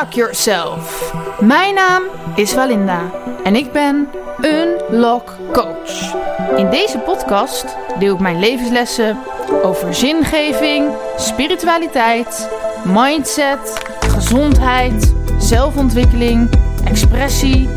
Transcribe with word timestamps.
Unlock 0.00 0.14
Yourself. 0.14 1.12
Mijn 1.40 1.74
naam 1.74 2.02
is 2.34 2.52
Valinda 2.52 3.10
en 3.44 3.56
ik 3.56 3.72
ben 3.72 4.08
Unlock 4.40 5.36
Coach. 5.52 6.14
In 6.56 6.70
deze 6.70 6.98
podcast 6.98 7.76
deel 7.98 8.14
ik 8.14 8.20
mijn 8.20 8.38
levenslessen 8.38 9.18
over 9.62 9.94
zingeving, 9.94 10.92
spiritualiteit, 11.16 12.50
mindset, 12.84 13.82
gezondheid, 14.00 15.14
zelfontwikkeling, 15.38 16.50
expressie, 16.84 17.68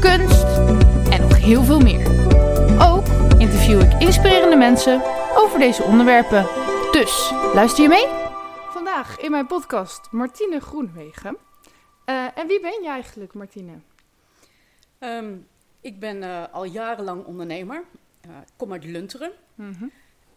kunst 0.00 0.46
en 1.10 1.20
nog 1.20 1.36
heel 1.36 1.62
veel 1.62 1.80
meer. 1.80 2.06
Ook 2.80 3.06
interview 3.38 3.80
ik 3.80 3.92
inspirerende 3.98 4.56
mensen 4.56 5.02
over 5.36 5.58
deze 5.58 5.82
onderwerpen. 5.82 6.46
Dus 6.90 7.32
luister 7.54 7.82
je 7.82 7.88
mee? 7.88 8.06
Vandaag 8.70 9.18
in 9.18 9.30
mijn 9.30 9.46
podcast 9.46 10.08
Martine 10.10 10.60
Groenwegen. 10.60 11.47
Eh, 12.08 12.26
en 12.34 12.46
wie 12.46 12.60
ben 12.60 12.82
je 12.82 12.88
eigenlijk, 12.88 13.34
Martine? 13.34 13.72
Ehm, 14.98 15.36
ik 15.80 16.00
ben 16.00 16.22
eh, 16.22 16.44
al 16.52 16.64
jarenlang 16.64 17.24
ondernemer. 17.24 17.84
Eh, 18.20 18.30
ik 18.30 18.52
kom 18.56 18.72
uit 18.72 18.84
Lunteren. 18.84 19.32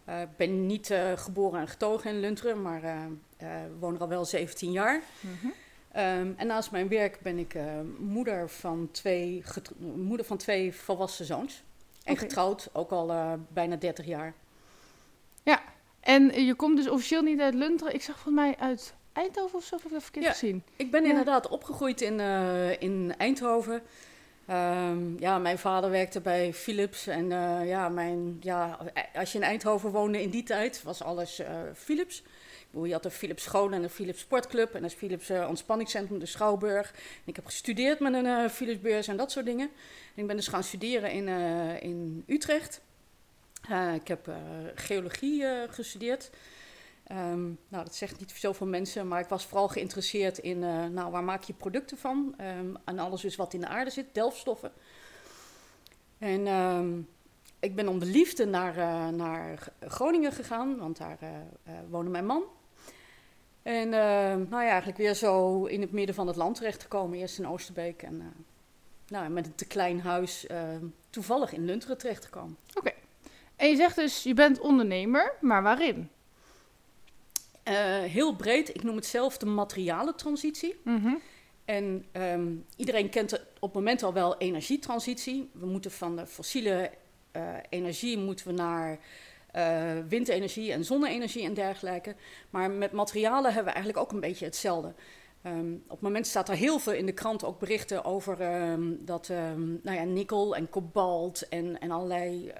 Ik 0.06 0.36
ben 0.36 0.66
niet 0.66 0.94
geboren 1.16 1.60
en 1.60 1.68
getogen 1.68 2.10
in 2.10 2.20
Lunteren, 2.20 2.62
maar 2.62 3.08
woon 3.78 3.94
er 3.94 4.00
al 4.00 4.08
wel 4.08 4.24
17 4.24 4.72
jaar. 4.72 5.02
Ehm, 5.92 6.32
en 6.36 6.46
naast 6.46 6.70
mijn 6.70 6.88
werk 6.88 7.20
ben 7.20 7.38
ik 7.38 7.54
moeder, 7.98 8.50
van 8.50 8.88
twee 8.90 9.42
moeder 9.78 10.26
van 10.26 10.36
twee 10.36 10.74
volwassen 10.74 11.24
zoons. 11.24 11.62
En 12.04 12.16
getrouwd, 12.16 12.68
ook 12.72 12.90
al 12.90 13.38
bijna 13.48 13.76
30 13.76 14.06
jaar. 14.06 14.34
Ja, 15.42 15.62
en 16.00 16.44
je 16.44 16.54
komt 16.54 16.76
dus 16.76 16.88
officieel 16.88 17.22
niet 17.22 17.40
uit 17.40 17.54
Lunteren. 17.54 17.94
Ik 17.94 18.02
zag 18.02 18.18
volgens 18.18 18.44
mij 18.44 18.56
uit 18.58 18.94
Eindhoven 19.12 19.58
of 19.58 19.64
zo, 19.64 19.74
of 19.74 19.82
heb 19.82 19.90
ik 19.90 19.96
dat 19.96 20.02
verkeerd 20.02 20.24
Ja. 20.24 20.32
gezien? 20.32 20.62
Ik 20.76 20.90
ben 20.90 21.02
Ja. 21.02 21.08
inderdaad 21.08 21.48
opgegroeid 21.48 22.00
in, 22.00 22.20
eh, 22.20 22.82
in 22.82 23.14
Eindhoven. 23.18 23.82
Ehm, 24.46 25.18
ja, 25.18 25.38
mijn 25.38 25.58
vader 25.58 25.90
werkte 25.90 26.20
bij 26.20 26.54
Philips. 26.54 27.06
En 27.06 27.32
eh, 27.32 27.68
ja, 27.68 27.88
mijn, 27.88 28.36
ja, 28.40 28.78
als 29.14 29.32
je 29.32 29.38
in 29.38 29.44
Eindhoven 29.44 29.90
woonde 29.90 30.22
in 30.22 30.30
die 30.30 30.42
tijd, 30.42 30.82
was 30.82 31.02
alles 31.02 31.38
eh, 31.38 31.60
Philips. 31.74 32.18
Ik 32.20 32.68
bedoel, 32.70 32.84
je 32.86 32.92
had 32.92 33.02
de 33.02 33.10
Philips 33.10 33.42
school 33.42 33.72
en 33.72 33.82
de 33.82 33.88
Philips 33.88 34.20
sportclub. 34.20 34.74
En 34.74 34.82
het 34.82 34.94
Philips 34.94 35.28
eh, 35.30 35.46
ontspanningscentrum, 35.48 36.18
de 36.18 36.26
Schouwburg. 36.26 36.90
En 36.94 37.00
ik 37.24 37.36
heb 37.36 37.44
gestudeerd 37.44 38.00
met 38.00 38.14
een 38.14 38.26
eh 38.26 38.48
Philips 38.48 38.80
beurs 38.80 39.08
en 39.08 39.16
dat 39.16 39.30
soort 39.30 39.46
dingen. 39.46 39.70
En 40.14 40.22
ik 40.22 40.26
ben 40.26 40.36
dus 40.36 40.48
gaan 40.48 40.64
studeren 40.64 41.10
in, 41.10 41.28
eh, 41.28 41.82
in 41.82 42.24
Utrecht. 42.26 42.80
Eh, 43.68 43.94
ik 43.94 44.08
heb 44.08 44.28
eh, 44.28 44.34
geologie 44.74 45.44
eh, 45.44 45.62
gestudeerd. 45.72 46.30
Ehm, 47.06 47.42
nou, 47.68 47.84
dat 47.84 47.94
zegt 47.94 48.18
niet 48.18 48.30
zoveel 48.30 48.66
mensen, 48.66 49.08
maar 49.08 49.20
ik 49.20 49.28
was 49.28 49.46
vooral 49.46 49.68
geïnteresseerd 49.68 50.38
in, 50.38 50.64
eh, 50.64 50.86
nou, 50.86 51.10
waar 51.10 51.24
maak 51.24 51.42
je 51.42 51.52
producten 51.52 51.98
van? 51.98 52.34
Ehm 52.36 52.74
en 52.84 52.98
alles 52.98 53.20
dus 53.20 53.36
wat 53.36 53.54
in 53.54 53.60
de 53.60 53.66
aarde 53.66 53.90
zit, 53.90 54.06
delfstoffen. 54.12 54.72
En 56.18 56.46
ehm, 56.46 57.00
ik 57.58 57.74
ben 57.74 57.88
om 57.88 57.98
de 57.98 58.06
liefde 58.06 58.44
naar, 58.44 58.76
eh, 58.76 59.08
naar 59.08 59.68
Groningen 59.80 60.32
gegaan, 60.32 60.78
want 60.78 60.96
daar 60.96 61.18
eh, 61.20 61.72
woonde 61.90 62.10
mijn 62.10 62.26
man. 62.26 62.42
En 63.62 63.88
nou 63.88 64.62
ja, 64.62 64.68
eigenlijk 64.68 64.98
weer 64.98 65.14
zo 65.14 65.64
in 65.64 65.80
het 65.80 65.92
midden 65.92 66.14
van 66.14 66.26
het 66.26 66.36
land 66.36 66.56
terechtgekomen. 66.56 67.18
Eerst 67.18 67.38
in 67.38 67.46
Oosterbeek 67.48 68.02
en 68.02 68.34
nou, 69.06 69.28
met 69.28 69.46
een 69.46 69.54
te 69.54 69.66
klein 69.66 70.00
huis 70.00 70.46
toevallig 71.10 71.52
in 71.52 71.64
Lunteren 71.64 71.98
terechtgekomen. 71.98 72.56
En 73.56 73.68
je 73.68 73.76
zegt 73.76 73.96
dus, 73.96 74.22
je 74.22 74.34
bent 74.34 74.60
ondernemer, 74.60 75.32
maar 75.40 75.62
waarin? 75.62 76.10
Eh, 77.62 77.74
heel 78.00 78.36
breed, 78.36 78.74
ik 78.74 78.82
noem 78.82 78.96
het 78.96 79.06
zelf 79.06 79.38
de 79.38 79.46
materialentransitie. 79.46 80.80
Mhm. 80.84 81.14
En 81.64 82.04
ehm, 82.12 82.54
iedereen 82.76 83.08
kent 83.08 83.30
het 83.30 83.40
op 83.40 83.68
het 83.68 83.72
moment 83.72 84.02
al 84.02 84.12
wel 84.12 84.38
energietransitie. 84.38 85.50
We 85.52 85.66
moeten 85.66 85.90
van 85.90 86.16
de 86.16 86.26
fossiele 86.26 86.90
eh, 87.30 87.42
energie 87.68 88.18
moeten 88.18 88.46
we 88.46 88.52
naar 88.52 88.98
eh, 89.52 89.98
windenergie 90.08 90.72
en 90.72 90.84
zonne-energie 90.84 91.44
en 91.44 91.54
dergelijke. 91.54 92.14
Maar 92.50 92.70
met 92.70 92.92
materialen 92.92 93.52
hebben 93.52 93.64
we 93.64 93.78
eigenlijk 93.78 94.04
ook 94.04 94.12
een 94.12 94.20
beetje 94.20 94.44
hetzelfde. 94.44 94.94
Ehm, 95.42 95.72
op 95.72 95.90
het 95.90 96.00
moment 96.00 96.26
staat 96.26 96.48
er 96.48 96.54
heel 96.54 96.78
veel 96.78 96.92
in 96.92 97.06
de 97.06 97.12
krant 97.12 97.44
ook 97.44 97.58
berichten 97.58 98.04
over 98.04 98.40
ehm, 98.40 98.82
dat 98.98 99.28
nou 99.82 99.96
ja, 99.96 100.04
nikkel 100.04 100.56
en 100.56 100.68
kobalt 100.70 101.48
en, 101.48 101.80
en 101.80 101.90
allerlei 101.90 102.52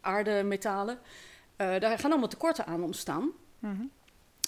aardemetalen. 0.00 0.98
Eh, 1.60 1.80
daar 1.80 1.98
gaan 1.98 2.10
allemaal 2.10 2.28
tekorten 2.28 2.66
aan 2.66 2.82
ontstaan. 2.82 3.30
Mhm. 3.58 3.82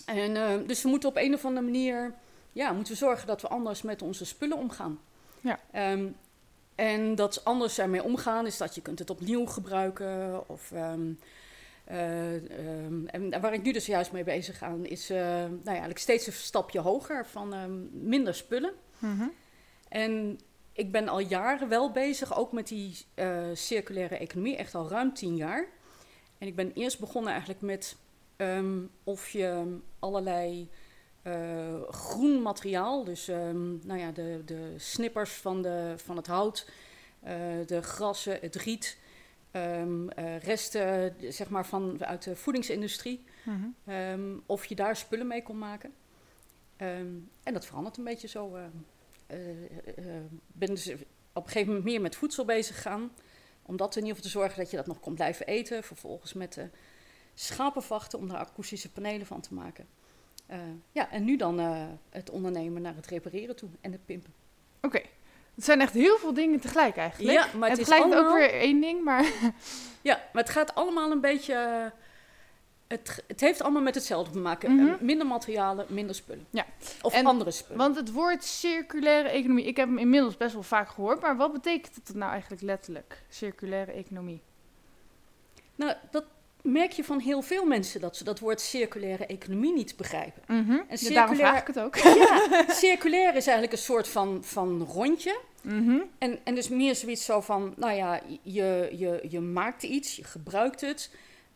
En, 0.06 0.36
eh, 0.36 0.66
dus 0.66 0.82
we 0.82 0.88
moeten 0.88 1.08
op 1.08 1.16
een 1.16 1.34
of 1.34 1.44
andere 1.44 1.64
manier 1.64 2.14
ja, 2.52 2.72
moeten 2.72 2.92
we 2.92 2.98
zorgen 2.98 3.26
dat 3.26 3.40
we 3.40 3.48
anders 3.48 3.82
met 3.82 4.02
onze 4.02 4.24
spullen 4.24 4.56
omgaan. 4.56 5.00
Ja. 5.40 5.58
Ehm, 5.70 6.06
en 6.74 7.14
dat 7.14 7.44
anders 7.44 7.78
ermee 7.78 8.02
omgaan 8.02 8.46
is 8.46 8.56
dat 8.56 8.74
je 8.74 8.80
kunt 8.80 8.98
het 8.98 9.10
opnieuw 9.10 9.46
gebruiken. 9.46 10.48
Of, 10.48 10.72
ehm, 10.72 11.12
en 13.06 13.40
waar 13.40 13.52
ik 13.52 13.62
nu 13.62 13.72
dus 13.72 13.86
juist 13.86 14.12
mee 14.12 14.24
bezig 14.24 14.58
ga, 14.58 14.74
is 14.82 15.08
nou 15.08 15.58
ja, 15.64 15.70
eigenlijk 15.70 15.98
steeds 15.98 16.26
een 16.26 16.32
stapje 16.32 16.80
hoger 16.80 17.26
van 17.26 17.54
minder 17.92 18.34
spullen. 18.34 18.72
Mhm. 18.98 19.26
En 19.88 20.40
ik 20.72 20.92
ben 20.92 21.08
al 21.08 21.18
jaren 21.18 21.68
wel 21.68 21.90
bezig, 21.90 22.36
ook 22.36 22.52
met 22.52 22.68
die 22.68 22.96
circulaire 23.52 24.16
economie, 24.16 24.56
echt 24.56 24.74
al 24.74 24.88
ruim 24.88 25.14
tien 25.14 25.36
jaar. 25.36 25.68
En 26.42 26.48
ik 26.48 26.56
ben 26.56 26.72
eerst 26.72 27.00
begonnen 27.00 27.30
eigenlijk 27.30 27.60
met 27.60 27.96
ehm, 28.36 28.78
of 29.04 29.28
je 29.28 29.76
allerlei 29.98 30.68
eh, 31.22 31.82
groen 31.88 32.42
materiaal, 32.42 33.04
dus 33.04 33.28
ehm, 33.28 33.86
nou 33.86 33.98
ja, 34.00 34.10
de, 34.10 34.42
de 34.44 34.74
snippers 34.76 35.30
van, 35.32 35.62
de, 35.62 35.94
van 35.96 36.16
het 36.16 36.26
hout, 36.26 36.70
eh, 37.20 37.34
de 37.66 37.82
grassen, 37.82 38.38
het 38.40 38.54
riet, 38.54 38.98
ehm, 39.50 40.08
eh, 40.08 40.38
resten 40.38 41.14
zeg 41.28 41.48
maar 41.48 41.66
van, 41.66 42.04
uit 42.04 42.22
de 42.22 42.36
voedingsindustrie, 42.36 43.24
Mhm. 43.84 44.36
Of 44.46 44.64
je 44.64 44.74
daar 44.74 44.96
spullen 44.96 45.26
mee 45.26 45.42
kon 45.42 45.58
maken. 45.58 45.92
En 46.76 47.52
dat 47.52 47.66
verandert 47.66 47.96
een 47.96 48.04
beetje 48.04 48.28
zo. 48.28 48.56
eh, 49.26 49.38
ben 50.46 50.68
dus 50.68 50.92
op 51.32 51.44
een 51.44 51.50
gegeven 51.50 51.66
moment 51.66 51.84
meer 51.84 52.00
met 52.00 52.16
voedsel 52.16 52.44
bezig 52.44 52.76
gegaan. 52.76 53.10
Om 53.62 53.76
dat 53.76 53.96
in 53.96 54.02
ieder 54.02 54.16
geval 54.16 54.30
te 54.30 54.38
zorgen 54.38 54.58
dat 54.58 54.70
je 54.70 54.76
dat 54.76 54.86
nog 54.86 55.00
kon 55.00 55.14
blijven 55.14 55.46
eten. 55.46 55.82
Vervolgens 55.82 56.32
met 56.32 56.52
de 56.52 56.68
schapenvachten 57.34 58.18
om 58.18 58.28
daar 58.28 58.38
akoestische 58.38 58.92
panelen 58.92 59.26
van 59.26 59.40
te 59.40 59.54
maken. 59.54 59.86
Eh, 60.46 60.58
ja, 60.92 61.10
en 61.10 61.24
nu 61.24 61.36
dan 61.36 61.60
eh, 61.60 61.84
het 62.10 62.30
ondernemen 62.30 62.82
naar 62.82 62.94
het 62.94 63.06
repareren 63.06 63.56
toe 63.56 63.68
en 63.80 63.92
het 63.92 64.04
pimpen. 64.06 64.34
Oké. 64.80 65.00
Het 65.54 65.64
zijn 65.64 65.80
echt 65.80 65.92
heel 65.92 66.18
veel 66.18 66.34
dingen 66.34 66.60
tegelijk 66.60 66.96
eigenlijk. 66.96 67.34
Ja, 67.34 67.58
maar 67.58 67.70
het 67.70 67.78
is 67.78 67.88
tegelijk 67.88 68.14
ook 68.26 68.34
weer 68.36 68.52
één 68.52 68.80
ding, 68.80 69.04
maar... 69.04 69.32
Ja, 70.02 70.20
maar 70.32 70.42
het 70.42 70.52
gaat 70.52 70.74
allemaal 70.74 71.10
een 71.10 71.20
beetje. 71.20 71.92
Het, 72.92 73.24
het 73.26 73.40
heeft 73.40 73.62
allemaal 73.62 73.82
met 73.82 73.94
hetzelfde 73.94 74.32
te 74.32 74.38
maken. 74.38 74.74
Mhm. 74.74 74.86
Eh, 74.88 74.94
minder 75.00 75.26
materialen, 75.26 75.86
minder 75.88 76.14
spullen. 76.14 76.46
Ja. 76.50 76.66
Of 77.02 77.12
En- 77.14 77.26
andere 77.26 77.50
spullen. 77.50 77.78
Want 77.78 77.96
het 77.96 78.12
woord 78.12 78.44
circulaire 78.44 79.28
economie, 79.28 79.64
ik 79.66 79.76
heb 79.76 79.88
hem 79.88 79.98
inmiddels 79.98 80.36
best 80.36 80.52
wel 80.52 80.62
vaak 80.62 80.88
gehoord, 80.88 81.20
maar 81.20 81.36
wat 81.36 81.52
betekent 81.52 81.94
het 81.94 82.14
nou 82.14 82.30
eigenlijk 82.32 82.62
letterlijk, 82.62 83.22
circulaire 83.28 83.92
economie? 83.92 84.40
Nou, 85.74 85.92
dat 86.10 86.24
merk 86.62 86.92
je 86.92 87.04
van 87.04 87.20
heel 87.20 87.42
veel 87.42 87.64
mensen 87.64 88.00
dat 88.00 88.16
ze 88.16 88.24
dat 88.24 88.38
woord 88.38 88.60
circulaire 88.60 89.26
economie 89.26 89.72
niet 89.72 89.96
begrijpen. 89.96 90.42
En 90.46 90.56
En 90.56 90.66
Daarom 90.76 90.96
circulair- 90.96 91.36
vraag 91.36 91.60
ik 91.60 91.66
het 91.66 91.78
ook. 91.80 91.96
Ja, 91.96 92.64
circulair 92.84 93.28
is 93.36 93.46
eigenlijk 93.46 93.72
een 93.72 93.78
soort 93.78 94.08
van, 94.08 94.44
van 94.44 94.82
rondje. 94.92 95.40
Mhm. 95.62 95.98
En, 96.18 96.38
en 96.44 96.54
dus 96.54 96.68
meer 96.68 96.94
zoiets 96.94 97.24
zo 97.24 97.40
van, 97.40 97.74
nou 97.76 97.92
ja, 97.92 98.20
je, 98.42 98.88
je, 98.92 99.26
je 99.28 99.40
maakt 99.40 99.82
iets, 99.82 100.16
je 100.16 100.24
gebruikt 100.24 100.80
het. 100.80 101.10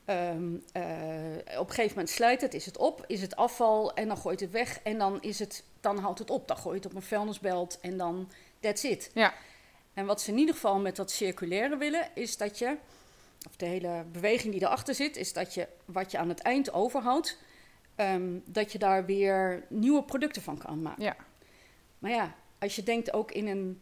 Ehm, 0.06 0.56
eh, 0.72 1.58
op 1.58 1.68
een 1.68 1.74
gegeven 1.74 1.88
moment 1.88 2.10
slijt 2.10 2.40
het, 2.40 2.54
is 2.54 2.66
het 2.66 2.76
op, 2.76 3.04
is 3.06 3.20
het 3.20 3.36
afval 3.36 3.94
en 3.94 4.08
dan 4.08 4.16
gooit 4.16 4.40
het 4.40 4.50
weg. 4.50 4.80
En 4.82 4.98
dan, 4.98 5.22
is 5.22 5.38
het, 5.38 5.64
dan 5.80 5.98
houdt 5.98 6.18
het 6.18 6.30
op, 6.30 6.48
dan 6.48 6.56
gooi 6.56 6.76
je 6.76 6.82
het 6.82 6.90
op 6.90 6.96
een 6.96 7.06
vuilnisbelt 7.06 7.78
en 7.80 7.96
dan 7.96 8.30
that's 8.60 8.82
it. 8.82 9.10
Ja. 9.14 9.34
En 9.94 10.06
wat 10.06 10.20
ze 10.20 10.30
in 10.30 10.38
ieder 10.38 10.54
geval 10.54 10.78
met 10.78 10.96
dat 10.96 11.10
circulaire 11.10 11.76
willen, 11.76 12.08
is 12.14 12.36
dat 12.36 12.58
je, 12.58 12.76
of 13.48 13.56
de 13.56 13.66
hele 13.66 14.04
beweging 14.12 14.52
die 14.52 14.62
erachter 14.62 14.94
zit, 14.94 15.16
is 15.16 15.32
dat 15.32 15.54
je 15.54 15.68
wat 15.84 16.10
je 16.10 16.18
aan 16.18 16.28
het 16.28 16.40
eind 16.40 16.72
overhoudt, 16.72 17.38
ehm, 17.94 18.38
dat 18.44 18.72
je 18.72 18.78
daar 18.78 19.04
weer 19.04 19.64
nieuwe 19.68 20.02
producten 20.02 20.42
van 20.42 20.58
kan 20.58 20.82
maken. 20.82 21.02
Ja. 21.02 21.16
Maar 21.98 22.10
ja, 22.10 22.34
als 22.58 22.76
je 22.76 22.82
denkt 22.82 23.12
ook 23.12 23.32
in 23.32 23.46
een 23.46 23.80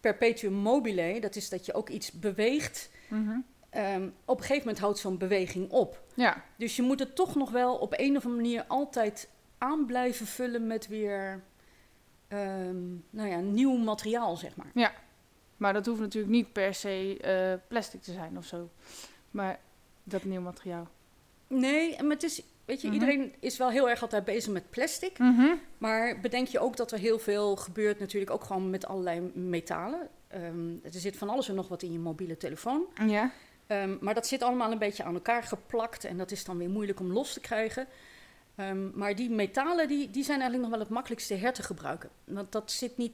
perpetuum 0.00 0.52
mobile, 0.52 1.20
dat 1.20 1.36
is 1.36 1.48
dat 1.48 1.66
je 1.66 1.74
ook 1.74 1.88
iets 1.88 2.12
beweegt. 2.12 2.90
Mhm. 3.08 3.38
Ehm, 3.76 4.08
op 4.24 4.36
een 4.36 4.42
gegeven 4.44 4.62
moment 4.66 4.78
houdt 4.78 4.98
zo'n 4.98 5.18
beweging 5.18 5.70
op. 5.70 6.02
Ja. 6.14 6.44
Dus 6.56 6.76
je 6.76 6.82
moet 6.82 6.98
het 6.98 7.14
toch 7.14 7.34
nog 7.34 7.50
wel 7.50 7.74
op 7.76 7.92
een 7.96 8.16
of 8.16 8.24
andere 8.24 8.42
manier 8.42 8.64
altijd 8.68 9.28
aan 9.58 9.86
blijven 9.86 10.26
vullen 10.26 10.66
met 10.66 10.88
weer 10.88 11.42
ehm, 12.28 12.84
nou 13.10 13.28
ja, 13.28 13.38
nieuw 13.40 13.76
materiaal, 13.76 14.36
zeg 14.36 14.56
maar. 14.56 14.70
Maar 15.56 15.72
dat 15.72 15.86
hoeft 15.86 16.00
natuurlijk 16.00 16.32
niet 16.32 16.52
per 16.52 16.74
se 16.74 17.16
eh, 17.20 17.68
plastic 17.68 18.02
te 18.02 18.12
zijn 18.12 18.38
of 18.38 18.44
zo. 18.44 18.70
Maar 19.30 19.58
dat 20.04 20.24
nieuw 20.24 20.40
materiaal. 20.40 20.88
Nee, 21.46 22.02
maar 22.02 22.10
het 22.12 22.22
is, 22.22 22.42
weet 22.64 22.80
je, 22.80 22.86
Mhm. 22.86 22.94
iedereen 22.96 23.34
is 23.40 23.56
wel 23.58 23.70
heel 23.70 23.88
erg 23.90 24.02
altijd 24.02 24.24
bezig 24.24 24.52
met 24.52 24.70
plastic. 24.70 25.18
Mhm. 25.18 25.46
Maar 25.78 26.20
bedenk 26.20 26.46
je 26.48 26.58
ook 26.58 26.76
dat 26.76 26.92
er 26.92 26.98
heel 26.98 27.18
veel 27.18 27.56
gebeurt 27.56 27.98
natuurlijk 27.98 28.30
ook 28.32 28.44
gewoon 28.44 28.70
met 28.70 28.86
allerlei 28.86 29.20
metalen. 29.34 30.08
Ehm, 30.28 30.70
er 30.84 30.90
zit 30.90 31.16
van 31.16 31.28
alles 31.28 31.48
en 31.48 31.54
nog 31.54 31.68
wat 31.68 31.82
in 31.82 31.92
je 31.92 31.98
mobiele 31.98 32.36
telefoon. 32.36 32.84
Ja. 33.06 33.30
Ehm, 33.66 33.96
maar 34.00 34.14
dat 34.14 34.26
zit 34.26 34.42
allemaal 34.42 34.72
een 34.72 34.78
beetje 34.78 35.04
aan 35.04 35.14
elkaar 35.14 35.42
geplakt 35.42 36.04
en 36.04 36.16
dat 36.16 36.30
is 36.30 36.44
dan 36.44 36.58
weer 36.58 36.70
moeilijk 36.70 37.00
om 37.00 37.12
los 37.12 37.32
te 37.32 37.40
krijgen. 37.40 37.86
Ehm, 38.54 38.98
maar 38.98 39.14
die 39.14 39.30
metalen 39.30 39.88
die, 39.88 40.10
die 40.10 40.24
zijn 40.24 40.40
eigenlijk 40.40 40.62
nog 40.62 40.70
wel 40.70 40.86
het 40.86 40.94
makkelijkste 40.94 41.34
her 41.34 41.52
te 41.52 41.62
gebruiken. 41.62 42.10
Want 42.24 42.52
dat 42.52 42.70
zit 42.72 42.96
niet, 42.96 43.12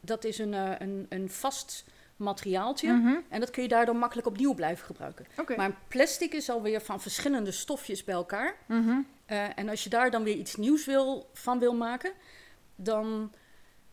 dat 0.00 0.24
is 0.24 0.38
een, 0.38 0.54
eh, 0.54 0.72
een, 0.78 1.06
een 1.08 1.30
vast 1.30 1.84
materiaaltje 2.16 2.92
Mhm. 2.92 3.14
en 3.28 3.40
dat 3.40 3.50
kun 3.50 3.62
je 3.62 3.68
daardoor 3.68 3.96
makkelijk 3.96 4.26
opnieuw 4.26 4.54
blijven 4.54 4.86
gebruiken. 4.86 5.26
Maar 5.56 5.76
plastic 5.88 6.32
is 6.32 6.50
alweer 6.50 6.80
van 6.80 7.00
verschillende 7.00 7.50
stofjes 7.50 8.04
bij 8.04 8.14
elkaar. 8.14 8.56
Mhm. 8.66 8.98
Eh, 9.26 9.58
en 9.58 9.68
als 9.68 9.84
je 9.84 9.90
daar 9.90 10.10
dan 10.10 10.22
weer 10.22 10.36
iets 10.36 10.56
nieuws 10.56 10.84
wil, 10.84 11.30
van 11.32 11.58
wil 11.58 11.74
maken, 11.74 12.12
dan 12.76 13.32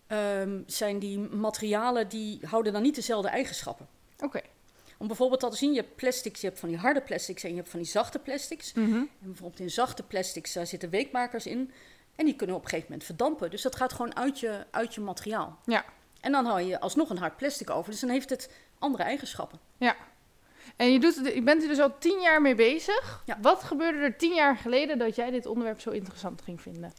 ehm, 0.07 0.61
zijn 0.65 0.99
die 0.99 1.19
materialen 1.19 2.09
die 2.09 2.39
houden 2.45 2.73
dan 2.73 2.81
niet 2.81 2.95
dezelfde 2.95 3.27
eigenschappen. 3.29 3.87
Oké. 4.19 4.41
Om 5.03 5.09
bijvoorbeeld 5.09 5.43
al 5.43 5.49
te 5.49 5.57
zien, 5.57 5.73
je 5.73 5.79
hebt 5.79 5.95
plastics, 5.95 6.41
je 6.41 6.47
hebt 6.47 6.59
van 6.59 6.69
die 6.69 6.77
harde 6.77 7.01
plastics 7.01 7.43
en 7.43 7.49
je 7.49 7.55
hebt 7.55 7.69
van 7.69 7.79
die 7.79 7.87
zachte 7.87 8.19
plastics. 8.19 8.73
Mhm. 8.73 8.93
En 8.93 9.09
bijvoorbeeld 9.19 9.59
in 9.59 9.69
zachte 9.69 10.03
plastics 10.03 10.53
daar 10.53 10.67
zitten 10.67 10.89
weekmakers 10.89 11.45
in 11.45 11.71
en 12.15 12.25
die 12.25 12.35
kunnen 12.35 12.55
op 12.55 12.63
een 12.63 12.69
gegeven 12.69 12.89
moment 12.89 13.07
verdampen. 13.07 13.49
Dus 13.49 13.61
dat 13.61 13.75
gaat 13.75 13.93
gewoon 13.93 14.15
uit 14.15 14.39
je, 14.39 14.65
uit 14.71 14.95
je 14.95 15.01
materiaal. 15.01 15.59
Ja. 15.65 15.85
En 16.21 16.31
dan 16.31 16.45
hou 16.45 16.61
je 16.61 16.79
alsnog 16.79 17.09
een 17.09 17.17
hard 17.17 17.37
plastic 17.37 17.69
over, 17.69 17.91
dus 17.91 17.99
dan 17.99 18.09
heeft 18.09 18.29
het 18.29 18.49
andere 18.79 19.03
eigenschappen. 19.03 19.59
En 20.75 20.91
je, 20.91 20.99
doet, 20.99 21.21
je 21.33 21.41
bent 21.41 21.61
er 21.61 21.67
dus 21.67 21.79
al 21.79 21.97
tien 21.97 22.21
jaar 22.21 22.41
mee 22.41 22.55
bezig. 22.55 23.23
Ja. 23.25 23.37
Wat 23.41 23.63
gebeurde 23.63 23.97
er 23.97 24.17
tien 24.17 24.33
jaar 24.33 24.57
geleden 24.57 24.97
dat 24.97 25.15
jij 25.15 25.31
dit 25.31 25.45
onderwerp 25.45 25.79
zo 25.79 25.89
interessant 25.89 26.41
ging 26.41 26.61
vinden? 26.61 26.93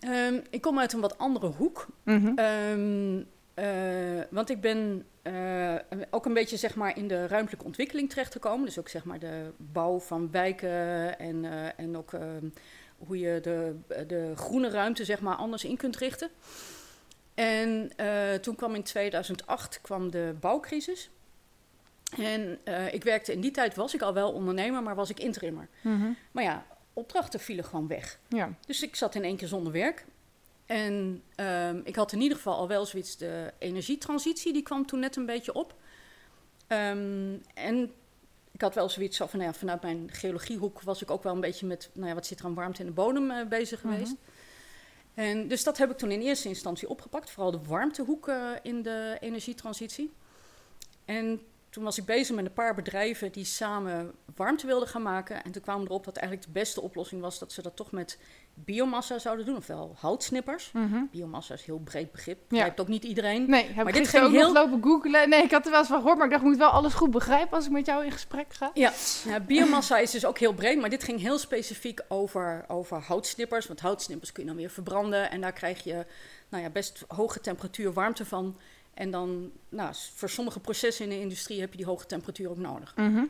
Ehm, 0.00 0.40
ik 0.50 0.60
kom 0.60 0.78
uit 0.78 0.92
een 0.92 1.00
wat 1.00 1.18
andere 1.18 1.46
hoek. 1.46 1.86
Mhm. 2.02 2.32
Ehm, 2.34 3.22
eh, 3.54 4.24
want 4.30 4.50
ik 4.50 4.60
ben 4.60 5.06
eh, 5.28 5.98
ook 6.10 6.26
een 6.26 6.34
beetje 6.34 6.56
zeg 6.56 6.74
maar, 6.74 6.96
in 6.96 7.08
de 7.08 7.26
ruimtelijke 7.26 7.66
ontwikkeling 7.66 8.08
terechtgekomen. 8.08 8.66
Dus 8.66 8.78
ook 8.78 8.88
zeg 8.88 9.04
maar, 9.04 9.18
de 9.18 9.52
bouw 9.56 9.98
van 9.98 10.30
wijken 10.30 11.18
en, 11.18 11.44
eh, 11.44 11.68
en 11.76 11.96
ook 11.96 12.12
ehm, 12.12 12.48
hoe 12.98 13.18
je 13.18 13.40
de, 13.40 13.74
de 14.06 14.32
groene 14.36 14.70
ruimte 14.70 15.04
zeg 15.04 15.20
maar, 15.20 15.34
anders 15.34 15.64
in 15.64 15.76
kunt 15.76 15.96
richten. 15.96 16.30
En 17.34 17.90
eh, 17.96 18.34
toen 18.34 18.54
kwam 18.54 18.74
in 18.74 18.82
2008 18.82 19.80
kwam 19.80 20.10
de 20.10 20.34
bouwcrisis. 20.40 21.10
En 22.18 22.58
ik 22.92 23.04
werkte 23.04 23.32
in 23.32 23.40
die 23.40 23.50
tijd, 23.50 23.74
was 23.74 23.94
ik 23.94 24.02
al 24.02 24.14
wel 24.14 24.32
ondernemer, 24.32 24.82
maar 24.82 24.94
was 24.94 25.10
ik 25.10 25.20
interimmer. 25.20 25.68
Mhm. 25.80 26.10
Maar 26.32 26.44
ja, 26.44 26.66
opdrachten 26.92 27.40
vielen 27.40 27.64
gewoon 27.64 27.86
weg. 27.86 28.18
Ja. 28.28 28.52
Dus 28.66 28.82
ik 28.82 28.96
zat 28.96 29.14
in 29.14 29.24
één 29.24 29.36
keer 29.36 29.48
zonder 29.48 29.72
werk. 29.72 30.04
En 30.68 31.22
ehm, 31.34 31.80
ik 31.84 31.96
had 31.96 32.12
in 32.12 32.20
ieder 32.20 32.36
geval 32.36 32.54
al 32.56 32.68
wel 32.68 32.86
zoiets, 32.86 33.16
de 33.16 33.52
energietransitie, 33.58 34.52
die 34.52 34.62
kwam 34.62 34.86
toen 34.86 35.00
net 35.00 35.16
een 35.16 35.26
beetje 35.26 35.52
op. 35.52 35.74
Ehm, 36.66 37.36
en 37.54 37.92
ik 38.52 38.60
had 38.60 38.74
wel 38.74 38.88
zoiets 38.88 39.16
van, 39.16 39.28
nou 39.32 39.44
ja, 39.44 39.52
vanuit 39.52 39.82
mijn 39.82 40.08
geologiehoek 40.12 40.80
was 40.80 41.02
ik 41.02 41.10
ook 41.10 41.22
wel 41.22 41.34
een 41.34 41.40
beetje 41.40 41.66
met, 41.66 41.90
nou 41.92 42.08
ja, 42.08 42.14
wat 42.14 42.26
zit 42.26 42.38
er 42.38 42.44
aan 42.44 42.54
warmte 42.54 42.80
in 42.80 42.86
de 42.86 42.92
bodem 42.92 43.30
eh, 43.30 43.46
bezig 43.46 43.82
Mhm. 43.82 43.92
geweest. 43.92 44.14
En 45.14 45.48
dus 45.48 45.64
dat 45.64 45.78
heb 45.78 45.90
ik 45.90 45.96
toen 45.96 46.10
in 46.10 46.20
eerste 46.20 46.48
instantie 46.48 46.88
opgepakt, 46.88 47.30
vooral 47.30 47.50
de 47.50 47.60
warmtehoek 47.66 48.28
eh, 48.28 48.50
in 48.62 48.82
de 48.82 49.16
energietransitie. 49.20 50.12
En 51.04 51.40
toen 51.70 51.84
was 51.84 51.98
ik 51.98 52.04
bezig 52.04 52.36
met 52.36 52.44
een 52.44 52.52
paar 52.52 52.74
bedrijven 52.74 53.32
die 53.32 53.44
samen 53.44 54.12
warmte 54.34 54.66
wilden 54.66 54.88
gaan 54.88 55.02
maken. 55.02 55.44
En 55.44 55.52
toen 55.52 55.62
kwamen 55.62 55.82
we 55.82 55.88
erop 55.90 56.04
dat 56.04 56.16
eigenlijk 56.16 56.46
de 56.46 56.52
beste 56.52 56.80
oplossing 56.80 57.20
was 57.20 57.38
dat 57.38 57.52
ze 57.52 57.62
dat 57.62 57.76
toch 57.76 57.90
met 57.92 58.18
biomassa 58.64 59.18
zouden 59.18 59.46
doen, 59.46 59.56
ofwel 59.56 59.94
houtsnippers. 59.98 60.70
Mhm. 60.72 60.98
Biomassa 61.10 61.54
is 61.54 61.60
een 61.60 61.66
heel 61.66 61.78
breed 61.78 62.12
begrip, 62.12 62.38
Ja. 62.38 62.44
begrijpt 62.48 62.80
ook 62.80 62.88
niet 62.88 63.04
iedereen. 63.04 63.50
Nee, 63.50 63.64
heb 63.66 63.76
Maar 63.76 63.86
ik 63.86 63.92
dit 63.92 64.02
gisteren 64.02 64.26
ook 64.26 64.32
ging 64.32 64.42
nog 64.42 64.52
lopen 64.52 64.82
googlen. 64.82 65.28
Nee, 65.28 65.42
ik 65.42 65.50
had 65.50 65.64
er 65.64 65.70
wel 65.70 65.80
eens 65.80 65.88
van 65.88 65.98
gehoord, 66.00 66.16
maar 66.16 66.26
ik 66.26 66.32
dacht, 66.32 66.42
ik 66.42 66.48
moet 66.48 66.58
wel 66.58 66.68
alles 66.70 66.94
goed 66.94 67.10
begrijpen 67.10 67.56
als 67.56 67.64
ik 67.66 67.70
met 67.72 67.86
jou 67.86 68.04
in 68.04 68.12
gesprek 68.12 68.52
ga. 68.54 68.70
Ja, 68.74 68.92
ja, 69.24 69.40
biomassa 69.40 69.98
is 69.98 70.10
dus 70.10 70.24
ook 70.24 70.38
heel 70.38 70.52
breed, 70.54 70.80
maar 70.80 70.90
dit 70.90 71.04
ging 71.04 71.20
heel 71.20 71.38
specifiek 71.38 72.00
over, 72.08 72.64
over 72.68 72.96
houtsnippers. 73.00 73.66
Want 73.66 73.80
houtsnippers 73.80 74.32
kun 74.32 74.42
je 74.42 74.48
dan 74.48 74.58
weer 74.58 74.70
verbranden 74.70 75.30
en 75.30 75.40
daar 75.40 75.52
krijg 75.52 75.84
je 75.84 76.06
nou 76.48 76.62
ja, 76.62 76.70
best 76.70 77.04
hoge 77.08 77.40
temperatuur 77.40 77.92
warmte 77.92 78.24
van. 78.24 78.56
En 78.94 79.10
dan, 79.10 79.50
nou, 79.68 79.92
voor 80.14 80.28
sommige 80.30 80.60
processen 80.60 81.04
in 81.04 81.10
de 81.10 81.20
industrie 81.20 81.60
heb 81.60 81.70
je 81.70 81.76
die 81.76 81.86
hoge 81.86 82.06
temperatuur 82.06 82.50
ook 82.50 82.56
nodig. 82.58 82.92
Mhm. 82.96 83.24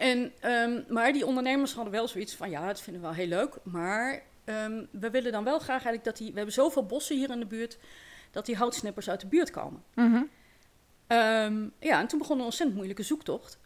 En, 0.00 0.32
ehm, 0.40 0.82
maar 0.88 1.12
die 1.12 1.26
ondernemers 1.26 1.72
hadden 1.72 1.92
wel 1.92 2.08
zoiets 2.08 2.34
van, 2.34 2.50
ja, 2.50 2.66
dat 2.66 2.80
vinden 2.80 3.02
we 3.02 3.08
wel 3.08 3.16
heel 3.16 3.26
leuk, 3.26 3.54
maar 3.62 4.22
ehm, 4.44 4.84
we 4.90 5.10
willen 5.10 5.32
dan 5.32 5.44
wel 5.44 5.58
graag 5.58 5.68
eigenlijk 5.68 6.04
dat 6.04 6.16
die, 6.16 6.30
we 6.30 6.36
hebben 6.36 6.54
zoveel 6.54 6.86
bossen 6.86 7.16
hier 7.16 7.30
in 7.30 7.40
de 7.40 7.46
buurt, 7.46 7.78
dat 8.30 8.46
die 8.46 8.56
houtsnippers 8.56 9.10
uit 9.10 9.20
de 9.20 9.26
buurt 9.26 9.50
komen. 9.50 9.82
Mhm. 9.94 10.22
Ehm, 11.06 11.68
ja, 11.78 12.00
en 12.00 12.06
toen 12.06 12.18
begon 12.18 12.38
een 12.38 12.44
ontzettend 12.44 12.76
moeilijke 12.76 13.02
zoektocht. 13.02 13.58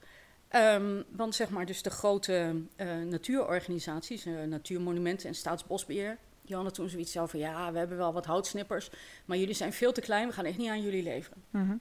Want 1.10 1.34
zeg 1.34 1.50
maar, 1.50 1.66
dus 1.66 1.82
de 1.82 1.90
grote 1.90 2.62
eh, 2.76 2.96
natuurorganisaties, 2.96 4.26
eh, 4.26 4.42
Natuurmonumenten 4.42 5.28
en 5.28 5.34
Staatsbosbeheer, 5.34 6.18
die 6.42 6.54
hadden 6.54 6.72
toen 6.72 6.88
zoiets 6.88 7.12
zo 7.12 7.26
van, 7.26 7.40
ja, 7.40 7.72
we 7.72 7.78
hebben 7.78 7.96
wel 7.96 8.12
wat 8.12 8.26
houtsnippers, 8.26 8.90
maar 9.24 9.36
jullie 9.36 9.54
zijn 9.54 9.72
veel 9.72 9.92
te 9.92 10.00
klein, 10.00 10.28
we 10.28 10.32
gaan 10.32 10.44
echt 10.44 10.58
niet 10.58 10.70
aan 10.70 10.82
jullie 10.82 11.02
leveren. 11.02 11.42
Mhm. 11.50 11.76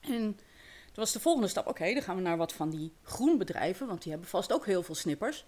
En 0.00 0.38
toen 0.94 1.04
was 1.04 1.12
de 1.12 1.20
volgende 1.20 1.48
stap, 1.48 1.66
oké, 1.66 1.92
dan 1.92 2.02
gaan 2.02 2.16
we 2.16 2.22
naar 2.22 2.36
wat 2.36 2.52
van 2.52 2.70
die 2.70 2.92
groenbedrijven, 3.02 3.86
want 3.86 4.02
die 4.02 4.10
hebben 4.12 4.28
vast 4.28 4.52
ook 4.52 4.66
heel 4.66 4.82
veel 4.82 4.94
snippers. 4.94 5.46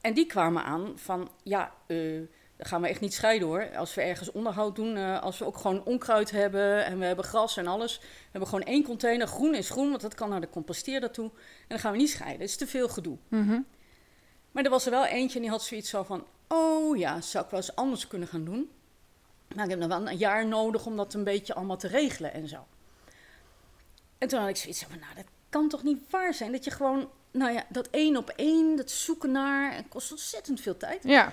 En 0.00 0.14
die 0.14 0.26
kwamen 0.26 0.64
aan 0.64 0.92
van, 0.98 1.30
ja, 1.42 1.74
eh 1.86 2.22
dan 2.56 2.66
gaan 2.66 2.80
we 2.80 2.88
echt 2.88 3.00
niet 3.00 3.14
scheiden 3.14 3.48
hoor. 3.48 3.76
Als 3.76 3.94
we 3.94 4.02
ergens 4.02 4.32
onderhoud 4.32 4.76
doen, 4.76 4.96
eh, 4.96 5.22
als 5.22 5.38
we 5.38 5.44
ook 5.44 5.56
gewoon 5.56 5.84
onkruid 5.84 6.30
hebben 6.30 6.84
en 6.84 6.98
we 6.98 7.04
hebben 7.04 7.24
gras 7.24 7.56
en 7.56 7.66
alles. 7.66 7.98
We 7.98 8.06
hebben 8.30 8.48
gewoon 8.48 8.64
één 8.64 8.84
container, 8.84 9.26
groen 9.26 9.54
is 9.54 9.70
groen, 9.70 9.88
want 9.88 10.00
dat 10.00 10.14
kan 10.14 10.28
naar 10.28 10.40
de 10.40 10.50
composteerder 10.50 11.10
toe. 11.10 11.30
En 11.34 11.66
dan 11.68 11.78
gaan 11.78 11.92
we 11.92 11.98
niet 11.98 12.10
scheiden, 12.10 12.40
het 12.40 12.50
is 12.50 12.56
te 12.56 12.66
veel 12.66 12.88
gedoe. 12.88 13.16
Mhm. 13.28 13.60
Maar 14.50 14.64
er 14.64 14.70
was 14.70 14.84
er 14.84 14.90
wel 14.90 15.04
eentje 15.04 15.36
en 15.36 15.42
die 15.42 15.50
had 15.50 15.62
zoiets 15.62 15.90
zo 15.90 16.02
van, 16.02 16.26
oh 16.48 16.96
ja, 16.96 17.20
zou 17.20 17.44
ik 17.44 17.50
wel 17.50 17.60
eens 17.60 17.74
anders 17.74 18.06
kunnen 18.06 18.28
gaan 18.28 18.44
doen. 18.44 18.70
Maar 19.54 19.64
ik 19.64 19.70
heb 19.70 19.78
nog 19.78 19.88
wel 19.88 20.08
een 20.08 20.16
jaar 20.16 20.46
nodig 20.46 20.86
om 20.86 20.96
dat 20.96 21.14
een 21.14 21.24
beetje 21.24 21.54
allemaal 21.54 21.76
te 21.76 21.88
regelen 21.88 22.32
en 22.32 22.48
zo. 22.48 22.66
En 24.18 24.28
toen 24.28 24.40
had 24.40 24.48
ik 24.48 24.56
zoiets 24.56 24.82
van, 24.82 24.98
nou, 24.98 25.14
dat 25.14 25.24
kan 25.48 25.68
toch 25.68 25.82
niet 25.82 26.10
waar 26.10 26.34
zijn? 26.34 26.52
Dat 26.52 26.64
je 26.64 26.70
gewoon, 26.70 27.10
nou 27.30 27.52
ja, 27.52 27.64
dat 27.68 27.88
één 27.90 28.16
op 28.16 28.28
één, 28.28 28.76
dat 28.76 28.90
zoeken 28.90 29.30
naar, 29.30 29.82
kost 29.88 30.10
ontzettend 30.10 30.60
veel 30.60 30.76
tijd. 30.76 31.02
Ja. 31.04 31.32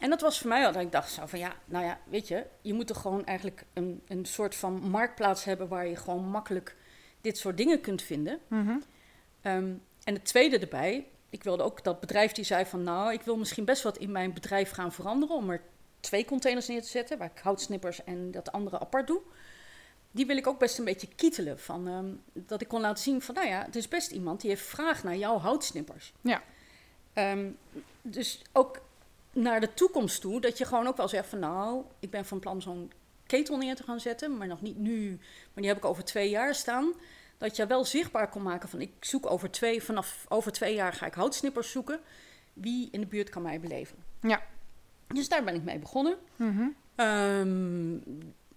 En 0.00 0.10
dat 0.10 0.20
was 0.20 0.38
voor 0.38 0.48
mij 0.48 0.66
al 0.66 0.72
dat 0.72 0.82
ik 0.82 0.92
dacht 0.92 1.10
zo 1.10 1.26
van, 1.26 1.38
ja, 1.38 1.54
nou 1.64 1.84
ja, 1.84 1.98
weet 2.04 2.28
je, 2.28 2.46
je 2.60 2.74
moet 2.74 2.86
toch 2.86 3.00
gewoon 3.00 3.24
eigenlijk 3.26 3.64
een, 3.72 4.02
een 4.08 4.24
soort 4.24 4.54
van 4.54 4.72
marktplaats 4.72 5.44
hebben 5.44 5.68
waar 5.68 5.86
je 5.86 5.96
gewoon 5.96 6.24
makkelijk 6.24 6.76
dit 7.20 7.38
soort 7.38 7.56
dingen 7.56 7.80
kunt 7.80 8.02
vinden. 8.02 8.38
Mhm. 8.48 8.76
Ehm, 9.42 9.72
en 10.04 10.14
het 10.14 10.24
tweede 10.24 10.58
erbij, 10.58 11.06
ik 11.30 11.44
wilde 11.44 11.62
ook 11.62 11.84
dat 11.84 12.00
bedrijf 12.00 12.32
die 12.32 12.44
zei 12.44 12.64
van, 12.64 12.82
nou, 12.82 13.12
ik 13.12 13.22
wil 13.22 13.36
misschien 13.36 13.64
best 13.64 13.82
wat 13.82 13.98
in 13.98 14.12
mijn 14.12 14.32
bedrijf 14.32 14.70
gaan 14.70 14.92
veranderen 14.92 15.36
om 15.36 15.50
er 15.50 15.60
twee 16.00 16.24
containers 16.24 16.68
neer 16.68 16.82
te 16.82 16.88
zetten, 16.88 17.18
waar 17.18 17.30
ik 17.34 17.42
houtsnippers 17.42 18.04
en 18.04 18.30
dat 18.30 18.52
andere 18.52 18.78
apart 18.78 19.06
doe. 19.06 19.20
Die 20.10 20.26
wil 20.26 20.36
ik 20.36 20.46
ook 20.46 20.58
best 20.58 20.78
een 20.78 20.84
beetje 20.84 21.08
kietelen. 21.16 21.58
Van, 21.58 21.88
ehm, 21.88 22.06
dat 22.46 22.60
ik 22.60 22.68
kon 22.68 22.80
laten 22.80 23.02
zien 23.02 23.22
van, 23.22 23.34
nou 23.34 23.48
ja, 23.48 23.62
het 23.64 23.76
is 23.76 23.88
best 23.88 24.10
iemand 24.10 24.40
die 24.40 24.50
heeft 24.50 24.66
vraag 24.66 25.04
naar 25.04 25.16
jouw 25.16 25.38
houtsnippers. 25.38 26.12
Ja. 26.20 26.42
Ehm, 27.12 27.50
dus 28.02 28.42
ook 28.52 28.80
naar 29.32 29.60
de 29.60 29.74
toekomst 29.74 30.20
toe, 30.20 30.40
dat 30.40 30.58
je 30.58 30.64
gewoon 30.64 30.86
ook 30.86 30.96
wel 30.96 31.08
zegt 31.08 31.28
van, 31.28 31.38
nou, 31.38 31.84
ik 31.98 32.10
ben 32.10 32.24
van 32.24 32.38
plan 32.38 32.62
zo'n 32.62 32.92
ketel 33.26 33.56
neer 33.56 33.76
te 33.76 33.82
gaan 33.82 34.00
zetten, 34.00 34.36
maar 34.36 34.46
nog 34.46 34.62
niet 34.62 34.78
nu, 34.78 35.10
maar 35.18 35.62
die 35.62 35.66
heb 35.66 35.76
ik 35.76 35.84
over 35.84 36.04
twee 36.04 36.30
jaar 36.30 36.54
staan. 36.54 36.92
Dat 37.38 37.56
je 37.56 37.66
wel 37.66 37.84
zichtbaar 37.84 38.28
kon 38.28 38.42
maken 38.42 38.68
van, 38.68 38.80
ik 38.80 38.92
zoek 39.00 39.30
over 39.30 39.50
twee, 39.50 39.82
vanaf 39.82 40.24
over 40.28 40.52
twee 40.52 40.74
jaar 40.74 40.92
ga 40.92 41.06
ik 41.06 41.14
houtsnippers 41.14 41.70
zoeken. 41.70 42.00
Wie 42.52 42.88
in 42.90 43.00
de 43.00 43.06
buurt 43.06 43.28
kan 43.28 43.42
mij 43.42 43.60
beleven? 43.60 43.96
Ja. 44.20 44.42
Dus 45.06 45.28
daar 45.28 45.44
ben 45.44 45.54
ik 45.54 45.62
mee 45.62 45.78
begonnen. 45.78 46.18
Mhm. 46.36 46.68
Ehm, 46.94 47.98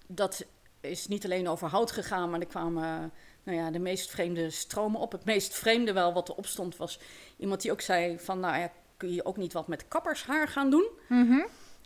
dat 0.07 0.45
is 0.81 1.07
niet 1.07 1.25
alleen 1.25 1.47
over 1.47 1.67
hout 1.67 1.91
gegaan, 1.91 2.29
maar 2.29 2.39
er 2.39 2.45
kwamen 2.45 3.11
nou 3.43 3.57
ja, 3.57 3.71
de 3.71 3.79
meest 3.79 4.09
vreemde 4.09 4.49
stromen 4.49 4.99
op. 4.99 5.11
Het 5.11 5.25
meest 5.25 5.53
vreemde 5.55 5.93
wel 5.93 6.13
wat 6.13 6.27
er 6.29 6.35
opstond 6.35 6.77
was 6.77 6.99
iemand 7.37 7.61
die 7.61 7.71
ook 7.71 7.81
zei 7.81 8.19
van, 8.19 8.39
nou 8.39 8.57
ja, 8.59 8.71
kun 8.97 9.13
je 9.13 9.25
ook 9.25 9.37
niet 9.37 9.53
wat 9.53 9.67
met 9.67 9.87
kappershaar 9.87 10.47
gaan 10.47 10.69
doen? 10.69 10.87
Mhm. 11.07 11.39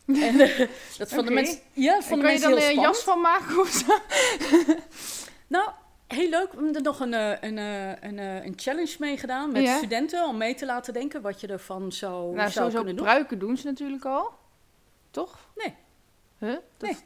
En 0.05 0.39
eh, 0.39 0.57
dat 0.97 1.09
vonden 1.09 1.19
Oké. 1.25 1.33
mensen, 1.33 1.59
ja, 1.73 1.95
En 1.95 2.03
vonden 2.03 2.25
kan 2.25 2.33
je 2.35 2.39
mensen 2.39 2.49
dan 2.49 2.59
heel 2.59 2.67
een 2.69 2.73
spannend. 2.73 2.95
jas 2.95 3.03
van 3.03 3.21
maken 3.21 3.59
of 3.59 3.69
zo? 3.69 3.97
Nou, 5.47 5.69
heel 6.07 6.29
leuk. 6.29 6.49
We 6.51 6.55
hebben 6.55 6.75
er 6.75 6.81
nog 6.81 6.99
een, 6.99 7.13
eh, 7.13 7.29
een, 7.41 7.57
eh, 7.57 8.09
een, 8.09 8.19
eh, 8.19 8.45
een 8.45 8.53
challenge 8.55 8.95
mee 8.99 9.17
gedaan 9.17 9.51
met 9.51 9.63
Ja. 9.63 9.77
studenten 9.77 10.27
om 10.27 10.37
mee 10.37 10.55
te 10.55 10.65
laten 10.65 10.93
denken 10.93 11.21
wat 11.21 11.41
je 11.41 11.47
ervan 11.47 11.91
zou, 11.91 12.23
Nou, 12.25 12.35
zou 12.37 12.51
sowieso 12.51 12.75
kunnen 12.77 12.95
doen. 12.95 13.05
pruiken 13.05 13.39
doen 13.39 13.57
ze 13.57 13.65
natuurlijk 13.65 14.05
al. 14.05 14.31
Toch? 15.11 15.37
Nee. 15.55 15.73
Huh? 16.39 16.51
Dat 16.77 16.89
Nee. 16.89 16.97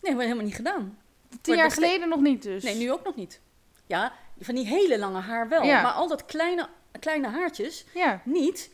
Nee, 0.00 0.14
hebben 0.14 0.16
we 0.16 0.22
helemaal 0.22 0.44
niet 0.44 0.54
gedaan. 0.54 0.98
Tien 1.40 1.56
jaar 1.56 1.70
geleden 1.70 2.08
nog 2.08 2.20
niet 2.20 2.42
dus. 2.42 2.62
Nee, 2.62 2.74
nu 2.74 2.92
ook 2.92 3.04
nog 3.04 3.16
niet. 3.16 3.40
Ja, 3.86 4.12
van 4.40 4.54
die 4.54 4.66
hele 4.66 4.98
lange 4.98 5.20
haar 5.20 5.48
wel. 5.48 5.62
Ja. 5.62 5.82
Maar 5.82 5.92
al 5.92 6.08
dat 6.08 6.24
kleine, 6.24 6.68
kleine 7.00 7.28
haartjes 7.28 7.84
Ja. 7.94 8.20
niet. 8.24 8.70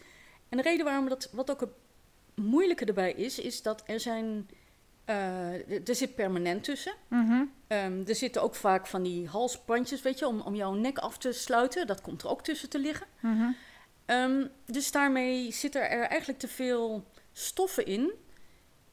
En 0.48 0.56
de 0.56 0.62
reden 0.62 0.84
waarom 0.84 1.08
dat, 1.08 1.28
wat 1.32 1.50
ook 1.50 1.60
het 1.60 1.70
moeilijke 2.34 2.84
erbij 2.84 3.12
is, 3.12 3.38
is 3.38 3.62
dat 3.62 3.82
er 3.86 4.00
zijn, 4.00 4.48
uh, 5.06 5.88
er 5.88 5.94
zit 5.94 6.14
permanent 6.14 6.64
tussen. 6.64 6.94
Mhm. 7.08 7.32
Um, 7.68 8.04
er 8.06 8.14
zitten 8.14 8.42
ook 8.42 8.54
vaak 8.54 8.86
van 8.86 9.02
die 9.02 9.28
halsbandjes, 9.28 10.02
weet 10.02 10.18
je, 10.18 10.26
om, 10.26 10.40
om 10.40 10.54
jouw 10.54 10.72
nek 10.72 10.98
af 10.98 11.18
te 11.18 11.32
sluiten. 11.32 11.86
Dat 11.86 12.00
komt 12.00 12.22
er 12.22 12.28
ook 12.28 12.42
tussen 12.42 12.68
te 12.68 12.78
liggen. 12.78 13.06
Mhm. 13.20 13.50
Um, 14.06 14.50
dus 14.66 14.92
daarmee 14.92 15.52
zitten 15.52 15.90
er 15.90 16.02
eigenlijk 16.02 16.38
te 16.38 16.48
veel 16.48 17.04
stoffen 17.32 17.86
in. 17.86 18.12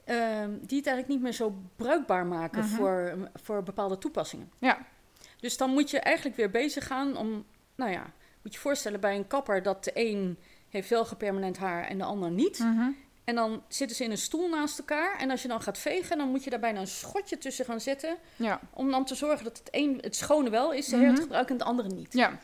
Um, 0.09 0.59
die 0.65 0.77
het 0.77 0.87
eigenlijk 0.87 1.07
niet 1.07 1.21
meer 1.21 1.31
zo 1.33 1.53
bruikbaar 1.75 2.25
maken 2.25 2.63
Mhm. 2.63 2.69
voor, 2.75 3.17
voor 3.35 3.63
bepaalde 3.63 3.97
toepassingen. 3.97 4.51
Ja. 4.59 4.85
Dus 5.39 5.57
dan 5.57 5.69
moet 5.69 5.89
je 5.89 5.99
eigenlijk 5.99 6.35
weer 6.35 6.49
bezig 6.49 6.87
gaan 6.87 7.17
om, 7.17 7.45
nou 7.75 7.91
ja, 7.91 8.11
moet 8.41 8.53
je 8.53 8.59
voorstellen 8.59 8.99
bij 8.99 9.15
een 9.15 9.27
kapper 9.27 9.63
dat 9.63 9.83
de 9.83 9.91
een 9.93 10.37
heeft 10.69 10.89
wel 10.89 11.05
gepermanent 11.05 11.57
haar 11.57 11.83
en 11.85 11.97
de 11.97 12.03
ander 12.03 12.31
niet. 12.31 12.59
Mhm. 12.59 12.89
En 13.23 13.35
dan 13.35 13.63
zitten 13.67 13.97
ze 13.97 14.03
in 14.03 14.11
een 14.11 14.17
stoel 14.17 14.49
naast 14.49 14.79
elkaar. 14.79 15.17
En 15.17 15.29
als 15.29 15.41
je 15.41 15.47
dan 15.47 15.61
gaat 15.61 15.77
vegen, 15.77 16.17
dan 16.17 16.29
moet 16.29 16.43
je 16.43 16.49
daar 16.49 16.59
bijna 16.59 16.79
een 16.79 16.87
schotje 16.87 17.37
tussen 17.37 17.65
gaan 17.65 17.79
zetten. 17.81 18.17
Ja. 18.35 18.59
Om 18.73 18.91
dan 18.91 19.05
te 19.05 19.15
zorgen 19.15 19.43
dat 19.43 19.57
het 19.57 19.67
een 19.71 19.97
het 20.01 20.15
schone 20.15 20.49
wel 20.49 20.73
is, 20.73 20.87
de 20.87 20.95
Mhm. 20.95 21.05
hergebruik 21.05 21.47
en 21.49 21.53
het 21.53 21.63
andere 21.63 21.89
niet. 21.89 22.13
Ja. 22.13 22.39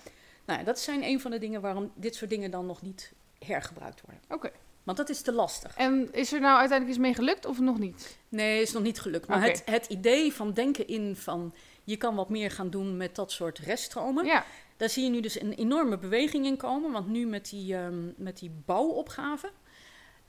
Nou, 0.46 0.60
ja, 0.60 0.66
dat 0.66 0.80
zijn 0.80 1.04
een 1.04 1.22
van 1.22 1.32
de 1.32 1.38
dingen 1.40 1.62
waarom 1.62 1.92
dit 1.96 2.16
soort 2.16 2.30
dingen 2.30 2.52
dan 2.52 2.66
nog 2.66 2.82
niet 2.82 3.12
hergebruikt 3.40 4.02
worden. 4.02 4.22
Oké. 4.30 4.52
Want 4.86 4.98
dat 4.98 5.10
is 5.10 5.22
te 5.22 5.32
lastig. 5.32 5.76
En 5.76 6.14
is 6.14 6.34
er 6.34 6.40
nou 6.40 6.58
uiteindelijk 6.60 6.90
iets 6.98 7.06
mee 7.08 7.14
gelukt 7.14 7.46
of 7.46 7.60
nog 7.60 7.80
niet? 7.80 8.18
Nee, 8.30 8.62
is 8.62 8.72
nog 8.72 8.84
niet 8.84 9.00
gelukt. 9.00 9.28
Maar 9.28 9.44
het, 9.44 9.62
het 9.66 9.86
idee 9.86 10.34
van 10.34 10.54
denken 10.54 10.88
in 10.88 11.16
van 11.16 11.54
je 11.84 11.98
kan 11.98 12.16
wat 12.16 12.30
meer 12.30 12.52
gaan 12.52 12.70
doen 12.70 12.98
met 12.98 13.16
dat 13.16 13.32
soort 13.32 13.60
reststromen. 13.60 14.26
Ja. 14.26 14.46
Daar 14.78 14.90
zie 14.90 15.04
je 15.04 15.10
nu 15.10 15.20
dus 15.20 15.42
een 15.42 15.54
enorme 15.54 15.98
beweging 15.98 16.46
in 16.46 16.58
komen. 16.58 16.92
Want 16.92 17.08
nu 17.08 17.26
met 17.26 17.50
die, 17.50 17.76
ehm, 17.76 18.04
met 18.18 18.40
die 18.40 18.52
bouwopgave 18.66 19.52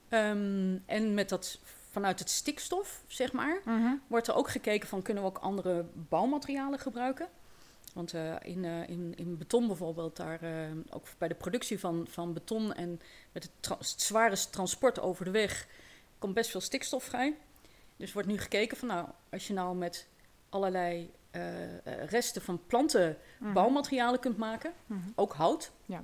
ehm, 0.09 0.77
en 0.87 1.15
met 1.15 1.29
dat 1.29 1.59
vanuit 1.91 2.19
het 2.19 2.31
stikstof, 2.31 3.03
zeg 3.07 3.33
maar, 3.33 3.61
Mhm. 3.65 3.95
wordt 4.07 4.27
er 4.29 4.35
ook 4.35 4.49
gekeken 4.51 4.89
van 4.89 5.03
kunnen 5.03 5.23
we 5.23 5.29
ook 5.29 5.39
andere 5.39 5.85
bouwmaterialen 5.95 6.79
gebruiken. 6.79 7.29
Want 7.97 8.15
eh, 8.15 8.35
in, 8.43 8.65
eh, 8.65 8.89
in, 8.89 9.13
in 9.17 9.37
beton 9.39 9.67
bijvoorbeeld, 9.67 10.17
daar, 10.17 10.43
eh, 10.43 10.71
ook 10.91 11.05
bij 11.19 11.29
de 11.29 11.35
productie 11.35 11.79
van, 11.81 12.07
van 12.11 12.33
beton 12.33 12.75
en 12.75 13.01
met 13.33 13.43
het, 13.43 13.53
tra- 13.61 13.79
het 13.79 13.87
zware 14.03 14.37
transport 14.51 15.01
over 15.01 15.25
de 15.25 15.31
weg, 15.31 15.67
komt 16.19 16.35
best 16.35 16.51
veel 16.51 16.61
stikstof 16.61 17.05
vrij. 17.05 17.37
Dus 17.97 18.13
wordt 18.13 18.29
nu 18.29 18.39
gekeken 18.39 18.77
van 18.77 18.89
nou, 18.89 19.07
als 19.31 19.47
je 19.47 19.53
nou 19.53 19.77
met 19.77 20.07
allerlei 20.49 21.11
resten 22.07 22.43
van 22.43 22.61
planten 22.67 23.17
Mhm. 23.39 23.53
bouwmaterialen 23.53 24.21
kunt 24.21 24.37
maken, 24.37 24.73
Mhm. 24.87 25.01
ook 25.15 25.33
hout, 25.35 25.71
Ja. 25.87 26.03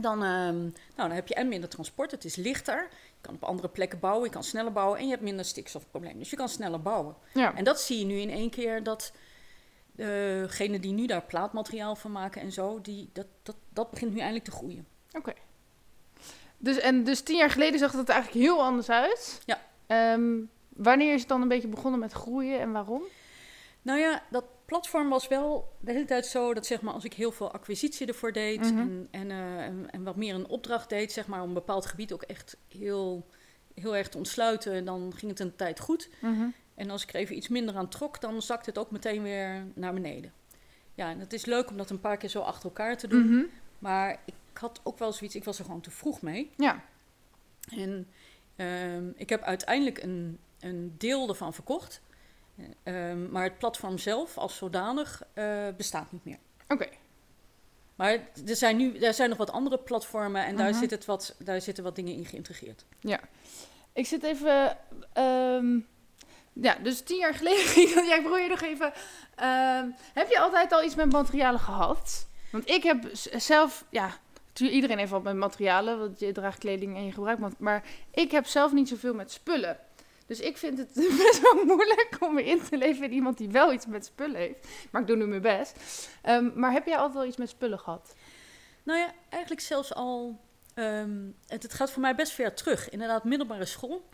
dan, 0.00 0.22
ehm, 0.22 0.60
nou, 0.62 0.72
dan 0.96 1.10
heb 1.10 1.28
je 1.28 1.34
en 1.34 1.48
minder 1.48 1.68
transport, 1.68 2.10
het 2.10 2.24
is 2.24 2.36
lichter, 2.36 2.88
je 2.90 3.20
kan 3.20 3.34
op 3.34 3.44
andere 3.44 3.68
plekken 3.68 3.98
bouwen, 3.98 4.24
je 4.24 4.30
kan 4.30 4.44
sneller 4.44 4.72
bouwen 4.72 4.98
en 4.98 5.04
je 5.04 5.10
hebt 5.10 5.22
minder 5.22 5.44
stikstofprobleem. 5.44 6.18
Dus 6.18 6.30
je 6.30 6.36
kan 6.36 6.48
sneller 6.48 6.82
bouwen. 6.82 7.14
Ja. 7.34 7.54
En 7.54 7.64
dat 7.64 7.80
zie 7.80 7.98
je 7.98 8.04
nu 8.04 8.16
in 8.18 8.30
één 8.30 8.50
keer 8.50 8.82
dat 8.82 9.12
degenen 9.92 10.80
die 10.80 10.92
nu 10.92 11.06
daar 11.06 11.22
plaatmateriaal 11.22 11.96
van 11.96 12.12
maken 12.12 12.40
en 12.42 12.52
zo, 12.52 12.80
die, 12.80 13.10
dat, 13.12 13.26
dat, 13.42 13.56
dat 13.68 13.90
begint 13.90 14.12
nu 14.12 14.18
eindelijk 14.18 14.44
te 14.44 14.50
groeien. 14.50 14.86
Oké. 15.12 15.32
Dus, 16.58 16.78
en 16.78 17.04
dus 17.04 17.20
tien 17.20 17.36
jaar 17.36 17.50
geleden 17.50 17.78
zag 17.78 17.92
het 17.92 18.08
eigenlijk 18.08 18.44
heel 18.46 18.62
anders 18.62 18.90
uit. 18.90 19.42
Ja. 19.44 19.60
Ehm, 19.86 20.30
wanneer 20.68 21.12
is 21.14 21.20
het 21.20 21.28
dan 21.28 21.42
een 21.42 21.48
beetje 21.48 21.68
begonnen 21.68 22.00
met 22.00 22.12
groeien 22.12 22.60
en 22.60 22.72
waarom? 22.72 23.02
Nou 23.82 23.98
ja, 23.98 24.22
dat 24.30 24.44
platform 24.64 25.08
was 25.08 25.28
wel 25.28 25.72
de 25.80 25.92
hele 25.92 26.04
tijd 26.04 26.26
zo 26.26 26.54
dat 26.54 26.66
zeg 26.66 26.80
maar 26.80 26.94
als 26.94 27.04
ik 27.04 27.12
heel 27.12 27.32
veel 27.32 27.52
acquisitie 27.52 28.06
ervoor 28.06 28.32
deed 28.32 28.60
Mhm. 28.60 28.78
en, 28.78 29.08
en, 29.10 29.30
eh, 29.30 29.64
en, 29.64 29.90
en 29.90 30.02
wat 30.02 30.16
meer 30.16 30.34
een 30.34 30.48
opdracht 30.48 30.88
deed, 30.88 31.12
zeg 31.12 31.26
maar 31.26 31.40
om 31.42 31.48
een 31.48 31.54
bepaald 31.54 31.86
gebied 31.86 32.12
ook 32.12 32.22
echt 32.22 32.56
heel, 32.68 33.26
heel 33.74 33.96
erg 33.96 34.08
te 34.08 34.18
ontsluiten, 34.18 34.84
dan 34.84 35.12
ging 35.16 35.30
het 35.30 35.40
een 35.40 35.56
tijd 35.56 35.80
goed. 35.80 36.08
Mhm. 36.20 36.46
En 36.74 36.90
als 36.90 37.02
ik 37.02 37.08
er 37.08 37.14
even 37.20 37.36
iets 37.36 37.48
minder 37.48 37.76
aan 37.76 37.88
trok, 37.88 38.20
dan 38.20 38.42
zakt 38.42 38.66
het 38.66 38.78
ook 38.78 38.90
meteen 38.90 39.22
weer 39.22 39.64
naar 39.74 39.92
beneden. 39.94 40.32
Ja, 40.94 41.10
en 41.10 41.18
het 41.18 41.32
is 41.32 41.44
leuk 41.44 41.70
om 41.70 41.76
dat 41.76 41.90
een 41.90 42.00
paar 42.00 42.16
keer 42.16 42.28
zo 42.28 42.40
achter 42.40 42.64
elkaar 42.64 42.96
te 42.96 43.06
doen. 43.08 43.26
Mhm. 43.34 43.44
Maar 43.78 44.20
ik 44.24 44.34
had 44.52 44.80
ook 44.82 44.98
wel 44.98 45.12
zoiets, 45.12 45.34
ik 45.36 45.44
was 45.44 45.58
er 45.58 45.64
gewoon 45.64 45.80
te 45.80 45.90
vroeg 45.90 46.22
mee. 46.22 46.50
Ja. 46.56 46.84
En 47.70 48.08
ehm, 48.56 49.04
ik 49.16 49.28
heb 49.28 49.42
uiteindelijk 49.42 50.02
een, 50.02 50.38
een 50.60 50.94
deel 50.98 51.28
ervan 51.28 51.54
verkocht. 51.54 52.00
Ehm, 52.82 53.30
maar 53.30 53.42
het 53.44 53.58
platform 53.58 53.98
zelf 53.98 54.38
als 54.38 54.56
zodanig 54.56 55.22
eh, 55.32 55.66
bestaat 55.76 56.12
niet 56.12 56.24
meer. 56.24 56.38
Oké. 56.68 56.88
Maar 57.94 58.12
er 58.46 58.56
zijn 58.56 58.76
nu 58.76 58.96
er 58.98 59.14
zijn 59.14 59.28
nog 59.28 59.38
wat 59.38 59.50
andere 59.50 59.78
platformen 59.78 60.44
en 60.44 60.56
daar, 60.56 60.70
Mhm. 60.70 60.78
zit 60.78 60.90
het 60.90 61.04
wat, 61.04 61.34
daar 61.38 61.60
zitten 61.60 61.84
wat 61.84 61.96
dingen 61.96 62.14
in 62.14 62.24
geïntegreerd. 62.24 62.84
Ik 63.92 64.06
zit 64.06 64.22
even. 64.22 64.76
ehm, 65.12 65.78
ja, 66.52 66.76
dus 66.82 67.00
tien 67.00 67.16
jaar 67.18 67.34
geleden 67.34 67.64
ging 67.64 67.92
dat. 67.94 68.06
Ja, 68.06 68.14
ik 68.14 68.22
probeer 68.22 68.48
nog 68.48 68.60
even. 68.62 68.92
ehm, 69.34 69.88
heb 70.14 70.28
je 70.30 70.38
altijd 70.38 70.72
al 70.72 70.84
iets 70.84 70.94
met 70.94 71.12
materialen 71.12 71.60
gehad? 71.60 72.26
Want 72.52 72.68
ik 72.70 72.82
heb 72.82 73.04
zelf. 73.36 73.84
Ja, 73.90 74.10
natuurlijk 74.46 74.74
iedereen 74.76 74.98
heeft 74.98 75.10
wat 75.10 75.22
met 75.22 75.36
materialen. 75.36 75.98
Want 75.98 76.20
je 76.20 76.32
draagt 76.32 76.58
kleding 76.58 76.96
en 76.96 77.04
je 77.04 77.12
gebruikt. 77.12 77.58
Maar 77.58 77.82
ik 78.10 78.30
heb 78.30 78.46
zelf 78.46 78.72
niet 78.72 78.88
zoveel 78.88 79.14
met 79.14 79.32
spullen. 79.32 79.78
Dus 80.26 80.40
ik 80.40 80.56
vind 80.56 80.78
het 80.78 80.94
best 81.24 81.40
wel 81.40 81.64
moeilijk 81.64 82.16
om 82.20 82.34
me 82.34 82.44
in 82.44 82.62
te 82.62 82.76
leven 82.76 83.04
in 83.04 83.12
iemand 83.12 83.38
die 83.38 83.48
wel 83.48 83.72
iets 83.72 83.86
met 83.86 84.04
spullen 84.04 84.36
heeft. 84.36 84.66
Maar 84.90 85.00
ik 85.00 85.06
doe 85.06 85.16
nu 85.16 85.26
mijn 85.26 85.40
best. 85.42 85.78
Ehm, 86.22 86.50
maar 86.54 86.72
heb 86.72 86.86
jij 86.86 86.96
altijd 86.96 87.14
wel 87.14 87.24
iets 87.26 87.36
met 87.36 87.48
spullen 87.48 87.78
gehad? 87.78 88.14
Nou 88.82 88.98
ja, 88.98 89.12
eigenlijk 89.28 89.62
zelfs 89.62 89.94
al. 89.94 90.40
ehm, 90.74 91.18
het, 91.46 91.62
het 91.62 91.74
gaat 91.74 91.90
voor 91.90 92.02
mij 92.02 92.14
best 92.14 92.32
ver 92.32 92.54
terug. 92.54 92.88
Inderdaad, 92.90 93.24
middelbare 93.24 93.64
school. 93.64 94.06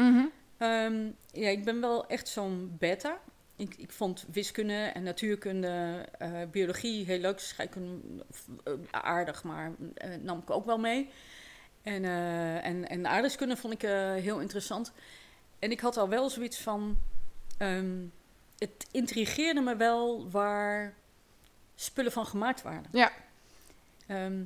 Ehm, 0.58 1.10
ja, 1.32 1.48
ik 1.48 1.64
ben 1.64 1.80
wel 1.80 2.06
echt 2.06 2.28
zo'n 2.28 2.76
beta. 2.78 3.20
Ik, 3.56 3.74
ik 3.76 3.92
vond 3.92 4.26
wiskunde 4.32 4.72
en 4.74 5.02
natuurkunde, 5.02 6.04
eh, 6.18 6.42
biologie 6.50 7.04
heel 7.04 7.18
leuk. 7.18 7.38
Scheikunde 7.38 8.24
eh, 8.64 8.72
aardig, 8.90 9.42
maar 9.42 9.72
eh, 9.94 10.10
nam 10.20 10.38
ik 10.38 10.50
ook 10.50 10.66
wel 10.66 10.78
mee. 10.78 11.10
En, 11.82 12.04
en, 12.62 12.88
en 12.88 13.06
aardrijkskunde 13.06 13.56
vond 13.56 13.72
ik 13.72 13.80
heel 14.22 14.40
interessant. 14.40 14.92
En 15.58 15.70
ik 15.70 15.80
had 15.80 15.96
al 15.96 16.08
wel 16.08 16.30
zoiets 16.30 16.60
van... 16.60 16.98
ehm, 17.58 17.96
het 18.58 18.86
intrigeerde 18.90 19.60
me 19.60 19.76
wel 19.76 20.30
waar 20.30 20.94
spullen 21.74 22.12
van 22.12 22.26
gemaakt 22.26 22.62
waren. 22.62 22.84
Ja. 22.92 23.12
Ehm, 24.06 24.42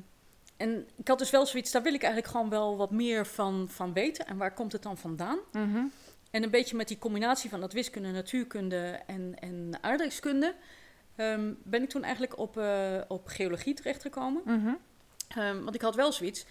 en 0.57 0.89
ik 0.97 1.09
had 1.09 1.19
dus 1.19 1.31
wel 1.31 1.47
zoiets, 1.47 1.71
daar 1.71 1.83
wil 1.83 1.95
ik 1.95 2.03
eigenlijk 2.03 2.33
gewoon 2.33 2.49
wel 2.49 2.77
wat 2.77 2.91
meer 2.91 3.27
van, 3.27 3.69
van 3.69 3.93
weten. 3.93 4.27
En 4.27 4.37
waar 4.37 4.55
komt 4.55 4.73
het 4.73 4.83
dan 4.83 4.99
vandaan? 4.99 5.39
Mhm. 5.53 5.85
En 6.33 6.43
een 6.43 6.51
beetje 6.51 6.77
met 6.77 6.89
die 6.89 6.99
combinatie 6.99 7.51
van 7.51 7.61
dat 7.61 7.73
wiskunde, 7.73 8.11
natuurkunde 8.11 9.01
en, 9.07 9.35
en 9.39 9.79
aardrijkskunde... 9.81 10.55
ehm, 11.17 11.53
ben 11.63 11.83
ik 11.83 11.89
toen 11.89 12.03
eigenlijk 12.03 12.39
op, 12.39 12.57
eh, 12.57 13.01
op 13.09 13.27
geologie 13.27 13.75
terechtgekomen. 13.75 14.43
Mhm. 14.45 14.75
Ehm, 15.29 15.63
want 15.63 15.75
ik 15.75 15.83
had 15.83 15.95
wel 15.95 16.13
zoiets... 16.13 16.47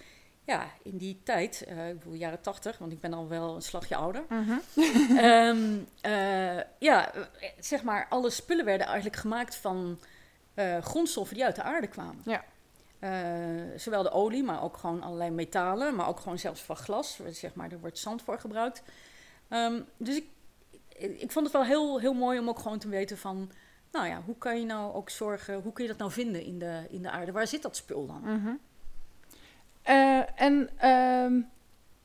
Ja, 0.45 0.71
in 0.83 0.97
die 0.97 1.19
tijd, 1.23 1.63
eh, 1.67 1.89
ik 1.89 1.99
bedoel 1.99 2.13
jaren 2.13 2.41
tachtig, 2.41 2.77
want 2.77 2.91
ik 2.91 2.99
ben 2.99 3.13
al 3.13 3.27
wel 3.27 3.55
een 3.55 3.61
slagje 3.61 3.95
ouder. 3.95 4.23
Mhm. 4.29 4.57
Ehm, 5.17 5.77
eh, 6.01 6.63
ja, 6.79 7.11
zeg 7.59 7.83
maar, 7.83 8.07
alle 8.09 8.29
spullen 8.29 8.65
werden 8.65 8.87
eigenlijk 8.87 9.15
gemaakt 9.15 9.55
van 9.55 9.99
grondstoffen 10.81 11.35
die 11.35 11.45
uit 11.45 11.55
de 11.55 11.63
aarde 11.63 11.87
kwamen. 11.87 12.23
Ja. 12.25 12.43
Zowel 13.77 14.03
de 14.03 14.11
olie, 14.11 14.43
maar 14.43 14.63
ook 14.63 14.77
gewoon 14.77 15.01
allerlei 15.03 15.29
metalen, 15.29 15.95
maar 15.95 16.07
ook 16.07 16.19
gewoon 16.19 16.39
zelfs 16.39 16.61
van 16.61 16.75
glas. 16.75 17.19
Zeg 17.29 17.53
maar, 17.53 17.71
er 17.71 17.79
wordt 17.79 17.97
zand 17.97 18.21
voor 18.21 18.39
gebruikt. 18.39 18.83
Ehm, 19.51 19.81
dus 19.97 20.15
ik, 20.15 20.25
ik 20.97 21.31
vond 21.31 21.45
het 21.45 21.53
wel 21.55 21.65
heel, 21.65 21.99
heel 21.99 22.13
mooi 22.13 22.39
om 22.39 22.49
ook 22.49 22.59
gewoon 22.59 22.79
te 22.79 22.89
weten 22.89 23.17
van... 23.17 23.51
Nou 23.91 24.07
ja, 24.07 24.21
hoe 24.25 24.37
kan 24.37 24.59
je 24.59 24.65
nou 24.65 24.93
ook 24.93 25.09
zorgen, 25.09 25.61
hoe 25.61 25.73
kun 25.73 25.83
je 25.83 25.89
dat 25.89 25.99
nou 25.99 26.11
vinden 26.11 26.43
in 26.43 26.59
de, 26.59 26.85
in 26.89 27.01
de 27.01 27.09
aarde? 27.09 27.31
Waar 27.31 27.47
zit 27.47 27.61
dat 27.61 27.75
spul 27.75 28.05
dan? 28.07 28.21
Mhm. 28.23 28.51
Eh, 29.81 30.41
en, 30.41 30.69
ehm, 30.77 31.41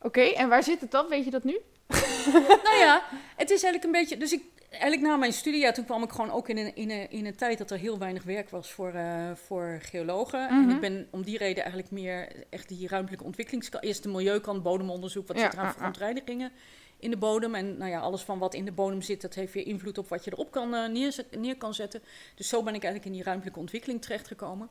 oké, 0.01 0.21
en 0.21 0.49
waar 0.49 0.63
zit 0.63 0.81
het 0.81 0.91
dan? 0.91 1.09
Weet 1.09 1.25
je 1.25 1.31
dat 1.31 1.45
nu? 1.45 1.61
nou 2.65 2.79
ja, 2.79 3.03
het 3.37 3.51
is 3.51 3.63
eigenlijk 3.63 3.85
een 3.85 3.93
beetje. 3.93 4.17
Dus 4.17 4.33
ik, 4.33 4.43
eigenlijk 4.71 5.03
na 5.03 5.17
mijn 5.17 5.33
studie, 5.33 5.61
ja, 5.61 5.73
toen 5.73 5.85
kwam 5.85 6.03
ik 6.03 6.11
gewoon 6.11 6.31
ook 6.31 6.49
in 6.49 6.57
een, 6.57 6.77
in 6.77 6.91
een, 6.91 7.11
in 7.11 7.27
een 7.27 7.37
tijd 7.37 7.59
dat 7.59 7.71
er 7.71 7.79
heel 7.79 7.99
weinig 7.99 8.23
werk 8.23 8.51
was 8.51 8.73
voor, 8.73 8.93
eh, 8.93 9.31
voor 9.35 9.79
geologen. 9.83 10.49
En 10.49 10.61
Mhm. 10.61 10.71
ik 10.71 10.81
ben 10.81 11.09
om 11.11 11.23
die 11.23 11.39
reden 11.39 11.63
eigenlijk 11.63 11.93
meer 11.93 12.29
echt 12.51 12.69
die 12.69 12.89
ruimtelijke 12.89 13.25
ontwikkelingskant. 13.25 13.85
Eerst 13.85 14.03
de 14.03 14.09
milieukant, 14.09 14.63
bodemonderzoek, 14.63 15.27
wat 15.27 15.37
Ja, 15.37 15.43
zit 15.43 15.53
er 15.53 15.59
aan 15.59 15.65
ah, 15.65 15.71
ah. 15.71 15.77
verontreinigingen 15.77 16.53
in 16.99 17.11
de 17.11 17.17
bodem. 17.17 17.55
En 17.55 17.77
nou 17.77 17.91
ja, 17.91 18.01
alles 18.01 18.23
van 18.23 18.39
wat 18.39 18.55
in 18.55 18.65
de 18.65 18.73
bodem 18.73 19.03
zit, 19.03 19.21
dat 19.21 19.35
heeft 19.35 19.53
weer 19.53 19.67
invloed 19.67 19.99
op 19.99 20.09
wat 20.09 20.25
je 20.25 20.33
erop 20.33 20.51
kan, 20.51 20.75
eh, 20.75 20.89
neerzet- 20.89 21.37
neer 21.39 21.57
kan 21.57 21.75
zetten. 21.75 22.03
Dus 22.35 22.49
zo 22.49 22.59
ben 22.63 22.75
ik 22.75 22.83
eigenlijk 22.83 23.05
in 23.05 23.13
die 23.13 23.23
ruimtelijke 23.23 23.61
ontwikkeling 23.61 24.03
terechtgekomen. 24.03 24.69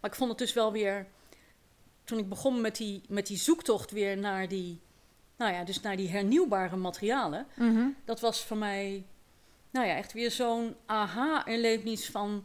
Maar 0.00 0.10
ik 0.10 0.16
vond 0.16 0.30
het 0.30 0.38
dus 0.38 0.52
wel 0.52 0.72
weer. 0.72 1.06
Toen 2.04 2.18
ik 2.18 2.28
begon 2.28 2.60
met 2.60 2.76
die, 2.76 3.02
met 3.08 3.26
die 3.26 3.36
zoektocht 3.36 3.90
weer 3.90 4.16
naar 4.18 4.48
die, 4.48 4.80
nou 5.36 5.52
ja, 5.52 5.64
dus 5.64 5.80
naar 5.80 5.96
die 5.96 6.08
hernieuwbare 6.08 6.76
materialen, 6.76 7.46
Mhm. 7.56 7.86
dat 8.04 8.20
was 8.20 8.44
voor 8.44 8.56
mij, 8.56 9.04
nou 9.70 9.86
ja, 9.86 9.96
echt 9.96 10.12
weer 10.12 10.30
zo'n 10.30 10.74
aha-erlevenis 10.86 12.10
van, 12.10 12.44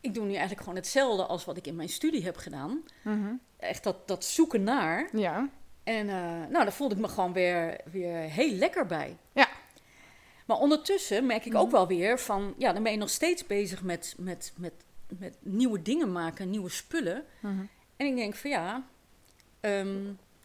ik 0.00 0.14
doe 0.14 0.24
nu 0.24 0.30
eigenlijk 0.30 0.60
gewoon 0.60 0.76
hetzelfde 0.76 1.24
als 1.26 1.44
wat 1.44 1.56
ik 1.56 1.66
in 1.66 1.76
mijn 1.76 1.88
studie 1.88 2.24
heb 2.24 2.36
gedaan. 2.36 2.82
Mhm. 3.02 3.32
Echt 3.56 3.84
dat, 3.84 4.08
dat 4.08 4.24
zoeken 4.24 4.62
naar. 4.62 5.08
Ja. 5.12 5.48
En 5.88 6.08
eh, 6.08 6.14
nou, 6.50 6.52
daar 6.64 6.72
voelde 6.72 6.94
ik 6.94 7.00
me 7.00 7.08
gewoon 7.08 7.32
weer, 7.32 7.80
weer 7.92 8.16
heel 8.16 8.50
lekker 8.52 8.86
bij. 8.86 9.16
Ja. 9.32 9.48
Maar 10.46 10.56
ondertussen 10.58 11.26
merk 11.26 11.44
ik 11.44 11.54
ook 11.54 11.64
Mhm. 11.66 11.74
wel 11.74 11.86
weer 11.86 12.18
van, 12.18 12.54
ja, 12.58 12.72
dan 12.72 12.82
ben 12.82 12.92
je 12.92 12.98
nog 12.98 13.10
steeds 13.10 13.46
bezig 13.46 13.82
met, 13.82 14.14
met, 14.18 14.52
met, 14.56 14.72
met 15.18 15.34
nieuwe 15.40 15.82
dingen 15.82 16.12
maken, 16.12 16.50
nieuwe 16.50 16.68
spullen. 16.70 17.24
Mhm. 17.40 17.60
En 17.96 18.06
ik 18.06 18.16
denk 18.16 18.34
van 18.34 18.50
ja, 18.50 18.86
ehm, 19.60 19.96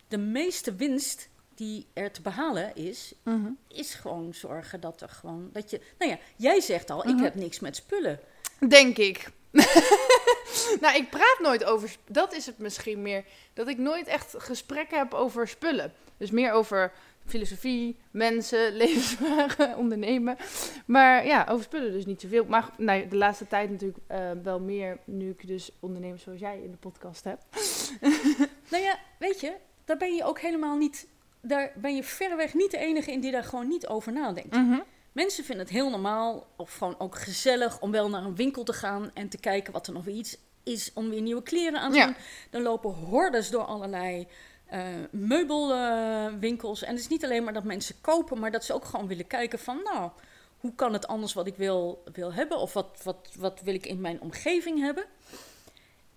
de 0.08 0.18
meeste 0.18 0.76
winst 0.76 1.30
die 1.56 1.88
er 1.94 2.12
te 2.12 2.22
behalen 2.22 2.76
is, 2.76 3.14
Mhm. 3.24 3.50
is 3.68 3.94
gewoon 3.94 4.34
zorgen 4.34 4.80
dat 4.80 5.02
er 5.02 5.10
gewoon, 5.10 5.50
dat 5.52 5.70
je, 5.70 5.82
nou 5.98 6.12
ja, 6.12 6.18
jij 6.36 6.62
zegt 6.62 6.90
al, 6.90 7.08
ik 7.08 7.20
heb 7.20 7.36
niks 7.36 7.60
met 7.60 7.76
spullen. 7.76 8.20
Denk 8.68 8.98
ik. 8.98 9.30
nou, 10.82 10.96
ik 10.96 11.10
praat 11.10 11.40
nooit 11.42 11.63
over. 11.63 11.96
Dat 12.08 12.34
is 12.34 12.46
het 12.46 12.58
misschien 12.58 13.02
meer. 13.02 13.25
Dat 13.54 13.68
ik 13.68 13.78
nooit 13.78 14.08
echt 14.08 14.36
gesprekken 14.38 14.98
heb 14.98 15.13
over 15.13 15.48
spullen. 15.48 15.94
Dus 16.18 16.32
meer 16.32 16.52
over 16.52 16.92
filosofie, 17.25 17.98
mensen, 18.12 18.74
levensvragen, 18.82 19.78
ondernemen. 19.78 20.38
Maar 20.86 21.25
ja, 21.25 21.46
over 21.50 21.63
spullen 21.63 21.92
dus 21.92 22.06
niet 22.06 22.22
zoveel. 22.22 22.46
Maar 22.46 22.70
nee, 22.78 23.08
de 23.08 23.16
laatste 23.16 23.48
tijd 23.48 23.70
natuurlijk 23.70 24.00
eh, 24.08 24.32
wel 24.44 24.60
meer. 24.60 24.98
Nu 25.06 25.30
ik 25.30 25.48
dus 25.48 25.72
ondernemers 25.80 26.24
zoals 26.24 26.40
jij 26.40 26.60
in 26.63 26.72
de 26.72 26.78
podcast 26.78 27.24
heb. 27.24 27.40
Nou 28.70 28.86
ja, 28.86 29.00
weet 29.20 29.40
je, 29.40 29.54
daar 29.86 29.98
ben 29.98 30.16
je 30.16 30.24
ook 30.24 30.40
helemaal 30.40 30.78
niet, 30.78 31.08
daar 31.42 31.72
ben 31.75 31.96
je 31.96 32.04
verreweg 32.04 32.54
niet 32.54 32.72
de 32.72 32.78
enige 32.78 33.12
in 33.12 33.20
die 33.20 33.32
daar 33.32 33.44
gewoon 33.44 33.68
niet 33.68 33.88
over 33.88 34.13
nadenkt. 34.13 34.56
Mhm. 34.56 34.80
Mensen 35.13 35.43
vinden 35.43 35.65
het 35.65 35.74
heel 35.75 35.89
normaal 35.89 36.48
of 36.55 36.74
gewoon 36.77 37.00
ook 37.00 37.15
gezellig 37.17 37.79
om 37.82 37.91
wel 37.91 38.10
naar 38.10 38.24
een 38.24 38.36
winkel 38.36 38.63
te 38.63 38.74
gaan 38.74 39.12
en 39.13 39.29
te 39.29 39.38
kijken 39.38 39.74
wat 39.74 39.88
er 39.88 39.93
nog 39.93 40.03
weer 40.03 40.15
iets 40.15 40.38
is 40.63 40.91
om 40.93 41.10
weer 41.10 41.22
nieuwe 41.22 41.43
kleren 41.43 41.79
aan 41.79 41.91
te 41.91 41.98
Ja. 41.98 42.05
doen. 42.05 42.15
Dan 42.50 42.62
lopen 42.62 42.89
hordes 42.93 43.50
door 43.50 43.63
allerlei 43.65 44.27
eh, 44.65 44.82
meubelwinkels. 45.12 46.82
en 46.84 46.89
het 46.91 47.00
is 47.00 47.08
niet 47.08 47.24
alleen 47.24 47.43
maar 47.43 47.53
dat 47.53 47.63
mensen 47.63 47.96
kopen, 48.01 48.39
maar 48.39 48.51
dat 48.51 48.63
ze 48.65 48.74
ook 48.74 48.86
gewoon 48.86 49.08
willen 49.08 49.27
kijken 49.27 49.60
van 49.60 49.79
nou, 49.84 50.12
hoe 50.60 50.75
kan 50.75 50.93
het 50.93 51.08
anders 51.08 51.34
wat 51.34 51.48
ik 51.48 51.55
wil, 51.55 52.03
wil 52.13 52.34
hebben? 52.34 52.58
Of 52.58 52.74
wat, 52.74 53.00
wat, 53.03 53.29
wat 53.38 53.62
wil 53.63 53.74
ik 53.74 53.86
in 53.86 54.01
mijn 54.01 54.22
omgeving 54.22 54.79
hebben? 54.79 55.05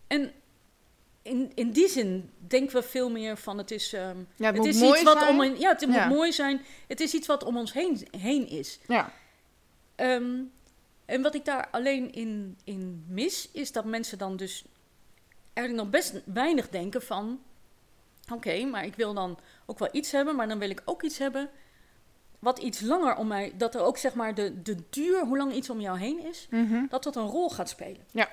En 0.06 0.32
in, 1.26 1.52
in 1.54 1.70
die 1.70 1.88
zin 1.88 2.30
denken 2.38 2.76
we 2.76 2.82
veel 2.82 3.10
meer 3.10 3.36
van 3.36 3.58
het 3.58 3.70
is, 3.70 3.90
Ja, 3.90 4.14
het, 4.36 4.64
is 4.64 4.78
mooi 4.80 4.92
iets 4.92 5.02
wat 5.02 5.18
zijn. 5.18 5.28
om 5.34 5.40
een, 5.40 5.58
ja, 5.58 5.68
het 5.70 5.80
Ja. 5.80 5.86
moet 6.06 6.16
mooi 6.16 6.32
zijn. 6.32 6.60
Het 6.88 7.00
is 7.00 7.14
iets 7.14 7.26
wat 7.26 7.44
om 7.44 7.56
ons 7.56 7.72
heen, 7.72 8.08
heen 8.18 8.48
is. 8.48 8.78
Ja. 8.86 9.12
Ehm, 9.94 10.40
en 11.04 11.22
wat 11.22 11.34
ik 11.34 11.44
daar 11.44 11.68
alleen 11.70 12.12
in, 12.12 12.58
in 12.64 13.04
mis, 13.08 13.48
is 13.52 13.72
dat 13.72 13.84
mensen 13.84 14.18
dan 14.18 14.36
dus 14.36 14.64
eigenlijk 15.52 15.86
nog 15.86 16.00
best 16.00 16.22
weinig 16.24 16.68
denken 16.68 17.02
van... 17.02 17.40
Oké, 18.32 18.64
maar 18.64 18.84
ik 18.84 18.94
wil 18.94 19.14
dan 19.14 19.38
ook 19.66 19.78
wel 19.78 19.88
iets 19.92 20.12
hebben, 20.12 20.36
maar 20.36 20.48
dan 20.48 20.58
wil 20.58 20.70
ik 20.70 20.82
ook 20.84 21.02
iets 21.02 21.18
hebben 21.18 21.50
wat 22.38 22.58
iets 22.58 22.80
langer 22.80 23.16
om 23.16 23.26
mij... 23.26 23.52
Dat 23.56 23.74
er 23.74 23.80
ook 23.80 23.98
zeg 23.98 24.14
maar 24.14 24.34
de, 24.34 24.62
de 24.62 24.76
duur, 24.90 25.24
hoe 25.24 25.36
lang 25.36 25.52
iets 25.54 25.70
om 25.70 25.80
jou 25.80 25.98
heen 25.98 26.18
is, 26.24 26.46
Mhm. 26.50 26.86
dat 26.88 27.02
dat 27.02 27.16
een 27.16 27.26
rol 27.26 27.50
gaat 27.50 27.68
spelen. 27.68 28.06
Ja. 28.10 28.28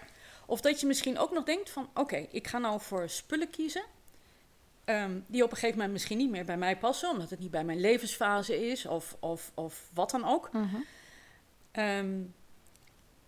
Of 0.46 0.62
dat 0.62 0.80
je 0.80 0.88
misschien 0.88 1.18
ook 1.18 1.32
nog 1.32 1.44
denkt 1.44 1.70
van... 1.70 1.90
Oké, 1.94 2.28
ik 2.30 2.48
ga 2.48 2.58
nou 2.58 2.82
voor 2.82 3.10
spullen 3.10 3.50
kiezen... 3.50 3.84
ehm, 4.86 5.20
die 5.28 5.44
op 5.44 5.50
een 5.50 5.56
gegeven 5.56 5.76
moment 5.76 5.94
misschien 5.94 6.18
niet 6.18 6.30
meer 6.30 6.46
bij 6.46 6.58
mij 6.58 6.78
passen... 6.78 7.10
omdat 7.10 7.30
het 7.30 7.40
niet 7.40 7.52
bij 7.52 7.64
mijn 7.64 7.80
levensfase 7.80 8.70
is 8.70 8.86
of, 8.86 9.16
of, 9.20 9.52
of 9.54 9.90
wat 9.94 10.12
dan 10.12 10.26
ook. 10.26 10.52
Mhm. 10.52 10.76
Ehm, 11.72 12.22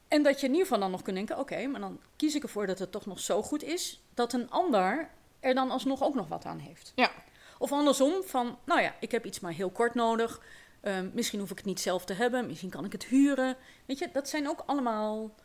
en 0.07 0.23
dat 0.23 0.39
je 0.39 0.45
in 0.45 0.51
ieder 0.51 0.67
geval 0.67 0.81
dan 0.81 0.91
nog 0.91 1.01
kunt 1.01 1.15
denken: 1.15 1.39
oké, 1.39 1.67
maar 1.67 1.79
dan 1.79 1.99
kies 2.15 2.35
ik 2.35 2.43
ervoor 2.43 2.67
dat 2.67 2.79
het 2.79 2.91
toch 2.91 3.05
nog 3.05 3.19
zo 3.19 3.41
goed 3.41 3.63
is 3.63 4.01
dat 4.13 4.33
een 4.33 4.51
ander 4.51 5.09
er 5.39 5.53
dan 5.53 5.71
alsnog 5.71 6.03
ook 6.03 6.15
nog 6.15 6.27
wat 6.27 6.45
aan 6.45 6.59
heeft. 6.59 6.91
Ja. 6.95 7.11
Of 7.57 7.71
andersom, 7.71 8.23
van 8.23 8.57
nou 8.65 8.81
ja, 8.81 8.95
ik 8.99 9.11
heb 9.11 9.25
iets 9.25 9.39
maar 9.39 9.53
heel 9.53 9.69
kort 9.69 9.93
nodig. 9.93 10.41
Ehm, 10.81 11.09
misschien 11.13 11.39
hoef 11.39 11.51
ik 11.51 11.57
het 11.57 11.65
niet 11.65 11.79
zelf 11.79 12.05
te 12.05 12.13
hebben, 12.13 12.47
misschien 12.47 12.69
kan 12.69 12.85
ik 12.85 12.91
het 12.91 13.05
huren. 13.05 13.57
Weet 13.85 13.99
je, 13.99 14.09
dat 14.11 14.29
zijn 14.29 14.49
ook 14.49 14.63
allemaal 14.65 15.35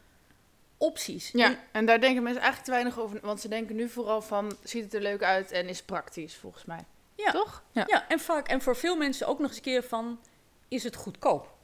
opties. 0.81 1.31
Ja, 1.33 1.47
En- 1.47 1.59
en 1.73 1.87
daar 1.87 2.01
denken 2.01 2.23
mensen 2.23 2.43
eigenlijk 2.43 2.65
te 2.71 2.75
weinig 2.83 2.99
over. 3.05 3.21
Want 3.27 3.41
ze 3.41 3.49
denken 3.49 3.77
nu 3.77 3.89
vooral 3.89 4.23
van, 4.23 4.57
ziet 4.63 4.85
het 4.85 4.95
er 4.95 5.01
leuk 5.01 5.23
uit 5.23 5.53
en 5.53 5.69
is 5.69 5.83
praktisch, 5.83 6.37
volgens 6.37 6.65
mij. 6.65 6.85
Ja. 7.15 7.31
Toch? 7.31 7.63
Ja. 7.73 7.85
ja, 7.87 8.09
en 8.09 8.21
vaak, 8.21 8.49
en 8.49 8.61
voor 8.63 8.77
veel 8.77 8.97
mensen 8.97 9.27
ook 9.27 9.39
nog 9.39 9.47
eens 9.49 9.57
een 9.57 9.63
keer 9.63 9.83
van: 9.83 10.21
is 10.69 10.85
het 10.85 10.97
goedkoop? 10.97 11.55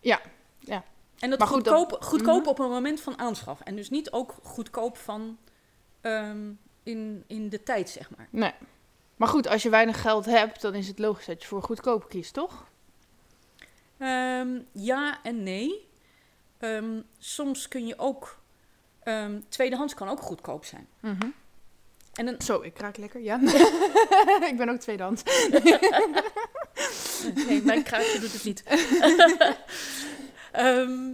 Ja, 0.00 0.20
ja. 0.58 0.84
En 1.18 1.30
dat 1.30 1.38
Maar 1.38 1.48
goed, 1.48 1.64
dat- 1.64 1.74
goedkoop, 1.78 2.02
goedkoop 2.02 2.40
Mhm. 2.40 2.48
op 2.48 2.58
een 2.58 2.68
moment 2.70 3.00
van 3.00 3.18
aanschaf. 3.18 3.60
En 3.60 3.76
dus 3.76 3.90
niet 3.90 4.10
ook 4.10 4.34
goedkoop 4.42 4.96
van 4.96 5.38
ehm, 6.00 6.50
in, 6.82 7.24
in 7.26 7.48
de 7.48 7.62
tijd, 7.62 7.88
zeg 7.90 8.10
maar. 8.16 8.28
Nee. 8.30 8.52
Maar 9.16 9.28
goed, 9.28 9.46
als 9.48 9.62
je 9.62 9.68
weinig 9.70 10.00
geld 10.00 10.24
hebt, 10.24 10.60
dan 10.60 10.74
is 10.74 10.88
het 10.88 10.98
logisch 10.98 11.26
dat 11.26 11.42
je 11.42 11.48
voor 11.48 11.62
goedkoop 11.62 12.08
kiest, 12.08 12.32
toch? 12.34 12.66
Ehm, 13.98 14.58
ja 14.72 15.18
en 15.22 15.42
nee. 15.42 15.88
Ehm, 16.58 17.00
soms 17.18 17.68
kun 17.68 17.86
je 17.86 17.98
ook. 17.98 18.38
ehm, 19.02 19.40
tweedehands 19.48 19.94
kan 19.94 20.08
ook 20.08 20.20
goedkoop 20.20 20.64
zijn. 20.64 20.88
En 22.14 22.26
een, 22.26 22.40
Zo, 22.42 22.62
ik 22.62 22.78
raak 22.78 22.96
lekker, 22.96 23.20
ja. 23.20 23.40
ik 24.50 24.54
ben 24.56 24.68
ook 24.68 24.78
tweedehands. 24.80 25.22
nee, 27.46 27.62
mijn 27.62 27.82
kraakje 27.82 28.18
doet 28.20 28.32
het 28.32 28.44
niet. 28.44 28.62
Ehm, 30.52 31.10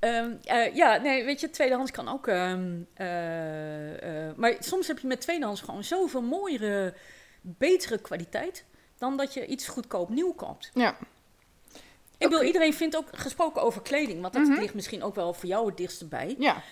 eh, 0.00 0.74
ja, 0.74 0.96
nee, 0.96 1.24
weet 1.24 1.40
je, 1.40 1.50
tweedehands 1.50 1.90
kan 1.90 2.08
ook. 2.08 2.26
eh, 2.26 2.52
eh, 2.94 4.36
maar 4.36 4.54
soms 4.58 4.86
heb 4.86 4.98
je 4.98 5.06
met 5.06 5.20
tweedehands 5.20 5.60
gewoon 5.60 5.84
zoveel 5.84 6.22
mooiere, 6.22 6.94
betere 7.40 7.98
kwaliteit. 7.98 8.64
dan 8.98 9.16
dat 9.16 9.34
je 9.34 9.46
iets 9.46 9.68
goedkoop 9.68 10.08
nieuw 10.08 10.32
koopt. 10.32 10.70
Ja. 10.74 10.96
Ik 12.18 12.26
Oké. 12.26 12.44
iedereen 12.44 12.74
vindt 12.74 12.96
ook 12.96 13.08
gesproken 13.12 13.62
over 13.62 13.82
kleding, 13.82 14.20
want 14.20 14.32
dat 14.34 14.46
Mhm. 14.48 14.60
ligt 14.60 14.74
misschien 14.74 15.02
ook 15.02 15.14
wel 15.14 15.32
voor 15.34 15.48
jou 15.48 15.66
het 15.66 15.76
dichtste 15.76 16.04
bij. 16.06 16.34
Ja. 16.38 16.62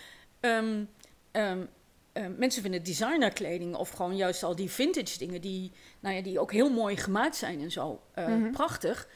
Ehm, 0.40 0.84
ehm, 1.30 1.64
ehm, 2.12 2.32
mensen 2.38 2.62
vinden 2.62 2.82
designerkleding 2.82 3.74
of 3.74 3.90
gewoon 3.90 4.16
juist 4.16 4.42
al 4.42 4.56
die 4.56 4.70
vintage 4.70 5.18
dingen 5.18 5.40
die, 5.40 5.72
nou 6.00 6.14
ja, 6.14 6.22
die 6.22 6.38
ook 6.40 6.52
heel 6.52 6.70
mooi 6.70 6.96
gemaakt 6.96 7.36
zijn 7.36 7.60
en 7.60 7.70
zo 7.70 8.00
eh, 8.14 8.26
Mhm. 8.26 8.50
prachtig. 8.50 9.08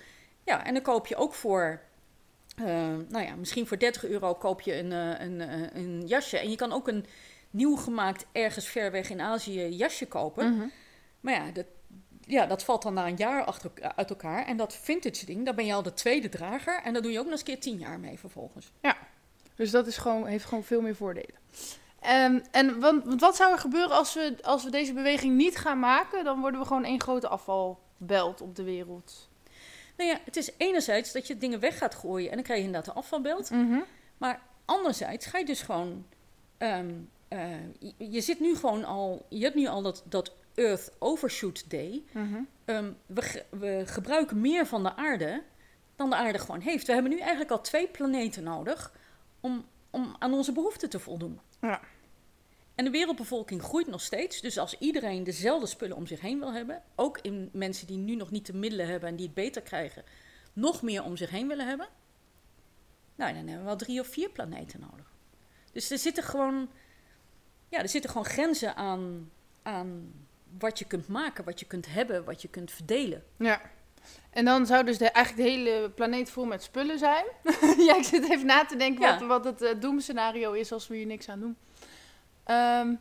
Ja, 0.45 0.64
en 0.67 0.75
dan 0.75 0.83
koop 0.83 1.07
je 1.07 1.17
ook 1.17 1.35
voor, 1.35 1.81
eh, 2.57 2.67
nou 3.09 3.25
ja, 3.25 3.35
misschien 3.35 3.67
voor 3.67 3.79
30 3.79 4.05
euro 4.05 4.35
koop 4.35 4.61
je 4.61 4.79
een, 4.79 4.93
eh, 4.93 5.21
een, 5.27 5.41
een 5.77 6.07
jasje. 6.07 6.38
En 6.38 6.51
je 6.51 6.57
kan 6.57 6.73
ook 6.73 6.88
een 6.88 7.07
nieuw 7.51 7.77
gemaakt 7.77 8.27
ergens 8.33 8.67
ver 8.69 8.91
weg 8.91 9.11
in 9.11 9.21
Azië 9.21 9.69
jasje 9.69 10.07
kopen. 10.07 10.55
Mhm. 10.55 10.67
Maar 11.21 11.35
ja 11.35 11.51
dat, 11.53 11.67
ja, 12.29 12.47
dat 12.47 12.64
valt 12.64 12.83
dan 12.83 12.95
na 12.95 13.07
een 13.07 13.17
jaar 13.17 13.45
achter, 13.45 13.71
uit 13.97 14.11
elkaar. 14.11 14.47
En 14.47 14.57
dat 14.57 14.75
vintage 14.75 15.27
ding, 15.27 15.45
daar 15.45 15.55
ben 15.55 15.67
je 15.67 15.75
al 15.75 15.83
de 15.83 15.95
tweede 15.95 16.29
drager. 16.29 16.81
En 16.83 16.93
daar 16.93 17.03
doe 17.03 17.12
je 17.12 17.19
ook 17.19 17.25
nog 17.25 17.33
eens 17.33 17.41
een 17.41 17.47
keer 17.47 17.61
tien 17.61 17.79
jaar 17.79 18.01
mee 18.01 18.19
vervolgens. 18.19 18.71
Dus 19.55 19.71
dat 19.71 19.87
is 19.87 19.97
gewoon, 19.97 20.27
heeft 20.27 20.45
gewoon 20.45 20.64
veel 20.64 20.81
meer 20.81 20.97
voordelen. 20.97 21.35
Ehm, 22.01 22.41
en 22.51 22.81
want, 22.81 23.21
wat 23.21 23.37
zou 23.37 23.53
er 23.53 23.59
gebeuren 23.59 23.97
als 23.97 24.14
we, 24.14 24.37
als 24.43 24.64
we 24.64 24.71
deze 24.71 24.93
beweging 24.93 25.37
niet 25.37 25.57
gaan 25.57 25.79
maken? 25.79 26.25
Dan 26.25 26.41
worden 26.41 26.61
we 26.61 26.67
gewoon 26.67 26.85
één 26.85 27.01
grote 27.01 27.29
afvalbelt 27.29 28.41
op 28.41 28.57
de 28.57 28.62
wereld. 28.62 29.29
Nou 29.97 30.11
ja, 30.11 30.19
het 30.25 30.37
is 30.37 30.51
enerzijds 30.57 31.12
dat 31.12 31.27
je 31.27 31.38
dingen 31.38 31.61
weg 31.61 31.79
gaat 31.79 31.95
gooien 31.95 32.29
en 32.29 32.35
dan 32.35 32.45
krijg 32.45 32.61
je 32.61 32.67
inderdaad 32.67 32.91
een 32.91 33.03
afvalbeeld. 33.03 33.51
Mhm. 33.51 33.79
Maar 34.19 34.41
anderzijds 34.64 35.27
ga 35.27 35.38
je 35.38 35.45
dus 35.45 35.62
gewoon. 35.62 36.07
ehm, 36.59 36.91
eh, 37.29 37.51
je, 37.79 37.93
je 37.99 38.21
zit 38.21 38.41
nu 38.41 38.57
gewoon 38.57 38.85
al. 38.85 39.27
Je 39.29 39.43
hebt 39.43 39.55
nu 39.55 39.67
al 39.67 39.83
dat, 39.83 40.03
dat 40.05 40.33
Earth 40.59 40.92
Overshoot 40.99 41.71
Day. 41.71 42.05
Mhm. 42.12 42.40
Ehm, 42.64 42.92
we, 43.07 43.23
ge- 43.23 43.44
we 43.51 43.83
gebruiken 43.87 44.40
meer 44.40 44.66
van 44.66 44.83
de 44.83 44.97
aarde 44.97 45.42
dan 45.97 46.11
de 46.11 46.16
aarde 46.16 46.38
gewoon 46.38 46.61
heeft. 46.61 46.87
We 46.87 46.92
hebben 46.92 47.11
nu 47.11 47.18
eigenlijk 47.18 47.51
al 47.51 47.61
twee 47.61 47.88
planeten 47.88 48.42
nodig 48.42 48.92
om, 49.40 49.66
om 49.90 50.16
aan 50.18 50.33
onze 50.33 50.53
behoeften 50.53 50.90
te 50.90 50.99
voldoen. 50.99 51.40
Ja. 51.61 51.81
En 52.75 52.85
de 52.85 52.90
wereldbevolking 52.90 53.62
groeit 53.62 53.87
nog 53.87 54.01
steeds. 54.01 54.40
Dus 54.40 54.59
als 54.59 54.79
iedereen 54.79 55.25
dezelfde 55.25 55.66
spullen 55.66 55.97
om 55.97 56.07
zich 56.07 56.21
heen 56.21 56.38
wil 56.38 56.53
hebben, 56.53 56.83
ook 56.94 57.18
in 57.18 57.49
mensen 57.53 57.87
die 57.87 57.97
nu 57.97 58.14
nog 58.14 58.31
niet 58.31 58.47
de 58.47 58.55
middelen 58.55 58.87
hebben 58.87 59.09
en 59.09 59.16
die 59.16 59.27
het 59.27 59.35
beter 59.35 59.62
krijgen, 59.62 60.05
nog 60.53 60.83
meer 60.83 61.03
om 61.03 61.16
zich 61.16 61.31
heen 61.31 61.49
willen 61.49 61.66
hebben, 61.66 61.88
nou, 63.14 63.33
dan 63.33 63.37
hebben 63.42 63.59
we 63.59 63.64
wel 63.64 63.77
drie 63.77 64.01
of 64.01 64.07
vier 64.07 64.31
planeten 64.31 64.81
nodig. 64.81 65.12
Dus 65.73 65.90
er 65.90 65.99
zitten 65.99 66.23
gewoon, 66.23 66.71
ja, 67.68 67.79
er 67.79 67.88
zitten 67.88 68.11
gewoon 68.11 68.27
grenzen 68.27 68.77
aan, 68.77 69.31
aan 69.62 70.12
wat 70.59 70.79
je 70.79 70.85
kunt 70.85 71.09
maken, 71.09 71.44
wat 71.44 71.61
je 71.61 71.66
kunt 71.66 71.87
hebben, 71.87 72.25
wat 72.25 72.42
je 72.42 72.49
kunt 72.49 72.71
verdelen. 72.71 73.25
Ja. 73.37 73.61
En 74.31 74.44
dan 74.44 74.66
zou 74.66 74.85
dus 74.85 74.99
de, 74.99 75.11
eigenlijk 75.11 75.47
de 75.47 75.53
hele 75.55 75.90
planeet 75.90 76.31
vol 76.31 76.44
met 76.44 76.62
spullen 76.62 76.99
zijn. 76.99 77.25
ja, 77.88 77.97
ik 77.97 78.05
zit 78.05 78.31
even 78.31 78.47
na 78.47 78.64
te 78.64 78.77
denken 78.77 79.03
Ja. 79.07 79.18
wat, 79.18 79.29
wat 79.29 79.44
het 79.44 79.62
eh, 79.62 79.81
doemscenario 79.81 80.53
is 80.53 80.73
als 80.73 80.88
we 80.88 80.97
hier 80.97 81.07
niks 81.07 81.29
aan 81.29 81.40
doen. 81.40 81.57
Ehm, 82.44 82.94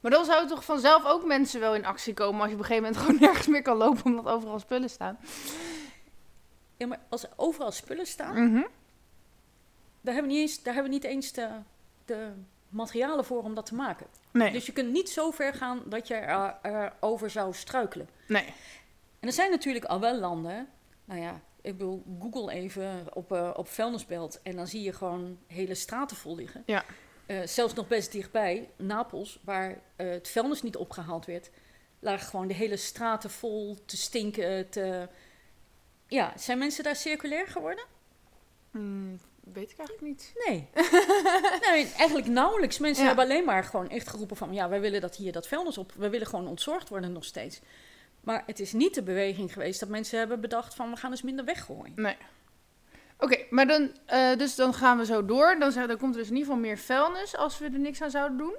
maar 0.00 0.10
dan 0.10 0.24
zouden 0.24 0.48
toch 0.48 0.64
vanzelf 0.64 1.04
ook 1.04 1.24
mensen 1.24 1.60
wel 1.60 1.74
in 1.74 1.84
actie 1.84 2.14
komen 2.14 2.40
als 2.40 2.48
je 2.48 2.54
op 2.54 2.60
een 2.60 2.66
gegeven 2.66 2.88
moment 2.88 3.02
gewoon 3.06 3.20
nergens 3.20 3.46
meer 3.46 3.62
kan 3.62 3.76
lopen 3.76 4.04
omdat 4.04 4.26
overal 4.26 4.58
spullen 4.58 4.90
staan. 4.90 5.18
Ja, 6.76 6.86
maar 6.86 7.00
als 7.08 7.22
er 7.22 7.30
overal 7.36 7.70
spullen 7.72 8.06
staan, 8.06 8.44
Mhm. 8.52 8.62
daar 10.00 10.14
hebben 10.14 10.32
we 10.32 10.38
niet 10.38 10.48
eens, 10.48 10.62
daar 10.62 10.74
hebben 10.74 10.92
we 10.92 10.98
niet 10.98 11.06
eens 11.06 11.32
de, 11.32 11.48
de, 12.04 12.32
materialen 12.68 13.24
voor 13.24 13.42
om 13.42 13.54
dat 13.54 13.66
te 13.66 13.74
maken. 13.74 14.06
Nee. 14.32 14.52
Dus 14.52 14.66
je 14.66 14.72
kunt 14.72 14.92
niet 14.92 15.10
zo 15.10 15.30
ver 15.30 15.54
gaan 15.54 15.82
dat 15.86 16.08
je 16.08 16.14
er, 16.14 16.58
erover 16.62 17.30
zou 17.30 17.54
struikelen. 17.54 18.08
nee. 18.28 18.54
En 19.20 19.28
er 19.28 19.34
zijn 19.34 19.50
natuurlijk 19.50 19.84
al 19.84 20.00
wel 20.00 20.18
landen. 20.18 20.68
Nou 21.04 21.20
ja, 21.20 21.40
ik 21.60 21.78
bedoel, 21.78 22.04
Google 22.20 22.52
even 22.52 23.04
op, 23.12 23.32
eh, 23.32 23.50
op 23.56 23.68
vuilnisbelt. 23.68 24.42
En 24.42 24.56
dan 24.56 24.66
zie 24.66 24.82
je 24.82 24.92
gewoon 24.92 25.38
hele 25.46 25.74
straten 25.74 26.16
vol 26.16 26.34
liggen. 26.34 26.62
Ja. 26.66 26.84
Eh, 27.26 27.40
zelfs 27.44 27.74
nog 27.74 27.88
best 27.88 28.12
dichtbij, 28.12 28.70
Napels, 28.76 29.40
waar 29.44 29.80
eh, 29.96 30.10
het 30.10 30.28
vuilnis 30.28 30.62
niet 30.62 30.76
opgehaald 30.76 31.26
werd, 31.26 31.50
lagen 31.98 32.26
gewoon 32.26 32.48
de 32.48 32.54
hele 32.54 32.76
straten 32.76 33.30
vol 33.30 33.76
te 33.84 33.96
stinken. 33.96 34.68
Te... 34.68 35.08
Ja, 36.06 36.32
zijn 36.36 36.58
mensen 36.58 36.84
daar 36.84 36.96
circulair 36.96 37.46
geworden? 37.46 37.84
Hmm, 38.70 39.18
weet 39.52 39.70
ik 39.70 39.78
eigenlijk 39.78 40.08
niet. 40.08 40.32
Nee. 40.46 40.68
nee, 41.72 41.92
eigenlijk 41.96 42.26
nauwelijks. 42.26 42.78
Mensen 42.78 43.02
Ja. 43.02 43.08
hebben 43.08 43.24
alleen 43.26 43.44
maar 43.44 43.64
gewoon 43.64 43.88
echt 43.88 44.08
geroepen 44.08 44.36
van... 44.36 44.52
ja, 44.52 44.68
wij 44.68 44.80
willen 44.80 45.00
dat 45.00 45.16
hier 45.16 45.32
dat 45.32 45.48
vuilnis 45.48 45.78
op... 45.78 45.92
we 45.92 46.08
willen 46.08 46.26
gewoon 46.26 46.46
ontzorgd 46.46 46.88
worden 46.88 47.12
nog 47.12 47.24
steeds. 47.24 47.60
Maar 48.20 48.42
het 48.46 48.60
is 48.60 48.72
niet 48.72 48.94
de 48.94 49.02
beweging 49.02 49.52
geweest 49.52 49.80
dat 49.80 49.88
mensen 49.88 50.18
hebben 50.18 50.40
bedacht 50.40 50.74
van... 50.74 50.90
we 50.90 50.96
gaan 50.96 51.10
eens 51.10 51.22
minder 51.22 51.44
weggooien. 51.44 51.92
Nee. 51.96 52.16
Oké, 53.18 53.44
maar 53.50 53.66
dan, 53.66 53.90
eh, 54.06 54.36
dus 54.36 54.54
dan 54.54 54.74
gaan 54.74 54.98
we 54.98 55.04
zo 55.04 55.24
door. 55.24 55.56
Dan, 55.58 55.72
dan 55.72 55.96
komt 55.98 56.14
er 56.14 56.20
dus 56.20 56.30
in 56.30 56.36
ieder 56.36 56.48
geval 56.48 56.56
meer 56.56 56.78
vuilnis 56.78 57.36
als 57.36 57.58
we 57.58 57.64
er 57.64 57.78
niks 57.78 58.02
aan 58.02 58.10
zouden 58.10 58.38
doen. 58.38 58.54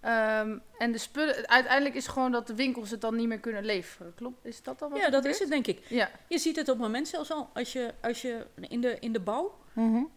Ehm, 0.00 0.58
en 0.78 0.92
de 0.92 0.98
spullen, 0.98 1.48
uiteindelijk 1.48 1.94
is 1.94 2.06
gewoon 2.06 2.32
dat 2.32 2.46
de 2.46 2.54
winkels 2.54 2.90
het 2.90 3.00
dan 3.00 3.16
niet 3.16 3.28
meer 3.28 3.40
kunnen 3.40 3.64
leveren. 3.64 4.14
Klopt? 4.14 4.44
Is 4.44 4.62
dat 4.62 4.78
dan 4.78 4.90
wat 4.90 4.98
Ja, 5.00 5.10
dat 5.10 5.24
is 5.24 5.38
het 5.38 5.48
denk 5.48 5.66
ik. 5.66 5.80
Ja. 5.88 6.10
Je 6.28 6.38
ziet 6.38 6.56
het 6.56 6.68
op 6.68 6.74
het 6.74 6.82
moment 6.82 7.08
zelfs 7.08 7.30
al. 7.30 7.50
Als 7.54 7.72
je, 7.72 7.94
als 8.02 8.22
je 8.22 8.46
in, 8.60 8.80
de, 8.80 8.96
in 9.00 9.12
de 9.12 9.20
bouw... 9.20 9.58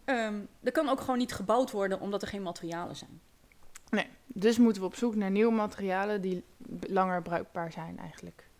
ehm 0.04 0.40
er 0.62 0.72
kan 0.72 0.88
ook 0.88 1.00
gewoon 1.00 1.18
niet 1.18 1.32
gebouwd 1.32 1.70
worden 1.70 2.00
omdat 2.00 2.22
er 2.22 2.28
geen 2.28 2.42
materialen 2.42 2.96
zijn. 2.96 3.20
Nee, 3.90 4.06
dus 4.26 4.58
moeten 4.58 4.82
we 4.82 4.88
op 4.88 4.96
zoek 4.96 5.14
naar 5.14 5.30
nieuwe 5.30 5.52
materialen 5.52 6.20
die 6.20 6.44
langer 6.80 7.22
bruikbaar 7.22 7.72
zijn 7.72 7.98
eigenlijk. 7.98 8.50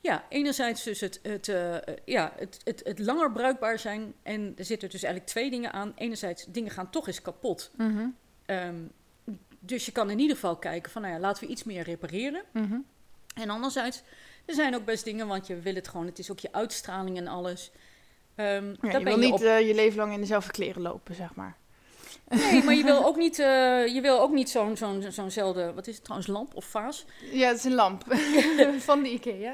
Ja, 0.00 0.24
enerzijds 0.28 0.82
dus 0.82 1.00
het, 1.00 1.20
het, 1.22 1.48
eh, 1.48 1.76
ja, 2.04 2.32
het, 2.36 2.60
het, 2.64 2.80
het 2.84 2.98
langer 2.98 3.32
bruikbaar 3.32 3.78
zijn. 3.78 4.14
En 4.22 4.52
er 4.56 4.64
zitten 4.64 4.90
dus 4.90 5.02
eigenlijk 5.02 5.32
twee 5.32 5.50
dingen 5.50 5.72
aan. 5.72 5.92
Enerzijds, 5.94 6.44
dingen 6.48 6.70
gaan 6.70 6.90
toch 6.90 7.06
eens 7.06 7.22
kapot. 7.22 7.70
Ehm, 8.46 8.74
dus 9.58 9.86
je 9.86 9.92
kan 9.92 10.10
in 10.10 10.18
ieder 10.18 10.34
geval 10.34 10.56
kijken 10.56 10.92
van, 10.92 11.02
nou 11.02 11.14
ja, 11.14 11.20
laten 11.20 11.44
we 11.44 11.50
iets 11.50 11.64
meer 11.64 11.82
repareren. 11.82 12.42
Mhm. 12.52 12.78
En 13.34 13.50
anderzijds, 13.50 14.02
er 14.44 14.54
zijn 14.54 14.74
ook 14.74 14.84
best 14.84 15.04
dingen, 15.04 15.26
want 15.26 15.46
je 15.46 15.60
wil 15.60 15.74
het 15.74 15.88
gewoon, 15.88 16.06
het 16.06 16.18
is 16.18 16.30
ook 16.30 16.38
je 16.38 16.52
uitstraling 16.52 17.16
en 17.16 17.26
alles. 17.26 17.70
Ja, 18.36 18.60
daar 18.80 18.98
je 18.98 19.04
wil 19.04 19.16
niet 19.18 19.32
op- 19.32 19.40
eh, 19.42 19.66
je 19.66 19.74
leven 19.74 19.98
lang 19.98 20.12
in 20.12 20.20
dezelfde 20.20 20.50
kleren 20.52 20.82
lopen, 20.82 21.14
zeg 21.14 21.34
maar. 21.34 21.56
Nee, 22.28 22.62
maar 22.64 22.74
je 22.74 22.84
wil 22.84 23.04
ook 23.08 23.16
niet, 23.16 23.38
eh, 23.38 23.86
je 23.94 23.98
wil 24.02 24.20
ook 24.20 24.32
niet 24.32 24.50
zo'n 24.50 24.76
zo'n 24.76 25.04
zo'nzelfde, 25.08 25.72
wat 25.74 25.86
is 25.86 25.94
het 25.94 26.04
trouwens, 26.04 26.30
lamp 26.30 26.54
of 26.54 26.64
vaas? 26.64 27.04
Ja, 27.32 27.48
het 27.48 27.56
is 27.56 27.64
een 27.64 27.74
lamp 27.74 28.04
van 28.88 29.02
de 29.02 29.08
Ikea. 29.12 29.52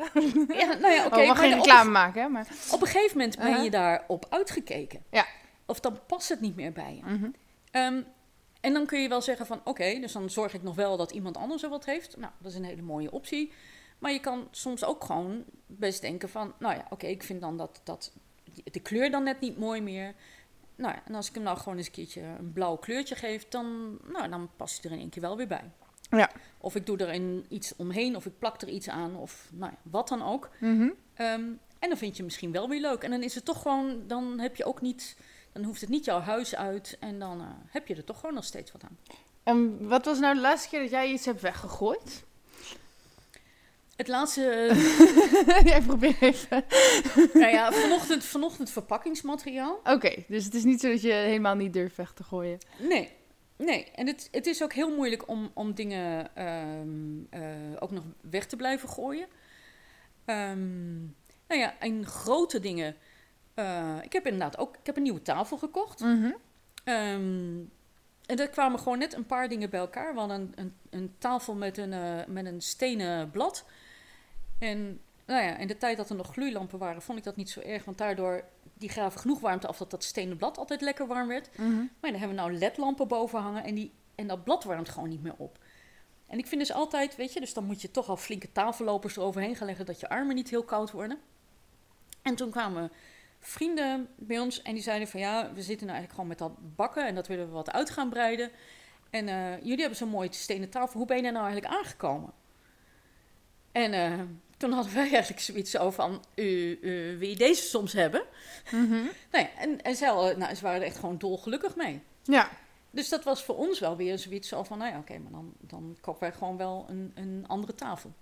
Ja, 0.48 0.74
nou 0.74 0.92
ja, 0.92 1.06
oké. 1.06 1.14
oh, 1.14 1.20
we 1.20 1.26
mag 1.26 1.38
geen 1.38 1.52
op- 1.58 1.64
reclame 1.64 1.90
maken, 1.90 2.22
hè? 2.22 2.28
Maar... 2.28 2.46
Op 2.72 2.80
een 2.80 2.86
gegeven 2.86 3.16
moment 3.18 3.36
ben 3.36 3.46
Uh-huh. 3.48 3.64
je 3.64 3.70
daarop 3.70 4.26
uitgekeken. 4.30 5.02
Ja. 5.10 5.26
Of 5.66 5.80
dan 5.80 5.98
past 6.06 6.28
het 6.28 6.40
niet 6.40 6.56
meer 6.56 6.72
bij 6.72 6.94
je. 7.04 7.12
Mhm. 7.12 7.30
Ehm, 7.70 8.00
en 8.60 8.72
dan 8.72 8.86
kun 8.86 9.00
je 9.02 9.08
wel 9.08 9.22
zeggen 9.22 9.46
van 9.46 9.60
oké, 9.64 9.98
dus 10.00 10.12
dan 10.12 10.30
zorg 10.30 10.54
ik 10.54 10.62
nog 10.62 10.74
wel 10.74 10.96
dat 10.96 11.10
iemand 11.10 11.36
anders 11.36 11.62
er 11.62 11.68
wat 11.70 11.84
heeft. 11.84 12.16
Nou, 12.16 12.32
dat 12.38 12.50
is 12.52 12.58
een 12.58 12.64
hele 12.64 12.82
mooie 12.82 13.10
optie. 13.12 13.52
Maar 13.98 14.12
je 14.12 14.20
kan 14.20 14.48
soms 14.50 14.84
ook 14.84 15.04
gewoon 15.04 15.44
best 15.66 16.00
denken 16.00 16.28
van, 16.28 16.52
nou 16.58 16.74
ja, 16.74 16.86
oké, 16.90 17.06
ik 17.06 17.22
vind 17.22 17.40
dan 17.40 17.56
dat, 17.56 17.80
dat 17.84 18.12
de 18.64 18.80
kleur 18.80 19.10
dan 19.10 19.22
net 19.22 19.40
niet 19.40 19.58
mooi 19.58 19.80
meer. 19.80 20.14
Nou 20.76 20.94
en 21.04 21.14
als 21.14 21.28
ik 21.28 21.34
hem 21.34 21.42
nou 21.42 21.58
gewoon 21.58 21.76
eens 21.76 21.86
een 21.86 21.92
keertje 21.92 22.22
een 22.22 22.52
blauw 22.52 22.76
kleurtje 22.76 23.14
geef, 23.14 23.48
dan, 23.48 23.98
nou, 24.12 24.28
dan 24.28 24.50
past 24.56 24.82
hij 24.82 24.90
er 24.90 24.96
in 24.96 25.02
één 25.02 25.10
keer 25.10 25.22
wel 25.22 25.36
weer 25.36 25.46
bij. 25.46 25.70
Ja. 26.10 26.30
Of 26.58 26.74
ik 26.74 26.86
doe 26.86 26.98
er 26.98 27.14
een, 27.14 27.46
iets 27.48 27.76
omheen, 27.76 28.16
of 28.16 28.26
ik 28.26 28.38
plak 28.38 28.60
er 28.60 28.68
iets 28.68 28.88
aan, 28.88 29.16
of 29.16 29.48
nou 29.52 29.72
wat 29.82 30.08
dan 30.08 30.22
ook. 30.22 30.50
Mhm. 30.60 30.90
Ehm, 31.14 31.42
en 31.78 31.88
dan 31.88 31.96
vind 31.96 32.10
je 32.10 32.16
het 32.16 32.24
misschien 32.24 32.52
wel 32.52 32.68
weer 32.68 32.80
leuk. 32.80 33.02
En 33.02 33.10
dan 33.10 33.22
is 33.22 33.34
het 33.34 33.44
toch 33.44 33.62
gewoon, 33.62 34.02
dan 34.06 34.38
heb 34.38 34.56
je 34.56 34.64
ook 34.64 34.80
niet, 34.80 35.16
dan 35.52 35.64
hoeft 35.64 35.80
het 35.80 35.90
niet 35.90 36.04
jouw 36.04 36.20
huis 36.20 36.54
uit. 36.54 36.96
En 37.00 37.18
dan 37.18 37.40
eh, 37.40 37.46
heb 37.66 37.86
je 37.88 37.94
er 37.94 38.04
toch 38.04 38.20
gewoon 38.20 38.34
nog 38.34 38.44
steeds 38.44 38.72
wat 38.72 38.82
aan. 38.84 38.98
En 39.42 39.88
wat 39.88 40.04
was 40.04 40.18
nou 40.18 40.34
de 40.34 40.40
laatste 40.40 40.68
keer 40.68 40.80
dat 40.80 40.90
jij 40.90 41.12
iets 41.12 41.24
hebt 41.24 41.40
weggegooid? 41.40 42.24
Het 43.96 44.08
laatste, 44.08 44.40
jij 45.64 45.82
probeert 45.86 46.20
even. 46.22 46.64
nou 47.32 47.50
ja, 47.52 47.72
vanochtend, 47.72 48.24
vanochtend 48.24 48.70
verpakkingsmateriaal. 48.70 49.80
Oké, 49.84 50.24
dus 50.28 50.44
het 50.44 50.54
is 50.54 50.64
niet 50.64 50.80
zo 50.80 50.88
dat 50.88 51.02
je 51.02 51.12
helemaal 51.12 51.54
niet 51.54 51.72
durft 51.72 51.96
weg 51.96 52.12
te 52.12 52.22
gooien. 52.24 52.58
Nee, 52.78 53.10
nee. 53.56 53.90
En 53.94 54.06
het, 54.06 54.28
het 54.30 54.46
is 54.46 54.62
ook 54.62 54.72
heel 54.72 54.94
moeilijk 54.94 55.28
om, 55.28 55.50
om 55.54 55.74
dingen 55.74 56.36
ehm, 56.36 57.24
eh, 57.30 57.40
ook 57.78 57.90
nog 57.90 58.04
weg 58.30 58.46
te 58.46 58.56
blijven 58.56 58.88
gooien. 58.88 59.26
Ehm, 60.24 61.00
nou 61.48 61.60
ja, 61.60 61.78
en 61.78 62.06
grote 62.06 62.60
dingen. 62.60 62.96
eh, 63.54 63.96
ik 64.02 64.12
heb 64.12 64.24
inderdaad 64.26 64.58
ook 64.58 64.76
ik 64.76 64.86
heb 64.86 64.96
een 64.96 65.02
nieuwe 65.02 65.22
tafel 65.22 65.56
gekocht. 65.58 66.00
Mhm. 66.00 66.30
Ehm, 66.84 67.58
en 68.26 68.38
er 68.38 68.48
kwamen 68.48 68.78
gewoon 68.78 68.98
net 68.98 69.14
een 69.14 69.26
paar 69.26 69.48
dingen 69.48 69.70
bij 69.70 69.80
elkaar. 69.80 70.12
We 70.14 70.18
hadden 70.18 70.40
een, 70.40 70.52
een, 70.54 70.74
een 70.90 71.14
tafel 71.18 71.54
met 71.54 71.78
een, 71.78 71.92
eh, 71.92 72.26
met 72.26 72.46
een 72.46 72.60
stenen 72.60 73.30
blad. 73.30 73.64
En 74.62 75.00
nou 75.26 75.42
ja, 75.42 75.56
in 75.56 75.66
de 75.66 75.76
tijd 75.76 75.96
dat 75.96 76.10
er 76.10 76.16
nog 76.16 76.32
gloeilampen 76.32 76.78
waren, 76.78 77.02
vond 77.02 77.18
ik 77.18 77.24
dat 77.24 77.36
niet 77.36 77.50
zo 77.50 77.60
erg. 77.60 77.84
Want 77.84 77.98
daardoor, 77.98 78.44
die 78.74 78.88
gaven 78.88 79.20
genoeg 79.20 79.40
warmte 79.40 79.66
af 79.66 79.78
dat 79.78 79.90
dat 79.90 80.04
stenen 80.04 80.36
blad 80.36 80.58
altijd 80.58 80.80
lekker 80.80 81.06
warm 81.06 81.28
werd. 81.28 81.58
Mhm. 81.58 81.76
Maar 81.76 82.10
dan 82.10 82.20
hebben 82.20 82.28
we 82.28 82.42
nou 82.42 82.52
ledlampen 82.52 83.08
boven 83.08 83.40
hangen 83.40 83.64
en, 83.64 83.74
die, 83.74 83.92
en 84.14 84.26
dat 84.26 84.44
blad 84.44 84.64
warmt 84.64 84.88
gewoon 84.88 85.08
niet 85.08 85.22
meer 85.22 85.34
op. 85.36 85.58
En 86.26 86.38
ik 86.38 86.46
vind 86.46 86.60
dus 86.60 86.72
altijd, 86.72 87.16
weet 87.16 87.32
je, 87.32 87.40
dus 87.40 87.54
dan 87.54 87.64
moet 87.64 87.82
je 87.82 87.90
toch 87.90 88.08
al 88.08 88.16
flinke 88.16 88.52
tafellopers 88.52 89.16
eroverheen 89.16 89.56
gaan 89.56 89.66
leggen 89.66 89.86
dat 89.86 90.00
je 90.00 90.08
armen 90.08 90.34
niet 90.34 90.50
heel 90.50 90.64
koud 90.64 90.90
worden. 90.90 91.18
En 92.22 92.34
toen 92.34 92.50
kwamen 92.50 92.92
vrienden 93.40 94.08
bij 94.16 94.38
ons 94.38 94.62
en 94.62 94.74
die 94.74 94.82
zeiden 94.82 95.08
van 95.08 95.20
ja, 95.20 95.52
we 95.54 95.62
zitten 95.62 95.86
nou 95.86 95.98
eigenlijk 95.98 96.10
gewoon 96.10 96.28
met 96.28 96.38
dat 96.38 96.76
bakken 96.76 97.06
en 97.06 97.14
dat 97.14 97.26
willen 97.26 97.46
we 97.46 97.52
wat 97.52 97.72
uit 97.72 97.90
gaan 97.90 98.10
breiden. 98.10 98.50
En 99.10 99.28
eh, 99.28 99.58
jullie 99.58 99.80
hebben 99.80 99.98
zo'n 99.98 100.08
mooie 100.08 100.32
stenen 100.32 100.70
tafel, 100.70 100.98
hoe 100.98 101.06
ben 101.06 101.16
je 101.16 101.22
daar 101.22 101.32
nou 101.32 101.44
eigenlijk 101.44 101.74
aangekomen? 101.74 102.32
En 103.72 103.92
eh, 103.92 104.20
toen 104.62 104.72
hadden 104.72 104.94
wij 104.94 105.10
eigenlijk 105.12 105.40
zoiets 105.40 105.78
over 105.78 105.92
van, 105.92 106.24
uh, 106.34 106.82
uh, 106.82 107.18
wil 107.18 107.28
je 107.28 107.36
deze 107.36 107.62
soms 107.62 107.92
hebben? 107.92 108.22
Mhm. 108.72 108.90
Nou 109.32 109.44
ja, 109.44 109.48
en, 109.58 109.82
en 109.82 109.96
zij, 109.96 110.08
hadden- 110.08 110.38
nou, 110.38 110.54
ze 110.54 110.62
waren 110.62 110.80
er 110.80 110.86
echt 110.86 110.98
gewoon 110.98 111.18
dolgelukkig 111.18 111.76
mee. 111.76 112.02
Ja, 112.22 112.50
Dus 112.90 113.08
dat 113.08 113.24
was 113.24 113.44
voor 113.44 113.56
ons 113.56 113.78
wel 113.78 113.96
weer 113.96 114.18
zoiets 114.18 114.48
zo 114.48 114.62
van, 114.62 114.78
nou 114.78 114.92
ja, 114.92 114.98
oké, 114.98 115.18
maar 115.18 115.32
dan, 115.32 115.52
dan 115.60 115.96
kopen 116.00 116.20
wij 116.20 116.32
gewoon 116.32 116.56
wel 116.56 116.86
een, 116.88 117.12
een 117.14 117.44
andere 117.46 117.74
tafel. 117.74 118.12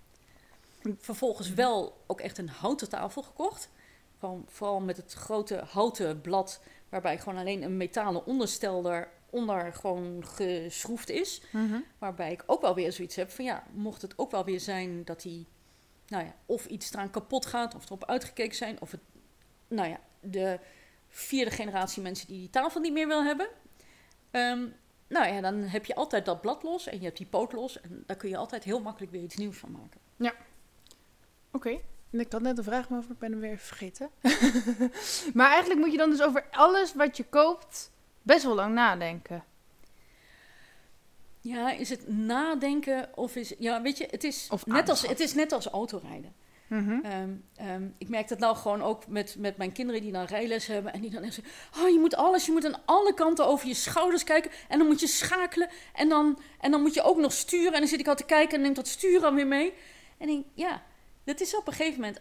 Vervolgens 0.99 1.55
wel 1.55 2.03
ook 2.07 2.21
echt 2.21 2.39
een 2.39 2.49
houten 2.49 2.89
tafel 2.89 3.23
gekocht. 3.23 3.69
Gewoon, 4.19 4.45
vooral 4.49 4.81
met 4.81 4.97
het 4.97 5.13
grote 5.13 5.65
houten 5.71 6.21
blad, 6.21 6.61
waarbij 6.89 7.19
gewoon 7.19 7.39
alleen 7.39 7.63
een 7.63 7.77
metalen 7.77 8.27
onderstel 8.27 9.07
eronder 9.31 9.73
gewoon 9.75 10.25
geschroefd 10.27 11.09
is. 11.09 11.43
Mhm. 11.53 11.79
Waarbij 11.99 12.33
ik 12.33 12.43
ook 12.47 12.61
wel 12.61 12.75
weer 12.75 12.93
zoiets 12.93 13.17
heb 13.17 13.31
van, 13.31 13.45
ja, 13.45 13.63
mocht 13.73 14.03
het 14.03 14.19
ook 14.19 14.31
wel 14.31 14.45
weer 14.45 14.61
zijn 14.61 15.05
dat 15.05 15.23
die, 15.23 15.47
nou 16.11 16.25
ja, 16.25 16.35
of 16.47 16.67
iets 16.67 16.93
eraan 16.93 17.11
kapot 17.11 17.47
gaat, 17.47 17.75
of 17.75 17.85
erop 17.85 18.05
uitgekeken 18.05 18.57
zijn, 18.57 18.81
of 18.81 18.91
het, 18.91 19.01
nou 19.69 19.89
ja, 19.89 20.01
de 20.21 20.59
vierde 21.09 21.51
generatie 21.51 22.03
mensen 22.03 22.27
die 22.27 22.39
die 22.39 22.51
tafel 22.51 22.81
niet 22.81 22.93
meer 22.93 23.07
wil 23.07 23.25
hebben. 23.25 23.49
Ehm, 24.31 24.67
nou 25.09 25.35
ja, 25.35 25.41
dan 25.41 25.55
heb 25.55 25.85
je 25.85 25.95
altijd 25.95 26.25
dat 26.25 26.41
blad 26.41 26.63
los 26.63 26.87
en 26.87 26.99
je 26.99 27.05
hebt 27.05 27.17
die 27.17 27.27
poot 27.27 27.53
los. 27.53 27.81
En 27.81 28.03
daar 28.07 28.17
kun 28.17 28.29
je 28.29 28.37
altijd 28.37 28.65
heel 28.65 28.81
makkelijk 28.81 29.13
weer 29.13 29.23
iets 29.23 29.37
nieuws 29.37 29.59
van 29.59 29.71
maken. 29.71 30.01
oké. 31.51 31.81
En 32.11 32.21
Ik 32.21 32.33
had 32.33 32.43
net 32.43 32.59
een 32.59 32.65
vraag 32.65 32.89
maar 32.89 32.99
over, 32.99 33.11
ik 33.11 33.19
ben 33.19 33.31
hem 33.31 33.41
weer 33.41 33.59
vergeten. 33.59 34.11
maar 35.39 35.51
eigenlijk 35.51 35.81
moet 35.81 35.93
je 35.93 35.99
dan 35.99 36.11
dus 36.11 36.23
over 36.23 36.47
alles 36.51 36.95
wat 36.95 37.17
je 37.17 37.25
koopt 37.25 37.91
best 38.23 38.45
wel 38.45 38.55
lang 38.55 38.75
nadenken. 38.75 39.45
Ja, 41.41 41.71
is 41.71 41.89
het 41.91 42.09
nadenken 42.09 43.09
of 43.15 43.37
is... 43.37 43.55
Ja, 43.59 43.83
weet 43.83 43.99
je, 43.99 44.07
het 44.11 44.25
is, 44.25 44.49
Of 44.51 44.67
net, 44.67 44.89
als, 44.89 45.07
het 45.07 45.21
is 45.21 45.35
net 45.35 45.53
als 45.53 45.67
autorijden. 45.67 46.35
Mhm. 46.67 46.99
Ehm, 47.03 47.31
ehm, 47.57 47.89
ik 47.99 48.09
merk 48.09 48.29
dat 48.29 48.39
nou 48.39 48.57
gewoon 48.57 48.83
ook 48.83 49.07
met, 49.07 49.37
met 49.39 49.57
mijn 49.57 49.73
kinderen 49.73 50.01
die 50.01 50.13
dan 50.13 50.25
rijles 50.25 50.67
hebben. 50.67 50.93
En 50.93 51.01
die 51.01 51.11
dan 51.11 51.23
echt 51.23 51.35
zeggen, 51.35 51.83
oh, 51.83 51.89
je 51.89 51.99
moet 51.99 52.15
alles, 52.17 52.47
je 52.47 52.53
moet 52.53 52.65
aan 52.67 52.81
alle 52.85 53.15
kanten 53.15 53.47
over 53.47 53.67
je 53.69 53.75
schouders 53.75 54.25
kijken. 54.25 54.51
En 54.69 54.79
dan 54.79 54.87
moet 54.87 55.01
je 55.01 55.07
schakelen. 55.07 55.69
En 55.95 56.09
dan, 56.09 56.39
en 56.61 56.71
dan 56.71 56.81
moet 56.83 56.95
je 56.95 57.03
ook 57.03 57.19
nog 57.19 57.33
sturen. 57.33 57.73
En 57.73 57.79
dan 57.79 57.89
zit 57.89 58.01
ik 58.01 58.09
al 58.09 58.15
te 58.15 58.25
kijken 58.25 58.57
en 58.57 58.63
neemt 58.63 58.77
dat 58.77 58.89
sturen 58.89 59.35
weer 59.35 59.47
mee. 59.47 59.73
En 60.19 60.27
denk, 60.27 60.45
ja, 60.55 60.83
dat 61.25 61.41
is 61.41 61.57
op 61.57 61.67
een 61.67 61.73
gegeven 61.73 62.01
moment, 62.01 62.21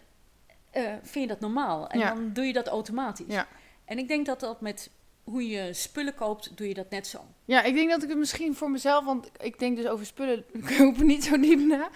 eh, 0.71 0.93
vind 1.01 1.23
je 1.23 1.27
dat 1.27 1.39
normaal. 1.39 1.87
En 1.89 1.99
Ja. 1.99 2.13
dan 2.13 2.33
doe 2.33 2.45
je 2.45 2.53
dat 2.53 2.67
automatisch. 2.67 3.25
Ja. 3.27 3.47
En 3.85 3.97
ik 3.97 4.07
denk 4.07 4.25
dat 4.25 4.39
dat 4.39 4.61
met 4.61 4.89
hoe 5.29 5.47
je 5.49 5.73
spullen 5.73 6.15
koopt, 6.15 6.57
doe 6.57 6.67
je 6.67 6.73
dat 6.73 6.89
net 6.89 7.07
zo. 7.07 7.19
Ja, 7.45 7.63
ik 7.63 7.73
denk 7.73 7.89
dat 7.89 8.03
ik 8.03 8.09
het 8.09 8.17
misschien 8.17 8.55
voor 8.55 8.71
mezelf, 8.71 9.05
want 9.05 9.31
ik 9.37 9.59
denk 9.59 9.77
dus 9.77 9.87
over 9.87 10.05
spullen 10.05 10.45
kopen 10.77 11.05
niet 11.05 11.23
zo 11.23 11.39
diep 11.39 11.59
na. 11.59 11.89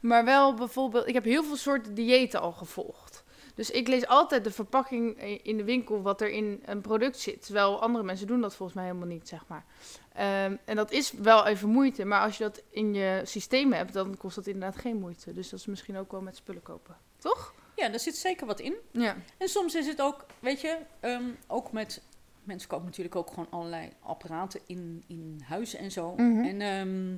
Maar 0.00 0.24
wel 0.24 0.54
bijvoorbeeld, 0.54 1.08
ik 1.08 1.14
heb 1.14 1.24
heel 1.24 1.44
veel 1.44 1.56
soorten 1.56 1.94
diëten 1.94 2.40
al 2.40 2.52
gevolgd. 2.52 3.24
Dus 3.54 3.70
ik 3.70 3.88
lees 3.88 4.06
altijd 4.06 4.44
de 4.44 4.50
verpakking 4.50 5.22
in 5.42 5.56
de 5.56 5.64
winkel 5.64 6.02
wat 6.02 6.20
er 6.20 6.30
in 6.30 6.62
een 6.64 6.80
product 6.80 7.18
zit. 7.18 7.44
Terwijl 7.44 7.82
andere 7.82 8.04
mensen 8.04 8.26
doen 8.26 8.40
dat 8.40 8.54
volgens 8.54 8.78
mij 8.78 8.86
helemaal 8.86 9.08
niet, 9.08 9.28
zeg 9.28 9.44
maar. 9.46 9.64
Ehm, 10.12 10.56
en 10.64 10.76
dat 10.76 10.90
is 10.90 11.12
wel 11.12 11.46
even 11.46 11.68
moeite. 11.68 12.04
Maar 12.04 12.20
als 12.20 12.38
je 12.38 12.44
dat 12.44 12.62
in 12.70 12.94
je 12.94 13.20
systeem 13.24 13.72
hebt, 13.72 13.92
dan 13.92 14.16
kost 14.16 14.34
dat 14.34 14.46
inderdaad 14.46 14.80
geen 14.80 14.96
moeite. 14.96 15.32
Dus 15.32 15.48
dat 15.48 15.60
is 15.60 15.66
misschien 15.66 15.96
ook 15.96 16.12
wel 16.12 16.20
met 16.20 16.36
spullen 16.36 16.62
kopen. 16.62 16.96
Toch? 17.18 17.54
Ja, 17.76 17.88
daar 17.88 18.00
zit 18.00 18.16
zeker 18.16 18.46
wat 18.46 18.60
in. 18.60 18.74
Ja. 18.90 19.16
En 19.36 19.48
soms 19.48 19.74
is 19.74 19.86
het 19.86 20.00
ook, 20.00 20.26
weet 20.38 20.60
je, 20.60 20.78
ehm, 21.00 21.24
ook 21.46 21.72
met. 21.72 22.02
Mensen 22.42 22.68
kopen 22.68 22.86
natuurlijk 22.86 23.16
ook 23.16 23.28
gewoon 23.28 23.50
allerlei 23.50 23.92
apparaten 24.00 24.60
in, 24.66 25.04
in 25.06 25.40
huis 25.44 25.74
en 25.74 25.90
zo. 25.90 26.14
Mhm. 26.16 26.44
En 26.44 26.60
ehm, 26.60 27.16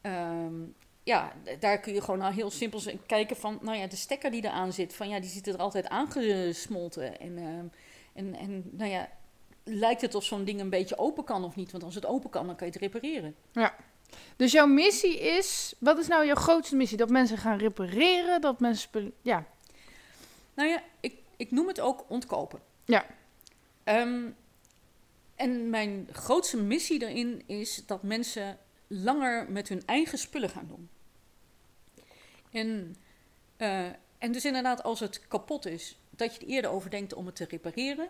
ehm, 0.00 0.54
ja, 1.02 1.32
daar 1.60 1.80
kun 1.80 1.94
je 1.94 2.00
gewoon 2.00 2.22
al 2.22 2.30
heel 2.30 2.50
simpel 2.50 2.80
kijken 3.06 3.36
van, 3.36 3.58
nou 3.62 3.78
ja, 3.78 3.86
de 3.86 3.96
stekker 3.96 4.30
die 4.30 4.44
eraan 4.44 4.72
zit, 4.72 4.94
van 4.94 5.08
ja, 5.08 5.20
die 5.20 5.30
zit 5.30 5.46
er 5.46 5.56
altijd 5.56 5.88
aangesmolten. 5.88 7.20
En, 7.20 7.38
ehm, 7.38 7.66
en, 8.14 8.34
en 8.34 8.70
nou 8.72 8.90
ja, 8.90 9.08
lijkt 9.64 10.00
het 10.00 10.14
of 10.14 10.24
zo'n 10.24 10.44
ding 10.44 10.60
een 10.60 10.70
beetje 10.70 10.98
open 10.98 11.24
kan 11.24 11.44
of 11.44 11.56
niet? 11.56 11.70
Want 11.70 11.84
als 11.84 11.94
het 11.94 12.06
open 12.06 12.30
kan, 12.30 12.46
dan 12.46 12.56
kan 12.56 12.66
je 12.66 12.72
het 12.72 12.82
repareren. 12.82 13.34
Dus 14.36 14.52
jouw 14.52 14.66
missie 14.66 15.20
is... 15.20 15.74
Wat 15.78 15.98
is 15.98 16.08
nou 16.08 16.26
jouw 16.26 16.34
grootste 16.34 16.76
missie? 16.76 16.98
Dat 16.98 17.10
mensen 17.10 17.38
gaan 17.38 17.58
repareren? 17.58 18.40
Dat 18.40 18.60
mensen. 18.60 19.12
Ja. 19.22 19.44
Nou 20.54 20.68
ja, 20.68 20.82
ik, 21.00 21.14
ik 21.36 21.50
noem 21.50 21.68
het 21.68 21.80
ook 21.80 22.04
ontkopen. 22.08 22.60
Ja. 22.84 23.06
En 25.38 25.70
mijn 25.70 26.08
grootste 26.12 26.56
missie 26.56 26.98
daarin 26.98 27.42
is 27.46 27.86
dat 27.86 28.02
mensen 28.02 28.58
langer 28.86 29.50
met 29.50 29.68
hun 29.68 29.82
eigen 29.86 30.18
spullen 30.18 30.48
gaan 30.48 30.66
doen. 30.66 30.88
En, 32.50 32.96
eh, 33.56 33.86
en 34.18 34.32
dus 34.32 34.44
inderdaad, 34.44 34.82
als 34.82 35.00
het 35.00 35.28
kapot 35.28 35.66
is, 35.66 35.98
dat 36.10 36.34
je 36.34 36.40
er 36.40 36.46
eerder 36.46 36.70
over 36.70 36.90
denkt 36.90 37.14
om 37.14 37.26
het 37.26 37.36
te 37.36 37.44
repareren. 37.44 38.08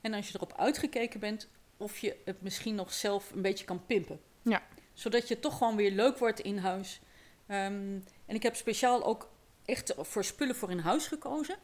En 0.00 0.14
als 0.14 0.28
je 0.28 0.34
erop 0.34 0.54
uitgekeken 0.56 1.20
bent, 1.20 1.48
of 1.76 1.98
je 1.98 2.16
het 2.24 2.42
misschien 2.42 2.74
nog 2.74 2.92
zelf 2.92 3.32
een 3.32 3.42
beetje 3.42 3.64
kan 3.64 3.86
pimpen. 3.86 4.20
Ja. 4.42 4.62
Zodat 4.92 5.28
je 5.28 5.40
toch 5.40 5.58
gewoon 5.58 5.76
weer 5.76 5.90
leuk 5.90 6.18
wordt 6.18 6.40
in 6.40 6.58
huis. 6.58 7.00
Ehm, 7.46 7.98
en 8.26 8.34
ik 8.34 8.42
heb 8.42 8.56
speciaal 8.56 9.04
ook 9.04 9.30
echt 9.64 9.94
voor 9.96 10.24
spullen 10.24 10.56
voor 10.56 10.70
in 10.70 10.78
huis 10.78 11.06
gekozen. 11.06 11.56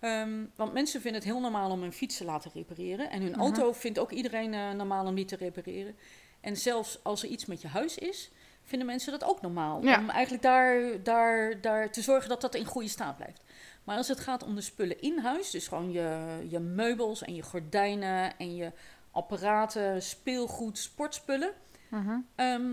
Ehm, 0.00 0.44
want 0.56 0.72
mensen 0.72 1.00
vinden 1.00 1.20
het 1.20 1.30
heel 1.30 1.40
normaal 1.40 1.70
om 1.70 1.80
hun 1.82 1.92
fiets 1.92 2.16
te 2.16 2.24
laten 2.24 2.50
repareren. 2.54 3.10
En 3.10 3.22
hun 3.22 3.30
Mhm. 3.30 3.40
auto 3.40 3.72
vindt 3.72 3.98
ook 3.98 4.10
iedereen 4.10 4.54
eh, 4.54 4.70
normaal 4.70 5.06
om 5.06 5.14
die 5.14 5.24
te 5.24 5.36
repareren. 5.36 5.96
En 6.40 6.56
zelfs 6.56 7.04
als 7.04 7.22
er 7.22 7.28
iets 7.28 7.46
met 7.46 7.60
je 7.60 7.68
huis 7.68 7.98
is, 7.98 8.30
vinden 8.64 8.86
mensen 8.88 9.12
dat 9.12 9.24
ook 9.24 9.40
normaal. 9.40 9.82
Ja. 9.84 9.98
Om 9.98 10.10
eigenlijk 10.10 10.42
daar, 10.42 11.02
daar, 11.02 11.60
daar 11.60 11.90
te 11.92 12.02
zorgen 12.02 12.28
dat 12.28 12.40
dat 12.40 12.54
in 12.54 12.64
goede 12.64 12.88
staat 12.88 13.16
blijft. 13.16 13.42
Maar 13.84 13.96
als 13.96 14.08
het 14.08 14.20
gaat 14.20 14.42
om 14.42 14.54
de 14.54 14.60
spullen 14.60 15.00
in 15.00 15.18
huis, 15.18 15.50
dus 15.50 15.68
gewoon 15.68 15.90
je, 15.92 16.38
je 16.48 16.58
meubels 16.58 17.22
en 17.22 17.34
je 17.34 17.42
gordijnen 17.42 18.36
en 18.38 18.54
je 18.56 18.72
apparaten, 19.10 20.02
speelgoed, 20.02 20.78
sportspullen. 20.78 21.52
Mhm. 21.88 22.18
Ehm, 22.34 22.68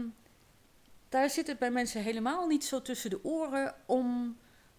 daar 1.09 1.29
zit 1.29 1.47
het 1.47 1.59
bij 1.59 1.71
mensen 1.71 2.01
helemaal 2.01 2.47
niet 2.47 2.65
zo 2.65 2.81
tussen 2.81 3.09
de 3.09 3.23
oren 3.23 3.75
om, 3.85 4.37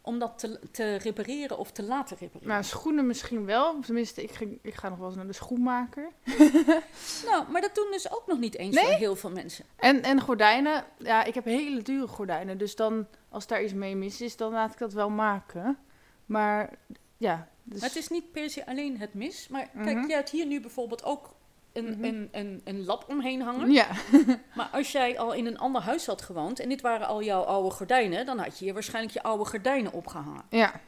om 0.09 0.19
dat 0.19 0.39
te, 0.39 0.61
te 0.71 0.95
repareren 0.97 1.59
of 1.59 1.71
te 1.71 1.83
laten 1.83 2.17
repareren. 2.21 2.49
Maar 2.49 2.65
schoenen 2.65 3.07
misschien 3.07 3.45
wel. 3.45 3.81
Tenminste, 3.81 4.23
ik, 4.23 4.31
ging, 4.31 4.59
ik 4.63 4.75
ga 4.75 4.89
nog 4.89 4.99
wel 4.99 5.07
eens 5.07 5.17
naar 5.17 5.27
de 5.27 5.33
schoenmaker. 5.33 6.09
Nou, 7.27 7.51
maar 7.51 7.61
dat 7.61 7.75
doen 7.75 7.89
dus 7.91 8.13
ook 8.13 8.27
nog 8.27 8.39
niet 8.39 8.57
eens 8.57 8.75
Nee? 8.75 8.85
voor 8.85 8.95
heel 8.95 9.17
veel 9.17 9.31
mensen. 9.31 9.65
En, 9.77 10.03
en 10.03 10.21
gordijnen. 10.21 10.85
Ja, 10.99 11.25
ik 11.25 11.35
heb 11.35 11.45
hele 11.45 11.83
dure 11.83 12.07
gordijnen. 12.07 12.59
Dus 12.59 12.77
dan, 12.77 13.07
als 13.29 13.47
daar 13.47 13.63
iets 13.63 13.73
mee 13.73 13.97
mis 13.97 14.21
is, 14.21 14.37
dan 14.37 14.53
laat 14.53 14.73
ik 14.73 14.79
dat 14.79 14.93
wel 14.93 15.11
maken. 15.11 15.79
Maar 16.27 16.71
ja. 17.17 17.49
Dus, 17.63 17.81
Maar 17.81 17.89
het 17.89 17.99
is 17.99 18.09
niet 18.09 18.33
per 18.33 18.51
se 18.51 18.67
alleen 18.67 18.99
het 18.99 19.15
mis. 19.15 19.49
Maar 19.49 19.69
kijk, 19.85 19.97
Mhm. 19.97 20.07
jij 20.07 20.17
hebt 20.17 20.31
hier 20.31 20.47
nu 20.47 20.61
bijvoorbeeld 20.61 21.05
ook 21.05 21.35
een, 21.73 21.91
Mhm. 21.91 22.05
een, 22.05 22.29
een, 22.33 22.61
een 22.65 22.85
lap 22.85 23.05
omheen 23.09 23.41
hangen. 23.43 23.71
Ja. 23.73 23.89
Maar 24.57 24.69
als 24.73 24.93
jij 24.93 25.19
al 25.19 25.33
in 25.33 25.47
een 25.47 25.59
ander 25.59 25.83
huis 25.83 26.07
had 26.07 26.23
gewoond 26.23 26.61
en 26.61 26.69
dit 26.69 26.81
waren 26.81 27.07
al 27.07 27.23
jouw 27.23 27.43
oude 27.43 27.71
gordijnen, 27.71 28.27
dan 28.27 28.39
had 28.39 28.59
je 28.59 28.65
hier 28.65 28.75
waarschijnlijk 28.75 29.15
je 29.15 29.23
oude 29.23 29.45
gordijnen 29.45 29.93
opgehangen. 29.93 30.43
Ja. 30.51 30.81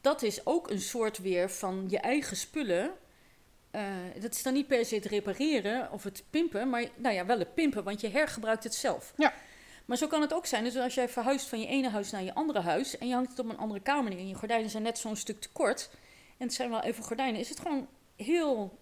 dat 0.00 0.22
is 0.22 0.46
ook 0.46 0.70
een 0.70 0.80
soort 0.80 1.18
weer 1.18 1.50
van 1.50 1.84
je 1.88 1.98
eigen 1.98 2.36
spullen. 2.36 2.90
Eh, 3.70 3.82
dat 4.20 4.34
is 4.34 4.42
dan 4.42 4.52
niet 4.52 4.66
per 4.66 4.84
se 4.84 4.94
het 4.94 5.04
repareren 5.04 5.92
of 5.92 6.02
het 6.04 6.24
pimpen, 6.30 6.68
maar 6.70 6.84
nou 6.96 7.14
ja, 7.14 7.26
wel 7.26 7.38
het 7.38 7.54
pimpen, 7.54 7.84
want 7.84 8.00
je 8.00 8.08
hergebruikt 8.08 8.64
het 8.64 8.74
zelf. 8.74 9.12
Ja. 9.16 9.32
Maar 9.84 9.96
zo 9.96 10.06
kan 10.06 10.20
het 10.20 10.34
ook 10.34 10.46
zijn. 10.46 10.64
Dus 10.64 10.76
als 10.76 10.94
jij 10.94 11.08
verhuist 11.08 11.46
van 11.46 11.60
je 11.60 11.66
ene 11.66 11.88
huis 11.90 12.10
naar 12.10 12.22
je 12.22 12.34
andere 12.34 12.60
huis 12.60 12.98
en 12.98 13.08
je 13.08 13.14
hangt 13.14 13.30
het 13.30 13.38
op 13.38 13.48
een 13.48 13.58
andere 13.58 13.80
kamer 13.80 14.10
neer 14.10 14.18
en 14.18 14.28
je 14.28 14.34
gordijnen 14.34 14.70
zijn 14.70 14.82
net 14.82 14.98
zo'n 14.98 15.16
stuk 15.16 15.40
te 15.40 15.48
kort 15.52 15.90
en 16.38 16.46
het 16.46 16.54
zijn 16.54 16.70
wel 16.70 16.82
even 16.82 17.04
gordijnen, 17.04 17.40
is 17.40 17.48
het 17.48 17.60
gewoon 17.60 17.88
heel 18.16 18.78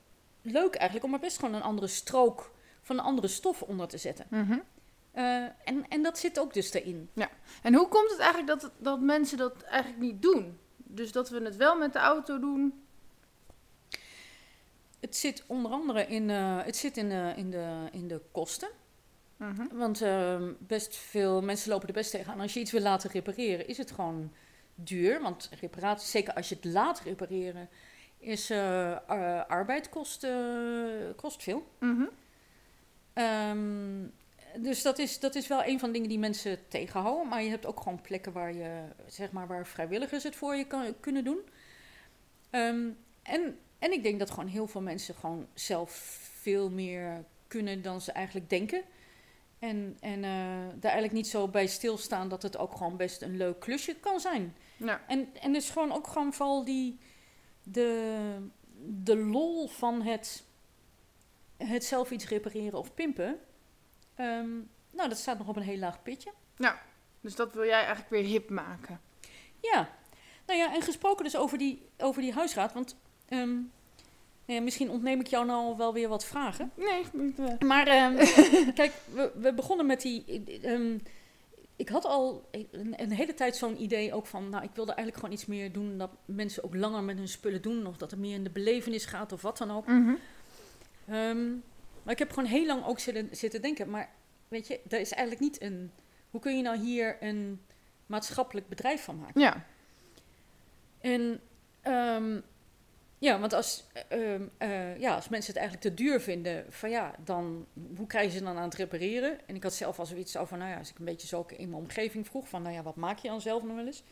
leuk 0.51 0.75
eigenlijk 0.75 1.05
om 1.05 1.15
er 1.15 1.21
best 1.21 1.39
gewoon 1.39 1.55
een 1.55 1.63
andere 1.63 1.87
strook 1.87 2.55
van 2.83 2.99
een 2.99 3.05
andere 3.05 3.29
stof 3.29 3.63
onder 3.63 3.89
te 3.89 3.99
zetten. 3.99 4.27
Mhm. 4.31 4.59
Eh, 5.13 5.43
en, 5.65 5.89
en 5.89 6.03
dat 6.03 6.19
zit 6.19 6.39
ook 6.39 6.55
dus 6.55 6.73
erin. 6.73 7.11
En 7.63 7.75
hoe 7.75 7.89
komt 7.89 8.11
het 8.11 8.19
eigenlijk 8.19 8.61
dat, 8.61 8.71
dat 8.79 9.01
mensen 9.01 9.39
dat 9.39 9.63
eigenlijk 9.63 10.03
niet 10.03 10.23
doen? 10.23 10.59
Dus 10.77 11.13
dat 11.13 11.29
we 11.29 11.41
het 11.41 11.57
wel 11.57 11.77
met 11.77 11.93
de 11.93 11.99
auto 11.99 12.39
doen. 12.39 12.85
Het 15.01 15.17
zit 15.17 15.45
onder 15.47 15.71
andere 15.71 16.07
in, 16.07 16.31
eh, 16.31 16.65
het 16.65 16.77
zit 16.77 16.97
in, 16.97 17.11
eh, 17.11 17.37
in, 17.37 17.51
de, 17.51 17.89
in 17.93 18.09
de 18.09 18.21
kosten. 18.33 18.69
Mhm. 19.37 19.77
Want 19.77 20.03
ehm, 20.03 20.53
best 20.59 20.97
veel 20.97 21.43
mensen 21.43 21.71
lopen 21.71 21.89
er 21.89 21.95
best 21.95 22.11
tegenaan. 22.11 22.41
Als 22.41 22.55
je 22.55 22.61
iets 22.61 22.73
wil 22.73 22.81
laten 22.81 23.11
repareren, 23.11 23.69
is 23.69 23.79
het 23.79 23.91
gewoon 23.91 24.33
duur. 24.75 25.23
Want 25.23 25.51
reparatie, 25.61 26.09
zeker 26.09 26.35
als 26.35 26.49
je 26.49 26.55
het 26.55 26.65
laat 26.65 27.01
repareren, 27.01 27.69
is 28.19 28.51
eh, 28.51 28.93
eh, 28.93 29.47
arbeid 29.47 29.89
kost, 29.89 30.25
eh, 30.25 30.33
kost 31.17 31.43
veel. 31.43 31.67
Mhm. 31.79 32.05
Ehm, 33.13 34.05
dus 34.59 34.83
dat 34.83 34.99
is, 34.99 35.21
dat 35.21 35.35
is 35.35 35.47
wel 35.47 35.65
een 35.65 35.79
van 35.79 35.89
de 35.89 35.95
dingen 35.95 36.09
die 36.09 36.19
mensen 36.19 36.69
tegenhouden. 36.69 37.29
Maar 37.29 37.43
je 37.43 37.51
hebt 37.51 37.67
ook 37.67 37.81
gewoon 37.81 38.01
plekken 38.01 38.33
waar, 38.33 38.55
je, 38.55 38.83
zeg 39.07 39.33
maar, 39.33 39.47
waar 39.47 39.67
vrijwilligers 39.67 40.23
het 40.23 40.37
voor 40.37 40.55
je 40.55 40.67
kan, 40.67 40.95
kunnen 41.01 41.25
doen. 41.25 41.39
Ehm, 42.51 42.89
en, 43.23 43.59
en 43.79 43.93
ik 43.93 44.03
denk 44.03 44.19
dat 44.19 44.31
gewoon 44.31 44.49
heel 44.49 44.67
veel 44.67 44.81
mensen 44.81 45.15
gewoon 45.15 45.47
zelf 45.55 45.91
veel 46.41 46.71
meer 46.71 47.25
kunnen 47.49 47.83
dan 47.83 48.01
ze 48.01 48.13
eigenlijk 48.13 48.51
denken. 48.51 48.83
En, 49.59 49.97
en 50.01 50.21
daar 50.21 50.93
eigenlijk 50.93 51.13
niet 51.13 51.27
zo 51.27 51.49
bij 51.49 51.67
stilstaan 51.67 52.29
dat 52.29 52.43
het 52.43 52.57
ook 52.57 52.77
gewoon 52.77 52.97
best 52.97 53.23
een 53.23 53.37
leuk 53.37 53.61
klusje 53.61 53.95
kan 53.95 54.21
zijn. 54.21 54.57
Ja. 54.77 55.01
En, 55.07 55.29
en 55.41 55.53
dus 55.53 55.71
gewoon 55.71 55.93
ook 55.93 56.07
gewoon 56.07 56.33
vooral 56.33 56.65
die, 56.65 56.99
de, 57.73 58.37
de 59.05 59.17
lol 59.17 59.69
van 59.69 60.03
het, 60.03 60.45
het 61.57 61.85
zelf 61.85 62.11
iets 62.11 62.29
repareren 62.29 62.79
of 62.79 62.95
pimpen. 62.95 63.39
Ehm, 64.15 64.51
nou, 64.93 65.09
dat 65.09 65.19
staat 65.19 65.39
nog 65.39 65.49
op 65.49 65.57
een 65.57 65.63
heel 65.63 65.79
laag 65.79 66.03
pitje. 66.03 66.33
Dus 67.21 67.35
dat 67.35 67.55
wil 67.55 67.65
jij 67.65 67.79
eigenlijk 67.79 68.11
weer 68.11 68.25
hip 68.25 68.51
maken. 68.51 69.01
Ja, 69.61 69.89
nou 70.47 70.59
ja, 70.59 70.75
en 70.75 70.83
gesproken 70.83 71.25
dus 71.25 71.37
over 71.37 71.59
die, 71.59 71.89
over 71.99 72.23
die 72.23 72.33
huisraad. 72.33 72.73
Want 72.73 72.97
ehm, 73.29 73.55
nou 73.55 74.59
ja, 74.59 74.61
misschien 74.61 74.91
ontneem 74.91 75.21
ik 75.21 75.27
jou 75.27 75.47
nou 75.47 75.77
wel 75.77 75.93
weer 75.93 76.09
wat 76.09 76.25
vragen. 76.25 76.73
Nee, 76.75 77.05
niet, 77.13 77.39
eh, 77.39 77.59
Maar 77.59 77.87
ehm, 77.87 78.17
kijk, 78.81 78.93
we, 79.13 79.33
we 79.35 79.53
begonnen 79.53 79.87
met 79.87 80.01
die. 80.01 80.25
Ik 81.77 81.89
had 81.89 82.05
al 82.05 82.49
een, 82.51 82.95
een 82.97 83.12
hele 83.12 83.35
tijd 83.35 83.57
zo'n 83.57 83.83
idee 83.83 84.15
ook 84.15 84.27
van, 84.27 84.49
nou, 84.49 84.65
ik 84.65 84.71
wilde 84.75 84.93
eigenlijk 84.93 85.19
gewoon 85.19 85.35
iets 85.39 85.47
meer 85.47 85.73
doen 85.73 85.99
dat 85.99 86.11
mensen 86.25 86.65
ook 86.65 86.75
langer 86.75 87.03
met 87.03 87.17
hun 87.17 87.29
spullen 87.29 87.62
doen, 87.62 87.87
of 87.87 87.97
dat 87.97 88.11
het 88.11 88.21
meer 88.21 88.35
in 88.35 88.45
de 88.45 88.51
belevenis 88.51 89.05
gaat 89.05 89.33
of 89.33 89.43
wat 89.43 89.59
dan 89.59 89.71
ook. 89.71 89.87
mhm. 89.87 90.15
Ehm, 91.09 91.49
maar 92.03 92.12
ik 92.12 92.19
heb 92.19 92.33
gewoon 92.33 92.49
heel 92.49 92.67
lang 92.67 92.85
ook 92.85 92.99
zitten, 92.99 93.29
zitten 93.33 93.62
denken, 93.62 93.91
maar 93.91 94.11
weet 94.49 94.67
je, 94.67 94.81
er 94.89 95.01
is 95.01 95.12
eigenlijk 95.12 95.41
niet 95.41 95.62
een. 95.62 95.91
Hoe 96.31 96.41
kun 96.41 96.57
je 96.57 96.62
nou 96.62 96.79
hier 96.79 97.17
een 97.21 97.61
maatschappelijk 98.07 98.69
bedrijf 98.69 99.05
van 99.05 99.19
maken? 99.19 99.41
Ja. 99.41 99.67
En 101.01 101.41
ehm, 101.81 102.41
ja, 103.27 103.39
want 103.39 103.53
als, 103.53 103.85
ehm, 104.09 104.43
eh, 104.59 104.99
ja, 104.99 105.15
als 105.15 105.29
mensen 105.29 105.53
het 105.53 105.62
eigenlijk 105.62 105.89
te 105.89 106.03
duur 106.03 106.21
vinden, 106.21 106.65
van 106.69 106.91
ja, 106.91 107.15
dan 107.25 107.67
hoe 107.97 108.07
krijgen 108.07 108.33
ze 108.33 108.45
dan 108.45 108.57
aan 108.57 108.62
het 108.62 108.75
repareren? 108.75 109.39
En 109.47 109.55
ik 109.55 109.62
had 109.62 109.75
zelf 109.75 109.99
al 109.99 110.07
zoiets 110.07 110.37
over, 110.37 110.59
nou 110.59 110.71
ja, 110.71 110.79
als 110.79 110.91
ik 110.91 110.99
een 110.99 111.05
beetje 111.05 111.27
zo 111.27 111.39
ook 111.39 111.53
in 111.53 111.71
mijn 111.71 111.83
omgeving 111.83 112.27
vroeg, 112.27 112.49
van 112.49 112.62
nou 112.62 112.75
ja, 112.75 112.83
wat 112.83 112.97
maak 112.97 113.19
je 113.19 113.29
dan 113.29 113.41
zelf 113.41 113.62
nog 113.62 113.77
wel 113.77 113.87
eens? 113.87 114.03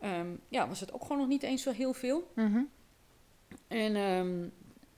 Ehm, 0.00 0.28
ja, 0.48 0.68
was 0.68 0.80
het 0.80 0.92
ook 0.92 1.02
gewoon 1.02 1.18
nog 1.18 1.28
niet 1.28 1.42
eens 1.42 1.62
zo 1.62 1.70
heel 1.70 1.92
veel. 1.92 2.30
Mhm. 2.34 2.62
En 3.68 3.96
ehm, 3.96 4.38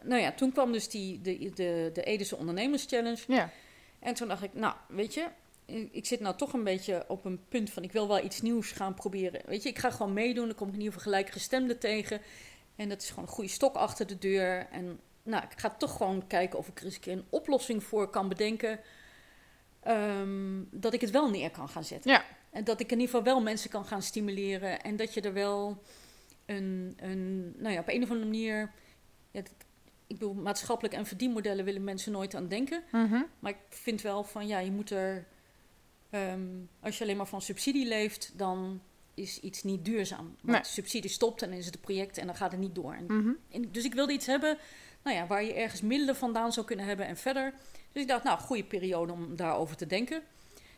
nou 0.09 0.23
ja, 0.23 0.33
toen 0.33 0.53
kwam 0.53 0.73
dus 0.73 0.89
die, 0.89 1.21
de, 1.21 1.51
de, 1.55 1.91
de 1.93 2.03
Edese 2.03 2.37
Ondernemers 2.37 2.85
Challenge. 2.85 3.23
Ja. 3.27 3.51
En 3.99 4.15
toen 4.15 4.29
dacht 4.29 4.43
ik, 4.43 4.55
nou, 4.55 4.75
weet 4.89 5.15
je, 5.15 5.27
ik 5.65 5.89
ik 5.93 6.07
zit 6.07 6.21
nou 6.21 6.37
toch 6.37 6.53
een 6.53 6.65
beetje 6.65 7.05
op 7.09 7.25
een 7.25 7.41
punt 7.49 7.71
van 7.71 7.83
ik 7.83 7.93
wil 7.93 8.09
wel 8.09 8.25
iets 8.25 8.41
nieuws 8.41 8.73
gaan 8.73 8.95
proberen. 8.95 9.41
Weet 9.47 9.63
je, 9.63 9.69
ik 9.69 9.79
ga 9.79 9.91
gewoon 9.91 10.13
meedoen, 10.13 10.47
dan 10.47 10.55
kom 10.55 10.69
ik 10.69 10.75
in 10.75 10.81
ieder 10.81 10.95
geval 10.95 11.13
gelijkgestemden 11.13 11.79
tegen. 11.79 12.21
En 12.79 12.89
dat 12.89 13.03
is 13.03 13.09
gewoon 13.09 13.25
een 13.25 13.31
goede 13.35 13.51
stok 13.51 13.75
achter 13.75 14.07
de 14.07 14.19
deur. 14.19 14.67
En 14.71 15.01
nou, 15.23 15.45
ik 15.51 15.59
ga 15.61 15.71
toch 15.71 15.97
gewoon 15.97 16.27
kijken 16.27 16.59
of 16.59 16.69
ik 16.69 16.79
er 16.79 16.85
eens 16.85 16.95
een 16.95 17.01
keer 17.01 17.13
een 17.13 17.27
oplossing 17.31 17.85
voor 17.85 18.09
kan 18.11 18.29
bedenken. 18.29 18.81
ehm, 19.81 20.63
dat 20.71 20.93
ik 20.95 21.01
het 21.01 21.11
wel 21.11 21.31
neer 21.31 21.51
kan 21.51 21.69
gaan 21.69 21.85
zetten. 21.85 22.11
Ja. 22.11 22.25
En 22.51 22.65
dat 22.65 22.81
ik 22.81 22.87
in 22.93 23.01
ieder 23.01 23.15
geval 23.15 23.33
wel 23.35 23.43
mensen 23.43 23.71
kan 23.71 23.85
gaan 23.85 24.03
stimuleren. 24.03 24.81
En 24.83 24.97
dat 24.97 25.15
je 25.15 25.21
er 25.21 25.33
wel 25.33 25.83
een, 26.47 26.95
een, 26.97 27.55
nou 27.59 27.75
ja, 27.75 27.81
op 27.81 27.89
een 27.89 28.03
of 28.03 28.11
andere 28.11 28.29
manier. 28.31 28.73
Ja, 29.31 29.41
dat- 29.41 29.53
ik 30.07 30.19
bedoel, 30.19 30.35
maatschappelijk 30.35 30.95
en 30.95 31.07
verdienmodellen 31.07 31.65
willen 31.65 31.85
mensen 31.85 32.13
nooit 32.13 32.35
aan 32.35 32.49
denken. 32.49 32.83
Mhm. 32.93 33.23
Maar 33.39 33.51
ik 33.53 33.59
vind 33.69 34.03
wel 34.03 34.25
van 34.25 34.47
ja, 34.47 34.59
je 34.59 34.71
moet 34.71 34.91
er. 34.91 35.27
ehm, 36.11 36.47
als 36.81 36.99
je 36.99 37.05
alleen 37.05 37.17
maar 37.17 37.27
van 37.27 37.43
subsidie 37.43 37.87
leeft, 37.87 38.33
dan 38.39 38.83
is 39.19 39.41
iets 39.41 39.63
niet 39.63 39.85
duurzaam. 39.85 40.25
Want 40.41 40.59
Nee. 40.59 40.65
subsidie 40.65 41.11
stopt 41.11 41.43
en 41.43 41.49
dan 41.51 41.59
is 41.59 41.67
het 41.67 41.75
een 41.75 41.81
project 41.81 42.19
en 42.19 42.27
dan 42.27 42.35
gaat 42.37 42.51
het 42.51 42.61
niet 42.61 42.75
door. 42.75 42.93
En, 42.95 43.05
Mhm. 43.07 43.31
en- 43.51 43.73
dus 43.73 43.85
ik 43.85 43.95
wilde 43.95 44.13
iets 44.13 44.27
hebben 44.27 44.59
nou 45.03 45.17
ja, 45.17 45.27
waar 45.27 45.45
je 45.45 45.53
ergens 45.55 45.81
middelen 45.81 46.17
vandaan 46.17 46.53
zou 46.53 46.67
kunnen 46.67 46.87
hebben 46.87 47.07
en 47.07 47.17
verder. 47.17 47.53
Dus 47.93 48.03
ik 48.03 48.09
dacht, 48.09 48.25
nou, 48.25 48.39
goede 48.39 48.65
periode 48.65 49.13
om 49.13 49.37
daarover 49.37 49.77
te 49.77 49.87
denken. 49.87 50.23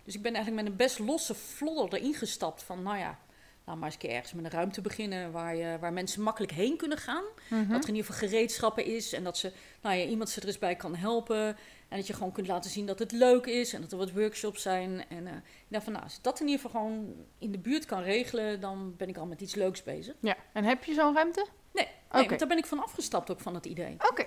Dus 0.04 0.14
ik 0.14 0.22
ben 0.22 0.34
eigenlijk 0.34 0.62
met 0.62 0.72
een 0.72 0.78
best 0.78 0.98
losse 0.98 1.34
vlodder 1.34 1.98
erin 2.00 2.14
gestapt 2.14 2.62
van, 2.62 2.82
nou 2.82 2.98
ja, 2.98 3.18
laat 3.64 3.76
maar 3.76 3.84
eens 3.84 3.94
een 3.94 4.00
keer 4.00 4.10
ergens 4.10 4.32
met 4.32 4.44
een 4.44 4.50
ruimte 4.50 4.80
beginnen 4.80 5.32
waar, 5.32 5.56
je, 5.56 5.76
waar 5.80 5.92
mensen 5.92 6.22
makkelijk 6.22 6.52
heen 6.52 6.76
kunnen 6.76 6.98
gaan. 6.98 7.24
Mhm. 7.50 7.68
Dat 7.72 7.82
er 7.82 7.88
in 7.88 7.94
ieder 7.94 8.12
geval 8.12 8.28
gereedschappen 8.28 8.84
is 8.84 9.12
en 9.12 9.24
dat 9.24 9.38
ze, 9.38 9.52
nou 9.82 9.96
ja, 9.96 10.04
iemand 10.04 10.30
ze 10.30 10.40
er 10.40 10.46
eens 10.46 10.58
bij 10.58 10.76
kan 10.76 10.94
helpen. 10.94 11.56
En 11.90 11.96
dat 11.96 12.06
je 12.06 12.12
gewoon 12.12 12.32
kunt 12.32 12.46
laten 12.46 12.70
zien 12.70 12.86
dat 12.86 12.98
het 12.98 13.12
leuk 13.12 13.46
is 13.46 13.72
en 13.72 13.80
dat 13.80 13.92
er 13.92 13.98
wat 13.98 14.12
workshops 14.12 14.62
zijn. 14.62 15.04
En 15.08 15.26
eh, 15.26 15.34
ik 15.34 15.42
dacht 15.68 15.84
van, 15.84 15.92
nou, 15.92 16.04
als 16.04 16.16
ik 16.16 16.22
dat 16.22 16.40
in 16.40 16.46
ieder 16.48 16.60
geval 16.64 16.80
gewoon 16.80 17.14
in 17.38 17.52
de 17.52 17.58
buurt 17.58 17.84
kan 17.84 18.02
regelen, 18.02 18.60
dan 18.60 18.94
ben 18.96 19.08
ik 19.08 19.16
al 19.16 19.26
met 19.26 19.40
iets 19.40 19.54
leuks 19.54 19.82
bezig. 19.82 20.14
Ja, 20.20 20.36
en 20.52 20.64
heb 20.64 20.84
je 20.84 20.94
zo'n 20.94 21.14
ruimte? 21.14 21.46
Nee, 21.72 21.86
nee 22.12 22.26
want 22.26 22.38
daar 22.38 22.48
ben 22.48 22.58
ik 22.58 22.66
van 22.66 22.82
afgestapt 22.82 23.30
ook 23.30 23.40
van 23.40 23.54
het 23.54 23.66
idee. 23.66 23.96
Oké. 24.10 24.26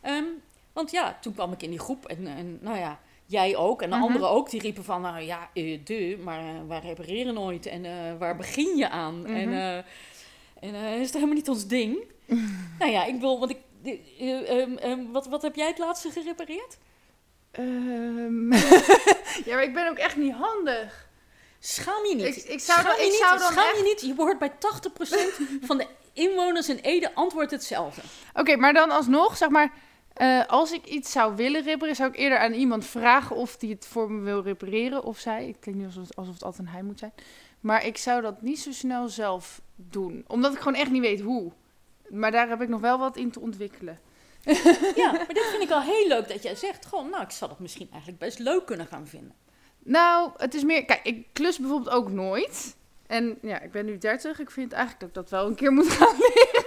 Ehm, 0.00 0.24
want 0.72 0.90
ja, 0.90 1.18
toen 1.20 1.34
kwam 1.34 1.52
ik 1.52 1.62
in 1.62 1.70
die 1.70 1.78
groep 1.78 2.06
en, 2.06 2.26
en 2.26 2.58
nou 2.60 2.78
ja, 2.78 3.00
jij 3.26 3.56
ook 3.56 3.82
en 3.82 3.90
de 3.90 3.96
Mhm. 3.96 4.04
anderen 4.04 4.30
ook, 4.30 4.50
die 4.50 4.60
riepen 4.60 4.84
van, 4.84 5.00
nou 5.00 5.20
ja, 5.20 5.50
eh, 5.54 5.80
de, 5.84 6.18
maar 6.22 6.40
eh, 6.40 6.66
wij 6.68 6.78
repareren 6.80 7.34
nooit 7.34 7.66
en 7.66 7.84
eh, 7.84 8.18
waar 8.18 8.36
begin 8.36 8.76
je 8.76 8.88
aan? 8.88 9.26
En, 9.26 9.48
Mhm. 9.48 9.58
eh, 9.58 9.76
en 10.60 10.74
eh, 10.74 10.94
is 10.94 11.04
dat 11.06 11.12
helemaal 11.14 11.34
niet 11.34 11.48
ons 11.48 11.66
ding? 11.66 11.98
nou 12.78 12.90
ja, 12.90 13.04
ik 13.04 13.20
wil, 13.20 13.38
want 13.38 13.50
ik, 13.50 13.56
eh, 13.56 13.62
wat, 15.12 15.26
wat 15.26 15.42
heb 15.42 15.54
jij 15.54 15.66
het 15.66 15.78
laatste 15.78 16.10
gerepareerd? 16.10 16.78
Ehm, 17.50 18.52
ja, 19.46 19.54
maar 19.54 19.62
ik 19.62 19.74
ben 19.74 19.88
ook 19.88 19.96
echt 19.98 20.16
niet 20.16 20.32
handig. 20.34 21.08
Schaam 21.58 22.04
je 22.06 22.14
niet. 22.14 22.36
Ik- 22.36 22.44
ik 22.44 22.60
zou 22.60 22.80
Schaam 22.80 22.84
dan- 22.84 22.94
je 22.96 23.02
ik 23.02 23.08
niet. 23.08 23.18
zou 23.18 23.38
dan 23.38 23.52
Schaam 23.52 23.68
echt- 23.68 23.76
je 23.76 23.82
niet. 23.82 24.00
Je 24.00 24.14
behoort 24.14 24.38
bij 24.38 24.52
80% 24.58 25.40
van 25.68 25.78
de 25.78 25.86
inwoners 26.12 26.68
in 26.68 26.76
Ede 26.76 27.14
antwoordt 27.14 27.50
hetzelfde. 27.50 28.02
Oké, 28.34 28.56
maar 28.56 28.72
dan 28.72 28.90
alsnog, 28.90 29.36
zeg 29.36 29.48
maar, 29.48 29.72
eh, 30.12 30.46
als 30.46 30.72
ik 30.72 30.84
iets 30.86 31.12
zou 31.12 31.36
willen 31.36 31.62
repareren, 31.62 31.96
zou 31.96 32.10
ik 32.10 32.16
eerder 32.18 32.38
aan 32.38 32.52
iemand 32.52 32.86
vragen 32.86 33.36
of 33.36 33.56
die 33.56 33.70
het 33.74 33.86
voor 33.86 34.10
me 34.10 34.20
wil 34.22 34.42
repareren 34.42 35.02
of 35.04 35.18
zij. 35.18 35.48
Ik 35.48 35.62
denk 35.64 35.76
niet 35.76 35.86
alsof 35.86 36.02
het, 36.06 36.16
alsof 36.16 36.34
het 36.34 36.44
altijd 36.44 36.66
een 36.66 36.72
hij 36.74 36.82
moet 36.82 36.98
zijn. 36.98 37.12
Maar 37.60 37.86
ik 37.86 37.96
zou 37.96 38.22
dat 38.22 38.42
niet 38.42 38.60
zo 38.60 38.72
snel 38.72 39.08
zelf 39.08 39.60
doen, 39.76 40.24
omdat 40.26 40.52
ik 40.52 40.58
gewoon 40.58 40.74
echt 40.80 40.90
niet 40.90 41.00
weet 41.02 41.20
hoe. 41.20 41.52
Maar 42.10 42.30
daar 42.30 42.48
heb 42.48 42.62
ik 42.62 42.68
nog 42.68 42.80
wel 42.80 42.98
wat 42.98 43.16
in 43.16 43.30
te 43.30 43.40
ontwikkelen. 43.40 43.98
Ja, 44.96 45.12
maar 45.12 45.26
dit 45.28 45.46
vind 45.50 45.62
ik 45.62 45.70
al 45.70 45.82
heel 45.82 46.08
leuk 46.08 46.28
dat 46.28 46.42
jij 46.42 46.54
zegt. 46.54 46.86
Gewoon, 46.86 47.10
nou, 47.10 47.22
ik 47.22 47.30
zou 47.30 47.50
dat 47.50 47.60
misschien 47.60 47.88
eigenlijk 47.90 48.20
best 48.20 48.38
leuk 48.38 48.66
kunnen 48.66 48.86
gaan 48.86 49.06
vinden. 49.06 49.34
Nou, 49.78 50.30
het 50.36 50.54
is 50.54 50.64
meer. 50.64 50.84
Kijk, 50.84 51.00
ik 51.02 51.26
klus 51.32 51.58
bijvoorbeeld 51.58 51.94
ook 51.94 52.10
nooit. 52.10 52.76
En 53.06 53.38
ja, 53.42 53.60
ik 53.60 53.70
ben 53.70 53.84
nu 53.86 53.98
30. 53.98 54.38
Ik 54.40 54.50
vind 54.50 54.72
eigenlijk 54.72 55.00
dat 55.00 55.08
ik 55.08 55.14
dat 55.14 55.40
wel 55.40 55.48
een 55.48 55.54
keer 55.54 55.72
moet 55.72 55.88
gaan 55.90 56.16
leren. 56.18 56.64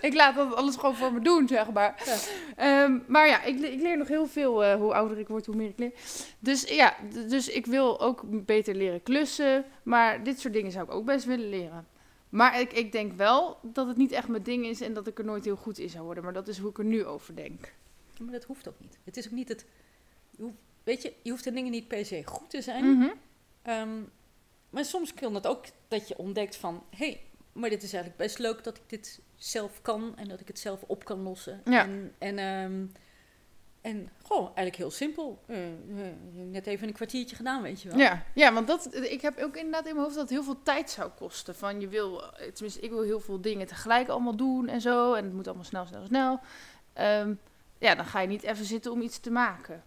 ik 0.08 0.14
laat 0.14 0.34
dat 0.34 0.54
alles 0.54 0.76
gewoon 0.76 0.96
voor 0.96 1.12
me 1.12 1.20
doen, 1.20 1.48
zeg 1.48 1.70
maar. 1.70 2.02
Ja. 2.04 2.16
Ehm, 2.56 2.98
maar 3.06 3.26
ja, 3.28 3.42
ik, 3.42 3.60
ik 3.60 3.80
leer 3.80 3.98
nog 3.98 4.08
heel 4.08 4.26
veel. 4.26 4.64
eh, 4.64 4.74
hoe 4.74 4.94
ouder 4.94 5.18
ik 5.18 5.28
word, 5.28 5.46
hoe 5.46 5.56
meer 5.56 5.68
ik 5.68 5.78
leer. 5.78 5.92
Dus 6.38 6.62
ja, 6.68 6.96
dus 7.28 7.48
ik 7.48 7.66
wil 7.66 8.00
ook 8.00 8.20
beter 8.24 8.74
leren 8.74 9.02
klussen. 9.02 9.64
Maar 9.82 10.22
dit 10.22 10.40
soort 10.40 10.54
dingen 10.54 10.72
zou 10.72 10.84
ik 10.84 10.92
ook 10.92 11.04
best 11.04 11.24
willen 11.24 11.48
leren. 11.48 11.86
Maar 12.32 12.60
ik, 12.60 12.72
ik 12.72 12.92
denk 12.92 13.12
wel 13.12 13.58
dat 13.62 13.86
het 13.86 13.96
niet 13.96 14.12
echt 14.12 14.28
mijn 14.28 14.42
ding 14.42 14.66
is 14.66 14.80
en 14.80 14.94
dat 14.94 15.06
ik 15.06 15.18
er 15.18 15.24
nooit 15.24 15.44
heel 15.44 15.56
goed 15.56 15.78
in 15.78 15.88
zou 15.90 16.04
worden. 16.04 16.24
Maar 16.24 16.32
dat 16.32 16.48
is 16.48 16.58
hoe 16.58 16.70
ik 16.70 16.78
er 16.78 16.84
nu 16.84 17.04
over 17.04 17.36
denk. 17.36 17.72
Maar 18.20 18.32
dat 18.32 18.44
hoeft 18.44 18.68
ook 18.68 18.80
niet. 18.80 18.98
Het 19.04 19.16
is 19.16 19.26
ook 19.26 19.32
niet 19.32 19.48
het. 19.48 19.64
je 20.30 20.42
hoeft- 20.42 20.56
weet 20.84 21.02
je, 21.02 21.12
je 21.22 21.30
hoeft 21.30 21.44
de 21.44 21.52
dingen 21.52 21.70
niet 21.70 21.88
per 21.88 22.04
se 22.06 22.22
goed 22.24 22.50
te 22.50 22.62
zijn. 22.62 22.84
Mhm. 22.98 23.08
Ehm, 23.62 24.00
maar 24.70 24.84
soms 24.84 25.14
kan 25.14 25.34
het 25.34 25.46
ook 25.46 25.64
dat 25.88 26.08
je 26.08 26.18
ontdekt 26.18 26.56
van... 26.56 26.82
hé, 26.90 27.06
hey, 27.06 27.20
maar 27.52 27.70
dit 27.70 27.82
is 27.82 27.92
eigenlijk 27.92 28.22
best 28.22 28.38
leuk 28.38 28.64
dat 28.64 28.76
ik 28.76 28.82
dit 28.86 29.20
zelf 29.36 29.82
kan... 29.82 30.16
en 30.16 30.28
dat 30.28 30.40
ik 30.40 30.48
het 30.48 30.58
zelf 30.58 30.82
op 30.86 31.04
kan 31.04 31.20
lossen. 31.22 31.60
Ja. 31.64 31.82
En, 31.84 32.14
en, 32.18 32.38
ehm, 32.38 32.86
en 33.82 34.10
gewoon 34.22 34.44
eigenlijk 34.44 34.76
heel 34.76 34.90
simpel. 34.90 35.42
Eh, 35.46 35.56
net 36.32 36.66
even 36.66 36.88
een 36.88 36.94
kwartiertje 36.94 37.36
gedaan, 37.36 37.62
weet 37.62 37.82
je 37.82 37.88
wel. 37.88 37.98
Ja, 37.98 38.24
ja, 38.34 38.52
want 38.52 38.66
dat, 38.66 38.94
ik 38.94 39.20
heb 39.20 39.38
ook 39.38 39.56
inderdaad 39.56 39.86
in 39.86 39.92
mijn 39.92 40.04
hoofd 40.04 40.14
dat 40.14 40.28
het 40.28 40.32
heel 40.32 40.44
veel 40.44 40.62
tijd 40.62 40.90
zou 40.90 41.10
kosten. 41.10 41.54
Van 41.54 41.80
je 41.80 41.88
wil, 41.88 42.22
eh, 42.22 42.52
tenminste, 42.52 42.80
ik 42.80 42.90
wil 42.90 43.02
heel 43.02 43.20
veel 43.20 43.40
dingen 43.40 43.66
tegelijk 43.66 44.08
allemaal 44.08 44.36
doen 44.36 44.68
en 44.68 44.80
zo. 44.80 45.14
En 45.14 45.24
het 45.24 45.32
moet 45.32 45.46
allemaal 45.46 45.64
snel, 45.64 45.86
snel, 45.86 46.06
snel. 46.06 46.40
Ehm, 46.92 47.34
ja, 47.78 47.94
dan 47.94 48.04
ga 48.04 48.20
je 48.20 48.28
niet 48.28 48.42
even 48.42 48.64
zitten 48.64 48.92
om 48.92 49.00
iets 49.00 49.20
te 49.20 49.30
maken. 49.30 49.84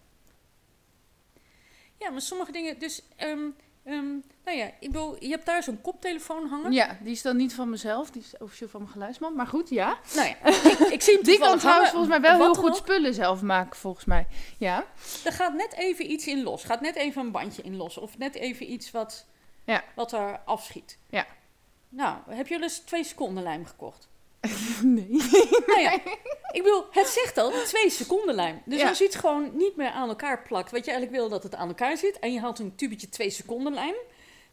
Ja, 1.98 2.10
maar 2.10 2.20
sommige 2.20 2.52
dingen... 2.52 2.78
Dus, 2.78 3.02
ehm, 3.16 3.48
ehm, 3.86 4.06
nou 4.44 4.56
ja, 4.58 4.66
ik 4.80 4.92
bedoel, 4.92 5.16
je 5.24 5.28
hebt 5.30 5.46
daar 5.46 5.62
zo'n 5.62 5.80
koptelefoon 5.80 6.46
hangen. 6.48 6.72
Ja, 6.72 6.98
die 7.02 7.12
is 7.12 7.22
dan 7.22 7.36
niet 7.36 7.54
van 7.54 7.70
mezelf, 7.70 8.10
die 8.10 8.22
is 8.22 8.34
officieel 8.38 8.68
van 8.68 8.80
mijn 8.80 8.92
geluidsman. 8.92 9.34
Maar 9.34 9.46
goed, 9.46 9.68
ja. 9.68 9.98
Nou 10.14 10.28
ja, 10.28 10.46
ik, 10.46 10.78
ik 10.78 11.02
zie 11.02 11.14
hem 11.14 11.22
Die 11.30 11.38
kan 11.38 11.58
trouwens 11.58 11.90
volgens 11.90 12.10
mij 12.10 12.20
wel 12.20 12.36
heel 12.38 12.54
goed 12.54 12.70
ook. 12.70 12.76
spullen 12.76 13.14
zelf 13.14 13.42
maken, 13.42 13.76
volgens 13.76 14.04
mij. 14.04 14.26
Ja. 14.58 14.84
Er 15.24 15.32
gaat 15.32 15.54
net 15.54 15.74
even 15.74 16.10
iets 16.10 16.26
in 16.26 16.42
los. 16.42 16.64
Gaat 16.64 16.80
net 16.80 16.94
even 16.96 17.22
een 17.22 17.30
bandje 17.30 17.62
in 17.62 17.76
los. 17.76 17.98
Of 17.98 18.18
net 18.18 18.34
even 18.34 18.72
iets 18.72 18.90
wat, 18.90 19.26
Ja. 19.64 19.82
wat 19.94 20.12
er 20.12 20.40
afschiet. 20.44 20.98
Ja. 21.10 21.26
Nou, 21.88 22.16
heb 22.28 22.46
je 22.46 22.62
eens 22.62 22.78
twee 22.78 23.04
seconden 23.04 23.42
lijm 23.42 23.64
gekocht? 23.66 24.08
Nee. 24.82 25.06
Nou 25.66 25.80
ja, 25.80 25.92
ik 26.52 26.62
bedoel, 26.62 26.84
het 26.90 27.06
zegt 27.06 27.38
al, 27.38 27.50
twee 27.50 27.90
seconden 27.90 28.34
lijm. 28.34 28.62
Dus 28.64 28.80
Ja. 28.80 28.88
als 28.88 28.98
je 28.98 29.04
iets 29.04 29.16
gewoon 29.16 29.50
niet 29.56 29.76
meer 29.76 29.90
aan 29.90 30.08
elkaar 30.08 30.42
plakt, 30.42 30.70
wat 30.70 30.84
je 30.84 30.90
eigenlijk 30.90 31.20
wil 31.20 31.28
dat 31.28 31.42
het 31.42 31.54
aan 31.54 31.68
elkaar 31.68 31.96
zit, 31.96 32.18
en 32.18 32.32
je 32.32 32.40
haalt 32.40 32.58
een 32.58 32.74
tubetje 32.76 33.08
twee 33.08 33.30
seconden 33.30 33.74
lijm, 33.74 33.94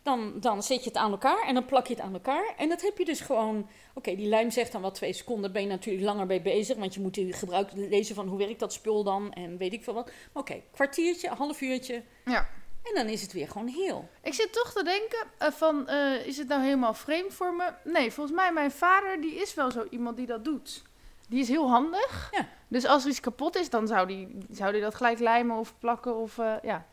dan, 0.04 0.34
dan 0.40 0.64
zet 0.64 0.84
je 0.84 0.90
het 0.90 0.98
aan 0.98 1.12
elkaar 1.12 1.44
en 1.48 1.54
dan 1.54 1.66
plak 1.66 1.88
je 1.88 1.94
het 1.94 2.04
aan 2.04 2.14
elkaar. 2.14 2.54
En 2.58 2.70
dat 2.70 2.82
heb 2.82 2.98
je 2.98 3.06
dus 3.06 3.20
gewoon, 3.20 3.70
oké, 3.94 4.16
die 4.16 4.28
lijm 4.28 4.52
zegt 4.52 4.72
dan 4.72 4.82
wel 4.82 4.92
twee 4.92 5.14
seconden, 5.14 5.52
ben 5.52 5.62
je 5.62 5.68
natuurlijk 5.68 6.06
langer 6.06 6.26
mee 6.26 6.42
bezig, 6.42 6.78
want 6.78 6.94
je 6.94 7.00
moet 7.00 7.14
die 7.14 7.34
gebruik 7.34 7.70
lezen 7.74 8.16
van 8.16 8.28
hoe 8.28 8.38
werkt 8.38 8.60
dat 8.60 8.74
spul 8.74 9.04
dan 9.04 9.34
en 9.34 9.58
weet 9.58 9.74
ik 9.74 9.84
veel 9.84 9.94
wat. 9.94 10.06
Maar 10.34 10.44
oké, 10.44 10.62
kwartiertje, 10.72 11.30
half 11.30 11.62
uurtje, 11.62 12.04
Ja. 12.26 12.50
En 12.84 12.94
dan 12.96 13.08
is 13.08 13.22
het 13.22 13.34
weer 13.34 13.48
gewoon 13.48 13.68
heel. 13.68 14.10
Ik 14.22 14.34
zit 14.34 14.54
toch 14.54 14.74
te 14.74 14.84
denken 14.84 15.28
eh, 15.38 15.52
van, 15.52 15.88
eh, 15.88 16.26
is 16.26 16.38
het 16.38 16.48
nou 16.48 16.62
helemaal 16.62 16.94
vreemd 16.94 17.34
voor 17.34 17.54
me? 17.54 17.74
Nee, 17.84 18.12
volgens 18.12 18.36
mij, 18.36 18.54
mijn 18.54 18.72
vader, 18.72 19.22
die 19.22 19.36
is 19.36 19.54
wel 19.54 19.72
zo 19.72 19.88
iemand 19.90 20.18
die 20.18 20.26
dat 20.26 20.44
doet. 20.46 20.82
Die 21.30 21.40
is 21.42 21.48
heel 21.48 21.70
handig. 21.70 22.28
Ja. 22.32 22.48
Dus 22.68 22.86
als 22.86 23.04
er 23.04 23.10
iets 23.10 23.20
kapot 23.20 23.56
is, 23.56 23.70
dan 23.70 23.88
zou 23.88 24.08
die, 24.08 24.38
zou 24.52 24.72
die 24.72 24.82
dat 24.82 24.96
gelijk 24.96 25.20
lijmen 25.20 25.58
of 25.58 25.74
plakken 25.80 26.16
of, 26.16 26.38
eh, 26.38 26.54
ja. 26.62 26.86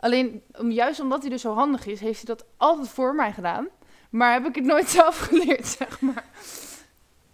Alleen, 0.00 0.42
om, 0.58 0.70
juist 0.70 1.00
omdat 1.00 1.20
hij 1.20 1.30
dus 1.30 1.40
zo 1.40 1.54
handig 1.54 1.86
is, 1.86 2.00
heeft 2.00 2.26
hij 2.26 2.34
dat 2.36 2.46
altijd 2.56 2.88
voor 2.88 3.14
mij 3.14 3.32
gedaan. 3.32 3.68
Maar 4.10 4.32
heb 4.32 4.46
ik 4.46 4.54
het 4.54 4.64
nooit 4.64 4.88
zelf 4.98 5.18
geleerd, 5.18 5.66
zeg 5.66 6.00
maar. 6.00 6.24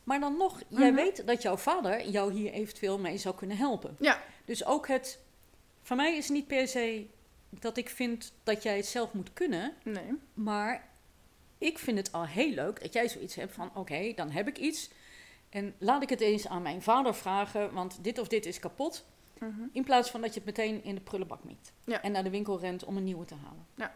Maar 0.04 0.20
dan 0.20 0.36
nog, 0.36 0.60
jij 0.68 0.86
Mhm. 0.92 0.94
weet 1.02 1.26
dat 1.26 1.42
jouw 1.42 1.56
vader 1.56 2.08
jou 2.08 2.32
hier 2.32 2.52
eventueel 2.52 2.98
mee 2.98 3.16
zou 3.18 3.34
kunnen 3.34 3.56
helpen. 3.56 3.96
Ja. 4.00 4.22
Dus 4.44 4.64
ook 4.64 4.88
het, 4.88 5.18
voor 5.82 5.96
mij 5.96 6.16
is 6.16 6.28
niet 6.28 6.46
per 6.46 6.68
se 6.68 7.06
dat 7.60 7.76
ik 7.76 7.88
vind 7.88 8.32
dat 8.42 8.62
jij 8.62 8.76
het 8.76 8.86
zelf 8.86 9.12
moet 9.12 9.32
kunnen, 9.32 9.72
Nee. 9.82 10.18
maar 10.34 10.88
ik 11.58 11.78
vind 11.78 11.98
het 11.98 12.12
al 12.12 12.26
heel 12.26 12.50
leuk 12.50 12.80
dat 12.82 12.92
jij 12.92 13.08
zoiets 13.08 13.34
hebt 13.34 13.54
van, 13.54 13.70
oké, 13.74 14.12
dan 14.14 14.30
heb 14.30 14.48
ik 14.48 14.58
iets. 14.58 14.90
En 15.48 15.74
laat 15.78 16.02
ik 16.02 16.08
het 16.08 16.20
eens 16.20 16.48
aan 16.48 16.62
mijn 16.62 16.82
vader 16.82 17.14
vragen, 17.14 17.72
want 17.72 18.04
dit 18.04 18.18
of 18.18 18.28
dit 18.28 18.46
is 18.46 18.58
kapot. 18.58 19.04
Mhm. 19.38 19.62
In 19.72 19.84
plaats 19.84 20.10
van 20.10 20.20
dat 20.20 20.34
je 20.34 20.40
het 20.40 20.56
meteen 20.56 20.84
in 20.84 20.94
de 20.94 21.00
prullenbak 21.00 21.44
miet. 21.44 21.72
Ja. 21.84 22.02
En 22.02 22.12
naar 22.12 22.24
de 22.24 22.30
winkel 22.30 22.60
rent 22.60 22.84
om 22.84 22.96
een 22.96 23.04
nieuwe 23.04 23.24
te 23.24 23.34
halen. 23.34 23.66
Ja, 23.74 23.94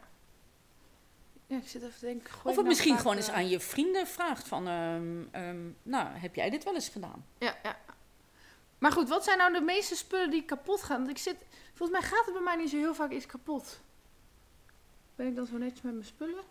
ik 1.56 1.68
zit 1.68 1.82
even 1.82 1.98
te 1.98 2.06
denken. 2.06 2.34
Of 2.34 2.42
het 2.44 2.54
nou 2.54 2.66
misschien 2.66 2.98
gewoon 2.98 3.16
eens 3.16 3.28
eh, 3.28 3.34
aan 3.34 3.48
je 3.48 3.60
vrienden 3.60 4.06
vraagt 4.06 4.48
van, 4.48 4.68
ehm, 4.68 5.22
ehm, 5.30 5.70
nou, 5.82 6.08
heb 6.08 6.34
jij 6.34 6.50
dit 6.50 6.64
wel 6.64 6.74
eens 6.74 6.88
gedaan? 6.88 7.24
Ja, 7.38 7.56
ja. 7.62 7.76
Maar 8.78 8.92
goed, 8.92 9.08
wat 9.08 9.24
zijn 9.24 9.38
nou 9.38 9.52
de 9.52 9.60
meeste 9.60 9.96
spullen 9.96 10.30
die 10.30 10.44
kapot 10.44 10.82
gaan? 10.82 10.98
Want 10.98 11.10
ik 11.10 11.18
zit, 11.18 11.36
volgens 11.74 12.00
mij 12.00 12.08
gaat 12.08 12.24
het 12.24 12.34
bij 12.34 12.42
mij 12.42 12.56
niet 12.56 12.70
zo 12.70 12.76
heel 12.76 12.94
vaak 12.94 13.11
iets 13.11 13.26
kapot. 13.26 13.80
Ben 15.16 15.26
ik 15.26 15.36
dan 15.36 15.46
zo 15.46 15.57
netjes 15.57 15.80
met 15.82 15.92
mijn 15.92 16.07
spullen? 16.07 16.44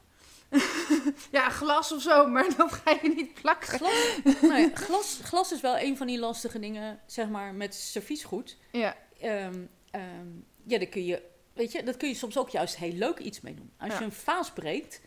ja, 1.31 1.49
glas 1.49 1.91
of 1.91 2.01
zo, 2.01 2.27
maar 2.27 2.55
dat 2.57 2.71
ga 2.71 2.91
je 3.01 3.13
niet 3.15 3.33
plakken. 3.33 3.67
Glas, 3.79 4.15
ja, 4.41 4.69
glas, 4.73 5.19
glas 5.23 5.51
is 5.51 5.61
wel 5.61 5.77
een 5.79 5.97
van 5.97 6.07
die 6.07 6.19
lastige 6.19 6.59
dingen, 6.59 6.99
zeg 7.05 7.29
maar, 7.29 7.53
met 7.53 7.75
serviesgoed. 7.75 8.57
Ja, 8.71 8.95
Ehm, 9.19 9.65
ehm, 9.91 10.27
ja, 10.63 10.77
daar 10.77 10.87
kun 10.87 11.05
je, 11.05 11.21
weet 11.53 11.71
je, 11.71 11.83
dat 11.83 11.97
kun 11.97 12.07
je 12.07 12.15
soms 12.15 12.37
ook 12.37 12.49
juist 12.49 12.75
heel 12.77 12.91
leuk 12.93 13.19
iets 13.19 13.41
mee 13.41 13.53
doen. 13.53 13.71
Als 13.77 13.93
Ja. 13.93 13.99
je 13.99 14.05
een 14.05 14.11
vaas 14.11 14.51
breekt, 14.51 15.01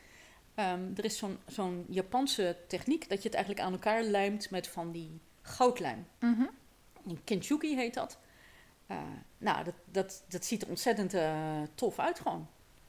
ehm, 0.54 0.80
er 0.96 1.04
is 1.04 1.16
zo'n 1.18 1.38
zo'n 1.46 1.84
Japanse 1.88 2.56
techniek 2.68 3.08
dat 3.08 3.18
je 3.22 3.24
het 3.28 3.34
eigenlijk 3.36 3.66
aan 3.66 3.72
elkaar 3.72 4.02
lijmt 4.02 4.50
met 4.50 4.68
van 4.68 4.92
die 4.92 5.20
goudlijm. 5.42 6.06
Mhm. 6.20 6.44
Kintsugi 7.24 7.76
heet 7.76 7.94
dat. 7.94 8.18
Eh, 8.86 8.96
nou, 9.38 9.64
dat, 9.64 9.74
dat, 9.84 10.24
dat 10.28 10.44
ziet 10.44 10.62
er 10.62 10.68
ontzettend 10.68 11.14
eh, 11.14 11.62
tof 11.74 11.98
uit 11.98 12.20
gewoon. 12.20 12.48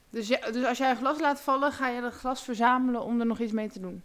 Dus, 0.09 0.27
ja, 0.27 0.51
dus 0.51 0.65
als 0.65 0.77
jij 0.77 0.89
een 0.89 0.95
glas 0.97 1.19
laat 1.19 1.41
vallen, 1.41 1.71
ga 1.71 1.87
je 1.87 2.01
dat 2.01 2.13
glas 2.13 2.41
verzamelen 2.43 3.03
om 3.03 3.19
er 3.19 3.25
nog 3.25 3.39
iets 3.39 3.51
mee 3.51 3.69
te 3.69 3.79
doen. 3.79 4.03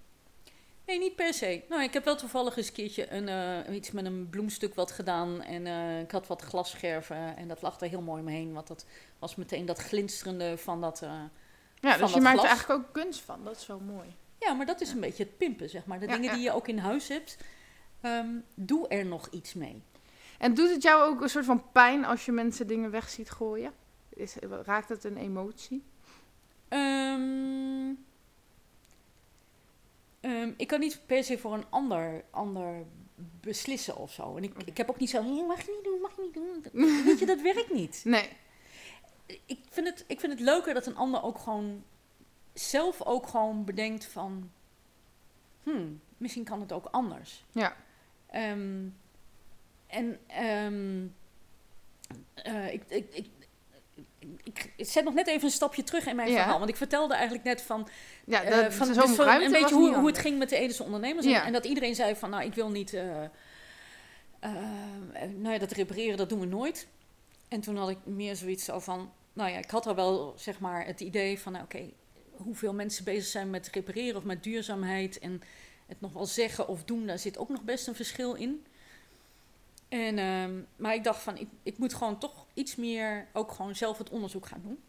Nee, 0.87 0.99
niet 0.99 1.17
per 1.17 1.35
se. 1.35 1.63
Nou, 1.69 1.83
ik 1.83 1.93
heb 1.93 2.05
wel 2.05 2.17
toevallig 2.17 2.57
eens 2.57 2.67
een 2.67 2.73
keertje 2.73 3.13
een, 3.13 3.29
eh, 3.29 3.75
iets 3.75 3.91
met 3.91 4.05
een 4.05 4.29
bloemstuk 4.31 4.75
wat 4.75 4.91
gedaan. 4.91 5.43
En 5.43 5.67
ik 6.01 6.11
had 6.11 6.27
wat 6.27 6.43
glasscherven 6.43 7.37
en 7.37 7.49
dat 7.49 7.63
lag 7.63 7.81
er 7.81 7.89
heel 7.89 8.01
mooi 8.01 8.21
omheen. 8.23 8.53
Want 8.53 8.67
dat 8.67 8.87
was 9.19 9.35
meteen 9.37 9.67
dat 9.67 9.79
glinsterende 9.79 10.59
van 10.59 10.81
dat 10.81 11.03
eh, 11.03 11.11
Ja, 11.81 11.91
van 11.93 12.01
dus 12.01 12.15
je 12.15 12.21
maakt 12.21 12.39
er 12.43 12.45
eigenlijk 12.49 12.81
ook 12.81 12.93
kunst 12.93 13.21
van. 13.21 13.45
Dat 13.45 13.57
is 13.57 13.67
wel 13.67 13.81
mooi. 13.81 14.17
Ja, 14.39 14.53
maar 14.53 14.67
dat 14.67 14.81
is 14.81 14.91
een 14.93 15.01
beetje 15.01 15.23
het 15.25 15.37
pimpen, 15.37 15.69
zeg 15.69 15.85
maar. 15.87 15.99
De 16.01 16.07
Ja, 16.07 16.13
dingen 16.17 16.35
die 16.35 16.43
je 16.43 16.53
ook 16.53 16.69
in 16.69 16.79
huis 16.79 17.09
hebt. 17.09 17.37
ehm, 18.01 18.29
doe 18.55 18.89
er 18.89 19.07
nog 19.07 19.29
iets 19.31 19.55
mee. 19.55 19.83
En 20.39 20.55
doet 20.55 20.71
het 20.71 20.83
jou 20.83 21.03
ook 21.03 21.21
een 21.21 21.29
soort 21.29 21.45
van 21.45 21.71
pijn 21.73 22.05
als 22.05 22.25
je 22.25 22.33
mensen 22.33 22.67
dingen 22.67 22.91
weg 22.91 23.09
ziet 23.09 23.31
gooien? 23.31 23.73
Is, 24.09 24.37
raakt 24.65 24.89
het 24.89 25.05
een 25.05 25.17
emotie? 25.17 25.83
Ehm, 26.69 27.93
ehm, 30.21 30.53
ik 30.57 30.67
kan 30.67 30.81
niet 30.81 31.01
per 31.07 31.25
se 31.25 31.39
voor 31.39 31.55
een 31.55 31.71
ander, 31.71 32.25
ander 32.31 32.85
beslissen 33.41 33.97
of 33.97 34.13
zo. 34.13 34.37
En 34.37 34.43
ik, 34.43 34.53
ik 34.65 34.77
heb 34.77 34.91
ook 34.91 34.99
niet 34.99 35.11
zo, 35.11 35.23
"Nee, 35.23 35.45
mag 35.45 35.61
je 35.61 35.73
niet 35.75 35.85
doen, 35.85 36.01
mag 36.01 36.17
je 36.17 36.23
niet 36.23 36.35
doen. 36.35 36.65
Weet 37.05 37.19
je, 37.19 37.27
dat 37.27 37.41
werkt 37.41 37.73
niet. 37.73 38.01
Nee. 38.05 38.29
Ik 39.47 39.59
vind, 39.71 39.87
het, 39.87 40.05
ik 40.07 40.21
vind 40.21 40.33
het 40.33 40.41
leuker 40.41 40.75
dat 40.75 40.87
een 40.87 40.97
ander 40.97 41.23
ook 41.23 41.39
gewoon 41.39 41.85
zelf 42.53 43.03
ook 43.03 43.27
gewoon 43.27 43.65
bedenkt 43.65 44.05
van... 44.05 44.51
Hmm, 45.63 46.01
misschien 46.17 46.45
kan 46.45 46.61
het 46.61 46.73
ook 46.73 46.87
anders. 46.91 47.45
Ja. 47.53 47.77
Ehm, 48.27 48.89
en 49.87 50.19
ehm, 50.27 51.07
eh, 52.35 52.73
ik, 52.73 52.83
ik, 52.89 53.15
ik, 53.15 53.29
ik, 54.45 54.87
zet 54.87 55.05
nog 55.05 55.15
net 55.15 55.27
even 55.27 55.45
een 55.45 55.51
stapje 55.51 55.83
terug 55.83 56.07
in 56.07 56.17
mijn 56.17 56.29
Ja. 56.31 56.35
verhaal. 56.37 56.59
Want 56.59 56.71
ik 56.71 56.77
vertelde 56.77 57.15
eigenlijk 57.15 57.45
net 57.45 57.63
van, 57.63 57.89
Ja, 58.25 58.43
eh, 58.43 58.51
dat, 58.63 58.75
van 58.75 58.87
zo'n 58.87 59.07
dus 59.07 59.17
van 59.17 59.29
een 59.29 59.53
beetje 59.53 59.75
hoe, 59.75 59.95
hoe 59.95 60.07
het 60.07 60.19
ging 60.19 60.39
met 60.39 60.49
de 60.49 60.57
Edische 60.57 60.83
ondernemers. 60.83 61.27
En- 61.27 61.33
Ja. 61.33 61.45
En, 61.47 61.53
dat 61.53 61.65
iedereen 61.65 61.95
zei 61.95 62.17
van, 62.17 62.31
nou, 62.31 62.45
ik 62.45 62.55
wil 62.55 62.71
niet... 62.71 62.93
eh, 62.95 63.23
nou 65.37 65.53
ja, 65.53 65.59
dat 65.59 65.73
repareren, 65.73 66.17
dat 66.17 66.29
doen 66.29 66.41
we 66.41 66.47
nooit. 66.47 66.87
En 67.49 67.61
toen 67.61 67.77
had 67.77 67.89
ik 67.89 67.99
meer 68.05 68.37
zoiets 68.37 68.65
zo 68.65 68.79
van... 68.79 69.13
Nou 69.33 69.51
ja, 69.51 69.59
ik 69.59 69.71
had 69.71 69.87
al 69.87 69.95
wel, 69.95 70.35
zeg 70.37 70.59
maar, 70.59 70.87
het 70.87 71.01
idee 71.01 71.39
van... 71.39 71.53
Nou, 71.53 71.65
oké, 71.65 71.91
hoeveel 72.31 72.73
mensen 72.75 73.05
bezig 73.05 73.25
zijn 73.27 73.51
met 73.51 73.69
repareren 73.73 74.17
of 74.17 74.25
met 74.25 74.43
duurzaamheid... 74.43 75.19
en 75.19 75.43
het 75.87 76.01
nog 76.01 76.13
wel 76.13 76.27
zeggen 76.27 76.69
of 76.69 76.85
doen, 76.85 77.07
daar 77.07 77.19
zit 77.19 77.39
ook 77.39 77.49
nog 77.49 77.63
best 77.63 77.87
een 77.87 77.95
verschil 77.95 78.35
in. 78.35 78.65
En, 79.89 80.19
ehm, 80.19 80.53
maar 80.77 80.95
ik 80.95 81.05
dacht 81.05 81.23
van, 81.23 81.37
ik, 81.37 81.49
ik 81.63 81.79
moet 81.79 81.95
gewoon 81.95 82.19
toch 82.19 82.47
iets 82.55 82.77
meer 82.77 83.27
ook 83.33 83.53
gewoon 83.53 83.77
zelf 83.77 83.99
het 83.99 84.11
onderzoek 84.11 84.47
gaan 84.47 84.63
doen. 84.63 84.83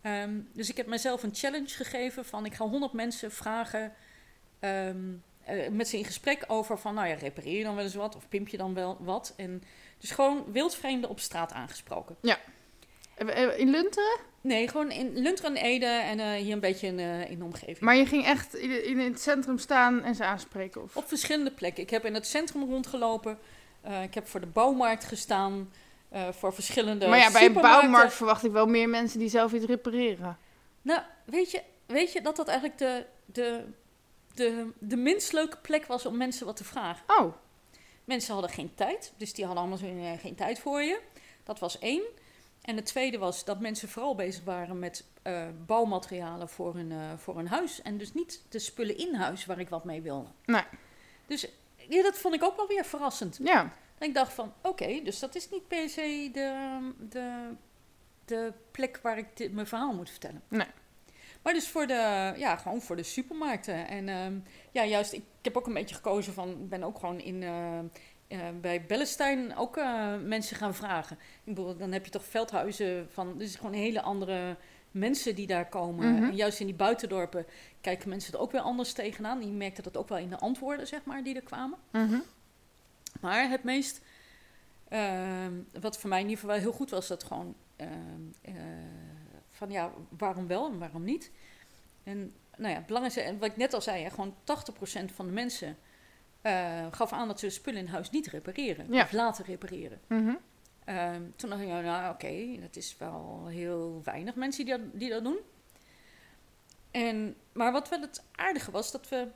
Ehm, 0.00 0.40
dus 0.52 0.70
ik 0.70 0.76
heb 0.76 0.86
mezelf 0.86 1.22
een 1.22 1.34
challenge 1.34 1.68
gegeven 1.68 2.24
van, 2.24 2.44
ik 2.44 2.54
ga 2.54 2.64
100 2.64 2.92
mensen 2.92 3.32
vragen... 3.32 3.92
ehm, 4.60 4.98
eh, 5.44 5.68
met 5.68 5.88
ze 5.88 5.98
in 5.98 6.04
gesprek 6.04 6.44
over 6.46 6.78
van, 6.78 6.94
nou 6.94 7.08
ja, 7.08 7.14
repareer 7.14 7.58
je 7.58 7.64
dan 7.64 7.74
wel 7.74 7.84
eens 7.84 7.94
wat 7.94 8.16
of 8.16 8.28
pimp 8.28 8.48
je 8.48 8.56
dan 8.56 8.74
wel 8.74 8.96
wat? 9.00 9.34
En 9.36 9.62
dus 9.98 10.10
gewoon 10.10 10.44
wildvreemden 10.52 11.10
op 11.10 11.20
straat 11.20 11.52
aangesproken. 11.52 12.16
Eh, 13.14 13.42
eh, 13.44 13.58
In 13.58 13.70
Lunteren? 13.70 14.18
Nee, 14.40 14.68
gewoon 14.68 14.90
in 14.90 15.18
Lunteren, 15.18 15.56
Ede 15.56 15.86
en 15.86 16.34
hier 16.34 16.52
een 16.52 16.60
beetje 16.60 16.86
in, 16.86 16.98
in 17.28 17.38
de 17.38 17.44
omgeving. 17.44 17.80
Maar 17.80 17.96
je 17.96 18.06
ging 18.06 18.24
echt 18.24 18.54
in, 18.54 18.84
in 18.84 18.98
het 18.98 19.20
centrum 19.20 19.58
staan 19.58 20.02
en 20.02 20.14
ze 20.14 20.24
aanspreken? 20.24 20.82
Of? 20.82 20.96
Op 20.96 21.08
verschillende 21.08 21.50
plekken. 21.50 21.82
Ik 21.82 21.90
heb 21.90 22.04
in 22.04 22.14
het 22.14 22.26
centrum 22.26 22.64
rondgelopen. 22.64 23.38
Eh, 23.80 24.02
ik 24.02 24.14
heb 24.14 24.26
voor 24.26 24.40
de 24.40 24.46
bouwmarkt 24.46 25.04
gestaan. 25.04 25.72
eh, 26.08 26.28
voor 26.32 26.54
verschillende 26.54 27.08
maar 27.08 27.18
ja, 27.18 27.30
bij 27.30 27.44
een 27.44 27.52
bouwmarkt 27.52 28.14
verwacht 28.14 28.44
ik 28.44 28.52
wel 28.52 28.66
meer 28.66 28.88
mensen 28.88 29.18
die 29.18 29.28
zelf 29.28 29.52
iets 29.52 29.64
repareren. 29.64 30.38
Nou, 30.82 31.00
weet 31.24 31.50
je, 31.50 31.62
weet 31.86 32.12
je 32.12 32.20
dat 32.20 32.36
dat 32.36 32.48
eigenlijk 32.48 32.78
de, 32.78 33.06
de, 33.24 33.64
de, 34.34 34.70
de 34.78 34.96
minst 34.96 35.32
leuke 35.32 35.56
plek 35.56 35.86
was 35.86 36.06
om 36.06 36.16
mensen 36.16 36.46
wat 36.46 36.56
te 36.56 36.64
vragen? 36.64 37.02
Oh, 37.20 37.34
Mensen 38.04 38.32
hadden 38.32 38.50
geen 38.50 38.74
tijd, 38.74 39.12
dus 39.16 39.32
die 39.32 39.44
hadden 39.44 39.62
allemaal 39.64 40.12
eh, 40.12 40.20
geen 40.20 40.34
tijd 40.34 40.58
voor 40.58 40.82
je. 40.82 41.00
Dat 41.44 41.58
was 41.58 41.78
één. 41.78 42.02
En 42.62 42.76
het 42.76 42.86
tweede 42.86 43.18
was 43.18 43.44
dat 43.44 43.60
mensen 43.60 43.88
vooral 43.88 44.14
bezig 44.14 44.44
waren 44.44 44.78
met 44.78 45.04
bouwmaterialen 45.66 46.48
voor 46.48 46.74
hun, 46.74 47.18
voor 47.18 47.36
hun 47.36 47.48
huis. 47.48 47.82
En 47.82 47.98
dus 47.98 48.14
niet 48.14 48.42
de 48.48 48.58
spullen 48.58 48.98
in 48.98 49.14
huis 49.14 49.46
waar 49.46 49.58
ik 49.58 49.68
wat 49.68 49.84
mee 49.84 50.02
wilde. 50.02 50.28
Nee. 50.44 50.62
Dus 51.26 51.48
ja, 51.90 52.02
dat 52.02 52.18
vond 52.18 52.34
ik 52.34 52.44
ook 52.44 52.56
wel 52.56 52.66
weer 52.66 52.84
verrassend. 52.84 53.38
ja. 53.42 53.72
En 53.98 54.08
ik 54.08 54.14
dacht 54.14 54.32
van, 54.32 54.52
oké, 54.62 55.00
dus 55.04 55.18
dat 55.18 55.34
is 55.34 55.50
niet 55.50 55.68
per 55.68 55.88
se 55.88 56.30
de, 56.32 56.78
de, 57.08 57.54
de 58.24 58.52
plek 58.70 58.98
waar 59.02 59.18
ik 59.18 59.36
dit, 59.36 59.52
mijn 59.52 59.66
verhaal 59.66 59.92
moet 59.92 60.10
vertellen. 60.10 60.42
Nee. 60.48 60.66
Maar 61.42 61.52
dus 61.52 61.68
voor 61.68 61.86
de, 61.86 62.32
ja, 62.36 62.56
gewoon 62.56 62.80
voor 62.80 62.96
de 62.96 63.02
supermarkten. 63.02 63.88
En 63.88 64.08
ehm, 64.08 64.38
ja, 64.70 64.84
juist, 64.84 65.12
ik, 65.12 65.24
heb 65.42 65.56
ook 65.56 65.66
een 65.66 65.74
beetje 65.74 65.94
gekozen 65.94 66.32
van, 66.32 66.50
ik 66.50 66.68
ben 66.68 66.82
ook 66.82 66.98
gewoon 66.98 67.20
in, 67.20 67.42
eh, 67.42 67.78
eh, 68.28 68.54
bij 68.60 68.86
Bellestein 68.86 69.56
ook 69.56 69.76
eh, 69.76 70.16
mensen 70.16 70.56
gaan 70.56 70.74
vragen. 70.74 71.16
Ik 71.44 71.54
bedoel, 71.54 71.76
dan 71.76 71.92
heb 71.92 72.04
je 72.04 72.10
toch 72.10 72.24
veldhuizen 72.24 73.08
van, 73.10 73.38
dus 73.38 73.56
gewoon 73.56 73.72
hele 73.72 74.02
andere 74.02 74.56
mensen 74.90 75.34
die 75.34 75.46
daar 75.46 75.68
komen. 75.68 76.14
Mhm. 76.14 76.24
En 76.24 76.34
juist 76.34 76.60
in 76.60 76.66
die 76.66 76.74
buitendorpen 76.74 77.46
kijken 77.80 78.08
mensen 78.08 78.32
er 78.32 78.40
ook 78.40 78.52
weer 78.52 78.60
anders 78.60 78.92
tegenaan. 78.92 79.38
Die 79.38 79.50
merkten 79.50 79.82
dat 79.82 79.96
ook 79.96 80.08
wel 80.08 80.18
in 80.18 80.30
de 80.30 80.38
antwoorden, 80.38 80.86
zeg 80.86 81.04
maar, 81.04 81.22
die 81.22 81.34
er 81.34 81.42
kwamen. 81.42 81.78
Mhm. 81.90 82.18
Maar 83.20 83.48
het 83.48 83.64
meest, 83.64 84.00
ehm, 84.88 85.52
wat 85.80 85.98
voor 85.98 86.08
mij 86.08 86.20
in 86.20 86.28
ieder 86.28 86.40
geval 86.40 86.54
wel 86.54 86.64
heel 86.64 86.76
goed 86.76 86.90
was, 86.90 87.08
dat 87.08 87.24
gewoon 87.24 87.54
ehm, 87.76 87.90
eh, 88.42 88.54
van 89.50 89.70
ja, 89.70 89.92
waarom 90.18 90.46
wel 90.46 90.66
en 90.66 90.78
waarom 90.78 91.04
niet. 91.04 91.30
En 92.02 92.32
nou 92.56 92.70
ja, 92.70 92.76
het 92.76 92.86
belangrijkste, 92.86 93.24
en 93.24 93.38
wat 93.38 93.50
ik 93.50 93.56
net 93.56 93.74
al 93.74 93.80
zei, 93.80 94.02
hè, 94.02 94.10
gewoon 94.10 94.34
80% 94.44 95.12
van 95.12 95.26
de 95.26 95.32
mensen 95.32 95.76
eh, 96.40 96.86
gaf 96.90 97.12
aan 97.12 97.28
dat 97.28 97.38
ze 97.38 97.46
de 97.46 97.52
spullen 97.52 97.80
in 97.80 97.86
huis 97.86 98.10
niet 98.10 98.26
repareren. 98.26 98.86
Ja. 98.92 99.02
Of 99.02 99.12
laten 99.12 99.44
repareren. 99.44 100.00
Mhm. 100.06 100.34
Ehm, 100.90 101.22
toen 101.36 101.50
dacht 101.50 101.62
ik, 101.62 101.68
nou, 101.68 102.12
oké, 102.12 102.60
dat 102.60 102.76
is 102.76 102.96
wel 102.98 103.46
heel 103.46 104.00
weinig 104.04 104.34
mensen 104.34 104.64
die 104.64 104.76
dat, 104.76 104.80
die 104.92 105.10
dat 105.10 105.24
doen. 105.24 105.38
En, 106.90 107.36
maar 107.52 107.72
wat 107.72 107.88
wel 107.88 108.00
het 108.00 108.24
aardige 108.32 108.70
was, 108.70 108.92
dat 108.92 109.08
we, 109.08 109.28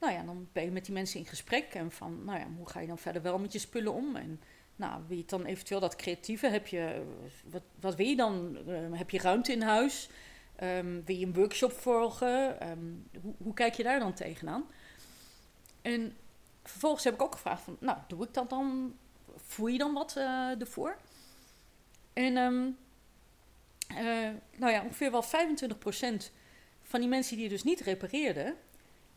nou 0.00 0.12
ja, 0.12 0.22
dan 0.22 0.48
ben 0.52 0.64
je 0.64 0.70
met 0.70 0.84
die 0.84 0.94
mensen 0.94 1.18
in 1.18 1.26
gesprek. 1.26 1.74
En 1.74 1.90
van, 1.92 2.24
nou 2.24 2.38
ja, 2.38 2.46
hoe 2.56 2.68
ga 2.68 2.80
je 2.80 2.86
dan 2.86 2.98
verder 2.98 3.22
wel 3.22 3.38
met 3.38 3.52
je 3.52 3.58
spullen 3.58 3.92
om? 3.92 4.16
En 4.16 4.40
nou, 4.76 5.02
wil 5.06 5.16
je 5.16 5.24
dan 5.26 5.44
eventueel 5.44 5.80
dat 5.80 5.96
creatieve? 5.96 6.46
Heb 6.46 6.66
je, 6.66 7.02
wat, 7.44 7.62
wat 7.80 7.94
wil 7.94 8.06
je 8.06 8.16
dan? 8.16 8.58
Ehm, 8.68 8.92
heb 8.92 9.10
je 9.10 9.18
ruimte 9.18 9.52
in 9.52 9.62
huis? 9.62 10.08
Ehm, 10.56 11.00
wil 11.04 11.16
je 11.16 11.26
een 11.26 11.34
workshop 11.34 11.72
volgen? 11.72 12.56
Hoe, 13.22 13.34
hoe 13.38 13.54
kijk 13.54 13.74
je 13.74 13.82
daar 13.82 13.98
dan 13.98 14.12
tegenaan? 14.12 14.64
En 15.82 16.16
vervolgens 16.62 17.04
heb 17.04 17.14
ik 17.14 17.22
ook 17.22 17.32
gevraagd 17.32 17.62
van, 17.62 17.76
nou, 17.80 17.98
doe 18.06 18.24
ik 18.24 18.34
dat 18.34 18.50
dan? 18.50 18.96
Voel 19.52 19.66
je 19.66 19.78
dan 19.78 19.92
wat 19.92 20.16
eh, 20.16 20.60
ervoor? 20.60 20.96
En 22.12 22.36
ehm, 22.36 22.70
eh, 23.88 24.30
nou 24.56 24.72
ja, 24.72 24.82
ongeveer 24.82 25.10
wel 25.10 25.22
25% 25.22 26.30
van 26.82 27.00
die 27.00 27.08
mensen 27.08 27.36
die 27.36 27.48
dus 27.48 27.62
niet 27.62 27.80
repareerden, 27.80 28.56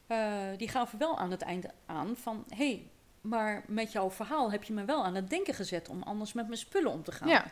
eh, 0.07 0.43
die 0.57 0.67
gaven 0.67 0.99
wel 0.99 1.17
aan 1.17 1.31
het 1.31 1.41
einde 1.41 1.69
aan 1.85 2.15
van, 2.15 2.45
hé, 2.49 2.55
hey, 2.55 2.89
maar 3.21 3.63
met 3.67 3.91
jouw 3.91 4.11
verhaal 4.11 4.51
heb 4.51 4.63
je 4.63 4.73
me 4.73 4.85
wel 4.85 5.03
aan 5.03 5.15
het 5.15 5.29
denken 5.29 5.53
gezet 5.53 5.89
om 5.89 6.03
anders 6.03 6.33
met 6.33 6.47
mijn 6.47 6.59
spullen 6.59 6.91
om 6.91 7.03
te 7.03 7.11
gaan. 7.11 7.27
Ja. 7.27 7.45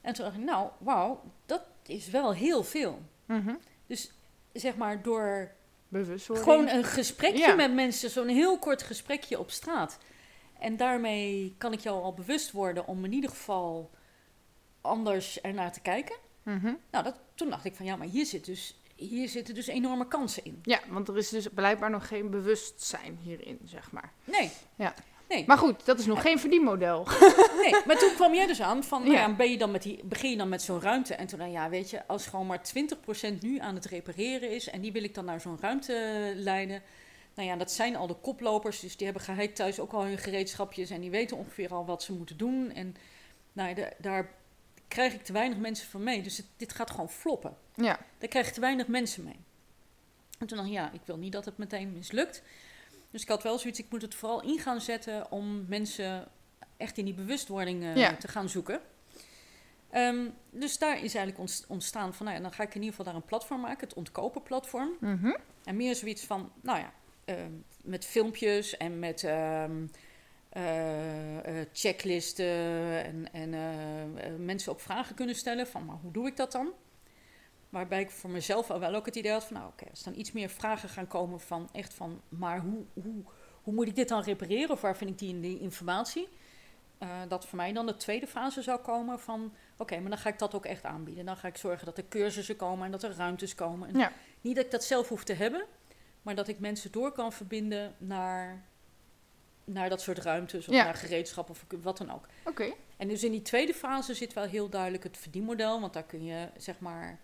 En 0.00 0.14
toen 0.14 0.24
dacht 0.24 0.36
ik, 0.36 0.44
nou, 0.44 0.70
wauw, 0.78 1.22
dat 1.46 1.62
is 1.86 2.08
wel 2.08 2.34
heel 2.34 2.64
veel. 2.64 3.02
Mhm. 3.26 3.54
Dus 3.86 4.12
zeg 4.52 4.76
maar 4.76 5.02
door 5.02 5.50
gewoon 6.26 6.68
een 6.68 6.84
gesprekje 6.84 7.46
Ja. 7.46 7.54
met 7.54 7.74
mensen, 7.74 8.10
zo'n 8.10 8.28
heel 8.28 8.58
kort 8.58 8.82
gesprekje 8.82 9.38
op 9.38 9.50
straat. 9.50 9.98
En 10.60 10.76
daarmee 10.76 11.54
kan 11.58 11.72
ik 11.72 11.80
jou 11.80 12.02
al 12.02 12.14
bewust 12.14 12.52
worden 12.52 12.86
om 12.86 13.04
in 13.04 13.12
ieder 13.12 13.30
geval 13.30 13.90
anders 14.80 15.40
ernaar 15.40 15.72
te 15.72 15.80
kijken. 15.80 16.16
Mhm. 16.42 16.72
Nou, 16.90 17.04
dat, 17.04 17.20
toen 17.34 17.50
dacht 17.50 17.64
ik 17.64 17.74
van 17.74 17.86
ja, 17.86 17.96
maar 17.96 18.06
hier, 18.06 18.26
zit 18.26 18.44
dus, 18.44 18.80
hier 18.94 19.28
zitten 19.28 19.54
dus 19.54 19.66
enorme 19.66 20.08
kansen 20.08 20.44
in. 20.44 20.58
Ja, 20.62 20.80
want 20.88 21.08
er 21.08 21.16
is 21.16 21.28
dus 21.28 21.48
blijkbaar 21.54 21.90
nog 21.90 22.08
geen 22.08 22.30
bewustzijn 22.30 23.18
hierin, 23.22 23.60
zeg 23.64 23.92
maar. 23.92 24.12
Nee. 24.24 24.50
Ja. 24.76 24.94
Nee. 25.28 25.44
Maar 25.46 25.58
goed, 25.58 25.84
dat 25.84 25.98
is 25.98 26.06
nog 26.06 26.22
geen 26.22 26.38
verdienmodel. 26.38 27.06
nee, 27.62 27.74
maar 27.86 27.98
toen 27.98 28.14
kwam 28.14 28.34
jij 28.34 28.46
dus 28.46 28.60
aan 28.60 28.84
van, 28.84 29.02
nou 29.02 29.12
Ja. 29.14 29.20
ja, 29.20 29.34
ben 29.34 29.50
je 29.50 29.58
dan 29.58 29.70
met 29.70 29.82
die, 29.82 30.00
begin 30.04 30.30
je 30.30 30.36
dan 30.36 30.48
met 30.48 30.62
zo'n 30.62 30.80
ruimte? 30.80 31.14
En 31.14 31.26
toen, 31.26 31.38
nou 31.38 31.50
ja, 31.50 31.68
weet 31.68 31.90
je, 31.90 32.06
als 32.06 32.26
gewoon 32.26 32.46
maar 32.46 32.60
20% 33.34 33.38
nu 33.40 33.58
aan 33.58 33.74
het 33.74 33.84
repareren 33.84 34.50
is 34.50 34.68
en 34.68 34.80
die 34.80 34.92
wil 34.92 35.04
ik 35.04 35.14
dan 35.14 35.24
naar 35.24 35.40
zo'n 35.40 35.58
ruimte 35.60 36.32
leiden. 36.36 36.82
Nou 37.40 37.52
ja, 37.52 37.58
dat 37.58 37.72
zijn 37.72 37.96
al 37.96 38.06
de 38.06 38.14
koplopers, 38.14 38.80
dus 38.80 38.96
die 38.96 39.06
hebben 39.06 39.24
geheid 39.24 39.56
thuis 39.56 39.80
ook 39.80 39.92
al 39.92 40.04
hun 40.04 40.18
gereedschapjes 40.18 40.90
en 40.90 41.00
die 41.00 41.10
weten 41.10 41.36
ongeveer 41.36 41.74
al 41.74 41.84
wat 41.84 42.02
ze 42.02 42.12
moeten 42.12 42.36
doen. 42.36 42.72
En 42.72 42.96
nou 43.52 43.68
ja, 43.68 43.74
da- 43.74 43.92
daar 43.98 44.30
krijg 44.88 45.14
ik 45.14 45.22
te 45.24 45.32
weinig 45.32 45.58
mensen 45.58 45.88
van 45.88 46.02
mee, 46.02 46.22
dus 46.22 46.36
het- 46.36 46.46
dit 46.56 46.72
gaat 46.72 46.90
gewoon 46.90 47.10
floppen. 47.10 47.56
Ja. 47.74 47.98
Daar 48.18 48.28
krijg 48.28 48.46
je 48.46 48.52
te 48.52 48.60
weinig 48.60 48.86
mensen 48.86 49.24
mee. 49.24 49.38
En 50.38 50.46
toen 50.46 50.56
dacht 50.56 50.68
ik, 50.68 50.74
ja, 50.74 50.92
ik 50.92 51.00
wil 51.04 51.16
niet 51.16 51.32
dat 51.32 51.44
het 51.44 51.58
meteen 51.58 51.92
mislukt. 51.92 52.42
Dus 53.10 53.22
ik 53.22 53.28
had 53.28 53.42
wel 53.42 53.58
zoiets, 53.58 53.78
ik 53.78 53.90
moet 53.90 54.02
het 54.02 54.14
vooral 54.14 54.42
in 54.42 54.58
gaan 54.58 54.80
zetten 54.80 55.30
om 55.30 55.64
mensen 55.68 56.28
echt 56.76 56.98
in 56.98 57.04
die 57.04 57.14
bewustwording 57.14 57.82
eh, 57.82 57.96
Ja. 57.96 58.16
te 58.16 58.28
gaan 58.28 58.48
zoeken. 58.48 58.80
Ehm, 59.90 60.28
dus 60.50 60.78
daar 60.78 60.94
is 60.94 61.00
eigenlijk 61.14 61.38
ont- 61.38 61.64
ontstaan 61.68 62.14
van, 62.14 62.26
nou 62.26 62.36
ja, 62.38 62.42
dan 62.42 62.52
ga 62.52 62.62
ik 62.62 62.68
in 62.74 62.74
ieder 62.82 62.90
geval 62.90 63.04
daar 63.04 63.14
een 63.14 63.28
platform 63.28 63.60
maken, 63.60 63.88
het 63.88 63.96
ontkopen 63.96 64.42
platform. 64.42 64.90
Mhm. 65.00 65.36
En 65.64 65.76
meer 65.76 65.94
zoiets 65.94 66.24
van, 66.24 66.52
nou 66.60 66.78
ja, 66.78 66.92
met 67.82 68.04
filmpjes 68.04 68.76
en 68.76 68.98
met 68.98 69.24
ehm, 69.24 69.86
eh, 70.50 71.60
eh, 71.60 71.66
checklisten 71.72 73.04
en, 73.04 73.32
en 73.32 73.54
eh, 73.54 74.30
mensen 74.38 74.72
ook 74.72 74.80
vragen 74.80 75.14
kunnen 75.14 75.34
stellen 75.34 75.66
van, 75.66 75.84
maar 75.84 75.96
hoe 76.02 76.12
doe 76.12 76.26
ik 76.26 76.36
dat 76.36 76.52
dan? 76.52 76.72
Waarbij 77.68 78.00
ik 78.00 78.10
voor 78.10 78.30
mezelf 78.30 78.70
al 78.70 78.80
wel 78.80 78.94
ook 78.94 79.06
het 79.06 79.16
idee 79.16 79.32
had 79.32 79.44
van, 79.44 79.56
nou 79.56 79.68
oké, 79.68 79.84
als 79.90 80.02
dan 80.02 80.14
iets 80.18 80.32
meer 80.32 80.48
vragen 80.48 80.88
gaan 80.88 81.06
komen 81.06 81.40
van 81.40 81.68
echt 81.72 81.94
van, 81.94 82.20
maar 82.28 82.60
hoe, 82.60 82.84
hoe, 82.92 83.22
hoe 83.62 83.74
moet 83.74 83.88
ik 83.88 83.94
dit 83.94 84.08
dan 84.08 84.22
repareren 84.22 84.70
of 84.70 84.80
waar 84.80 84.96
vind 84.96 85.10
ik 85.10 85.18
die, 85.18 85.34
in 85.34 85.40
die 85.40 85.60
informatie? 85.60 86.28
Dat 87.28 87.46
voor 87.46 87.56
mij 87.56 87.72
dan 87.72 87.86
de 87.86 87.96
tweede 87.96 88.26
fase 88.26 88.62
zou 88.62 88.80
komen 88.80 89.20
van, 89.20 89.52
oké, 89.76 90.00
maar 90.00 90.10
dan 90.10 90.18
ga 90.18 90.28
ik 90.28 90.38
dat 90.38 90.54
ook 90.54 90.64
echt 90.64 90.84
aanbieden. 90.84 91.24
Dan 91.24 91.36
ga 91.36 91.48
ik 91.48 91.56
zorgen 91.56 91.86
dat 91.86 91.98
er 91.98 92.08
cursussen 92.08 92.56
komen 92.56 92.84
en 92.84 92.90
dat 92.90 93.02
er 93.02 93.16
ruimtes 93.16 93.54
komen. 93.54 93.88
En 93.88 93.98
Ja. 93.98 94.12
Niet 94.40 94.56
dat 94.56 94.64
ik 94.64 94.70
dat 94.70 94.84
zelf 94.84 95.08
hoef 95.08 95.24
te 95.24 95.32
hebben, 95.32 95.66
maar 96.22 96.34
dat 96.34 96.48
ik 96.48 96.58
mensen 96.58 96.92
door 96.92 97.12
kan 97.12 97.32
verbinden 97.32 97.94
naar, 97.98 98.64
naar 99.64 99.88
dat 99.88 100.00
soort 100.00 100.18
ruimtes 100.18 100.68
of 100.68 100.74
Ja. 100.74 100.84
naar 100.84 100.94
gereedschap 100.94 101.50
of 101.50 101.64
wat 101.82 101.98
dan 101.98 102.10
ook. 102.10 102.26
Oké. 102.44 102.72
En 102.96 103.08
dus 103.08 103.24
in 103.24 103.30
die 103.30 103.42
tweede 103.42 103.74
fase 103.74 104.14
zit 104.14 104.32
wel 104.32 104.44
heel 104.44 104.68
duidelijk 104.68 105.02
het 105.04 105.16
verdienmodel, 105.16 105.80
want 105.80 105.92
daar 105.92 106.04
kun 106.04 106.24
je 106.24 106.48
zeg 106.56 106.78
maar 106.80 107.20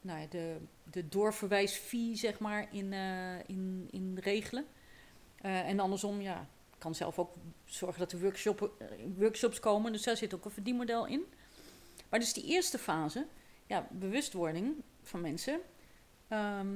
nou 0.00 0.20
ja, 0.20 0.26
de, 0.26 0.56
de 0.90 1.08
doorverwijsfee 1.08 2.16
zeg 2.16 2.38
maar 2.38 2.68
in, 2.70 2.92
eh, 2.92 3.38
in, 3.46 3.88
in 3.90 4.18
regelen. 4.20 4.66
Eh, 5.36 5.68
en 5.68 5.80
andersom, 5.80 6.20
ja, 6.20 6.40
ik 6.72 6.78
kan 6.78 6.94
zelf 6.94 7.18
ook 7.18 7.34
zorgen 7.64 7.98
dat 7.98 8.12
er 8.12 8.20
workshop, 8.20 8.72
eh, 8.78 8.86
workshops 9.16 9.60
komen, 9.60 9.92
dus 9.92 10.02
daar 10.02 10.16
zit 10.16 10.34
ook 10.34 10.44
een 10.44 10.50
verdienmodel 10.50 11.06
in. 11.06 11.24
Maar 12.08 12.20
dus 12.20 12.32
die 12.32 12.44
eerste 12.44 12.78
fase, 12.78 13.26
ja, 13.66 13.86
bewustwording 13.90 14.74
van 15.02 15.20
mensen, 15.20 15.60
ehm, 16.28 16.68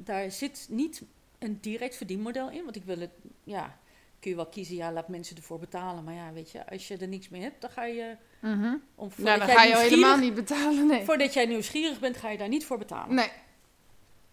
daar 0.00 0.30
zit 0.30 0.66
niet 0.70 1.02
een 1.38 1.58
direct 1.60 1.96
verdienmodel 1.96 2.50
in, 2.50 2.64
want 2.64 2.76
ik 2.76 2.84
wil 2.84 2.98
het, 2.98 3.10
ja, 3.44 3.78
kun 4.20 4.30
je 4.30 4.36
wel 4.36 4.46
kiezen, 4.46 4.76
ja, 4.76 4.92
laat 4.92 5.08
mensen 5.08 5.36
ervoor 5.36 5.58
betalen. 5.58 6.04
Maar 6.04 6.14
ja, 6.14 6.32
weet 6.32 6.50
je, 6.50 6.70
als 6.70 6.88
je 6.88 6.96
er 6.96 7.08
niks 7.08 7.28
mee 7.28 7.42
hebt, 7.42 7.60
dan 7.60 7.70
ga 7.70 7.84
je... 7.84 8.16
Mhm. 8.40 8.74
Om, 8.94 9.10
Nou, 9.16 9.38
dan 9.38 9.48
ga 9.48 9.62
je 9.62 9.76
helemaal 9.76 10.16
niet 10.16 10.34
betalen, 10.34 10.86
nee. 10.86 11.04
Voordat 11.04 11.32
jij 11.32 11.46
nieuwsgierig 11.46 12.00
bent, 12.00 12.16
ga 12.16 12.30
je 12.30 12.38
daar 12.38 12.48
niet 12.48 12.64
voor 12.64 12.78
betalen. 12.78 13.14
Nee. 13.14 13.30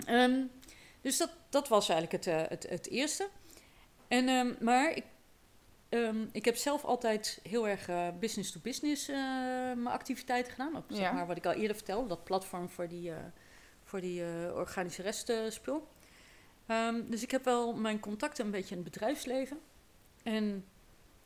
Ehm, 0.06 0.42
dus 1.02 1.18
dat, 1.18 1.30
dat 1.50 1.68
was 1.68 1.90
eigenlijk 1.90 2.26
het, 2.26 2.34
eh, 2.36 2.50
het, 2.50 2.70
het 2.70 2.90
eerste. 2.90 3.30
En, 4.08 4.28
ehm, 4.28 4.54
maar 4.60 4.92
ik, 4.96 5.04
ehm, 5.90 6.26
ik 6.32 6.46
heb 6.46 6.56
zelf 6.56 6.84
altijd 6.84 7.40
heel 7.44 7.68
erg 7.68 7.88
eh, 7.88 8.08
business-to-business 8.20 9.08
eh, 9.10 9.16
mijn 9.76 9.88
activiteiten 9.88 10.52
gedaan. 10.52 10.78
Ook, 10.78 10.84
zeg 10.90 11.00
Ja. 11.00 11.12
maar, 11.12 11.28
wat 11.28 11.38
ik 11.38 11.46
al 11.46 11.54
eerder 11.54 11.76
vertelde, 11.76 12.08
dat 12.08 12.24
platform 12.24 12.70
voor 12.70 12.88
die, 12.88 13.10
eh, 13.12 13.18
voor 13.86 14.02
die 14.02 14.24
eh, 14.24 14.56
organische 14.56 15.02
restspul. 15.02 15.88
Ehm, 16.66 17.02
dus 17.10 17.24
ik 17.24 17.32
heb 17.32 17.44
wel 17.44 17.74
mijn 17.74 18.00
contacten 18.00 18.46
een 18.46 18.52
beetje 18.52 18.76
in 18.76 18.82
het 18.84 18.92
bedrijfsleven. 18.92 19.60
En 20.24 20.66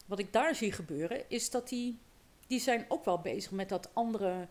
wat 0.06 0.20
ik 0.20 0.34
daar 0.34 0.56
zie 0.56 0.72
gebeuren, 0.72 1.30
is 1.30 1.50
dat 1.50 1.70
die, 1.70 2.00
die 2.48 2.60
zijn 2.60 2.86
ook 2.88 3.06
wel 3.06 3.20
bezig 3.20 3.52
met 3.52 3.70
dat 3.70 3.90
andere 3.94 4.48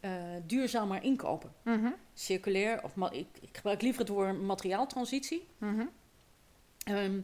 eh, 0.00 0.12
duurzamer 0.46 1.02
inkopen 1.02 1.52
Mhm. 1.62 1.90
circulair, 2.14 2.82
of 2.82 2.96
ik, 3.12 3.26
ik 3.40 3.56
gebruik 3.56 3.82
liever 3.82 4.00
het 4.00 4.10
woord 4.10 4.40
materiaaltransitie. 4.40 5.46
Mhm. 5.58 5.86
Ehm, 6.84 7.20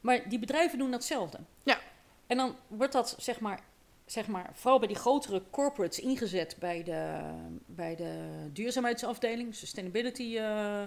maar 0.00 0.28
die 0.28 0.38
bedrijven 0.38 0.78
doen 0.78 0.90
datzelfde. 0.90 1.38
Ja. 1.62 1.80
En 2.26 2.36
dan 2.36 2.56
wordt 2.68 2.92
dat, 2.92 3.16
zeg 3.18 3.40
maar, 3.40 3.60
zeg 4.06 4.26
maar, 4.26 4.50
vooral 4.52 4.78
bij 4.78 4.88
die 4.88 4.96
grotere 4.96 5.42
corporates 5.50 6.00
ingezet 6.00 6.56
bij 6.58 6.82
de, 6.82 7.20
bij 7.66 7.96
de 7.96 8.28
duurzaamheidsafdeling, 8.52 9.54
sustainability 9.54 10.36
eh, 10.38 10.82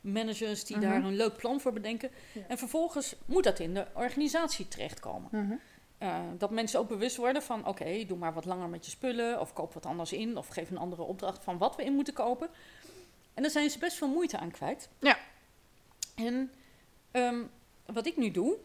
managers 0.00 0.64
die 0.64 0.76
Mhm. 0.76 0.86
daar 0.88 1.04
een 1.04 1.16
leuk 1.16 1.36
plan 1.36 1.60
voor 1.60 1.72
bedenken. 1.72 2.10
Ja. 2.32 2.40
En 2.48 2.58
vervolgens 2.58 3.16
moet 3.26 3.44
dat 3.44 3.58
in 3.58 3.74
de 3.74 3.86
organisatie 3.94 4.68
terechtkomen. 4.68 5.28
Mhm. 5.32 5.54
Eh, 5.98 6.20
dat 6.38 6.50
mensen 6.50 6.78
ook 6.80 6.88
bewust 6.88 7.16
worden 7.16 7.42
van, 7.42 7.66
oké, 7.66 8.04
doe 8.04 8.18
maar 8.18 8.32
wat 8.32 8.44
langer 8.44 8.68
met 8.68 8.84
je 8.84 8.90
spullen, 8.90 9.40
of 9.40 9.52
koop 9.52 9.74
wat 9.74 9.86
anders 9.86 10.12
in, 10.12 10.36
of 10.36 10.48
geef 10.48 10.70
een 10.70 10.78
andere 10.78 11.02
opdracht 11.02 11.44
van 11.44 11.58
wat 11.58 11.76
we 11.76 11.84
in 11.84 11.92
moeten 11.94 12.14
kopen. 12.14 12.48
En 13.34 13.42
daar 13.42 13.50
zijn 13.50 13.70
ze 13.70 13.78
best 13.78 13.96
veel 13.96 14.08
moeite 14.08 14.38
aan 14.38 14.50
kwijt. 14.50 14.88
Ja. 14.98 15.18
En 16.14 16.52
ehm, 17.10 17.42
wat 17.86 18.06
ik 18.06 18.16
nu 18.16 18.30
doe, 18.30 18.56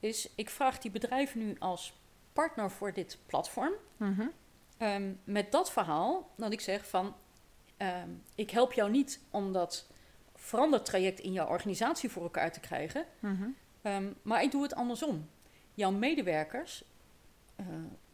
is 0.00 0.28
ik 0.34 0.50
vraag 0.50 0.78
die 0.78 0.90
bedrijven 0.90 1.38
nu 1.38 1.56
als 1.58 1.92
partner 2.38 2.70
voor 2.70 2.92
dit 2.92 3.18
platform, 3.26 3.72
Mhm. 3.96 4.26
ehm, 4.76 5.12
met 5.24 5.52
dat 5.52 5.70
verhaal, 5.72 6.30
dat 6.36 6.52
ik 6.52 6.60
zeg 6.60 6.88
van, 6.88 7.14
ehm, 7.76 8.08
ik 8.34 8.50
help 8.50 8.72
jou 8.72 8.90
niet 8.90 9.20
om 9.30 9.52
dat 9.52 9.86
verandertraject 10.34 11.20
in 11.20 11.32
jouw 11.32 11.46
organisatie 11.48 12.10
voor 12.10 12.22
elkaar 12.22 12.52
te 12.52 12.60
krijgen, 12.60 13.04
Mhm. 13.18 13.48
Ehm, 13.82 14.12
maar 14.22 14.42
ik 14.42 14.50
doe 14.50 14.62
het 14.62 14.74
andersom. 14.74 15.28
Jouw 15.74 15.90
medewerkers 15.90 16.84
eh, 17.56 17.66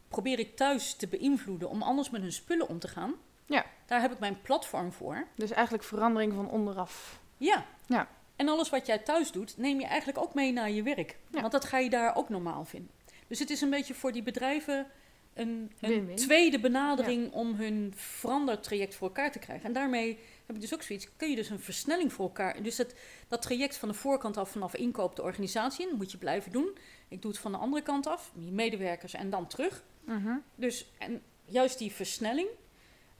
probeer 0.07 0.39
ik 0.39 0.55
thuis 0.55 0.93
te 0.95 1.07
beïnvloeden 1.07 1.69
om 1.69 1.81
anders 1.81 2.09
met 2.09 2.21
hun 2.21 2.31
spullen 2.31 2.67
om 2.67 2.79
te 2.79 2.87
gaan. 2.87 3.13
Ja. 3.45 3.65
Daar 3.85 4.01
heb 4.01 4.11
ik 4.11 4.19
mijn 4.19 4.41
platform 4.41 4.91
voor. 4.91 5.27
Dus 5.35 5.51
eigenlijk 5.51 5.83
verandering 5.83 6.33
van 6.33 6.49
onderaf. 6.49 7.19
Ja. 7.37 7.65
Ja. 7.85 8.07
En 8.35 8.47
alles 8.49 8.69
wat 8.69 8.85
jij 8.85 8.97
thuis 8.97 9.31
doet, 9.31 9.57
neem 9.57 9.79
je 9.79 9.85
eigenlijk 9.85 10.17
ook 10.17 10.33
mee 10.33 10.53
naar 10.53 10.69
je 10.69 10.83
werk. 10.83 11.17
Ja. 11.29 11.39
Want 11.39 11.51
dat 11.51 11.65
ga 11.65 11.77
je 11.77 11.89
daar 11.89 12.15
ook 12.15 12.29
normaal 12.29 12.65
vinden. 12.65 12.91
Dus 13.27 13.39
het 13.39 13.49
is 13.49 13.61
een 13.61 13.69
beetje 13.69 13.93
voor 13.93 14.11
die 14.11 14.23
bedrijven 14.23 14.87
een, 15.35 15.71
een 15.79 16.15
tweede 16.15 16.59
benadering 16.59 17.31
om 17.31 17.55
hun 17.55 17.93
verandertraject 17.95 18.95
voor 18.95 19.07
elkaar 19.07 19.31
te 19.31 19.39
krijgen. 19.39 19.65
En 19.65 19.73
daarmee 19.73 20.19
heb 20.45 20.55
ik 20.55 20.61
dus 20.61 20.73
ook 20.73 20.81
zoiets, 20.81 21.07
kun 21.17 21.29
je 21.29 21.35
dus 21.35 21.49
een 21.49 21.59
versnelling 21.59 22.13
voor 22.13 22.25
elkaar. 22.25 22.63
Dus 22.63 22.75
dat, 22.75 22.93
dat 23.27 23.41
traject 23.41 23.77
van 23.77 23.89
de 23.89 23.93
voorkant 23.93 24.37
af 24.37 24.51
vanaf 24.51 24.75
inkoop 24.75 25.15
de 25.15 25.21
organisatie 25.21 25.89
in, 25.89 25.97
moet 25.97 26.11
je 26.11 26.17
blijven 26.17 26.51
doen. 26.51 26.77
Ik 27.07 27.21
doe 27.21 27.31
het 27.31 27.39
van 27.39 27.51
de 27.51 27.57
andere 27.57 27.83
kant 27.83 28.07
af, 28.07 28.31
je 28.35 28.51
medewerkers 28.51 29.13
en 29.13 29.29
dan 29.29 29.47
terug. 29.47 29.83
Mhm. 30.03 30.37
Dus 30.55 30.91
en 30.97 31.21
juist 31.45 31.77
die 31.77 31.91
versnelling, 31.91 32.47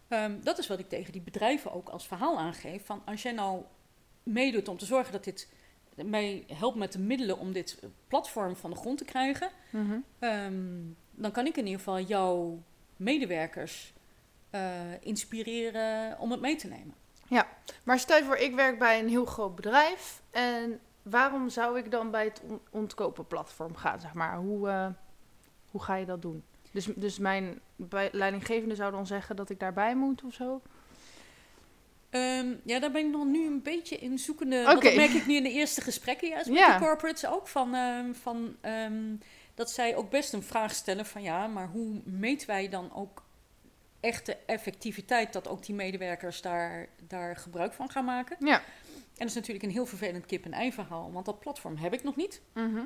ehm, 0.08 0.39
dat 0.43 0.58
is 0.58 0.68
wat 0.68 0.80
ik 0.80 0.89
tegen 0.89 1.12
die 1.12 1.22
bedrijven 1.22 1.72
ook 1.72 1.89
als 1.89 2.08
verhaal 2.08 2.39
aangeef. 2.39 2.86
Van 2.86 3.01
als 3.06 3.22
jij 3.22 3.32
nou 3.32 3.64
meedoet 4.24 4.68
om 4.68 4.78
te 4.78 4.86
zorgen 4.86 5.12
dat 5.12 5.24
dit 5.24 5.49
mij 5.95 6.43
helpt 6.53 6.77
met 6.77 6.91
de 6.91 6.99
middelen 6.99 7.37
om 7.39 7.51
dit 7.51 7.79
platform 8.07 8.55
van 8.55 8.69
de 8.69 8.75
grond 8.75 8.97
te 8.97 9.05
krijgen, 9.05 9.49
Mhm. 9.69 9.95
ehm, 10.19 10.53
dan 11.11 11.31
kan 11.31 11.45
ik 11.45 11.57
in 11.57 11.63
ieder 11.65 11.79
geval 11.79 11.99
jouw 11.99 12.61
medewerkers 12.95 13.93
eh, 14.49 14.61
inspireren 15.01 16.19
om 16.19 16.31
het 16.31 16.41
mee 16.41 16.55
te 16.55 16.67
nemen. 16.67 16.93
Maar 17.83 17.99
stel 17.99 18.17
je 18.17 18.23
voor, 18.23 18.35
ik 18.37 18.55
werk 18.55 18.79
bij 18.79 18.99
een 18.99 19.09
heel 19.09 19.25
groot 19.25 19.55
bedrijf. 19.55 20.21
En 20.31 20.79
waarom 21.01 21.49
zou 21.49 21.77
ik 21.79 21.91
dan 21.91 22.11
bij 22.11 22.23
het 22.23 22.41
on- 22.47 22.59
ontkopen 22.71 23.27
platform 23.27 23.75
gaan, 23.75 23.99
zeg 23.99 24.13
maar? 24.13 24.37
Hoe, 24.37 24.69
eh, 24.69 24.87
hoe 25.71 25.81
ga 25.83 25.95
je 25.95 26.05
dat 26.05 26.21
doen? 26.21 26.43
Dus, 26.71 26.85
dus 26.95 27.19
mijn 27.19 27.59
leidinggevende 28.11 28.75
zou 28.75 28.91
dan 28.91 29.07
zeggen 29.07 29.35
dat 29.35 29.49
ik 29.49 29.59
daarbij 29.59 29.95
moet 29.95 30.23
of 30.23 30.33
zo? 30.33 30.61
Ehm, 32.16 32.53
ja, 32.63 32.80
daar 32.80 32.91
ben 32.91 33.05
ik 33.05 33.11
nog 33.11 33.26
nu 33.26 33.45
een 33.45 33.61
beetje 33.61 33.97
in 33.97 34.20
zoekende. 34.20 34.63
Want 34.63 34.82
dat 34.82 34.95
merk 34.95 35.11
ik 35.11 35.26
nu 35.26 35.36
in 35.36 35.43
de 35.43 35.51
eerste 35.51 35.82
gesprekken 35.82 36.28
juist 36.28 36.49
met 36.49 36.66
de 36.66 36.78
corporates 36.80 37.26
ook. 37.28 37.47
Van, 37.47 37.76
ehm, 37.76 38.13
van, 38.13 38.55
ehm, 38.61 39.16
dat 39.53 39.72
zij 39.72 39.95
ook 39.95 40.09
best 40.09 40.34
een 40.34 40.43
vraag 40.43 40.74
stellen 40.74 41.05
van 41.05 41.22
ja, 41.22 41.47
maar 41.47 41.68
hoe 41.68 42.01
meten 42.03 42.47
wij 42.47 42.70
dan 42.70 42.93
ook 42.93 43.24
echt 43.99 44.26
de 44.26 44.38
effectiviteit 44.45 45.34
dat 45.34 45.47
ook 45.47 45.66
die 45.66 45.76
medewerkers 45.76 46.41
daar, 46.41 46.88
daar 47.07 47.36
gebruik 47.36 47.74
van 47.74 47.89
gaan 47.89 48.05
maken? 48.05 48.38
Ja. 48.39 48.55
En 48.55 48.63
dat 49.18 49.28
is 49.28 49.34
natuurlijk 49.34 49.66
een 49.66 49.72
heel 49.72 49.86
vervelend 49.86 50.26
kip-en-ei 50.26 50.72
verhaal, 50.72 51.11
want 51.11 51.26
dat 51.26 51.39
platform 51.39 51.78
heb 51.78 51.93
ik 51.93 52.03
nog 52.03 52.16
niet. 52.16 52.41
Mhm. 52.53 52.84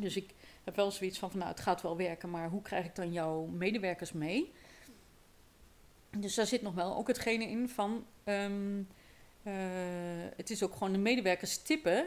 Dus 0.00 0.16
ik 0.16 0.34
heb 0.64 0.76
wel 0.76 0.90
zoiets 0.90 1.18
van, 1.18 1.30
van 1.30 1.38
nou, 1.38 1.50
het 1.50 1.60
gaat 1.60 1.82
wel 1.82 1.96
werken, 1.96 2.30
maar 2.30 2.48
hoe 2.48 2.62
krijg 2.62 2.84
ik 2.84 2.94
dan 2.94 3.12
jouw 3.12 3.44
medewerkers 3.44 4.12
mee? 4.12 4.52
Dus 6.16 6.34
daar 6.34 6.46
zit 6.46 6.62
nog 6.62 6.74
wel 6.74 6.96
ook 6.96 7.08
hetgene 7.08 7.44
in 7.44 7.68
van, 7.68 8.06
ehm, 8.24 8.82
eh, 9.42 9.52
het 10.36 10.50
is 10.50 10.62
ook 10.62 10.72
gewoon 10.72 10.92
de 10.92 10.98
medewerkers 10.98 11.56
tippen. 11.56 12.06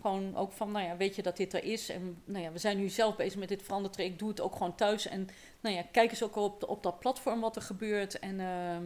Gewoon 0.00 0.36
ook 0.36 0.52
van, 0.52 0.70
nou 0.70 0.86
ja, 0.86 0.96
weet 0.96 1.16
je 1.16 1.22
dat 1.22 1.36
dit 1.36 1.52
er 1.52 1.64
is? 1.64 1.88
En 1.88 2.22
nou 2.24 2.44
ja, 2.44 2.52
we 2.52 2.58
zijn 2.58 2.76
nu 2.78 2.88
zelf 2.88 3.16
bezig 3.16 3.38
met 3.38 3.48
dit 3.48 3.62
verandertraject, 3.62 4.18
doe 4.18 4.28
het 4.28 4.40
ook 4.40 4.52
gewoon 4.52 4.74
thuis. 4.74 5.06
En 5.06 5.28
nou 5.60 5.74
ja, 5.76 5.82
kijk 5.92 6.10
eens 6.10 6.22
ook 6.22 6.36
op, 6.36 6.68
op 6.68 6.82
dat 6.82 6.98
platform 6.98 7.40
wat 7.40 7.56
er 7.56 7.62
gebeurt. 7.62 8.18
En 8.18 8.40
ehm, 8.40 8.84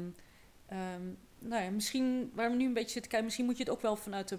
ehm, 0.67 1.03
nou 1.39 1.63
ja, 1.63 1.71
misschien, 1.71 2.31
waar 2.35 2.51
we 2.51 2.57
nu 2.57 2.67
een 2.67 2.73
beetje 2.73 2.91
zitten 2.91 3.11
kijken, 3.11 3.25
misschien 3.25 3.47
moet 3.47 3.57
je 3.57 3.63
het 3.63 3.73
ook 3.73 3.81
wel 3.81 3.97
vanuit 3.97 4.29
de 4.29 4.39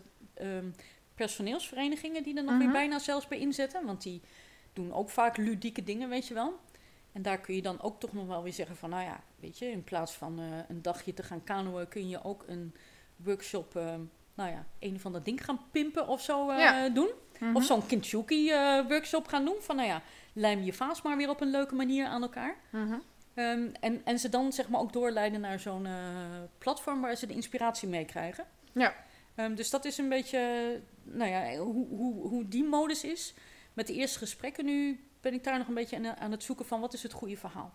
personeelsverenigingen 1.16 2.24
die 2.24 2.38
er 2.38 2.44
nog 2.44 2.58
weer 2.58 2.64
Mhm. 2.68 2.74
bijna 2.78 3.00
zelfs 3.00 3.28
bij 3.28 3.40
inzetten. 3.40 3.86
Want 3.86 4.02
die 4.04 4.22
doen 4.74 4.94
ook 4.94 5.10
vaak 5.10 5.38
ludieke 5.38 5.84
dingen, 5.84 6.10
weet 6.10 6.28
je 6.28 6.34
wel. 6.34 6.60
En 7.12 7.22
daar 7.22 7.40
kun 7.40 7.56
je 7.56 7.62
dan 7.62 7.82
ook 7.82 8.00
toch 8.00 8.14
nog 8.14 8.28
wel 8.28 8.44
weer 8.44 8.54
zeggen 8.54 8.76
van, 8.76 8.90
nou 8.90 9.04
ja, 9.04 9.20
weet 9.40 9.58
je, 9.58 9.66
in 9.72 9.84
plaats 9.84 10.12
van 10.14 10.40
eh, 10.40 10.46
een 10.68 10.82
dagje 10.82 11.14
te 11.14 11.24
gaan 11.24 11.44
kanoën, 11.44 11.88
kun 11.88 12.10
je 12.10 12.24
ook 12.24 12.44
een 12.48 12.76
workshop, 13.16 13.76
eh, 13.76 13.96
nou 14.34 14.50
ja, 14.52 14.66
een 14.80 14.96
of 14.96 15.06
ander 15.06 15.24
ding 15.24 15.46
gaan 15.46 15.60
pimpen 15.72 16.08
of 16.08 16.22
zo 16.22 16.50
eh, 16.50 16.60
Ja. 16.60 16.90
doen. 16.90 17.10
Mhm. 17.40 17.56
Of 17.56 17.64
zo'n 17.64 17.86
Kintsugi 17.86 18.52
workshop 18.88 19.28
gaan 19.28 19.46
doen. 19.46 19.56
Van, 19.60 19.76
nou 19.76 19.88
ja, 19.88 20.02
lijm 20.34 20.64
je 20.64 20.74
vaas 20.74 21.02
maar 21.02 21.18
weer 21.18 21.30
op 21.30 21.42
een 21.42 21.52
leuke 21.52 21.76
manier 21.76 22.06
aan 22.06 22.22
elkaar. 22.22 22.56
Mhm. 22.72 22.98
Ehm, 23.34 23.68
en, 23.80 24.02
en 24.06 24.20
ze 24.20 24.30
dan 24.30 24.54
zeg 24.54 24.70
maar 24.70 24.82
ook 24.82 24.94
doorleiden 24.94 25.42
naar 25.42 25.60
zo'n 25.60 25.88
platform 26.58 27.02
waar 27.02 27.16
ze 27.16 27.28
de 27.28 27.34
inspiratie 27.34 27.88
mee 27.88 28.06
krijgen. 28.06 28.46
Ja. 28.72 28.96
Ehm, 29.36 29.56
dus 29.56 29.70
dat 29.70 29.86
is 29.86 29.98
een 29.98 30.10
beetje 30.10 30.40
nou 31.04 31.30
ja, 31.32 31.56
hoe, 31.58 31.88
hoe, 31.88 32.28
hoe 32.28 32.48
die 32.48 32.64
modus 32.64 33.04
is. 33.04 33.34
Met 33.74 33.88
de 33.88 33.94
eerste 33.94 34.18
gesprekken 34.20 34.66
nu 34.66 35.07
ben 35.22 35.34
ik 35.34 35.44
daar 35.44 35.58
nog 35.58 35.68
een 35.68 35.74
beetje 35.74 36.16
aan, 36.18 36.32
het 36.32 36.44
zoeken 36.44 36.66
van 36.66 36.82
wat 36.82 36.94
is 36.94 37.04
het 37.04 37.14
goede 37.14 37.38
verhaal. 37.38 37.74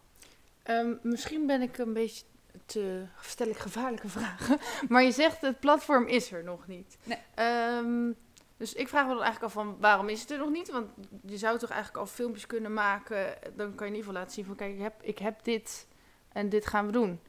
Ehm, 0.63 0.95
misschien 1.03 1.47
ben 1.47 1.63
ik 1.63 1.79
een 1.79 1.93
beetje 1.93 2.25
te 2.67 3.05
stel 3.21 3.49
ik 3.49 3.57
gevaarlijke 3.57 4.09
vragen. 4.09 4.59
Maar 4.89 5.03
je 5.03 5.13
zegt 5.13 5.41
het 5.41 5.61
platform 5.61 6.07
is 6.07 6.33
er 6.33 6.45
nog 6.45 6.67
niet. 6.67 6.99
Nee. 7.05 7.19
Ehm, 7.35 8.13
dus 8.57 8.73
ik 8.73 8.89
vraag 8.89 9.07
me 9.07 9.13
dan 9.15 9.23
eigenlijk 9.23 9.55
al 9.55 9.63
van 9.63 9.77
waarom 9.81 10.09
is 10.09 10.21
het 10.21 10.31
er 10.31 10.39
nog 10.39 10.51
niet? 10.51 10.71
Want 10.71 10.91
je 11.27 11.37
zou 11.37 11.59
toch 11.59 11.71
eigenlijk 11.71 12.01
al 12.01 12.07
filmpjes 12.07 12.47
kunnen 12.47 12.73
maken. 12.73 13.39
Dan 13.57 13.75
kan 13.75 13.87
je 13.87 13.93
in 13.93 13.99
ieder 13.99 13.99
geval 13.99 14.13
laten 14.13 14.33
zien 14.33 14.45
van 14.45 14.55
kijk, 14.55 14.75
ik 14.75 14.81
heb, 14.81 15.03
ik 15.03 15.19
heb 15.19 15.45
dit 15.45 15.87
en 16.33 16.49
dit 16.49 16.67
gaan 16.67 16.87
we 16.87 16.93
doen. 16.93 17.21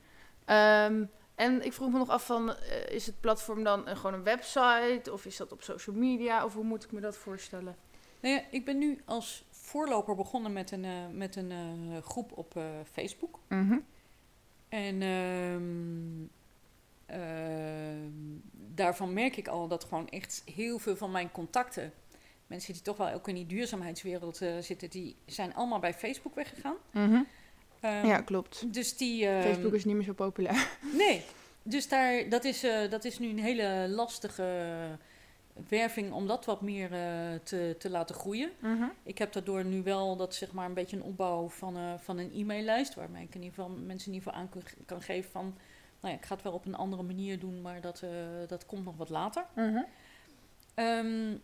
Ehm, 0.45 1.05
en 1.35 1.65
ik 1.65 1.73
vroeg 1.73 1.91
me 1.91 1.97
nog 1.97 2.09
af 2.09 2.25
van, 2.25 2.55
eh, 2.55 2.89
is 2.89 3.05
het 3.05 3.19
platform 3.19 3.63
dan 3.63 3.87
een, 3.87 3.95
gewoon 3.95 4.13
een 4.13 4.23
website? 4.23 5.11
Of 5.11 5.25
is 5.25 5.37
dat 5.37 5.51
op 5.51 5.61
social 5.63 5.95
media? 5.95 6.45
Of 6.45 6.53
hoe 6.53 6.63
moet 6.63 6.83
ik 6.83 6.91
me 6.91 6.99
dat 6.99 7.17
voorstellen? 7.17 7.75
Nou 8.19 8.35
ja, 8.35 8.41
ik 8.51 8.65
ben 8.65 8.77
nu 8.77 9.01
als 9.05 9.45
voorloper 9.63 10.15
begonnen 10.15 10.53
met 10.53 10.71
een, 10.71 10.83
uh, 10.83 10.91
met 11.11 11.35
een 11.35 11.51
uh, 11.51 11.97
groep 11.97 12.37
op 12.37 12.55
uh, 12.57 12.63
Facebook. 12.91 13.39
Mm 13.49 13.85
En 14.69 15.01
um, 15.01 16.29
daarvan 18.75 19.13
merk 19.13 19.37
ik 19.37 19.47
al 19.47 19.67
dat 19.67 19.83
gewoon 19.83 20.09
echt 20.09 20.43
heel 20.55 20.79
veel 20.79 20.95
van 20.95 21.11
mijn 21.11 21.31
contacten, 21.31 21.91
mensen 22.47 22.73
die 22.73 22.81
toch 22.81 22.97
wel 22.97 23.11
ook 23.11 23.27
in 23.27 23.35
die 23.35 23.45
duurzaamheidswereld 23.45 24.41
zitten, 24.59 24.89
die 24.89 25.15
zijn 25.25 25.53
allemaal 25.53 25.79
bij 25.79 25.93
Facebook 25.93 26.35
weggegaan. 26.35 26.75
Mm 26.91 27.09
-hmm. 27.09 27.27
um, 27.89 28.05
ja, 28.05 28.21
klopt. 28.21 28.73
Dus 28.73 28.97
die, 28.97 29.25
Facebook 29.25 29.73
is 29.73 29.85
niet 29.85 29.95
meer 29.95 30.03
zo 30.03 30.13
populair. 30.13 30.69
Nee, 30.97 31.21
dus 31.63 31.87
daar, 31.87 32.29
dat, 32.29 32.43
is, 32.43 32.61
dat 32.89 33.05
is 33.05 33.19
nu 33.19 33.29
een 33.29 33.39
hele 33.39 33.87
lastige 33.89 34.97
werving 35.67 36.11
om 36.11 36.27
dat 36.27 36.45
wat 36.45 36.61
meer 36.61 36.91
uh, 36.91 37.39
te, 37.43 37.75
te 37.79 37.89
laten 37.89 38.15
groeien. 38.15 38.51
Mm 38.59 38.77
-hmm. 38.77 38.91
Ik 39.03 39.17
heb 39.17 39.33
daardoor 39.33 39.65
nu 39.65 39.83
wel 39.83 40.15
dat 40.15 40.35
zeg 40.35 40.51
maar 40.51 40.65
een 40.65 40.73
beetje 40.73 40.95
een 40.95 41.03
opbouw 41.03 41.49
van, 41.49 41.77
uh, 41.77 41.93
van 41.97 42.17
een 42.17 42.31
e-maillijst, 42.33 42.95
waarmee 42.95 43.23
ik 43.23 43.35
in 43.35 43.43
ieder 43.43 43.55
geval 43.55 43.69
mensen 43.69 44.07
in 44.07 44.13
ieder 44.13 44.29
geval 44.29 44.41
aan 44.43 44.49
kan, 44.49 44.61
kan 44.85 45.01
geven 45.01 45.31
van, 45.31 45.43
nou 45.99 46.13
ja, 46.13 46.19
ik 46.19 46.25
ga 46.25 46.33
het 46.33 46.43
wel 46.43 46.53
op 46.53 46.65
een 46.65 46.75
andere 46.75 47.03
manier 47.03 47.39
doen, 47.39 47.61
maar 47.61 47.81
dat, 47.81 48.01
uh, 48.03 48.09
dat 48.47 48.65
komt 48.65 48.85
nog 48.85 48.97
wat 48.97 49.09
later. 49.09 49.45
Mm 49.55 49.63
-hmm. 49.73 49.85
um, 50.85 51.41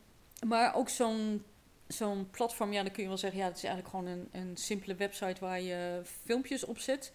maar 0.48 0.76
ook 0.76 0.90
zo'n 0.90 1.44
zo'n 1.88 2.30
platform, 2.30 2.74
ja, 2.74 2.84
dan 2.84 2.92
kun 2.92 3.02
je 3.04 3.10
wel 3.10 3.18
zeggen, 3.18 3.40
ja, 3.40 3.46
het 3.46 3.58
is 3.58 3.64
eigenlijk 3.64 3.96
gewoon 3.96 4.12
een, 4.12 4.28
een 4.32 4.58
simpele 4.58 4.96
website 4.96 5.40
waar 5.40 5.62
je 5.62 6.02
filmpjes 6.04 6.66
op 6.66 6.80
zet. 6.80 7.14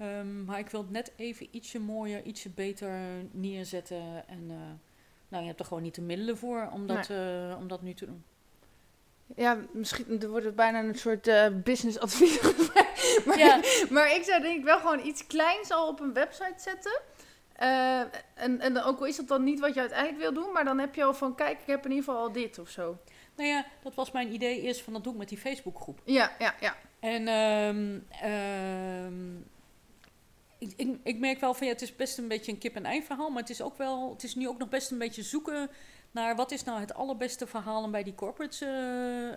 Um, 0.00 0.44
maar 0.44 0.58
ik 0.58 0.68
wil 0.68 0.80
het 0.80 0.90
net 0.90 1.12
even 1.16 1.48
ietsje 1.50 1.78
mooier, 1.78 2.22
ietsje 2.22 2.50
beter 2.50 3.00
neerzetten 3.30 4.28
en 4.28 4.50
nou, 5.34 5.46
je 5.46 5.52
hebt 5.52 5.60
er 5.60 5.66
gewoon 5.68 5.82
niet 5.82 5.94
de 5.94 6.02
middelen 6.02 6.38
voor 6.38 6.68
om 6.72 6.86
dat, 6.86 7.08
nee. 7.08 7.48
uh, 7.48 7.56
om 7.58 7.68
dat 7.68 7.82
nu 7.82 7.94
te 7.94 8.06
doen. 8.06 8.24
Ja, 9.36 9.58
misschien 9.72 10.28
wordt 10.28 10.44
het 10.44 10.54
bijna 10.54 10.82
een 10.82 10.94
soort 10.94 11.28
uh, 11.28 11.46
businessadvies. 11.64 12.40
maar, 13.26 13.38
Ja. 13.38 13.60
maar 13.90 14.14
ik 14.14 14.22
zou 14.24 14.42
denk 14.42 14.58
ik 14.58 14.64
wel 14.64 14.78
gewoon 14.78 15.06
iets 15.06 15.26
kleins 15.26 15.70
al 15.70 15.88
op 15.88 16.00
een 16.00 16.12
website 16.12 16.54
zetten. 16.56 17.00
Uh, 17.60 18.00
en, 18.34 18.60
en 18.60 18.82
ook 18.82 18.98
al 18.98 19.06
is 19.06 19.16
dat 19.16 19.28
dan 19.28 19.44
niet 19.44 19.60
wat 19.60 19.74
je 19.74 19.80
uiteindelijk 19.80 20.20
wil 20.20 20.32
doen, 20.32 20.52
maar 20.52 20.64
dan 20.64 20.78
heb 20.78 20.94
je 20.94 21.04
al 21.04 21.14
van, 21.14 21.34
kijk, 21.34 21.60
ik 21.60 21.66
heb 21.66 21.84
in 21.84 21.90
ieder 21.90 22.04
geval 22.04 22.20
al 22.20 22.32
dit 22.32 22.58
of 22.58 22.68
zo. 22.68 22.98
Nou 23.36 23.48
ja, 23.48 23.66
dat 23.82 23.94
was 23.94 24.10
mijn 24.10 24.32
idee 24.32 24.60
eerst 24.60 24.82
van, 24.82 24.92
dat 24.92 25.04
doe 25.04 25.12
ik 25.12 25.18
met 25.18 25.28
die 25.28 25.38
Facebookgroep. 25.38 26.00
Ja, 26.04 26.32
ja, 26.38 26.54
ja. 26.60 26.76
En 27.00 27.28
um, 27.28 28.06
um, 28.24 29.46
ik, 30.64 30.72
ik, 30.76 30.98
ik, 31.02 31.18
merk 31.18 31.40
wel 31.40 31.54
van 31.54 31.66
ja, 31.66 31.72
het 31.72 31.82
is 31.82 31.96
best 31.96 32.18
een 32.18 32.28
beetje 32.28 32.52
een 32.52 32.58
kip-en-ei 32.58 33.02
verhaal, 33.02 33.30
maar 33.30 33.40
het 33.40 33.50
is 33.50 33.62
ook 33.62 33.78
wel, 33.78 34.10
het 34.10 34.22
is 34.22 34.34
nu 34.34 34.48
ook 34.48 34.58
nog 34.58 34.68
best 34.68 34.90
een 34.90 34.98
beetje 34.98 35.22
zoeken 35.22 35.70
naar 36.10 36.36
wat 36.36 36.50
is 36.50 36.64
nou 36.64 36.80
het 36.80 36.94
allerbeste 36.94 37.46
verhaal 37.46 37.82
om 37.82 37.90
bij 37.90 38.02
die 38.02 38.14
corporates 38.14 38.62
uh, 38.62 38.68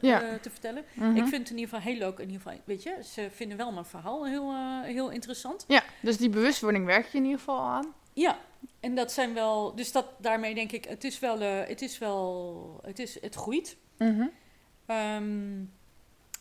ja. 0.01 0.23
uh, 0.23 0.33
te 0.41 0.49
vertellen. 0.49 0.83
Mm 0.93 1.03
-hmm. 1.03 1.15
Ik 1.15 1.27
vind 1.27 1.41
het 1.41 1.49
in 1.49 1.57
ieder 1.57 1.75
geval 1.75 1.91
heel 1.91 1.99
leuk, 1.99 2.17
in 2.17 2.29
ieder 2.29 2.41
geval, 2.41 2.59
weet 2.65 2.83
je, 2.83 2.99
ze 3.13 3.27
vinden 3.31 3.57
wel 3.57 3.71
mijn 3.71 3.85
verhaal 3.85 4.25
heel, 4.25 4.51
uh, 4.51 4.81
heel 4.81 5.09
interessant. 5.09 5.65
Ja, 5.67 5.83
dus 6.01 6.17
die 6.17 6.29
bewustwording 6.29 6.85
werk 6.85 7.07
je 7.07 7.17
in 7.17 7.23
ieder 7.23 7.39
geval 7.39 7.59
aan. 7.59 7.93
Ja, 8.13 8.39
en 8.79 8.95
dat 8.95 9.11
zijn 9.11 9.33
wel, 9.33 9.75
dus 9.75 9.91
dat 9.91 10.05
daarmee 10.17 10.55
denk 10.55 10.71
ik, 10.71 10.85
het 10.85 11.03
is 11.03 11.19
wel, 11.19 11.39
het 11.39 11.81
is 11.81 11.97
wel, 11.97 12.79
het 12.83 12.99
is, 12.99 13.21
het 13.21 13.35
groeit. 13.35 13.77
Mm 13.97 14.15
-hmm. 14.15 14.95
um, 14.95 15.71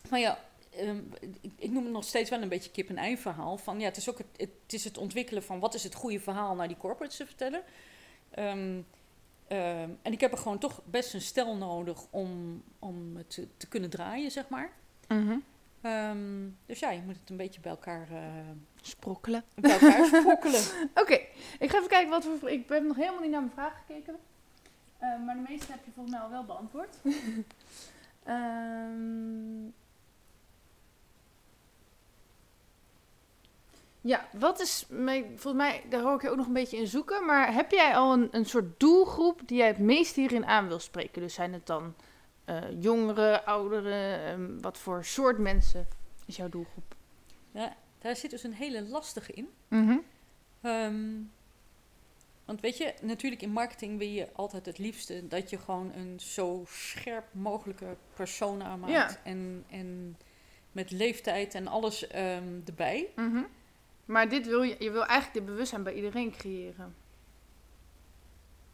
maar 0.09 0.19
ja, 0.19 0.39
Um, 0.79 1.09
ik, 1.41 1.51
ik, 1.55 1.71
noem 1.71 1.83
het 1.83 1.93
nog 1.93 2.03
steeds 2.03 2.29
wel 2.29 2.41
een 2.41 2.49
beetje 2.49 2.71
kip-en-ei 2.71 3.17
verhaal. 3.17 3.57
Van, 3.57 3.79
ja, 3.79 3.85
het, 3.85 3.97
is 3.97 4.09
ook 4.09 4.17
het, 4.37 4.49
is 4.67 4.83
het 4.83 4.97
ontwikkelen 4.97 5.43
van 5.43 5.59
wat 5.59 5.73
is 5.73 5.83
het 5.83 5.93
goede 5.93 6.19
verhaal 6.19 6.55
naar 6.55 6.67
die 6.67 6.77
corporates 6.77 7.17
te 7.17 7.25
vertellen. 7.25 7.61
Um, 8.39 8.85
um, 9.49 9.97
en 10.01 10.11
ik 10.11 10.21
heb 10.21 10.31
er 10.31 10.37
gewoon 10.37 10.57
toch 10.57 10.81
best 10.85 11.13
een 11.13 11.21
stel 11.21 11.55
nodig 11.55 12.05
om, 12.09 12.63
om 12.79 13.15
het 13.15 13.29
te, 13.29 13.47
te 13.57 13.67
kunnen 13.67 13.89
draaien, 13.89 14.31
zeg 14.31 14.49
maar. 14.49 14.71
Mm 15.07 15.43
-hmm. 15.81 16.55
dus 16.65 16.79
ja, 16.79 16.91
je 16.91 17.01
moet 17.01 17.19
het 17.19 17.29
een 17.29 17.37
beetje 17.37 17.61
bij 17.61 17.71
elkaar... 17.71 18.07
Uh, 18.11 18.17
sprokkelen. 18.81 19.43
Bij 19.55 19.71
elkaar 19.71 20.05
sprokkelen. 20.21 20.61
Oké, 20.89 21.01
okay. 21.01 21.27
ik 21.59 21.69
ga 21.69 21.77
even 21.77 21.89
kijken 21.89 22.09
wat 22.09 22.23
voor... 22.23 22.49
Ik 22.49 22.69
heb 22.69 22.83
nog 22.83 22.95
helemaal 22.95 23.21
niet 23.21 23.31
naar 23.31 23.41
mijn 23.41 23.53
vraag 23.53 23.83
gekeken. 23.85 24.15
Uh, 25.01 25.25
maar 25.25 25.35
de 25.35 25.45
meeste 25.49 25.71
heb 25.71 25.85
je 25.85 25.91
volgens 25.91 26.15
mij 26.15 26.23
al 26.23 26.29
wel 26.29 26.45
beantwoord. 26.45 26.95
Ja, 34.07 34.27
wat 34.31 34.59
is, 34.59 34.85
volgens 35.35 35.53
mij, 35.53 35.83
daar 35.89 36.01
hoor 36.01 36.15
ik 36.15 36.21
je 36.21 36.29
ook 36.29 36.37
nog 36.37 36.47
een 36.47 36.53
beetje 36.53 36.77
in 36.77 36.87
zoeken. 36.87 37.25
Maar 37.25 37.53
heb 37.53 37.71
jij 37.71 37.95
al 37.95 38.13
een, 38.13 38.27
een 38.31 38.45
soort 38.45 38.79
doelgroep 38.79 39.41
die 39.45 39.57
jij 39.57 39.67
het 39.67 39.77
meest 39.77 40.15
hierin 40.15 40.45
aan 40.45 40.67
wil 40.67 40.79
spreken? 40.79 41.21
Dus 41.21 41.33
zijn 41.33 41.53
het 41.53 41.65
dan 41.65 41.95
uh, 42.45 42.63
jongeren, 42.79 43.45
ouderen? 43.45 44.29
Um, 44.29 44.61
wat 44.61 44.77
voor 44.77 45.05
soort 45.05 45.37
mensen 45.37 45.87
is 46.25 46.35
jouw 46.35 46.49
doelgroep? 46.49 46.95
Ja, 47.51 47.75
daar 47.99 48.15
zit 48.15 48.31
dus 48.31 48.43
een 48.43 48.53
hele 48.53 48.81
lastige 48.81 49.31
in. 49.31 49.49
Mm 49.67 49.87
-hmm. 49.87 50.03
um, 50.71 51.31
want 52.45 52.61
weet 52.61 52.77
je, 52.77 52.93
natuurlijk 53.01 53.41
in 53.41 53.51
marketing 53.51 53.97
wil 53.97 54.07
je 54.07 54.27
altijd 54.33 54.65
het 54.65 54.77
liefste 54.77 55.27
dat 55.27 55.49
je 55.49 55.57
gewoon 55.57 55.91
een 55.93 56.19
zo 56.19 56.63
scherp 56.67 57.25
mogelijke 57.31 57.97
persona 58.13 58.75
maakt. 58.75 58.91
Ja. 58.91 59.17
En, 59.23 59.65
en 59.69 60.17
met 60.71 60.91
leeftijd 60.91 61.53
en 61.55 61.67
alles 61.67 62.03
um, 62.15 62.63
erbij. 62.65 63.07
Mm 63.15 63.31
-hmm. 63.31 63.47
Maar 64.07 64.29
dit 64.29 64.47
wil 64.47 64.61
je, 64.61 64.75
je 64.79 64.91
wil 64.91 65.05
eigenlijk 65.05 65.33
dit 65.33 65.45
bewustzijn 65.45 65.83
bij 65.83 65.93
iedereen 65.93 66.31
creëren. 66.31 66.95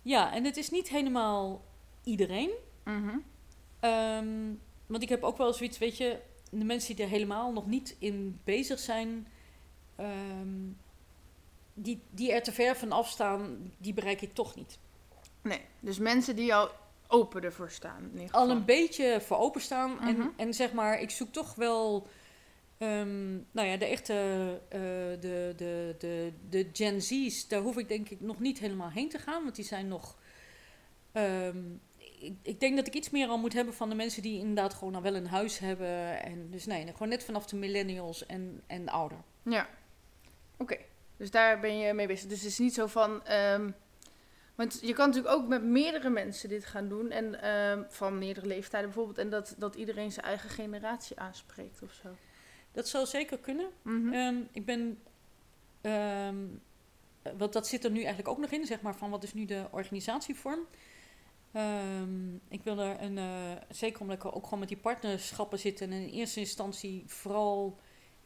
Ja, 0.02 0.34
en 0.34 0.44
het 0.44 0.58
is 0.58 0.70
niet 0.70 0.90
helemaal 0.90 1.64
iedereen. 2.04 2.52
Mm 2.84 3.10
-hmm. 3.10 3.24
um, 3.90 4.62
want 4.86 5.04
ik 5.04 5.10
heb 5.10 5.24
ook 5.24 5.38
wel 5.38 5.54
zoiets, 5.54 5.78
weet 5.78 5.98
je, 5.98 6.20
de 6.50 6.66
mensen 6.66 6.96
die 6.96 7.06
er 7.06 7.12
helemaal 7.12 7.52
nog 7.52 7.68
niet 7.68 7.96
in 8.00 8.40
bezig 8.44 8.80
zijn, 8.80 9.28
um, 10.00 10.78
die, 11.74 12.02
die 12.10 12.32
er 12.32 12.44
te 12.44 12.52
ver 12.52 12.76
van 12.76 12.92
afstaan, 12.92 13.72
die 13.78 13.94
bereik 13.94 14.22
ik 14.22 14.34
toch 14.34 14.56
niet. 14.56 14.80
Nee, 15.42 15.62
dus 15.80 15.98
mensen 15.98 16.36
die 16.36 16.56
al 16.56 16.70
open 17.08 17.44
ervoor 17.44 17.72
staan. 17.72 18.12
Al 18.32 18.50
een 18.50 18.66
beetje 18.66 19.22
voor 19.22 19.38
openstaan. 19.38 19.92
Mhm. 19.92 20.04
-hmm. 20.04 20.22
en, 20.22 20.34
en 20.36 20.54
zeg 20.54 20.74
maar, 20.74 21.02
ik 21.02 21.10
zoek 21.10 21.32
toch 21.32 21.56
wel. 21.56 22.08
Um, 22.80 23.48
nou 23.52 23.68
ja, 23.68 23.78
de 23.78 23.86
echte, 23.86 24.14
uh, 24.66 24.80
de, 25.22 25.54
de, 25.56 25.96
de, 25.98 26.34
de 26.50 26.70
Gen 26.74 27.02
Z's, 27.02 27.48
daar 27.48 27.62
hoef 27.62 27.78
ik 27.78 27.88
denk 27.88 28.10
ik 28.10 28.22
nog 28.22 28.40
niet 28.40 28.60
helemaal 28.60 28.90
heen 28.90 29.10
te 29.10 29.18
gaan, 29.18 29.44
want 29.44 29.56
die 29.56 29.66
zijn 29.66 29.88
nog. 29.88 30.18
Um, 31.14 31.82
ik, 32.42 32.60
denk 32.60 32.76
dat 32.76 32.88
ik 32.88 32.94
iets 32.94 33.10
meer 33.10 33.28
al 33.28 33.38
moet 33.38 33.54
hebben 33.54 33.74
van 33.74 33.90
de 33.90 33.96
mensen 33.96 34.22
die 34.22 34.40
inderdaad 34.40 34.74
gewoon 34.74 34.96
al 34.96 35.02
wel 35.02 35.16
een 35.16 35.28
huis 35.28 35.60
hebben. 35.60 36.24
En 36.24 36.50
dus 36.52 36.66
nee, 36.66 36.88
gewoon 36.92 37.10
net 37.10 37.24
vanaf 37.24 37.46
de 37.46 37.56
millennials 37.56 38.26
en, 38.26 38.62
en 38.68 38.90
ouder. 38.90 39.18
Ja, 39.44 39.70
oké. 40.58 40.78
Dus 41.18 41.32
daar 41.32 41.60
ben 41.60 41.78
je 41.78 41.94
mee 41.94 42.08
bezig. 42.08 42.30
Dus 42.30 42.42
het 42.42 42.52
is 42.52 42.60
niet 42.60 42.74
zo 42.74 42.88
van. 42.88 43.32
Um, 43.32 43.76
want 44.56 44.80
je 44.82 44.94
kan 44.94 45.08
natuurlijk 45.08 45.36
ook 45.36 45.48
met 45.48 45.64
meerdere 45.64 46.10
mensen 46.10 46.50
dit 46.50 46.66
gaan 46.66 46.88
doen. 46.88 47.12
En 47.12 47.38
van 47.90 48.18
meerdere 48.18 48.48
leeftijden 48.48 48.90
bijvoorbeeld. 48.90 49.18
En 49.18 49.30
dat, 49.30 49.56
dat 49.58 49.76
iedereen 49.76 50.12
zijn 50.12 50.26
eigen 50.26 50.50
generatie 50.50 51.20
aanspreekt 51.20 51.82
of 51.82 51.94
zo. 51.94 52.10
Dat 52.74 52.88
zou 52.88 53.06
zeker 53.06 53.38
kunnen. 53.38 53.70
Mm 53.82 54.04
-hmm. 54.04 54.14
um, 54.14 54.48
ik 54.52 54.66
ben. 54.66 55.00
Um, 55.82 56.62
want 57.38 57.54
dat 57.54 57.68
zit 57.68 57.84
er 57.84 57.92
nu 57.92 57.98
eigenlijk 57.98 58.28
ook 58.28 58.38
nog 58.38 58.52
in, 58.52 58.66
zeg 58.66 58.82
maar, 58.82 58.96
van 58.96 59.10
wat 59.10 59.24
is 59.24 59.34
nu 59.34 59.46
de 59.46 59.66
organisatievorm. 59.72 60.60
Um, 61.56 62.42
ik 62.50 62.64
wil 62.64 62.80
er 62.80 63.02
een, 63.02 63.18
uh, 63.18 63.52
zeker 63.70 64.02
omdat 64.02 64.18
ik 64.18 64.26
ook 64.26 64.44
gewoon 64.44 64.60
met 64.60 64.68
die 64.68 64.78
partnerschappen 64.78 65.60
zit 65.60 65.82
en 65.82 65.92
in 65.92 66.10
eerste 66.10 66.40
instantie 66.40 67.04
vooral 67.08 67.80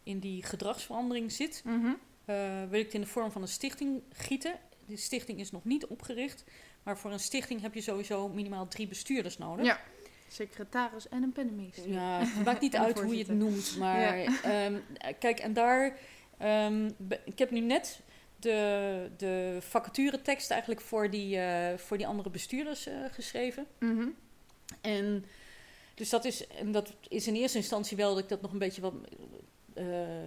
in 0.04 0.20
die 0.20 0.44
gedragsverandering 0.44 1.32
zit, 1.32 1.62
mm 1.66 1.82
-hmm. 1.82 1.98
uh, 2.26 2.70
wil 2.70 2.80
ik 2.80 2.86
het 2.86 2.94
in 2.94 3.02
de 3.02 3.08
vorm 3.08 3.32
van 3.32 3.42
een 3.42 3.48
stichting 3.48 4.02
gieten. 4.12 4.60
De 4.86 4.98
stichting 4.98 5.40
is 5.40 5.52
nog 5.52 5.64
niet 5.64 5.86
opgericht, 5.86 6.44
maar 6.84 6.98
voor 6.98 7.12
een 7.12 7.20
stichting 7.20 7.62
heb 7.62 7.74
je 7.74 7.82
sowieso 7.82 8.30
minimaal 8.30 8.68
drie 8.68 8.88
bestuurders 8.88 9.38
nodig. 9.38 9.66
Ja. 9.66 9.80
Secretaris 10.28 11.10
en 11.10 11.24
een 11.24 11.32
pennenmeester. 11.32 11.90
Ja, 11.90 12.20
het 12.24 12.46
maakt 12.46 12.62
niet 12.62 12.76
uit 12.76 13.00
hoe 13.00 13.18
je 13.18 13.24
het 13.24 13.38
noemt. 13.38 13.78
Maar 13.78 14.18
ja. 14.18 14.66
um, 14.66 14.84
kijk, 15.20 15.40
en 15.40 15.54
daar... 15.54 15.98
Um, 16.44 16.96
ik 17.26 17.40
heb 17.40 17.52
nu 17.52 17.60
net... 17.60 18.02
de, 18.40 19.10
de 19.18 19.58
vacaturetekst 19.60 20.52
eigenlijk 20.52 20.82
voor 20.82 21.10
die, 21.10 21.38
eh, 21.38 21.78
voor 21.78 21.98
die 21.98 22.08
andere 22.08 22.30
bestuurders 22.30 22.88
eh, 22.88 22.94
geschreven. 23.12 23.66
Mhm. 23.80 24.08
En 24.82 25.26
dus 25.94 26.10
dat 26.10 26.26
is, 26.26 26.48
en 26.48 26.72
dat 26.72 26.94
is 27.08 27.28
in 27.28 27.36
eerste 27.36 27.58
instantie 27.58 27.98
wel 27.98 28.10
dat 28.14 28.24
ik 28.24 28.30
dat 28.30 28.42
nog 28.42 28.52
een 28.52 28.60
beetje 28.60 28.82
wat 28.82 28.94
eh, 29.74 29.86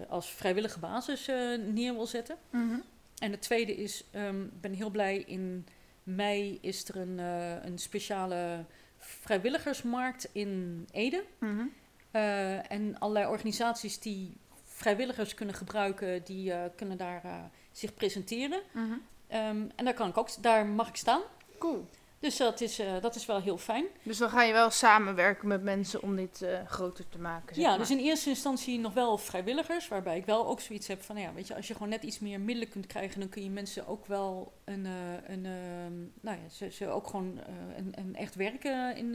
als 0.09 0.31
vrijwillige 0.31 0.79
basis 0.79 1.27
neer 1.73 1.95
wil 1.95 2.07
zetten. 2.07 2.37
Mhm. 2.51 2.79
En 3.19 3.31
het 3.31 3.43
tweede 3.43 3.77
is, 3.77 4.05
ehm, 4.11 4.43
ik 4.43 4.61
ben 4.61 4.73
heel 4.73 4.91
blij, 4.91 5.19
in 5.19 5.67
mei 6.03 6.59
is 6.61 6.89
er 6.89 6.97
een, 6.97 7.19
een 7.67 7.79
speciale 7.79 8.65
vrijwilligersmarkt 9.01 10.29
in 10.33 10.87
Ede. 10.93 11.25
Mhm. 11.39 11.65
Eh, 12.11 12.71
en 12.73 12.99
allerlei 12.99 13.27
organisaties 13.27 13.99
die 13.99 14.37
vrijwilligers 14.65 15.35
kunnen 15.35 15.55
gebruiken, 15.55 16.25
die 16.25 16.53
eh, 16.53 16.65
kunnen 16.77 16.97
daar 16.97 17.25
eh, 17.25 17.35
zich 17.73 17.95
presenteren. 17.95 18.61
Mhm. 18.73 18.93
Ehm, 19.27 19.65
en 19.77 19.85
daar, 19.85 19.95
kan 19.95 20.09
ik 20.09 20.17
ook, 20.17 20.43
daar 20.43 20.67
mag 20.67 20.89
ik 20.89 20.97
staan. 20.97 21.21
Cool. 21.59 21.87
Dus 22.21 22.37
dat 22.37 22.61
is, 22.61 22.79
eh, 22.79 23.01
dat 23.01 23.15
is 23.15 23.27
wel 23.27 23.41
heel 23.41 23.59
fijn. 23.59 23.85
Dus 24.03 24.19
dan 24.19 24.31
ga 24.31 24.43
je 24.43 24.53
wel 24.53 24.71
samenwerken 24.71 25.49
met 25.49 25.63
mensen 25.63 26.03
om 26.03 26.17
dit 26.17 26.43
eh, 26.43 26.67
groter 26.67 27.09
te 27.09 27.19
maken. 27.19 27.55
Zeg 27.55 27.65
Ja, 27.65 27.71
maar. 27.71 27.79
dus 27.79 27.91
in 27.91 27.99
eerste 27.99 28.29
instantie 28.29 28.79
nog 28.79 28.93
wel 28.93 29.19
vrijwilligers, 29.19 29.89
waarbij 29.89 30.17
ik 30.17 30.25
wel 30.27 30.47
ook 30.47 30.61
zoiets 30.61 30.87
heb 30.87 31.03
van, 31.03 31.17
ja, 31.17 31.33
weet 31.33 31.47
je, 31.47 31.55
als 31.55 31.69
je 31.69 31.73
gewoon 31.73 31.89
net 31.89 32.03
iets 32.03 32.19
meer 32.19 32.41
middelen 32.41 32.69
kunt 32.73 32.87
krijgen, 32.87 33.21
dan 33.21 33.29
kun 33.29 33.43
je 33.43 33.51
mensen 33.51 33.87
ook 33.87 34.07
wel 34.07 34.53
een, 34.65 34.87
eh, 34.87 35.13
een 35.27 35.47
ehm, 35.47 35.99
nou 36.21 36.39
ja, 36.43 36.49
ze, 36.51 36.71
ze 36.71 36.89
ook 36.89 37.07
gewoon 37.07 37.41
een, 37.77 37.93
een 37.97 38.17
echt 38.17 38.35
werken 38.35 38.97
in 38.97 39.15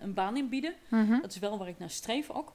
een, 0.00 0.14
baan 0.14 0.36
inbieden. 0.36 0.74
Mhm. 0.88 1.20
Dat 1.20 1.30
is 1.30 1.38
wel 1.38 1.58
waar 1.58 1.68
ik 1.68 1.78
naar 1.78 1.90
streef 1.90 2.30
ook. 2.30 2.52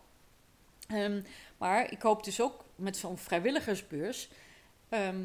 Ehm, 0.88 1.22
maar 1.58 1.92
ik 1.92 2.02
hoop 2.02 2.24
dus 2.24 2.42
ook 2.42 2.66
met 2.76 2.98
zo'n 2.98 3.18
vrijwilligersbeurs. 3.18 4.30
ehm, 4.90 5.22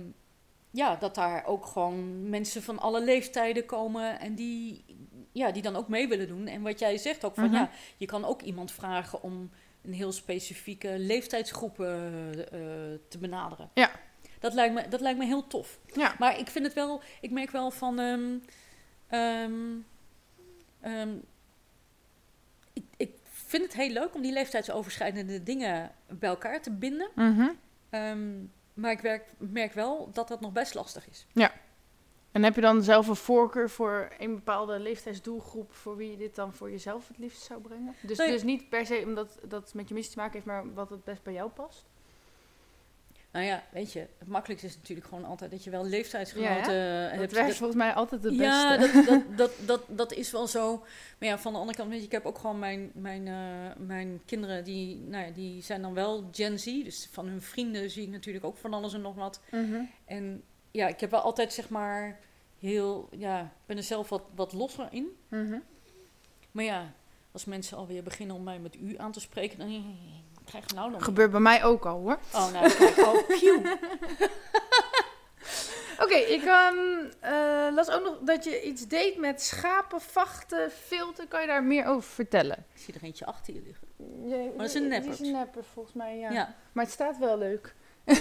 ja, 0.75 0.97
dat 0.97 1.15
daar 1.15 1.45
ook 1.47 1.67
gewoon 1.67 2.29
mensen 2.29 2.63
van 2.63 2.79
alle 2.79 3.05
leeftijden 3.05 3.67
komen 3.67 4.21
en 4.21 4.35
die, 4.35 4.85
ja, 5.33 5.51
die 5.51 5.63
dan 5.63 5.77
ook 5.77 5.89
mee 5.89 6.09
willen 6.09 6.29
doen. 6.29 6.47
En 6.47 6.63
wat 6.63 6.79
jij 6.79 6.99
zegt 6.99 7.25
ook 7.25 7.35
van 7.35 7.45
Mhm. 7.45 7.55
ja, 7.55 7.71
je 7.97 8.07
kan 8.07 8.25
ook 8.25 8.43
iemand 8.43 8.73
vragen 8.73 9.23
om 9.23 9.51
een 9.83 9.93
heel 9.93 10.13
specifieke 10.13 10.99
leeftijdsgroep 10.99 11.81
eh, 11.81 11.87
te 13.09 13.19
benaderen. 13.21 13.71
Ja. 13.75 13.91
Dat 14.41 14.55
lijkt, 14.55 14.75
me, 14.75 14.89
dat 14.89 15.01
lijkt 15.01 15.19
me 15.19 15.25
heel 15.25 15.47
tof. 15.47 15.79
Ja. 15.93 16.15
Maar 16.19 16.39
ik 16.39 16.49
vind 16.51 16.65
het 16.65 16.75
wel, 16.75 17.03
ik 17.21 17.31
merk 17.31 17.51
wel 17.51 17.71
van. 17.71 17.99
ehm, 17.99 18.37
ehm, 19.09 19.53
ehm, 20.81 21.15
ik, 22.73 22.85
ik 22.97 23.11
vind 23.25 23.63
het 23.63 23.75
heel 23.75 23.91
leuk 23.91 24.15
om 24.15 24.23
die 24.23 24.33
leeftijdsoverschrijdende 24.33 25.43
dingen 25.43 25.91
bij 26.09 26.29
elkaar 26.29 26.63
te 26.63 26.71
binden. 26.71 27.11
Mhm. 27.15 27.49
Maar 28.75 28.91
ik 28.91 29.01
werk, 29.01 29.25
merk 29.39 29.73
wel 29.73 30.09
dat 30.13 30.29
dat 30.29 30.41
nog 30.41 30.53
best 30.53 30.75
lastig 30.75 31.09
is. 31.09 31.27
En 32.33 32.43
heb 32.43 32.55
je 32.55 32.61
dan 32.61 32.83
zelf 32.83 33.09
een 33.09 33.17
voorkeur 33.17 33.71
voor 33.71 34.09
een 34.19 34.35
bepaalde 34.35 34.79
leeftijdsdoelgroep 34.79 35.73
voor 35.73 35.97
wie 35.97 36.11
je 36.11 36.17
dit 36.17 36.35
dan 36.35 36.53
voor 36.53 36.71
jezelf 36.71 37.09
het 37.09 37.19
liefst 37.19 37.43
zou 37.43 37.61
brengen? 37.61 37.95
Dus, 38.03 38.19
Nee. 38.19 38.31
dus 38.31 38.43
niet 38.43 38.69
per 38.69 38.87
se 38.87 39.03
omdat 39.07 39.39
dat 39.49 39.75
met 39.75 39.89
je 39.89 39.95
missie 39.95 40.13
te 40.15 40.19
maken 40.19 40.35
heeft, 40.35 40.47
maar 40.47 40.75
wat 40.75 40.91
het 40.91 41.05
best 41.05 41.23
bij 41.23 41.33
jou 41.33 41.51
past? 41.51 41.87
Nou 43.35 43.47
ja, 43.47 43.63
weet 43.71 43.93
je, 43.93 44.07
het 44.19 44.29
makkelijkste 44.29 44.69
is 44.69 44.77
natuurlijk 44.77 45.09
gewoon 45.09 45.25
altijd 45.25 45.51
dat 45.51 45.65
je 45.65 45.71
wel 45.71 45.85
leeftijdsgenoten 45.85 46.75
Ja, 46.75 47.09
hebt. 47.09 47.19
Dat 47.19 47.33
werkt 47.33 47.57
volgens 47.57 47.79
mij 47.79 47.93
altijd 47.93 48.23
het 48.23 48.37
beste. 48.37 48.45
Ja, 48.45 48.77
dat, 48.77 48.93
dat, 49.07 49.23
dat, 49.37 49.51
dat, 49.67 49.83
dat 49.89 50.13
is 50.13 50.31
wel 50.31 50.47
zo. 50.47 50.85
Maar 51.19 51.29
ja, 51.29 51.39
van 51.39 51.53
de 51.53 51.59
andere 51.59 51.77
kant, 51.77 51.91
weet 51.91 51.99
je, 51.99 52.05
ik 52.05 52.13
heb 52.13 52.27
ook 52.27 52.39
gewoon 52.39 52.59
mijn, 52.59 52.91
mijn, 52.95 53.29
eh, 53.29 53.77
mijn 53.87 54.21
kinderen, 54.25 54.65
die, 54.65 54.97
nou 54.97 55.27
ja, 55.27 55.31
die 55.31 55.63
zijn 55.63 55.83
dan 55.83 55.95
wel 55.95 56.29
Gen 56.33 56.59
Z. 56.59 56.65
Dus 56.65 57.09
van 57.13 57.27
hun 57.27 57.43
vrienden 57.43 57.91
zie 57.91 58.03
ik 58.03 58.09
natuurlijk 58.09 58.45
ook 58.45 58.57
van 58.57 58.75
alles 58.75 58.95
en 58.95 59.01
nog 59.01 59.15
wat. 59.15 59.41
Mhm. 59.51 59.81
En 60.05 60.43
ja, 60.71 60.89
ik 60.89 61.01
heb 61.01 61.11
wel 61.11 61.21
altijd 61.21 61.53
zeg 61.53 61.69
maar 61.69 62.21
heel, 62.59 63.09
ja, 63.17 63.41
ik 63.43 63.67
ben 63.67 63.77
er 63.77 63.83
zelf 63.83 64.09
wat, 64.09 64.23
wat 64.35 64.53
losser 64.53 64.89
in. 64.91 65.07
Mhm. 65.29 65.59
Maar 66.51 66.65
ja, 66.65 66.95
als 67.33 67.45
mensen 67.45 67.77
alweer 67.77 68.03
beginnen 68.03 68.37
om 68.37 68.43
mij 68.43 68.59
met 68.59 68.77
u 68.77 68.99
aan 68.99 69.13
te 69.13 69.21
spreken, 69.21 69.59
dan 69.59 69.97
krijg 70.45 70.65
je 70.69 70.75
nou 70.75 70.91
dan. 70.91 71.03
Gebeurt 71.03 71.31
bij 71.31 71.41
mij 71.41 71.65
ook 71.65 71.87
al 71.87 71.99
hoor. 72.01 72.19
Oh, 72.35 72.53
nou, 72.53 72.71
al 73.05 73.23
pew. 73.39 73.67
Oké, 76.03 76.15
ik 76.15 76.45
ehm, 76.45 76.77
eh, 77.21 77.75
las 77.75 77.91
ook 77.91 78.03
nog 78.03 78.19
dat 78.21 78.45
je 78.45 78.63
iets 78.63 78.87
deed 78.87 79.17
met 79.19 79.43
schapen, 79.43 80.01
vachten, 80.01 80.71
filter. 80.71 81.27
Kan 81.29 81.41
je 81.41 81.47
daar 81.47 81.65
meer 81.65 81.87
over 81.87 82.11
vertellen? 82.11 82.67
Ik 82.75 82.81
zie 82.81 82.95
er 82.95 83.03
eentje 83.03 83.27
achter 83.27 83.55
je 83.55 83.63
liggen. 83.63 83.87
maar 84.29 84.57
dat 84.57 84.67
is 84.67 84.75
een 84.75 84.83
Die 84.89 84.91
is 84.93 84.99
neppert. 84.99 85.21
een 85.21 85.33
nepper 85.33 85.65
volgens 85.65 85.95
mij, 85.95 86.19
ja. 86.19 86.31
Ja. 86.31 86.55
Maar 86.73 86.85
het 86.85 86.93
staat 86.93 87.19
wel 87.19 87.39
leuk. 87.39 87.75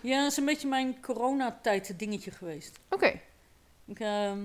Ja, 0.00 0.22
dat 0.22 0.30
is 0.30 0.36
een 0.36 0.44
beetje 0.44 0.68
mijn 0.68 1.00
coronatijd 1.00 1.98
dingetje 1.98 2.30
geweest. 2.30 2.78
Oké. 2.90 3.20
Ik, 3.86 4.00
ehm, 4.00 4.38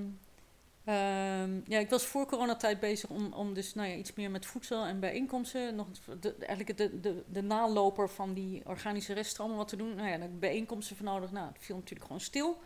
ehm, 0.88 1.60
ja, 1.66 1.80
ik 1.80 1.90
was 1.90 2.06
voor 2.06 2.26
coronatijd 2.26 2.80
bezig 2.80 3.10
om, 3.10 3.34
om 3.34 3.54
dus 3.54 3.74
nou 3.74 3.90
ja, 3.90 3.96
iets 3.96 4.14
meer 4.14 4.32
met 4.32 4.46
voedsel 4.46 4.86
en 4.86 5.00
bijeenkomsten. 5.00 5.76
Nog 5.76 5.88
de, 6.20 6.36
eigenlijk 6.36 6.78
de, 6.78 7.00
de, 7.00 7.24
de 7.28 7.42
naloper 7.42 8.10
van 8.10 8.34
die 8.34 8.62
organische 8.66 9.14
reststromen 9.14 9.58
wat 9.58 9.68
te 9.68 9.76
doen. 9.76 9.96
Nou 9.96 10.08
ja, 10.10 10.16
ik 10.16 10.40
bijeenkomsten 10.40 10.96
voor 10.96 11.06
nodig. 11.06 11.32
Nou, 11.32 11.48
het 11.48 11.66
viel 11.66 11.76
natuurlijk 11.76 12.06
gewoon 12.06 12.22
stil. 12.22 12.58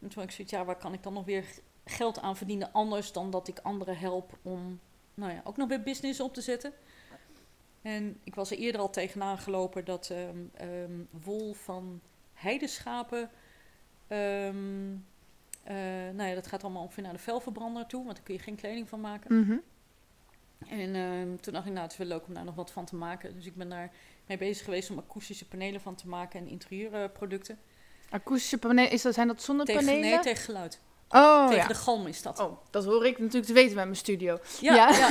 En 0.00 0.08
toen 0.08 0.22
ik 0.22 0.30
zoiets, 0.30 0.52
ja, 0.52 0.64
waar 0.64 0.78
kan 0.78 0.92
ik 0.92 1.02
dan 1.02 1.12
nog 1.12 1.24
weer 1.24 1.44
geld 1.84 2.20
aan 2.20 2.36
verdienen 2.36 2.72
anders 2.72 3.12
dan 3.12 3.30
dat 3.30 3.48
ik 3.48 3.58
anderen 3.58 3.98
help 3.98 4.38
om 4.42 4.80
nou 5.14 5.32
ja, 5.32 5.40
ook 5.44 5.56
nog 5.56 5.68
weer 5.68 5.82
business 5.82 6.20
op 6.20 6.34
te 6.34 6.40
zetten. 6.40 6.72
En 7.82 8.20
ik 8.24 8.34
was 8.34 8.50
er 8.50 8.58
eerder 8.58 8.80
al 8.80 8.90
tegenaan 8.90 9.38
gelopen 9.38 9.84
dat 9.84 10.10
ehm, 10.10 10.38
ehm, 10.54 11.00
wol 11.10 11.54
van 11.54 12.00
heideschapen... 12.32 13.30
nou 16.14 16.28
ja, 16.28 16.34
dat 16.34 16.46
gaat 16.46 16.62
allemaal 16.62 16.82
ongeveer 16.82 17.02
naar 17.02 17.12
de 17.12 17.18
velverbrander 17.18 17.86
toe, 17.86 18.04
want 18.04 18.16
daar 18.16 18.24
kun 18.24 18.34
je 18.34 18.40
geen 18.40 18.56
kleding 18.56 18.88
van 18.88 19.00
maken. 19.00 19.40
Mhm. 19.40 19.56
En 20.68 20.94
ehm, 20.94 21.36
toen 21.40 21.52
dacht 21.52 21.66
ik, 21.66 21.72
nou, 21.72 21.82
het 21.82 21.92
is 21.92 21.98
wel 21.98 22.06
leuk 22.06 22.26
om 22.26 22.34
daar 22.34 22.44
nog 22.44 22.54
wat 22.54 22.70
van 22.70 22.84
te 22.84 22.96
maken. 22.96 23.34
Dus 23.34 23.46
ik 23.46 23.56
ben 23.56 23.68
daar 23.68 23.90
mee 24.26 24.38
bezig 24.38 24.64
geweest 24.64 24.90
om 24.90 24.98
akoestische 24.98 25.48
panelen 25.48 25.80
van 25.80 25.94
te 25.94 26.08
maken 26.08 26.40
en 26.40 26.48
interieurproducten. 26.48 27.58
Akoestische 28.10 28.58
panelen, 28.58 28.90
is 28.90 29.02
dat, 29.02 29.14
zijn 29.14 29.26
dat 29.26 29.36
tegen, 29.36 29.56
zonnepanelen? 29.56 30.00
nee, 30.00 30.18
tegen 30.18 30.44
geluid. 30.44 30.80
oh 31.08 31.46
tegen 31.46 31.62
ja. 31.62 31.68
de 31.68 31.74
galm 31.74 32.06
is 32.06 32.22
dat. 32.22 32.40
Oh, 32.40 32.58
dat 32.70 32.84
hoor 32.84 33.06
ik 33.06 33.18
natuurlijk 33.18 33.46
te 33.46 33.52
weten 33.52 33.74
met 33.74 33.84
mijn 33.84 33.96
studio. 33.96 34.38
Ja, 34.60 34.74
Ja. 34.74 34.88
ja. 34.88 35.08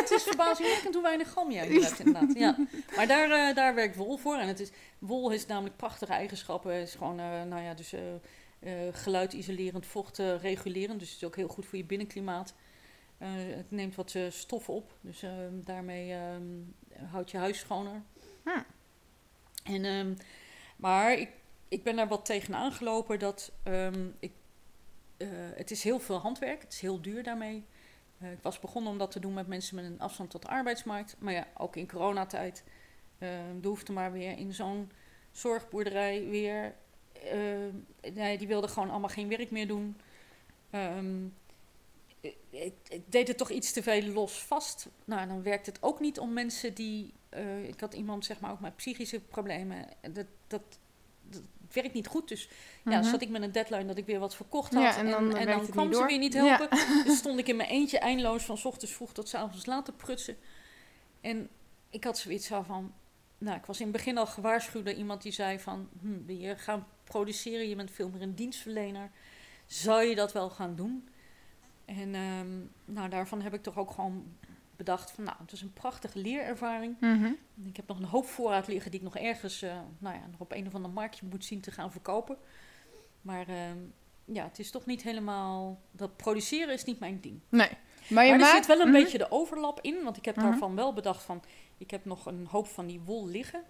Het 0.00 0.10
is 0.10 0.22
verbazingwekkend 0.22 0.94
hoe 0.94 1.02
weinig 1.02 1.32
galm 1.32 1.50
jij 1.50 1.66
hebt 1.66 1.98
inderdaad. 2.04 2.36
Ja. 2.36 2.56
Maar 2.96 3.06
daar, 3.06 3.30
eh, 3.30 3.54
daar 3.54 3.74
werkt 3.74 3.96
wol 3.96 4.16
voor. 4.16 4.36
En 4.36 4.48
het 4.48 4.60
is, 4.60 4.70
wol 4.98 5.30
heeft 5.30 5.46
namelijk 5.46 5.76
prachtige 5.76 6.12
eigenschappen. 6.12 6.74
Het 6.74 6.88
is 6.88 6.94
gewoon, 6.94 7.20
eh, 7.20 7.42
nou 7.48 7.62
ja, 7.62 7.74
dus 7.74 7.94
eh 8.60 8.88
eh, 8.88 8.94
geluidisolerend, 8.94 9.86
vochtregulerend. 9.86 11.00
Dus 11.00 11.08
het 11.08 11.16
is 11.16 11.26
ook 11.26 11.36
heel 11.36 11.48
goed 11.48 11.66
voor 11.66 11.78
je 11.78 11.84
binnenklimaat. 11.84 12.54
Eh, 13.20 13.28
het 13.34 13.70
neemt 13.70 13.94
wat 13.94 14.14
eh, 14.14 14.30
stof 14.30 14.68
op. 14.68 14.92
Dus 15.00 15.22
eh, 15.22 15.30
daarmee 15.52 16.12
ehm 16.12 16.42
houdt 17.10 17.30
je 17.30 17.36
huis 17.36 17.58
schoner. 17.58 18.02
Hm. 18.44 18.62
En, 19.64 19.84
ehm, 19.84 20.14
maar 20.76 21.12
ik, 21.12 21.30
ik 21.68 21.82
ben 21.82 21.96
daar 21.96 22.08
wat 22.08 22.24
tegen 22.24 22.54
aangelopen 22.54 23.18
dat 23.18 23.52
ehm, 23.62 24.08
ik, 24.18 24.32
het 25.54 25.70
is 25.70 25.82
heel 25.82 25.98
veel 25.98 26.18
handwerk. 26.18 26.62
Het 26.62 26.72
is 26.72 26.80
heel 26.80 27.00
duur 27.00 27.22
daarmee. 27.22 27.64
Ik 28.18 28.42
was 28.42 28.60
begonnen 28.60 28.92
om 28.92 28.98
dat 28.98 29.10
te 29.10 29.20
doen 29.20 29.34
met 29.34 29.46
mensen 29.46 29.76
met 29.76 29.84
een 29.84 30.00
afstand 30.00 30.30
tot 30.30 30.42
de 30.42 30.48
arbeidsmarkt. 30.48 31.16
Maar 31.18 31.32
ja, 31.32 31.46
ook 31.56 31.76
in 31.76 31.88
coronatijd 31.88 32.64
uh, 33.18 33.28
hoefde 33.62 33.92
maar 33.92 34.12
weer 34.12 34.38
in 34.38 34.52
zo'n 34.52 34.90
zorgboerderij 35.30 36.28
weer... 36.28 36.74
eh, 37.12 38.12
nee, 38.14 38.38
die 38.38 38.46
wilden 38.46 38.70
gewoon 38.70 38.90
allemaal 38.90 39.08
geen 39.08 39.28
werk 39.28 39.50
meer 39.50 39.66
doen. 39.66 39.96
Ehm, 40.70 41.24
ik, 42.20 42.36
ik, 42.50 42.74
ik 42.88 43.12
deed 43.12 43.28
het 43.28 43.36
toch 43.36 43.50
iets 43.50 43.72
te 43.72 43.82
veel 43.82 44.02
los 44.02 44.42
vast. 44.42 44.86
Nou, 45.04 45.28
dan 45.28 45.42
werkt 45.42 45.66
het 45.66 45.82
ook 45.82 46.00
niet 46.00 46.18
om 46.18 46.32
mensen 46.32 46.74
die... 46.74 47.12
eh, 47.28 47.68
ik 47.68 47.80
had 47.80 47.94
iemand, 47.94 48.24
zeg 48.24 48.40
maar, 48.40 48.50
ook 48.50 48.60
met 48.60 48.76
psychische 48.76 49.20
problemen. 49.20 49.86
Dat, 50.12 50.26
dat, 50.46 50.62
dat 51.28 51.42
werkt 51.72 51.92
niet 51.94 52.06
goed. 52.06 52.28
Dus 52.28 52.48
ja, 52.84 52.98
Mhm. 53.00 53.08
zat 53.10 53.22
ik 53.22 53.28
met 53.28 53.42
een 53.42 53.52
deadline 53.52 53.84
dat 53.86 53.96
ik 53.98 54.06
weer 54.06 54.18
wat 54.18 54.34
verkocht 54.34 54.74
had. 54.74 54.82
Ja, 54.82 54.96
en 54.98 55.04
en 55.06 55.10
dan 55.10 55.36
en, 55.36 55.46
dan 55.46 55.66
kwam 55.70 55.86
ze 55.92 55.98
door. 55.98 56.06
weer 56.06 56.18
niet 56.18 56.32
Ja. 56.32 56.44
helpen. 56.56 56.78
Dus 57.06 57.18
stond 57.18 57.38
ik 57.38 57.48
in 57.48 57.56
mijn 57.56 57.68
eentje 57.68 57.98
eindeloos 57.98 58.42
van 58.44 58.58
's 58.58 58.64
ochtends 58.64 58.94
vroeg 58.94 59.12
tot 59.12 59.28
's 59.28 59.34
avonds 59.34 59.66
laat 59.66 59.84
te 59.84 59.92
prutsen. 59.92 60.36
En 61.20 61.48
ik 61.90 62.04
had 62.04 62.18
zoiets 62.18 62.46
van... 62.46 62.94
Nou, 63.40 63.56
ik 63.58 63.64
was 63.66 63.78
in 63.78 63.86
het 63.86 63.96
begin 63.96 64.18
al 64.18 64.26
gewaarschuwd 64.26 64.84
door 64.84 64.94
iemand 64.94 65.22
die 65.22 65.32
zei 65.32 65.58
van... 65.58 65.88
Hm, 66.00 66.24
wil 66.26 66.36
je 66.36 66.56
gaan 66.56 66.86
produceren? 67.04 67.68
Je 67.68 67.76
bent 67.76 67.90
veel 67.90 68.08
meer 68.08 68.22
een 68.22 68.34
dienstverlener. 68.34 69.10
Zou 69.66 70.02
je 70.02 70.14
dat 70.14 70.32
wel 70.32 70.50
gaan 70.50 70.74
doen? 70.74 71.08
En 71.84 72.14
ehm, 72.14 72.48
nou, 72.84 73.08
daarvan 73.08 73.40
heb 73.42 73.54
ik 73.54 73.62
toch 73.62 73.76
ook 73.78 73.90
gewoon 73.90 74.24
bedacht 74.76 75.10
van... 75.10 75.24
Nou, 75.24 75.36
het 75.40 75.52
is 75.52 75.62
een 75.62 75.72
prachtige 75.72 76.18
leerervaring. 76.18 76.96
Mhm. 77.00 77.32
Ik 77.64 77.76
heb 77.76 77.86
nog 77.88 77.98
een 77.98 78.04
hoop 78.04 78.26
voorraad 78.26 78.66
liggen 78.66 78.90
die 78.90 79.00
ik 79.00 79.06
nog 79.06 79.16
ergens... 79.16 79.62
eh, 79.62 79.78
nou 79.98 80.14
ja, 80.16 80.26
nog 80.30 80.40
op 80.40 80.52
een 80.52 80.66
of 80.66 80.74
ander 80.74 80.90
marktje 80.90 81.26
moet 81.30 81.44
zien 81.44 81.60
te 81.60 81.70
gaan 81.70 81.92
verkopen. 81.92 82.36
Maar 83.22 83.48
ehm, 83.48 83.78
ja, 84.24 84.44
het 84.44 84.58
is 84.58 84.70
toch 84.70 84.86
niet 84.86 85.02
helemaal... 85.02 85.80
Dat 85.90 86.16
produceren 86.16 86.74
is 86.74 86.84
niet 86.84 86.98
mijn 86.98 87.20
ding. 87.20 87.40
Nee. 87.48 87.68
Maar 88.08 88.24
je 88.24 88.30
Maar 88.30 88.40
er 88.40 88.46
maakt... 88.46 88.56
zit 88.56 88.66
wel 88.66 88.80
een 88.80 88.90
Mhm. 88.92 89.02
beetje 89.02 89.18
de 89.18 89.30
overlap 89.30 89.80
in, 89.80 90.02
want 90.02 90.16
ik 90.16 90.24
heb 90.24 90.36
Mhm. 90.36 90.44
daarvan 90.46 90.74
wel 90.74 90.92
bedacht 90.92 91.22
van, 91.22 91.42
ik 91.80 91.90
heb 91.90 92.04
nog 92.04 92.26
een 92.26 92.46
hoop 92.46 92.66
van 92.66 92.86
die 92.86 93.00
wol 93.00 93.26
liggen. 93.26 93.64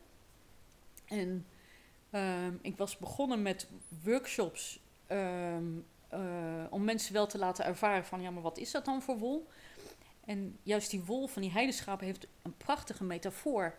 En 1.05 1.47
Ehm, 2.11 2.55
ik 2.61 2.77
was 2.77 2.99
begonnen 2.99 3.43
met 3.43 3.69
workshops 4.05 4.81
ehm, 5.07 5.65
eh, 6.09 6.65
om 6.71 6.85
mensen 6.85 7.13
wel 7.13 7.27
te 7.27 7.39
laten 7.39 7.65
ervaren 7.65 8.05
van 8.05 8.21
ja, 8.21 8.31
maar 8.31 8.43
wat 8.43 8.59
is 8.59 8.71
dat 8.71 8.85
dan 8.85 9.03
voor 9.03 9.19
wol? 9.19 9.49
En 10.25 10.59
juist 10.63 10.91
die 10.91 11.05
wol 11.05 11.27
van 11.27 11.43
die 11.43 11.51
heideschapen 11.51 12.07
heeft 12.07 12.27
een 12.43 12.57
prachtige 12.57 13.05
metafoor. 13.05 13.75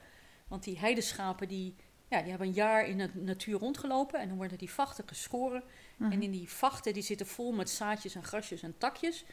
Want 0.48 0.64
die 0.64 0.80
heideschapen 0.80 1.48
die, 1.48 1.76
ja, 2.08 2.20
die 2.22 2.30
hebben 2.30 2.48
een 2.48 2.54
jaar 2.54 2.86
in 2.86 2.98
de 2.98 3.10
natuur 3.14 3.60
rondgelopen 3.60 4.20
en 4.20 4.28
dan 4.28 4.38
worden 4.38 4.58
die 4.58 4.72
vachten 4.72 5.08
geschoren. 5.08 5.64
Mhm. 5.98 6.12
En 6.12 6.22
in 6.22 6.32
die 6.32 6.50
vachten 6.50 6.94
die 6.94 7.04
zitten 7.04 7.28
vol 7.28 7.52
met 7.52 7.70
zaadjes 7.70 8.16
en 8.16 8.24
grasjes 8.24 8.62
en 8.62 8.78
takjes. 8.78 9.26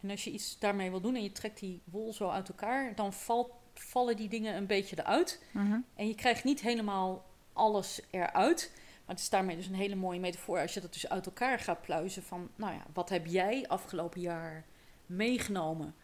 En 0.00 0.10
als 0.10 0.24
je 0.24 0.30
iets 0.30 0.58
daarmee 0.58 0.90
wil 0.90 1.00
doen 1.00 1.14
en 1.14 1.22
je 1.22 1.32
trekt 1.32 1.60
die 1.60 1.80
wol 1.84 2.12
zo 2.12 2.28
uit 2.28 2.48
elkaar, 2.48 2.94
dan 2.94 3.12
valt, 3.12 3.52
vallen 3.82 4.16
die 4.16 4.28
dingen 4.28 4.56
een 4.56 4.66
beetje 4.66 4.98
eruit. 4.98 5.42
Mhm. 5.50 5.78
En 5.94 6.06
je 6.08 6.14
krijgt 6.14 6.44
niet 6.44 6.60
helemaal 6.60 7.24
alles 7.52 8.00
eruit. 8.10 8.70
Maar 8.74 9.14
het 9.14 9.24
is 9.24 9.30
daarmee 9.30 9.56
dus 9.56 9.66
een 9.66 9.74
hele 9.74 9.94
mooie 9.94 10.20
metafoor. 10.20 10.60
Als 10.60 10.74
je 10.74 10.80
dat 10.80 10.92
dus 10.92 11.08
uit 11.08 11.26
elkaar 11.26 11.58
gaat 11.58 11.80
pluizen 11.82 12.22
van, 12.22 12.48
nou 12.56 12.72
ja, 12.72 12.82
wat 12.92 13.08
heb 13.08 13.26
jij 13.26 13.64
afgelopen 13.68 14.20
jaar 14.20 14.64
meegenomen? 15.06 15.94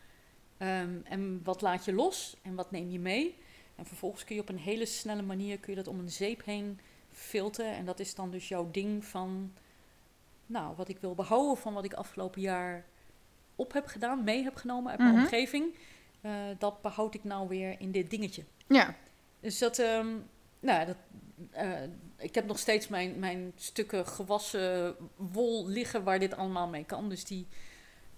Ehm, 0.59 0.95
en 1.05 1.41
wat 1.45 1.61
laat 1.61 1.85
je 1.85 1.93
los 1.93 2.37
en 2.43 2.55
wat 2.55 2.70
neem 2.70 2.91
je 2.91 2.99
mee? 2.99 3.37
En 3.77 3.87
vervolgens 3.87 4.24
kun 4.24 4.35
je 4.35 4.41
op 4.41 4.49
een 4.49 4.59
hele 4.59 4.87
snelle 4.87 5.22
manier 5.22 5.59
kun 5.59 5.70
je 5.70 5.83
dat 5.83 5.89
om 5.95 5.99
een 5.99 6.11
zeep 6.11 6.45
heen 6.45 6.81
filteren. 7.12 7.72
En 7.72 7.85
dat 7.85 8.01
is 8.01 8.14
dan 8.14 8.31
dus 8.31 8.49
jouw 8.49 8.70
ding 8.70 9.05
van, 9.05 9.53
nou, 10.47 10.77
wat 10.77 10.89
ik 10.89 10.99
wil 10.99 11.14
behouden 11.14 11.57
van 11.57 11.72
wat 11.74 11.85
ik 11.85 11.95
afgelopen 11.95 12.41
jaar 12.41 12.85
op 13.57 13.72
heb 13.72 13.87
gedaan, 13.87 14.24
mee 14.24 14.43
heb 14.43 14.55
genomen 14.55 14.91
uit 14.91 14.99
mijn 15.01 15.12
Mhm. 15.14 15.22
omgeving. 15.22 15.74
Eh, 16.20 16.32
dat 16.58 16.82
behoud 16.82 17.14
ik 17.14 17.24
nou 17.24 17.48
weer 17.48 17.74
in 17.78 17.90
dit 17.90 18.10
dingetje. 18.10 18.42
Ja. 18.66 18.94
Dus 19.40 19.58
dat, 19.58 19.78
ehm, 19.78 20.06
nou, 20.60 20.86
dat, 20.86 20.96
eh, 21.50 21.82
ik 22.18 22.34
heb 22.34 22.46
nog 22.46 22.58
steeds 22.58 22.88
mijn, 22.88 23.18
mijn 23.18 23.52
stukken 23.56 24.06
gewassen 24.06 24.94
wol 25.16 25.66
liggen 25.68 26.04
waar 26.04 26.18
dit 26.18 26.36
allemaal 26.36 26.68
mee 26.68 26.84
kan. 26.84 27.08
Dus 27.08 27.24
die, 27.24 27.46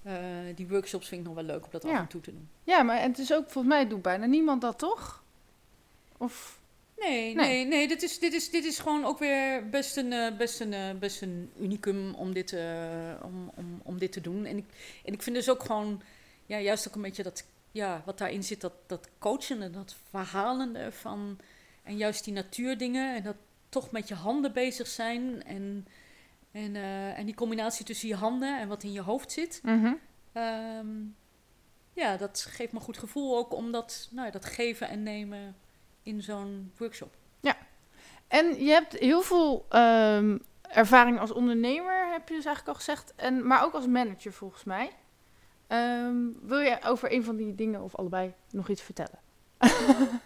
eh, 0.02 0.14
die 0.54 0.68
workshops 0.68 1.08
vind 1.08 1.20
ik 1.20 1.26
nog 1.26 1.36
wel 1.36 1.44
leuk 1.44 1.64
om 1.64 1.70
dat 1.70 1.82
Ja. 1.82 1.92
af 1.92 1.98
en 2.00 2.06
toe 2.06 2.20
te 2.20 2.30
doen. 2.30 2.48
ja, 2.64 2.82
maar 2.82 3.00
het 3.02 3.18
is 3.18 3.32
ook, 3.32 3.50
volgens 3.50 3.74
mij 3.74 3.88
doet 3.88 4.02
bijna 4.02 4.26
niemand 4.26 4.60
dat, 4.60 4.78
toch? 4.78 5.22
Of, 6.16 6.56
Nee, 7.00 7.34
Nee. 7.34 7.46
nee, 7.46 7.64
nee, 7.66 7.88
dit, 7.88 8.02
is, 8.02 8.18
dit, 8.18 8.32
is, 8.32 8.50
dit 8.50 8.64
is 8.64 8.78
gewoon 8.78 9.04
ook 9.04 9.18
weer 9.18 9.68
best 9.68 9.96
een, 9.96 10.36
best 10.36 10.60
een, 10.60 10.98
best 10.98 11.22
een 11.22 11.50
unicum 11.60 12.14
om 12.14 12.32
dit, 12.32 12.52
om, 13.22 13.50
om, 13.54 13.80
om 13.82 13.98
dit 13.98 14.12
te 14.12 14.20
doen. 14.20 14.44
En 14.44 14.56
ik, 14.56 14.64
en 15.04 15.12
ik 15.12 15.22
vind 15.22 15.36
dus 15.36 15.50
ook 15.50 15.62
gewoon, 15.64 16.02
ja, 16.46 16.58
juist 16.60 16.88
ook 16.88 16.94
een 16.94 17.02
beetje 17.02 17.22
dat, 17.22 17.44
ja, 17.70 18.02
wat 18.04 18.18
daarin 18.18 18.44
zit, 18.44 18.60
dat, 18.60 18.72
dat 18.86 19.08
coachende, 19.18 19.70
dat 19.70 19.96
verhalende 20.10 20.92
van, 20.92 21.38
en 21.82 21.96
juist 21.96 22.24
die 22.24 22.32
natuurdingen 22.32 23.16
en 23.16 23.22
dat 23.22 23.36
toch 23.68 23.90
met 23.90 24.08
je 24.08 24.14
handen 24.14 24.52
bezig 24.52 24.86
zijn 24.86 25.42
en, 25.44 25.86
en, 26.50 26.76
eh, 26.76 27.18
en 27.18 27.26
die 27.26 27.34
combinatie 27.34 27.84
tussen 27.84 28.08
je 28.08 28.14
handen 28.14 28.60
en 28.60 28.68
wat 28.68 28.82
in 28.82 28.92
je 28.92 29.00
hoofd 29.00 29.32
zit. 29.32 29.60
Mhm. 29.62 29.92
Ehm, 30.32 30.88
ja, 31.92 32.16
dat 32.16 32.46
geeft 32.50 32.72
me 32.72 32.78
een 32.78 32.84
goed 32.84 32.98
gevoel 32.98 33.36
ook 33.36 33.54
om 33.54 33.72
dat, 33.72 34.08
nou, 34.10 34.26
ja, 34.26 34.32
dat 34.32 34.44
geven 34.44 34.88
en 34.88 35.02
nemen 35.02 35.56
in 36.02 36.22
zo'n 36.22 36.72
workshop. 36.76 37.16
En 38.28 38.64
je 38.64 38.70
hebt 38.70 38.98
heel 38.98 39.22
veel 39.22 39.66
ehm, 39.68 40.38
ervaring 40.62 41.18
als 41.20 41.32
ondernemer, 41.32 42.12
heb 42.12 42.28
je 42.28 42.34
dus 42.34 42.44
eigenlijk 42.44 42.68
al 42.68 42.84
gezegd. 42.84 43.12
En, 43.16 43.46
maar 43.46 43.64
ook 43.64 43.72
als 43.72 43.86
manager, 43.86 44.32
volgens 44.32 44.64
mij. 44.64 44.90
Ehm, 45.68 46.16
wil 46.42 46.58
je 46.58 46.78
over 46.84 47.12
een 47.12 47.24
van 47.24 47.36
die 47.36 47.54
dingen 47.54 47.82
of 47.82 47.96
allebei 47.96 48.32
nog 48.50 48.68
iets 48.68 48.82
vertellen? 48.82 49.18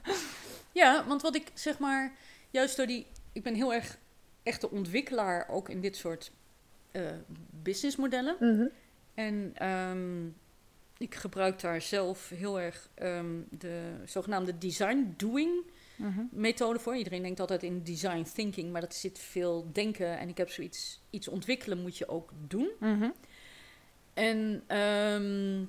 Ja, 0.72 1.04
want 1.06 1.22
wat 1.22 1.34
ik 1.34 1.50
zeg 1.54 1.78
maar, 1.78 2.12
juist 2.50 2.76
door 2.76 2.86
die, 2.86 3.06
ik 3.32 3.42
ben 3.42 3.54
heel 3.54 3.74
erg 3.74 3.98
echte 4.42 4.70
ontwikkelaar 4.70 5.48
ook 5.48 5.68
in 5.68 5.80
dit 5.80 5.96
soort 5.96 6.32
eh, 6.90 7.02
businessmodellen. 7.50 8.36
En 9.14 9.52
ehm, 9.54 10.26
ik 10.98 11.14
gebruik 11.14 11.60
daar 11.60 11.80
zelf 11.80 12.28
heel 12.28 12.60
erg 12.60 12.88
ehm, 12.94 13.40
de 13.50 13.92
zogenaamde 14.04 14.58
design 14.58 15.14
doing 15.16 15.50
Mhm. 15.96 16.20
methode 16.30 16.78
voor. 16.78 16.96
Iedereen 16.96 17.22
denkt 17.22 17.40
altijd 17.40 17.62
in 17.62 17.82
design 17.82 18.22
thinking, 18.34 18.72
maar 18.72 18.80
dat 18.80 18.94
zit 18.94 19.18
veel 19.18 19.68
denken. 19.72 20.18
En 20.18 20.28
ik 20.28 20.36
heb 20.36 20.50
zoiets, 20.50 21.00
iets 21.10 21.28
ontwikkelen 21.28 21.80
moet 21.82 21.98
je 21.98 22.08
ook 22.08 22.30
doen. 22.48 22.70
Mhm. 22.80 23.10
En 24.14 24.62
ehm, 24.66 25.64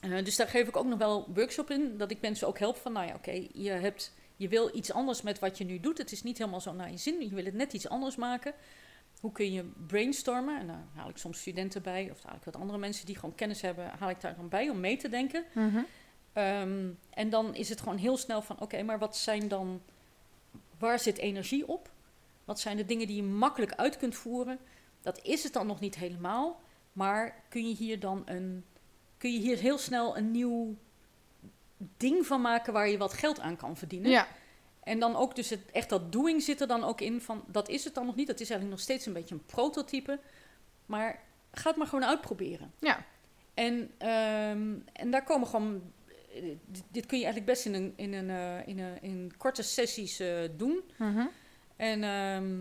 eh, 0.00 0.24
dus 0.24 0.36
daar 0.36 0.48
geef 0.48 0.68
ik 0.68 0.76
ook 0.76 0.86
nog 0.86 0.98
wel 0.98 1.28
workshop 1.34 1.70
in, 1.70 1.96
dat 1.96 2.10
ik 2.10 2.20
mensen 2.20 2.48
ook 2.48 2.58
help 2.58 2.76
van, 2.76 2.92
nou 2.92 3.06
ja, 3.06 3.14
oké, 3.14 3.46
je 3.52 3.70
hebt, 3.70 4.14
je 4.36 4.48
wil 4.48 4.76
iets 4.76 4.92
anders 4.92 5.22
met 5.22 5.38
wat 5.38 5.58
je 5.58 5.64
nu 5.64 5.80
doet. 5.80 5.98
Het 5.98 6.12
is 6.12 6.22
niet 6.22 6.38
helemaal 6.38 6.60
zo 6.60 6.72
naar 6.72 6.90
je 6.90 6.96
zin, 6.96 7.20
je 7.20 7.34
wil 7.34 7.44
het 7.44 7.54
net 7.54 7.72
iets 7.72 7.88
anders 7.88 8.16
maken. 8.16 8.54
Hoe 9.20 9.32
kun 9.32 9.52
je 9.52 9.70
brainstormen? 9.86 10.58
En 10.58 10.66
daar 10.66 10.84
haal 10.94 11.08
ik 11.08 11.16
soms 11.16 11.40
studenten 11.40 11.82
bij, 11.82 12.10
of 12.10 12.22
haal 12.22 12.36
ik 12.36 12.44
wat 12.44 12.56
andere 12.56 12.78
mensen 12.78 13.06
die 13.06 13.14
gewoon 13.14 13.34
kennis 13.34 13.60
hebben, 13.60 13.90
haal 13.98 14.10
ik 14.10 14.20
daar 14.20 14.36
dan 14.36 14.48
bij 14.48 14.68
om 14.68 14.80
mee 14.80 14.96
te 14.96 15.08
denken. 15.08 15.44
Mhm. 15.54 15.80
Ehm, 16.32 16.88
en 17.10 17.30
dan 17.30 17.54
is 17.54 17.68
het 17.68 17.80
gewoon 17.80 17.96
heel 17.96 18.16
snel 18.16 18.42
van, 18.42 18.60
oké, 18.60 18.82
maar 18.82 18.98
wat 18.98 19.16
zijn 19.16 19.48
dan, 19.48 19.82
waar 20.78 20.98
zit 20.98 21.18
energie 21.18 21.68
op? 21.68 21.90
Wat 22.44 22.60
zijn 22.60 22.76
de 22.76 22.84
dingen 22.84 23.06
die 23.06 23.16
je 23.16 23.22
makkelijk 23.22 23.72
uit 23.72 23.96
kunt 23.96 24.14
voeren? 24.14 24.58
Dat 25.00 25.20
is 25.22 25.42
het 25.42 25.52
dan 25.52 25.66
nog 25.66 25.80
niet 25.80 25.94
helemaal, 25.94 26.60
maar 26.92 27.42
kun 27.48 27.68
je 27.68 27.74
hier 27.74 28.00
dan 28.00 28.22
een, 28.24 28.64
kun 29.18 29.32
je 29.32 29.38
hier 29.38 29.58
heel 29.58 29.78
snel 29.78 30.16
een 30.16 30.30
nieuw 30.30 30.76
ding 31.96 32.26
van 32.26 32.40
maken 32.40 32.72
waar 32.72 32.88
je 32.88 32.98
wat 32.98 33.12
geld 33.12 33.40
aan 33.40 33.56
kan 33.56 33.76
verdienen? 33.76 34.10
Ja. 34.10 34.26
En 34.82 34.98
dan 34.98 35.16
ook 35.16 35.36
dus 35.36 35.50
het, 35.50 35.60
echt 35.72 35.88
dat 35.88 36.12
doing 36.12 36.42
zit 36.42 36.60
er 36.60 36.66
dan 36.66 36.84
ook 36.84 37.00
in 37.00 37.20
van, 37.20 37.44
dat 37.46 37.68
is 37.68 37.84
het 37.84 37.94
dan 37.94 38.06
nog 38.06 38.14
niet. 38.16 38.26
Dat 38.26 38.40
is 38.40 38.50
eigenlijk 38.50 38.70
nog 38.78 38.84
steeds 38.88 39.06
een 39.06 39.12
beetje 39.12 39.34
een 39.34 39.44
prototype, 39.46 40.18
maar 40.86 41.20
ga 41.52 41.68
het 41.68 41.76
maar 41.78 41.86
gewoon 41.86 42.04
uitproberen. 42.08 42.72
Ja. 42.78 43.04
En, 43.54 43.90
ehm, 43.98 44.74
en 44.92 45.10
daar 45.10 45.24
komen 45.24 45.48
gewoon. 45.48 45.82
eh, 46.34 46.42
Dit, 46.66 46.82
dit 46.88 47.06
kun 47.06 47.18
je 47.18 47.24
eigenlijk 47.24 47.52
best 47.52 47.66
in, 47.66 47.74
een, 47.74 47.92
in, 47.96 48.12
een, 48.12 48.30
eh, 48.30 48.68
in, 48.68 48.78
een, 48.78 49.02
in 49.02 49.32
korte 49.36 49.62
sessies 49.62 50.20
eh, 50.20 50.38
doen. 50.56 50.80
Mhm. 50.98 51.26
En 51.76 52.02
ehm, 52.04 52.58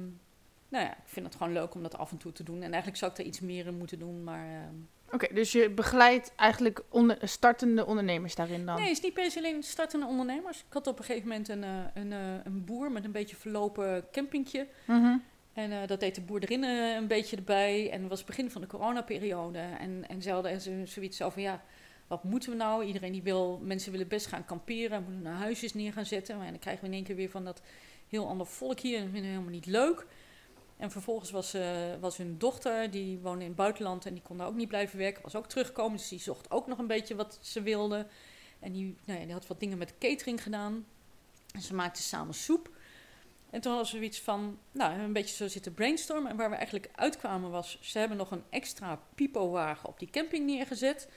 nou 0.69 0.83
ja, 0.85 0.91
ik 0.91 1.03
vind 1.05 1.25
het 1.25 1.35
gewoon 1.35 1.53
leuk 1.53 1.73
om 1.75 1.83
dat 1.83 1.97
af 1.97 2.11
en 2.11 2.17
toe 2.17 2.31
te 2.31 2.43
doen. 2.43 2.55
En 2.55 2.67
eigenlijk 2.67 2.97
zou 2.97 3.11
ik 3.11 3.17
er 3.17 3.25
iets 3.25 3.39
meer 3.39 3.65
in 3.67 3.77
moeten 3.77 3.99
doen. 3.99 4.23
Maar 4.23 4.47
ehm, 4.47 4.73
Oké, 5.11 5.33
dus 5.33 5.51
je 5.51 5.69
begeleidt 5.69 6.33
eigenlijk 6.35 6.81
onder, 6.89 7.17
startende 7.21 7.85
ondernemers 7.85 8.35
daarin 8.35 8.65
dan? 8.65 8.75
nee, 8.75 8.87
het 8.87 8.97
is 8.97 9.03
niet 9.03 9.13
per 9.13 9.31
se 9.31 9.37
alleen 9.37 9.63
startende 9.63 10.05
ondernemers. 10.05 10.57
Ik 10.59 10.73
had 10.73 10.87
op 10.87 10.99
een 10.99 11.05
gegeven 11.05 11.27
moment 11.27 11.49
een, 11.49 11.63
eh, 11.63 11.69
een, 11.93 12.13
eh, 12.13 12.19
een 12.43 12.65
boer 12.65 12.91
met 12.91 13.05
een 13.05 13.11
beetje 13.11 13.35
verlopen 13.35 14.05
campingje. 14.11 14.67
Mhm. 14.85 15.17
En 15.53 15.71
eh, 15.71 15.87
dat 15.87 15.99
deed 15.99 16.15
de 16.15 16.21
boer 16.21 16.43
erin 16.43 16.63
een 16.63 17.07
beetje 17.07 17.35
erbij. 17.35 17.91
En 17.91 17.99
het 17.99 18.09
was 18.09 18.17
het 18.17 18.27
begin 18.27 18.51
van 18.51 18.61
de 18.61 18.67
coronaperiode. 18.67 19.59
En, 19.59 20.03
en 20.07 20.21
ze 20.21 20.31
hadden 20.31 20.61
zo- 20.61 20.85
zoiets 20.85 21.21
over, 21.21 21.41
ja, 21.41 21.63
wat 22.07 22.23
moeten 22.23 22.49
we 22.49 22.55
nou? 22.55 22.83
Iedereen 22.83 23.11
die 23.11 23.23
wil, 23.23 23.59
mensen 23.63 23.91
willen 23.91 24.07
best 24.07 24.25
gaan 24.27 24.45
kamperen. 24.45 25.03
Moeten 25.03 25.21
naar 25.21 25.37
huisjes 25.37 25.73
neer 25.73 25.93
gaan 25.93 26.05
zetten. 26.05 26.37
Maar 26.37 26.49
dan 26.49 26.59
krijgen 26.59 26.81
we 26.81 26.87
in 26.87 26.93
één 26.95 27.03
keer 27.03 27.15
weer 27.15 27.29
van 27.29 27.45
dat 27.45 27.61
heel 28.07 28.27
ander 28.27 28.47
volk 28.47 28.79
hier. 28.79 28.97
En 28.97 29.03
dat 29.03 29.11
vinden 29.11 29.29
we 29.29 29.35
helemaal 29.37 29.53
niet 29.55 29.65
leuk. 29.65 30.05
En 30.79 30.91
vervolgens 30.91 31.31
was, 31.31 31.53
eh, 31.53 31.95
was 31.99 32.17
hun 32.17 32.37
dochter, 32.37 32.91
die 32.91 33.19
woonde 33.19 33.41
in 33.41 33.47
het 33.47 33.55
buitenland. 33.55 34.05
En 34.05 34.13
die 34.13 34.21
kon 34.21 34.37
daar 34.37 34.47
ook 34.47 34.55
niet 34.55 34.67
blijven 34.67 34.97
werken. 34.97 35.23
Was 35.23 35.35
ook 35.35 35.47
teruggekomen. 35.47 35.97
Dus 35.97 36.07
die 36.07 36.19
zocht 36.19 36.51
ook 36.51 36.67
nog 36.67 36.77
een 36.77 36.87
beetje 36.87 37.15
wat 37.15 37.39
ze 37.41 37.61
wilde. 37.61 38.07
En 38.59 38.71
die, 38.71 38.95
nou 39.05 39.19
ja, 39.19 39.25
die 39.25 39.33
had 39.33 39.47
wat 39.47 39.59
dingen 39.59 39.77
met 39.77 39.97
catering 39.97 40.43
gedaan. 40.43 40.85
En 41.53 41.61
ze 41.61 41.75
maakten 41.75 42.03
samen 42.03 42.33
soep. 42.33 42.69
En 43.49 43.61
toen 43.61 43.71
hadden 43.71 43.89
ze 43.89 43.95
zoiets 43.95 44.19
van, 44.19 44.59
nou, 44.71 44.99
een 44.99 45.13
beetje 45.13 45.35
zo 45.35 45.47
zitten 45.47 45.73
brainstormen. 45.73 46.31
En 46.31 46.37
waar 46.37 46.49
we 46.49 46.55
eigenlijk 46.55 46.89
uitkwamen 46.95 47.51
was, 47.51 47.77
ze 47.81 47.99
hebben 47.99 48.17
nog 48.17 48.31
een 48.31 48.43
extra 48.49 48.99
pipowagen 49.15 49.89
op 49.89 49.99
die 49.99 50.09
camping 50.09 50.45
neergezet. 50.45 51.09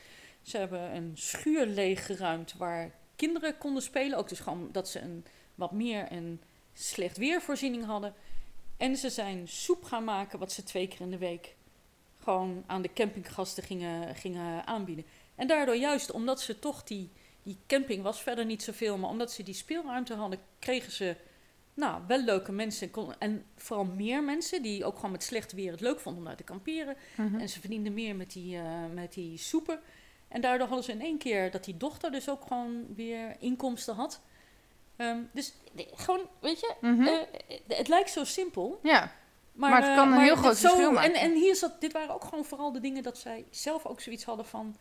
Ze 0.43 0.57
hebben 0.57 0.95
een 0.95 1.13
schuur 1.15 1.67
leeggeruimd 1.67 2.55
waar 2.57 2.95
kinderen 3.17 3.59
konden 3.59 3.83
spelen. 3.83 4.19
Ook 4.19 4.29
dus 4.29 4.41
gewoon 4.41 4.69
dat 4.73 4.89
ze 4.89 5.01
een, 5.01 5.25
wat 5.55 5.73
meer 5.73 6.13
een 6.13 6.41
slecht 6.73 7.17
weervoorziening 7.17 7.85
hadden. 7.85 8.15
En 8.77 8.97
ze 8.97 9.11
zijn 9.11 9.49
soep 9.49 9.85
gaan 9.85 10.05
maken, 10.05 10.39
wat 10.39 10.53
ze 10.53 10.63
twee 10.65 10.89
keer 10.89 11.01
in 11.01 11.11
de 11.11 11.19
week 11.19 11.55
gewoon 12.23 12.65
aan 12.67 12.83
de 12.83 12.93
campinggasten 12.93 13.63
gingen, 13.63 14.15
gingen 14.15 14.67
aanbieden. 14.67 15.05
En 15.35 15.47
daardoor 15.47 15.77
juist, 15.77 16.11
omdat 16.11 16.41
ze 16.41 16.59
toch 16.59 16.83
die, 16.85 17.09
die 17.43 17.57
camping 17.67 18.03
was 18.03 18.23
verder 18.23 18.45
niet 18.45 18.63
zoveel, 18.63 18.99
maar 18.99 19.11
omdat 19.11 19.33
ze 19.33 19.43
die 19.43 19.55
speelruimte 19.55 20.15
hadden, 20.15 20.39
kregen 20.59 20.93
ze 20.93 21.17
nou, 21.75 22.03
wel 22.07 22.19
leuke 22.19 22.53
mensen. 22.53 22.91
Kon- 22.91 23.19
En 23.19 23.45
vooral 23.57 23.85
meer 23.85 24.23
mensen 24.25 24.63
die 24.63 24.85
ook 24.85 24.95
gewoon 24.97 25.11
met 25.11 25.23
slecht 25.23 25.53
weer 25.53 25.71
het 25.71 25.81
leuk 25.81 26.01
vonden 26.01 26.23
om 26.23 26.29
daar 26.29 26.37
te 26.37 26.43
kamperen. 26.43 26.97
Mhm. 27.17 27.39
En 27.41 27.49
ze 27.49 27.61
verdienden 27.61 27.95
meer 27.95 28.17
met 28.17 28.33
die, 28.33 28.57
eh, 28.57 28.65
met 28.95 29.13
die 29.13 29.39
soepen. 29.39 29.81
En 30.29 30.41
daardoor 30.41 30.67
hadden 30.67 30.85
ze 30.85 30.93
in 30.93 31.01
één 31.01 31.19
keer 31.19 31.51
dat 31.51 31.65
die 31.65 31.77
dochter 31.77 32.11
dus 32.11 32.29
ook 32.29 32.43
gewoon 32.47 32.95
weer 32.95 33.37
inkomsten 33.39 33.95
had. 33.95 34.21
Ehm, 35.03 35.19
dus 35.33 35.53
gewoon, 35.95 36.21
weet 36.41 36.61
je, 36.61 36.75
Mhm. 36.81 37.03
eh, 37.07 37.19
het 37.69 37.89
lijkt 37.89 38.11
zo 38.11 38.25
simpel. 38.25 38.81
ja. 38.83 39.13
Maar, 39.53 39.71
Maar 39.71 39.81
het 39.81 39.91
eh, 39.91 39.97
kan 39.97 40.13
een 40.13 40.21
heel 40.21 40.37
groot 40.37 40.57
zo- 40.57 40.69
verschil 40.69 40.93
maken. 40.93 41.15
En, 41.15 41.21
en 41.21 41.35
hier 41.35 41.57
zat, 41.57 41.81
dit 41.81 41.93
waren 41.93 42.15
ook 42.15 42.25
gewoon 42.25 42.45
vooral 42.45 42.73
de 42.73 42.81
dingen 42.81 43.03
dat 43.03 43.19
zij 43.19 43.45
zelf 43.51 43.87
ook 43.87 44.01
zoiets 44.01 44.25
hadden 44.25 44.47
van... 44.47 44.77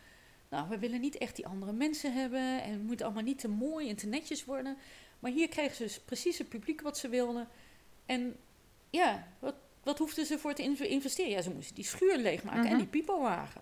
Nou, 0.50 0.70
we 0.70 0.80
willen 0.80 1.00
niet 1.02 1.18
echt 1.18 1.36
die 1.36 1.48
andere 1.48 1.72
mensen 1.72 2.14
hebben. 2.14 2.62
En 2.64 2.72
het 2.72 2.84
moet 2.84 3.02
allemaal 3.02 3.24
niet 3.24 3.40
te 3.40 3.48
mooi 3.48 3.90
en 3.90 3.96
te 3.96 4.08
netjes 4.08 4.46
worden. 4.46 4.78
Maar 5.20 5.32
hier 5.32 5.50
kregen 5.50 5.76
ze 5.76 5.84
dus 5.84 6.00
precies 6.00 6.38
het 6.38 6.50
publiek 6.50 6.82
wat 6.82 6.98
ze 6.98 7.10
wilden. 7.10 7.48
En 8.06 8.36
ja, 8.90 9.28
wat, 9.40 9.56
wat 9.84 9.98
hoefden 9.98 10.26
ze 10.26 10.40
voor 10.40 10.54
te 10.54 10.64
in- 10.64 10.90
investeren? 10.90 11.32
Ja, 11.32 11.42
ze 11.42 11.52
moesten 11.54 11.76
die 11.76 11.84
schuur 11.86 12.18
leegmaken 12.18 12.60
Mhm. 12.60 12.72
en 12.72 12.78
die 12.78 12.88
pipowagen. 12.88 13.62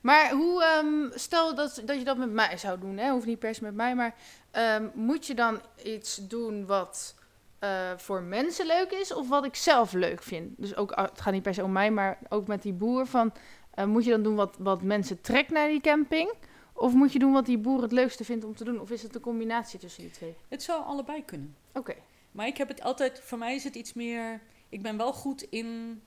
Maar 0.00 0.30
hoe, 0.30 0.64
ehm, 0.64 1.18
stel 1.18 1.54
dat, 1.54 1.82
dat 1.84 1.98
je 1.98 2.04
dat 2.04 2.16
met 2.16 2.30
mij 2.30 2.56
zou 2.56 2.80
doen, 2.80 2.96
hè? 2.96 3.10
hoeft 3.10 3.26
niet 3.26 3.38
per 3.38 3.54
se 3.54 3.62
met 3.62 3.74
mij, 3.74 3.94
maar 3.94 4.14
ehm, 4.50 4.88
moet 4.94 5.26
je 5.26 5.34
dan 5.34 5.60
iets 5.82 6.16
doen 6.28 6.66
wat 6.66 7.14
eh, 7.58 7.90
voor 7.96 8.22
mensen 8.22 8.66
leuk 8.66 8.90
is 8.90 9.14
of 9.14 9.28
wat 9.28 9.44
ik 9.44 9.54
zelf 9.54 9.92
leuk 9.92 10.22
vind? 10.22 10.54
Dus 10.56 10.76
ook, 10.76 10.92
ah, 10.92 11.08
het 11.08 11.20
gaat 11.20 11.32
niet 11.32 11.42
per 11.42 11.54
se 11.54 11.64
om 11.64 11.72
mij, 11.72 11.90
maar 11.90 12.18
ook 12.28 12.46
met 12.46 12.62
die 12.62 12.72
boer 12.72 13.06
van, 13.06 13.32
eh, 13.74 13.84
moet 13.84 14.04
je 14.04 14.10
dan 14.10 14.22
doen 14.22 14.34
wat, 14.34 14.56
wat 14.58 14.82
mensen 14.82 15.20
trekt 15.20 15.50
naar 15.50 15.68
die 15.68 15.80
camping? 15.80 16.32
Of 16.72 16.92
moet 16.92 17.12
je 17.12 17.18
doen 17.18 17.32
wat 17.32 17.46
die 17.46 17.58
boer 17.58 17.82
het 17.82 17.92
leukste 17.92 18.24
vindt 18.24 18.44
om 18.44 18.54
te 18.54 18.64
doen? 18.64 18.80
Of 18.80 18.90
is 18.90 19.02
het 19.02 19.14
een 19.14 19.20
combinatie 19.20 19.78
tussen 19.78 20.02
die 20.02 20.10
twee? 20.10 20.36
Het 20.48 20.62
zou 20.62 20.84
allebei 20.84 21.24
kunnen. 21.24 21.56
Oké. 21.72 21.94
Maar 22.32 22.46
ik 22.46 22.56
heb 22.56 22.68
het 22.68 22.82
altijd, 22.82 23.20
voor 23.20 23.38
mij 23.38 23.54
is 23.54 23.64
het 23.64 23.74
iets 23.74 23.92
meer. 23.92 24.40
Ik 24.68 24.82
ben 24.82 24.96
wel 24.96 25.12
goed 25.12 25.42
in, 25.42 26.02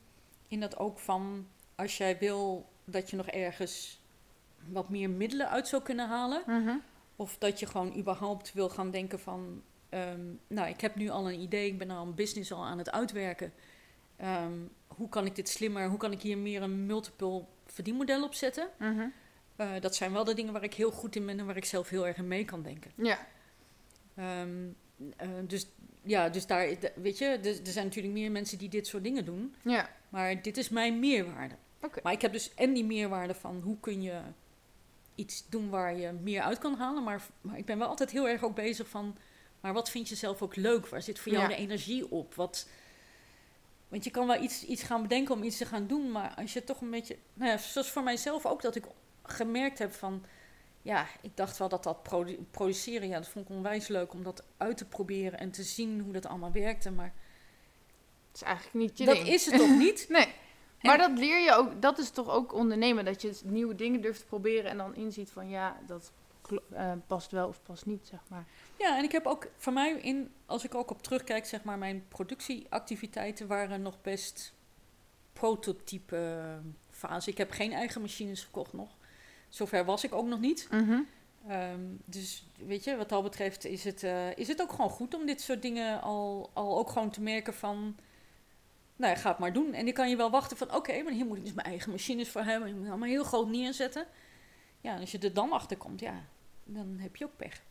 in 0.47 0.59
dat 0.59 0.77
ook 0.77 0.99
van 0.99 1.47
als 1.75 1.97
jij 1.97 2.17
wil 2.17 2.70
dat 2.91 3.09
je 3.09 3.15
nog 3.15 3.27
ergens 3.27 4.01
wat 4.67 4.89
meer 4.89 5.09
middelen 5.09 5.49
uit 5.49 5.67
zou 5.67 5.81
kunnen 5.81 6.07
halen. 6.07 6.43
Mhm. 6.47 6.75
Of 7.15 7.37
dat 7.37 7.59
je 7.59 7.65
gewoon 7.65 7.97
überhaupt 7.97 8.53
wil 8.53 8.69
gaan 8.69 8.91
denken 8.91 9.19
van, 9.19 9.61
ehm, 9.89 10.21
nou 10.47 10.69
ik 10.69 10.81
heb 10.81 10.95
nu 10.95 11.09
al 11.09 11.29
een 11.29 11.39
idee, 11.39 11.67
ik 11.67 11.77
ben 11.77 11.89
al 11.89 12.05
een 12.05 12.15
business 12.15 12.51
al 12.51 12.65
aan 12.65 12.77
het 12.77 12.91
uitwerken. 12.91 13.53
Ehm, 14.15 14.53
hoe 14.87 15.09
kan 15.09 15.25
ik 15.25 15.35
dit 15.35 15.49
slimmer, 15.49 15.89
hoe 15.89 15.97
kan 15.97 16.11
ik 16.11 16.21
hier 16.21 16.37
meer 16.37 16.61
een 16.61 16.85
multiple 16.85 17.43
verdienmodel 17.65 18.23
op 18.23 18.33
zetten? 18.33 18.69
Mhm. 18.77 19.07
Eh, 19.55 19.69
dat 19.79 19.95
zijn 19.95 20.11
wel 20.11 20.23
de 20.23 20.33
dingen 20.33 20.53
waar 20.53 20.63
ik 20.63 20.73
heel 20.73 20.91
goed 20.91 21.15
in 21.15 21.25
ben 21.25 21.39
en 21.39 21.45
waar 21.45 21.57
ik 21.57 21.65
zelf 21.65 21.89
heel 21.89 22.07
erg 22.07 22.17
in 22.17 22.27
mee 22.27 22.45
kan 22.45 22.63
denken. 22.63 22.91
Ja. 22.95 23.27
Ehm, 24.15 24.49
eh, 25.17 25.29
dus 25.47 25.67
ja, 26.03 26.29
dus 26.29 26.45
daar, 26.45 26.67
weet 26.95 27.17
je, 27.17 27.25
er, 27.25 27.45
er 27.45 27.71
zijn 27.71 27.85
natuurlijk 27.85 28.13
meer 28.13 28.31
mensen 28.31 28.57
die 28.57 28.69
dit 28.69 28.87
soort 28.87 29.03
dingen 29.03 29.25
doen. 29.25 29.55
Ja. 29.61 29.89
Maar 30.09 30.41
dit 30.41 30.57
is 30.57 30.69
mijn 30.69 30.99
meerwaarde. 30.99 31.55
Maar 32.03 32.13
ik 32.13 32.21
heb 32.21 32.31
dus 32.31 32.53
en 32.53 32.73
die 32.73 32.85
meerwaarde 32.85 33.33
van 33.35 33.61
hoe 33.63 33.79
kun 33.79 34.01
je 34.01 34.21
iets 35.15 35.45
doen 35.49 35.69
waar 35.69 35.95
je 35.97 36.11
meer 36.11 36.41
uit 36.41 36.57
kan 36.57 36.75
halen. 36.77 37.03
Maar, 37.03 37.21
maar 37.41 37.57
ik 37.57 37.65
ben 37.65 37.77
wel 37.77 37.87
altijd 37.87 38.11
heel 38.11 38.27
erg 38.27 38.43
ook 38.43 38.55
bezig 38.55 38.87
van, 38.87 39.17
maar 39.61 39.73
wat 39.73 39.89
vind 39.89 40.09
je 40.09 40.15
zelf 40.15 40.41
ook 40.41 40.55
leuk? 40.55 40.87
Waar 40.87 41.01
zit 41.01 41.19
voor 41.19 41.31
jou 41.31 41.43
Ja. 41.43 41.49
de 41.49 41.61
energie 41.61 42.11
op? 42.11 42.35
Wat, 42.35 42.67
want 43.87 44.03
je 44.03 44.11
kan 44.11 44.27
wel 44.27 44.41
iets, 44.43 44.63
iets 44.65 44.83
gaan 44.83 45.01
bedenken 45.01 45.35
om 45.35 45.43
iets 45.43 45.57
te 45.57 45.65
gaan 45.65 45.87
doen, 45.87 46.11
maar 46.11 46.33
als 46.35 46.53
je 46.53 46.63
toch 46.63 46.81
een 46.81 46.89
beetje, 46.89 47.17
nou 47.33 47.51
ja, 47.51 47.57
zoals 47.57 47.89
voor 47.89 48.03
mijzelf 48.03 48.45
ook, 48.45 48.61
dat 48.61 48.75
ik 48.75 48.85
gemerkt 49.23 49.79
heb 49.79 49.93
van, 49.93 50.23
ja, 50.81 51.07
ik 51.21 51.37
dacht 51.37 51.57
wel 51.57 51.69
dat 51.69 51.83
dat 51.83 52.03
produ- 52.03 52.45
produceren, 52.51 53.07
ja, 53.07 53.17
dat 53.17 53.27
vond 53.27 53.49
ik 53.49 53.55
onwijs 53.55 53.87
leuk 53.87 54.13
om 54.13 54.23
dat 54.23 54.43
uit 54.57 54.77
te 54.77 54.85
proberen 54.85 55.39
en 55.39 55.51
te 55.51 55.63
zien 55.63 55.99
hoe 56.01 56.13
dat 56.13 56.25
allemaal 56.25 56.51
werkte. 56.51 56.91
Maar 56.91 57.13
Het 58.27 58.35
is 58.41 58.47
eigenlijk 58.47 58.75
niet 58.75 58.97
je 58.97 59.05
dat 59.05 59.15
ding. 59.15 59.27
is 59.27 59.45
het 59.45 59.57
toch 59.59 59.77
niet? 59.77 60.05
Nee. 60.09 60.27
Maar 60.81 60.97
dat 60.97 61.17
leer 61.17 61.39
je 61.39 61.53
ook, 61.53 61.81
dat 61.81 61.97
is 61.97 62.09
toch 62.09 62.29
ook 62.29 62.53
ondernemen, 62.53 63.05
dat 63.05 63.21
je 63.21 63.39
nieuwe 63.43 63.75
dingen 63.75 64.01
durft 64.01 64.19
te 64.19 64.25
proberen 64.25 64.71
en 64.71 64.77
dan 64.77 64.95
inziet 64.95 65.29
van 65.29 65.49
ja, 65.49 65.77
dat 65.85 66.11
eh, 66.71 66.91
past 67.07 67.31
wel 67.31 67.47
of 67.47 67.61
past 67.63 67.85
niet, 67.85 68.07
zeg 68.07 68.19
maar. 68.27 68.45
Ja, 68.77 68.97
en 68.97 69.03
ik 69.03 69.11
heb 69.11 69.25
ook 69.25 69.47
voor 69.57 69.73
mij, 69.73 69.91
in, 69.91 70.31
als 70.45 70.63
ik 70.63 70.75
ook 70.75 70.89
op 70.89 71.03
terugkijk, 71.03 71.45
zeg 71.45 71.63
maar, 71.63 71.77
mijn 71.77 72.05
productieactiviteiten 72.07 73.47
waren 73.47 73.81
nog 73.81 74.01
best 74.01 74.53
prototype 75.33 76.15
eh, 76.15 76.69
fase. 76.89 77.29
Ik 77.29 77.37
heb 77.37 77.51
geen 77.51 77.73
eigen 77.73 78.01
machines 78.01 78.43
gekocht 78.43 78.73
nog. 78.73 78.89
Zover 79.49 79.85
was 79.85 80.03
ik 80.03 80.13
ook 80.13 80.27
nog 80.27 80.39
niet. 80.39 80.67
Ehm, 81.47 81.79
dus 82.05 82.45
weet 82.65 82.83
je, 82.83 82.95
wat 82.95 83.09
dat 83.09 83.23
betreft 83.23 83.65
is 83.65 83.83
het, 83.83 84.03
eh, 84.03 84.37
is 84.37 84.47
het 84.47 84.61
ook 84.61 84.71
gewoon 84.71 84.89
goed 84.89 85.13
om 85.13 85.25
dit 85.25 85.41
soort 85.41 85.61
dingen 85.61 86.01
al, 86.01 86.49
al 86.53 86.77
ook 86.77 86.89
gewoon 86.89 87.09
te 87.09 87.21
merken 87.21 87.53
van... 87.53 87.95
Nou 89.01 89.13
ja, 89.13 89.19
ga 89.19 89.29
het 89.29 89.37
maar 89.39 89.53
doen. 89.53 89.73
En 89.73 89.85
dan 89.85 89.93
kan 89.93 90.09
je 90.09 90.15
wel 90.15 90.29
wachten 90.29 90.57
van, 90.57 90.75
oké, 90.75 91.01
maar 91.03 91.13
hier 91.13 91.25
moet 91.25 91.37
ik 91.37 91.43
dus 91.43 91.53
mijn 91.53 91.67
eigen 91.67 91.91
machines 91.91 92.29
voor 92.29 92.41
hebben. 92.41 92.69
Ik 92.69 92.75
moet 92.75 92.87
allemaal 92.87 93.07
heel 93.09 93.23
groot 93.23 93.47
neerzetten. 93.47 94.05
Ja, 94.81 94.93
en 94.93 94.99
als 94.99 95.11
je 95.11 95.17
er 95.19 95.33
dan 95.33 95.51
achter 95.51 95.77
komt, 95.77 95.99
ja, 95.99 96.13
dan 96.63 96.95
heb 96.99 97.15
je 97.15 97.25
ook 97.25 97.35
pech. 97.37 97.61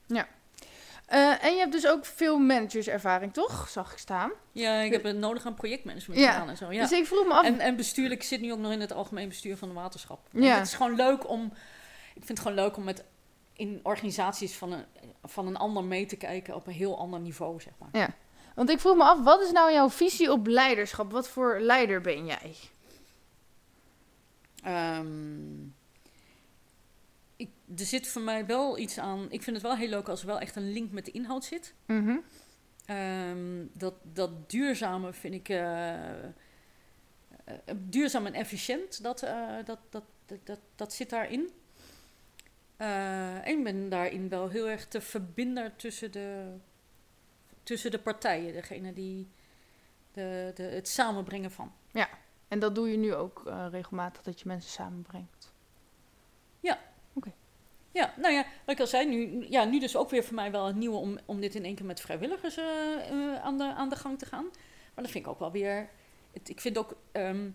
Eh, 1.06 1.44
en 1.44 1.52
je 1.52 1.58
hebt 1.58 1.72
dus 1.72 1.86
ook 1.86 2.04
veel 2.04 2.38
managerservaring, 2.38 3.32
toch? 3.32 3.68
Zag 3.68 3.92
ik 3.92 3.98
staan. 3.98 4.30
Ja, 4.52 4.80
ik 4.80 4.92
heb 4.92 5.02
het 5.02 5.16
nodig 5.16 5.46
aan 5.46 5.54
projectmanagement 5.54 6.20
Ja. 6.20 6.32
gedaan 6.32 6.48
en 6.48 6.56
zo. 6.56 6.72
Ja. 6.72 6.80
Dus 6.80 6.92
ik 6.92 7.06
vroeg 7.06 7.26
me 7.26 7.32
af. 7.34 7.44
En, 7.46 7.60
en 7.60 7.76
bestuurlijk 7.76 8.22
zit 8.22 8.40
nu 8.40 8.52
ook 8.52 8.58
nog 8.58 8.72
in 8.72 8.80
het 8.80 8.92
algemeen 8.92 9.28
bestuur 9.28 9.56
van 9.56 9.68
de 9.68 9.74
waterschap. 9.74 10.28
En 10.32 10.42
Ja. 10.42 10.54
Het 10.58 10.66
is 10.66 10.74
gewoon 10.74 10.94
leuk 10.94 11.28
om. 11.28 11.44
Ik 12.14 12.24
vind 12.24 12.28
het 12.28 12.38
gewoon 12.38 12.56
leuk 12.56 12.76
om 12.76 12.84
met 12.84 13.04
in 13.52 13.80
organisaties 13.82 14.56
van 14.56 14.72
een, 14.72 14.84
van 15.24 15.46
een 15.46 15.56
ander 15.56 15.84
mee 15.84 16.06
te 16.06 16.16
kijken 16.16 16.54
op 16.54 16.66
een 16.66 16.72
heel 16.72 16.98
ander 16.98 17.20
niveau, 17.20 17.60
zeg 17.60 17.72
maar. 17.78 18.14
Want 18.54 18.70
ik 18.70 18.80
vroeg 18.80 18.96
me 18.96 19.02
af, 19.04 19.22
wat 19.22 19.40
is 19.40 19.52
nou 19.52 19.72
jouw 19.72 19.90
visie 19.90 20.32
op 20.32 20.46
leiderschap? 20.46 21.12
Wat 21.12 21.28
voor 21.28 21.60
leider 21.60 22.00
ben 22.00 22.26
jij? 22.26 22.56
Ehm, 24.62 25.62
ik, 27.36 27.48
er 27.76 27.84
zit 27.84 28.08
voor 28.08 28.22
mij 28.22 28.46
wel 28.46 28.78
iets 28.78 28.98
aan. 28.98 29.26
Ik 29.30 29.42
vind 29.42 29.56
het 29.56 29.64
wel 29.64 29.76
heel 29.76 29.88
leuk 29.88 30.08
als 30.08 30.20
er 30.20 30.26
wel 30.26 30.38
echt 30.40 30.56
een 30.56 30.72
link 30.72 30.90
met 30.90 31.04
de 31.04 31.10
inhoud 31.10 31.44
zit. 31.44 31.74
Mhm. 31.86 32.16
Ehm, 32.86 33.64
dat, 33.72 33.94
dat 34.02 34.50
duurzame 34.50 35.12
vind 35.12 35.34
ik. 35.34 35.48
eh, 35.48 36.00
duurzaam 37.76 38.26
en 38.26 38.34
efficiënt, 38.34 39.02
dat, 39.02 39.22
eh, 39.22 39.48
dat, 39.64 39.78
dat, 39.90 40.04
dat, 40.26 40.38
dat, 40.44 40.58
dat 40.74 40.92
zit 40.92 41.10
daarin. 41.10 41.50
En 42.76 43.58
ik 43.58 43.64
ben 43.64 43.88
daarin 43.88 44.28
wel 44.28 44.48
heel 44.48 44.68
erg 44.68 44.88
de 44.88 45.00
verbinder 45.00 45.76
tussen 45.76 46.12
de, 46.12 46.54
tussen 47.70 47.90
de 47.90 47.98
partijen. 47.98 48.52
Degene 48.52 48.92
die 48.92 49.28
de, 50.12 50.52
de, 50.54 50.62
het 50.62 50.88
samenbrengen 50.88 51.50
van. 51.50 51.72
En 52.48 52.58
dat 52.58 52.74
doe 52.74 52.90
je 52.90 52.96
nu 52.96 53.14
ook 53.14 53.42
eh, 53.46 53.66
regelmatig, 53.70 54.22
dat 54.22 54.40
je 54.40 54.48
mensen 54.48 54.70
samenbrengt. 54.70 55.52
Ja, 57.92 58.14
nou 58.16 58.34
ja, 58.34 58.42
wat 58.64 58.74
ik 58.74 58.80
al 58.80 58.86
zei, 58.86 59.08
nu, 59.08 59.46
ja, 59.48 59.64
nu 59.64 59.78
dus 59.78 59.96
ook 59.96 60.10
weer 60.10 60.24
voor 60.24 60.34
mij 60.34 60.50
wel 60.50 60.66
het 60.66 60.76
nieuwe 60.76 60.96
om, 60.96 61.18
om 61.24 61.40
dit 61.40 61.54
in 61.54 61.64
één 61.64 61.74
keer 61.74 61.84
met 61.86 62.00
vrijwilligers 62.00 62.56
eh, 62.56 62.64
eh, 63.10 63.42
aan, 63.42 63.58
de, 63.58 63.64
aan 63.64 63.88
de 63.88 63.96
gang 63.96 64.18
te 64.18 64.26
gaan. 64.26 64.44
Maar 64.94 65.04
dat 65.04 65.10
vind 65.10 65.24
ik 65.24 65.30
ook 65.30 65.38
wel 65.38 65.50
weer. 65.52 65.88
Het, 66.32 66.48
ik 66.48 66.60
vind 66.60 66.78
ook. 66.78 66.96
ehm, 67.12 67.50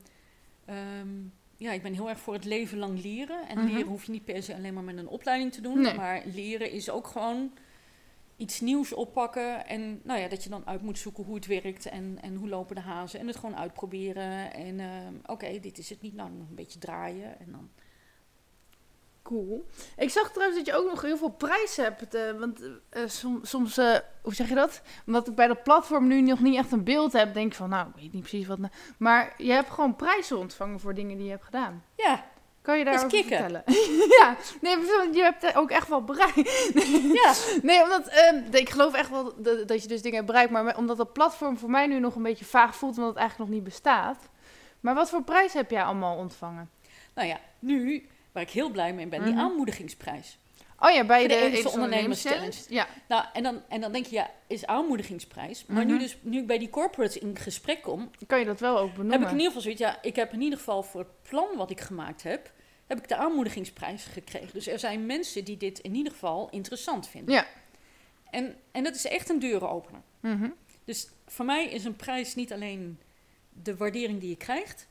ehm, 0.66 1.10
ja, 1.58 1.72
ik 1.72 1.82
ben 1.82 1.94
heel 1.94 2.10
erg 2.10 2.20
voor 2.20 2.34
het 2.34 2.46
leven 2.46 2.78
lang 2.78 3.02
leren. 3.02 3.48
En 3.48 3.58
Mhm. 3.58 3.68
leren 3.68 3.88
hoef 3.88 4.06
je 4.06 4.12
niet 4.12 4.26
per 4.26 4.44
se 4.44 4.56
alleen 4.56 4.74
maar 4.74 4.84
met 4.84 4.98
een 4.98 5.08
opleiding 5.08 5.54
te 5.54 5.62
doen. 5.62 5.82
Nee. 5.82 5.94
Maar 5.94 6.22
leren 6.26 6.72
is 6.72 6.90
ook 6.90 7.08
gewoon 7.08 7.52
iets 8.38 8.60
nieuws 8.62 8.94
oppakken. 8.94 9.68
En 9.68 10.02
nou 10.04 10.20
ja, 10.20 10.28
dat 10.28 10.44
je 10.44 10.50
dan 10.50 10.68
uit 10.68 10.82
moet 10.82 11.00
zoeken 11.00 11.24
hoe 11.24 11.36
het 11.36 11.46
werkt 11.46 11.86
en, 11.86 12.18
en 12.22 12.36
hoe 12.36 12.50
lopen 12.50 12.76
de 12.76 12.82
hazen. 12.82 13.20
En 13.20 13.28
het 13.28 13.36
gewoon 13.36 13.58
uitproberen. 13.58 14.54
En 14.54 14.80
ehm, 14.80 15.14
oké, 15.26 15.60
dit 15.60 15.78
is 15.78 15.90
het 15.90 16.02
niet. 16.02 16.14
Nou, 16.16 16.30
nog 16.32 16.50
een 16.50 16.56
beetje 16.56 16.80
draaien. 16.80 17.40
En 17.40 17.52
dan 17.52 17.70
Cool. 19.24 19.66
Ik 19.98 20.10
zag 20.10 20.32
trouwens 20.32 20.58
dat 20.58 20.68
je 20.68 20.76
ook 20.82 20.90
nog 20.90 21.02
heel 21.02 21.18
veel 21.18 21.30
prijzen 21.32 21.84
hebt. 21.84 22.14
eh, 22.14 22.32
want 22.40 22.62
eh, 22.62 23.04
eh, 23.04 23.10
som- 23.10 23.40
soms, 23.46 23.78
eh, 23.78 23.96
hoe 24.22 24.34
zeg 24.34 24.50
je 24.50 24.56
dat? 24.56 24.82
Omdat 25.06 25.28
ik 25.28 25.36
bij 25.36 25.48
dat 25.48 25.64
platform 25.64 26.08
nu 26.08 26.22
nog 26.22 26.40
niet 26.40 26.56
echt 26.56 26.72
een 26.72 26.84
beeld 26.84 27.14
heb, 27.14 27.34
denk 27.34 27.48
ik 27.52 27.54
van, 27.58 27.70
nou, 27.70 27.88
ik 27.90 27.96
weet 27.96 28.14
niet 28.14 28.22
precies 28.22 28.48
wat. 28.48 28.60
Maar 28.98 29.34
je 29.38 29.52
hebt 29.52 29.70
gewoon 29.70 29.96
prijzen 29.96 30.38
ontvangen 30.38 30.80
voor 30.80 30.94
dingen 30.94 31.16
die 31.16 31.26
je 31.26 31.32
hebt 31.32 31.44
gedaan. 31.44 31.84
ja, 31.96 32.26
Kan 32.66 32.78
je 32.78 33.06
kicken. 33.08 33.38
vertellen? 33.38 33.64
ja, 34.20 34.36
nee, 34.62 34.78
je 35.12 35.22
hebt 35.22 35.56
ook 35.56 35.70
echt 35.70 35.88
wel 35.88 36.04
bereikt. 36.04 36.72
ja. 37.24 37.34
Nee, 37.62 37.84
omdat 37.84 38.08
ehm, 38.08 38.42
ik 38.52 38.70
geloof 38.70 38.94
echt 38.94 39.10
wel 39.10 39.34
dat, 39.66 39.82
je 39.82 39.88
dus 39.88 40.02
dingen 40.02 40.16
hebt 40.16 40.26
bereikt, 40.28 40.52
maar 40.52 40.78
omdat 40.78 40.98
dat 40.98 41.14
platform 41.14 41.58
voor 41.58 41.70
mij 41.70 41.88
nu 41.88 42.00
nog 42.00 42.16
een 42.16 42.24
beetje 42.24 42.46
vaag 42.46 42.76
voelt, 42.76 42.96
omdat 42.98 43.10
het 43.10 43.20
eigenlijk 43.20 43.50
nog 43.50 43.60
niet 43.60 43.70
bestaat. 43.70 44.18
Maar 44.80 44.96
wat 44.96 45.10
voor 45.10 45.24
prijs 45.24 45.54
heb 45.54 45.72
jij 45.72 45.84
allemaal 45.84 46.18
ontvangen? 46.18 46.70
Nou 47.14 47.28
ja, 47.28 47.38
nu, 47.60 48.08
waar 48.32 48.44
ik 48.44 48.50
heel 48.50 48.70
blij 48.70 48.94
mee 48.94 49.08
ben, 49.08 49.24
die 49.24 49.34
Mhm. 49.34 49.42
aanmoedigingsprijs. 49.42 50.38
Oh 50.80 50.92
ja, 50.92 51.06
bij 51.06 51.22
de, 51.28 51.28
de 51.28 51.70
Ondernemers 51.70 52.26
Ondernemers 52.26 52.66
Ja. 52.70 52.88
Nou, 53.08 53.26
en 53.34 53.44
dan, 53.44 53.62
en 53.70 53.82
dan 53.82 53.92
denk 53.92 54.06
je, 54.06 54.16
ja, 54.16 54.32
is 54.48 54.66
aanmoedigingsprijs. 54.66 55.66
Maar 55.66 55.86
nu, 55.86 55.92
Mhm. 55.94 56.02
dus, 56.02 56.18
nu 56.22 56.38
ik 56.40 56.48
bij 56.48 56.58
die 56.58 56.70
corporates 56.70 57.18
in 57.18 57.38
gesprek 57.38 57.82
kom, 57.82 58.10
Kan 58.28 58.40
je 58.40 58.46
dat 58.46 58.60
wel 58.60 58.78
ook 58.80 58.90
benoemen? 58.92 59.12
heb 59.12 59.22
ik 59.22 59.28
in 59.28 59.34
ieder 59.34 59.48
geval 59.48 59.62
zoiets, 59.62 59.82
ja, 59.82 60.02
ik 60.02 60.16
heb 60.16 60.34
in 60.34 60.42
ieder 60.42 60.58
geval 60.60 60.84
voor 60.84 61.00
het 61.02 61.22
plan 61.30 61.48
wat 61.58 61.70
ik 61.70 61.82
gemaakt 61.82 62.24
heb, 62.24 62.52
heb 62.88 62.98
ik 62.98 63.08
de 63.08 63.16
aanmoedigingsprijs 63.16 64.04
gekregen. 64.04 64.50
Dus 64.54 64.68
er 64.68 64.80
zijn 64.80 65.06
mensen 65.06 65.44
die 65.44 65.58
dit 65.58 65.80
in 65.80 65.96
ieder 65.96 66.12
geval 66.12 66.48
interessant 66.52 67.08
vinden. 67.08 67.34
Ja. 67.34 67.46
En, 68.30 68.56
en 68.72 68.84
dat 68.84 68.96
is 68.96 69.06
echt 69.06 69.30
een 69.30 69.40
deurenopener. 69.40 70.02
Mhm. 70.20 70.50
Dus 70.86 71.08
voor 71.28 71.46
mij 71.46 71.66
is 71.68 71.84
een 71.86 71.96
prijs 71.96 72.36
niet 72.36 72.54
alleen 72.54 73.00
de 73.64 73.78
waardering 73.78 74.20
die 74.20 74.30
je 74.30 74.36
krijgt, 74.38 74.88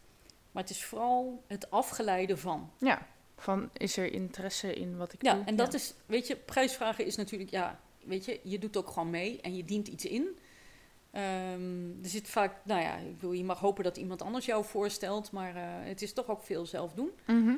maar 0.52 0.62
het 0.62 0.70
is 0.72 0.84
vooral 0.84 1.42
het 1.46 1.70
afgeleide 1.70 2.36
van. 2.36 2.70
Ja, 2.78 3.06
van 3.44 3.70
is 3.72 3.96
er 3.96 4.12
interesse 4.12 4.74
in 4.74 4.96
wat 4.96 5.12
ik 5.12 5.22
Ja, 5.22 5.34
doe? 5.34 5.44
en 5.44 5.56
dat 5.56 5.74
is, 5.74 5.94
weet 6.06 6.26
je, 6.26 6.36
prijsvragen 6.36 7.06
is 7.06 7.16
natuurlijk, 7.16 7.50
ja, 7.50 7.80
weet 8.04 8.24
je, 8.24 8.40
je 8.42 8.58
doet 8.58 8.76
ook 8.76 8.88
gewoon 8.88 9.10
mee 9.10 9.40
en 9.40 9.56
je 9.56 9.64
dient 9.64 9.88
iets 9.88 10.04
in. 10.04 10.38
Ehm, 11.10 12.02
er 12.02 12.08
zit 12.08 12.28
vaak, 12.28 12.54
nou 12.62 12.80
ja, 12.80 12.96
ik 12.96 13.14
bedoel, 13.14 13.32
je 13.32 13.44
mag 13.44 13.58
hopen 13.58 13.84
dat 13.84 13.96
iemand 13.96 14.22
anders 14.22 14.44
jou 14.46 14.64
voorstelt, 14.64 15.30
maar 15.30 15.56
eh, 15.56 15.62
het 15.88 16.02
is 16.02 16.12
toch 16.12 16.28
ook 16.28 16.42
veel 16.42 16.66
zelf 16.66 16.92
doen. 16.92 17.10
Mhm. 17.26 17.54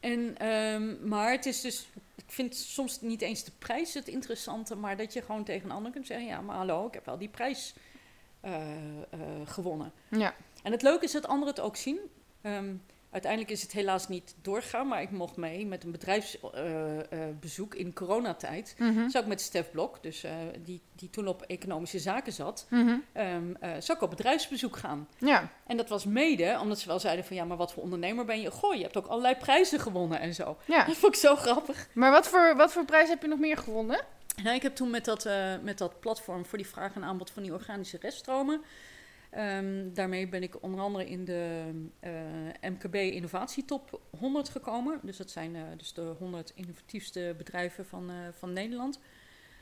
En, 0.00 0.38
ehm, 0.38 1.08
maar 1.08 1.30
het 1.30 1.46
is 1.46 1.60
dus, 1.60 1.88
ik 2.14 2.24
vind 2.26 2.56
soms 2.56 3.00
niet 3.00 3.22
eens 3.22 3.44
de 3.44 3.52
prijs 3.58 3.94
het 3.94 4.08
interessante, 4.08 4.76
maar 4.76 4.96
dat 4.96 5.12
je 5.12 5.22
gewoon 5.22 5.44
tegen 5.44 5.70
een 5.70 5.76
ander 5.76 5.92
kunt 5.92 6.06
zeggen, 6.06 6.26
ja, 6.26 6.40
maar 6.40 6.56
hallo, 6.56 6.86
ik 6.86 6.94
heb 6.94 7.04
wel 7.04 7.18
die 7.18 7.28
prijs 7.28 7.74
eh, 8.40 8.52
eh, 9.10 9.18
gewonnen. 9.44 9.92
Ja. 10.08 10.34
En 10.62 10.72
het 10.72 10.82
leuke 10.82 11.04
is 11.04 11.12
dat 11.12 11.26
anderen 11.26 11.54
het 11.54 11.64
ook 11.64 11.76
zien. 11.76 11.98
Ehm, 12.40 12.74
uiteindelijk 13.14 13.52
is 13.52 13.62
het 13.62 13.72
helaas 13.72 14.08
niet 14.08 14.34
doorgegaan, 14.42 14.88
maar 14.88 15.02
ik 15.02 15.10
mocht 15.10 15.36
mee 15.36 15.66
met 15.66 15.84
een 15.84 15.90
bedrijfsbezoek 15.90 17.74
in 17.74 17.92
coronatijd. 17.94 18.74
Mhm. 18.78 19.08
Zou 19.08 19.24
ik 19.24 19.30
met 19.30 19.40
Stef 19.40 19.70
Blok, 19.70 20.02
dus, 20.02 20.24
eh, 20.24 20.32
die, 20.64 20.80
die 20.92 21.10
toen 21.10 21.28
op 21.28 21.42
economische 21.42 21.98
zaken 21.98 22.32
zat, 22.32 22.66
Mhm. 22.70 22.94
ehm, 23.12 23.54
eh, 23.60 23.70
zou 23.78 23.98
ik 23.98 24.04
op 24.04 24.10
bedrijfsbezoek 24.10 24.76
gaan. 24.76 25.08
Ja. 25.18 25.48
En 25.66 25.76
dat 25.76 25.88
was 25.88 26.04
mede 26.04 26.58
omdat 26.60 26.78
ze 26.78 26.88
wel 26.88 26.98
zeiden 27.00 27.24
van 27.24 27.36
ja, 27.36 27.44
maar 27.44 27.56
wat 27.56 27.72
voor 27.72 27.82
ondernemer 27.82 28.24
ben 28.24 28.40
je? 28.40 28.50
Goh, 28.50 28.74
je 28.74 28.82
hebt 28.82 28.96
ook 28.96 29.06
allerlei 29.06 29.36
prijzen 29.36 29.80
gewonnen 29.80 30.20
en 30.20 30.34
zo. 30.34 30.56
ja. 30.66 30.84
Dat 30.84 30.96
vond 30.96 31.14
ik 31.14 31.20
zo 31.20 31.36
grappig. 31.36 31.88
Maar 31.92 32.10
wat 32.10 32.28
voor, 32.28 32.56
wat 32.56 32.72
voor 32.72 32.84
prijs 32.84 33.08
heb 33.08 33.22
je 33.22 33.28
nog 33.28 33.38
meer 33.38 33.56
gewonnen? 33.56 34.00
Nou, 34.42 34.56
ik 34.56 34.62
heb 34.62 34.74
toen 34.74 34.90
met 34.90 35.04
dat, 35.04 35.24
eh, 35.26 35.52
met 35.62 35.78
dat 35.78 36.00
platform 36.00 36.46
voor 36.46 36.58
die 36.58 36.66
vraag 36.66 36.94
en 36.94 37.04
aanbod 37.04 37.30
van 37.30 37.42
die 37.42 37.52
organische 37.52 37.98
reststromen. 38.00 38.62
Ehm, 39.34 39.92
daarmee 39.92 40.28
ben 40.28 40.42
ik 40.42 40.62
onder 40.62 40.80
andere 40.80 41.08
in 41.08 41.24
de 41.24 41.70
eh, 42.00 42.70
MKB 42.70 42.94
Innovatietop 42.94 44.00
100 44.18 44.48
gekomen. 44.48 45.00
Dus 45.02 45.16
dat 45.16 45.30
zijn 45.30 45.56
eh, 45.56 45.62
dus 45.76 45.92
de 45.92 46.14
100 46.18 46.52
innovatiefste 46.54 47.34
bedrijven 47.38 47.86
van, 47.86 48.10
eh, 48.10 48.16
van 48.38 48.52
Nederland. 48.52 48.98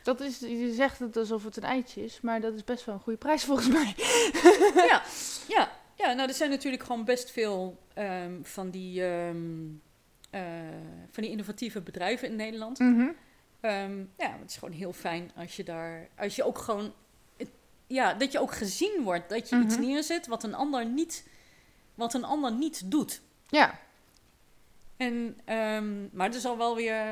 Dat 0.03 0.21
is, 0.21 0.39
je 0.39 0.73
zegt 0.75 0.99
het 0.99 1.17
alsof 1.17 1.45
het 1.45 1.57
een 1.57 1.63
eitje 1.63 2.05
is, 2.05 2.21
maar 2.21 2.41
dat 2.41 2.55
is 2.55 2.65
best 2.65 2.85
wel 2.85 2.95
een 2.95 3.01
goede 3.01 3.19
prijs 3.19 3.45
volgens 3.45 3.69
mij. 3.69 3.95
ja, 4.91 5.03
ja, 5.49 5.71
ja, 5.97 6.13
nou 6.13 6.29
er 6.29 6.35
zijn 6.35 6.51
natuurlijk 6.51 6.83
gewoon 6.83 7.05
best 7.05 7.31
veel 7.31 7.79
ehm, 7.95 8.43
van, 8.43 8.71
die, 8.71 9.05
ehm, 9.05 9.37
eh, 10.31 10.43
van 11.11 11.23
die 11.23 11.31
innovatieve 11.31 11.81
bedrijven 11.81 12.29
in 12.29 12.37
Nederland. 12.37 12.79
Mhm. 12.79 13.11
Ja, 14.17 14.37
het 14.41 14.51
is 14.51 14.57
gewoon 14.57 14.75
heel 14.75 14.93
fijn 14.93 15.31
als 15.37 15.57
je 15.57 15.65
daar, 15.65 16.09
als 16.17 16.37
je 16.37 16.45
ook 16.45 16.59
gewoon, 16.59 16.93
ja, 17.93 18.15
dat 18.15 18.33
je 18.33 18.39
ook 18.41 18.53
gezien 18.55 19.01
wordt, 19.03 19.29
dat 19.29 19.49
je 19.49 19.57
iets 19.61 19.77
Mhm. 19.77 19.85
neerzet 19.87 20.27
wat 20.27 20.43
een 20.43 20.55
ander 20.55 20.87
niet, 20.87 21.27
wat 21.95 22.15
een 22.15 22.25
ander 22.25 22.53
niet 22.53 22.91
doet. 22.91 23.21
Ja. 23.49 23.79
En, 24.97 25.41
ehm, 25.45 26.17
maar 26.17 26.27
het 26.27 26.35
is 26.35 26.45
al 26.45 26.57
wel 26.57 26.75
weer, 26.75 27.05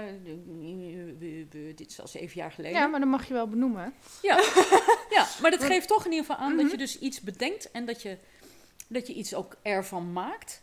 dit 1.76 1.90
is 1.90 2.00
al 2.00 2.08
zeven 2.08 2.36
jaar 2.36 2.52
geleden. 2.52 2.78
ja, 2.78 2.86
maar 2.86 3.00
dat 3.00 3.08
mag 3.08 3.28
je 3.28 3.34
wel 3.34 3.48
benoemen. 3.48 3.94
Ja, 4.22 4.36
maar 5.42 5.50
dat 5.50 5.64
geeft 5.64 5.88
toch 5.88 6.04
in 6.04 6.10
ieder 6.12 6.26
geval 6.26 6.42
aan 6.44 6.52
dat 6.56 6.62
Mhm. 6.62 6.70
je 6.70 6.76
dus 6.78 6.98
iets 6.98 7.20
bedenkt 7.20 7.70
en 7.70 7.86
dat 7.86 8.02
je, 8.02 8.18
dat 8.88 9.06
je 9.06 9.14
iets 9.14 9.34
ook 9.34 9.56
ervan 9.62 10.12
maakt. 10.12 10.62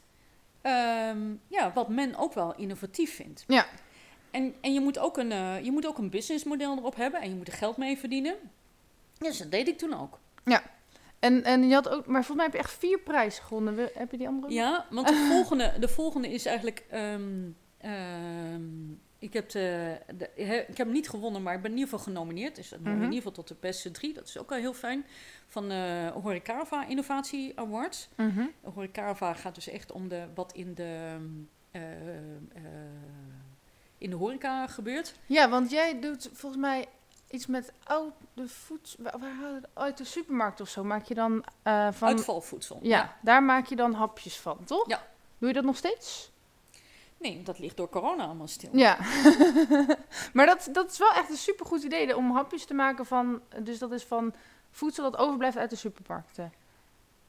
Ehm, 0.62 1.34
ja, 1.48 1.72
wat 1.74 1.90
men 1.90 2.16
ook 2.16 2.34
wel 2.34 2.56
innovatief 2.56 3.16
vindt. 3.16 3.44
Ja. 3.48 3.68
En, 4.32 4.56
en 4.62 4.74
je, 4.74 4.80
moet 4.80 4.98
ook 5.00 5.18
een, 5.18 5.32
eh, 5.32 5.64
je 5.64 5.72
moet 5.72 5.88
ook 5.88 5.98
een 5.98 6.10
businessmodel 6.10 6.78
erop 6.78 6.96
hebben 6.96 7.22
en 7.22 7.30
je 7.30 7.36
moet 7.36 7.48
er 7.48 7.54
geld 7.54 7.78
mee 7.78 7.98
verdienen. 7.98 8.36
Dus 9.20 9.38
dat 9.38 9.52
deed 9.52 9.68
ik 9.68 9.78
toen 9.78 9.94
ook. 10.02 10.20
En, 11.20 11.44
en 11.44 11.68
je 11.68 11.74
had 11.74 11.90
ook, 11.90 12.06
maar 12.06 12.26
volgens 12.26 12.36
mij 12.36 12.46
heb 12.46 12.54
je 12.54 12.60
echt 12.60 12.80
vier 12.80 13.00
prijzen 13.00 13.44
gewonnen. 13.44 13.90
Heb 13.94 14.12
je 14.12 14.18
die 14.18 14.28
andere? 14.28 14.54
Ja, 14.54 14.86
want 14.90 15.08
de 15.08 15.26
volgende, 15.32 15.74
de 15.80 15.88
volgende 15.88 16.30
is 16.30 16.46
eigenlijk. 16.46 16.86
ehm, 16.90 17.50
ehm, 17.78 18.92
ik, 19.20 19.34
heb 19.34 19.50
de, 19.50 19.98
de, 20.18 20.30
he- 20.36 20.58
ik 20.68 20.78
heb 20.78 20.86
hem 20.88 20.92
niet 20.92 21.10
gewonnen, 21.10 21.44
maar 21.44 21.56
ik 21.56 21.62
ben 21.62 21.72
in 21.72 21.78
ieder 21.78 21.90
geval 21.94 22.06
genomineerd. 22.14 22.56
Dus 22.56 22.70
Mhm. 22.80 22.88
in 22.90 23.02
ieder 23.02 23.14
geval 23.16 23.32
tot 23.32 23.48
de 23.48 23.56
beste 23.60 23.92
drie. 23.92 24.14
Dat 24.14 24.28
is 24.28 24.38
ook 24.38 24.50
wel 24.50 24.60
heel 24.60 24.74
fijn. 24.74 25.06
Van 25.48 25.70
de 25.70 26.12
Horecava 26.22 26.86
Innovatie 26.88 27.60
Awards. 27.60 28.10
Horecava 28.74 29.34
gaat 29.34 29.56
dus 29.56 29.68
echt 29.70 29.92
om 29.92 30.08
de, 30.08 30.26
wat 30.36 30.54
in 30.54 30.74
de, 30.74 31.18
eh, 31.72 31.82
eh, 31.92 32.62
in 33.98 34.10
de 34.10 34.16
horeca 34.16 34.68
gebeurt. 34.68 35.16
Ja, 35.26 35.50
want 35.50 35.72
jij 35.72 36.00
doet 36.00 36.30
volgens 36.34 36.62
mij 36.62 36.86
iets 37.30 37.46
met 37.46 37.74
oude 37.84 38.14
voedsel. 38.46 39.04
Waar, 39.04 39.62
dat? 39.62 39.70
uit 39.74 39.98
de 39.98 40.04
supermarkt 40.04 40.62
of 40.62 40.70
zo 40.70 40.84
maak 40.84 41.06
je 41.06 41.14
dan 41.14 41.44
eh, 41.64 41.88
van. 41.92 42.08
Uitvalvoedsel. 42.08 42.80
ja, 42.82 43.18
daar 43.22 43.44
maak 43.44 43.66
je 43.66 43.76
dan 43.76 43.94
hapjes 43.94 44.40
van, 44.40 44.64
toch? 44.64 44.90
Ja. 44.90 45.08
Doe 45.38 45.48
je 45.48 45.54
dat 45.54 45.64
nog 45.64 45.78
steeds? 45.78 46.32
Nee, 47.18 47.44
dat 47.44 47.60
ligt 47.60 47.78
door 47.78 47.90
corona 47.90 48.24
allemaal 48.24 48.48
stil. 48.48 48.70
Ja. 48.74 48.98
maar 50.34 50.46
dat, 50.46 50.70
dat 50.72 50.92
is 50.92 50.98
wel 50.98 51.12
echt 51.12 51.30
een 51.30 51.38
supergoed 51.38 51.84
idee 51.84 52.18
om 52.18 52.32
hapjes 52.32 52.66
te 52.66 52.74
maken 52.74 53.06
van. 53.06 53.42
Dus 53.60 53.80
dat 53.80 53.92
is 53.92 54.04
van 54.04 54.34
voedsel 54.72 55.12
dat 55.12 55.20
overblijft 55.20 55.58
uit 55.58 55.70
de 55.70 55.76
supermarkten. 55.76 56.54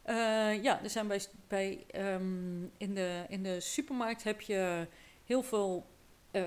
Eh, 0.03 0.62
ja, 0.62 0.82
er 0.82 0.90
zijn 0.90 1.07
bij, 1.07 1.22
bij 1.49 1.84
ehm, 1.90 2.62
in, 2.76 2.94
de, 2.94 3.24
in 3.28 3.42
de 3.42 3.61
supermarkt 3.61 4.22
heb 4.22 4.40
je 4.40 4.86
heel 5.24 5.42
veel 5.42 5.86
eh, 6.30 6.42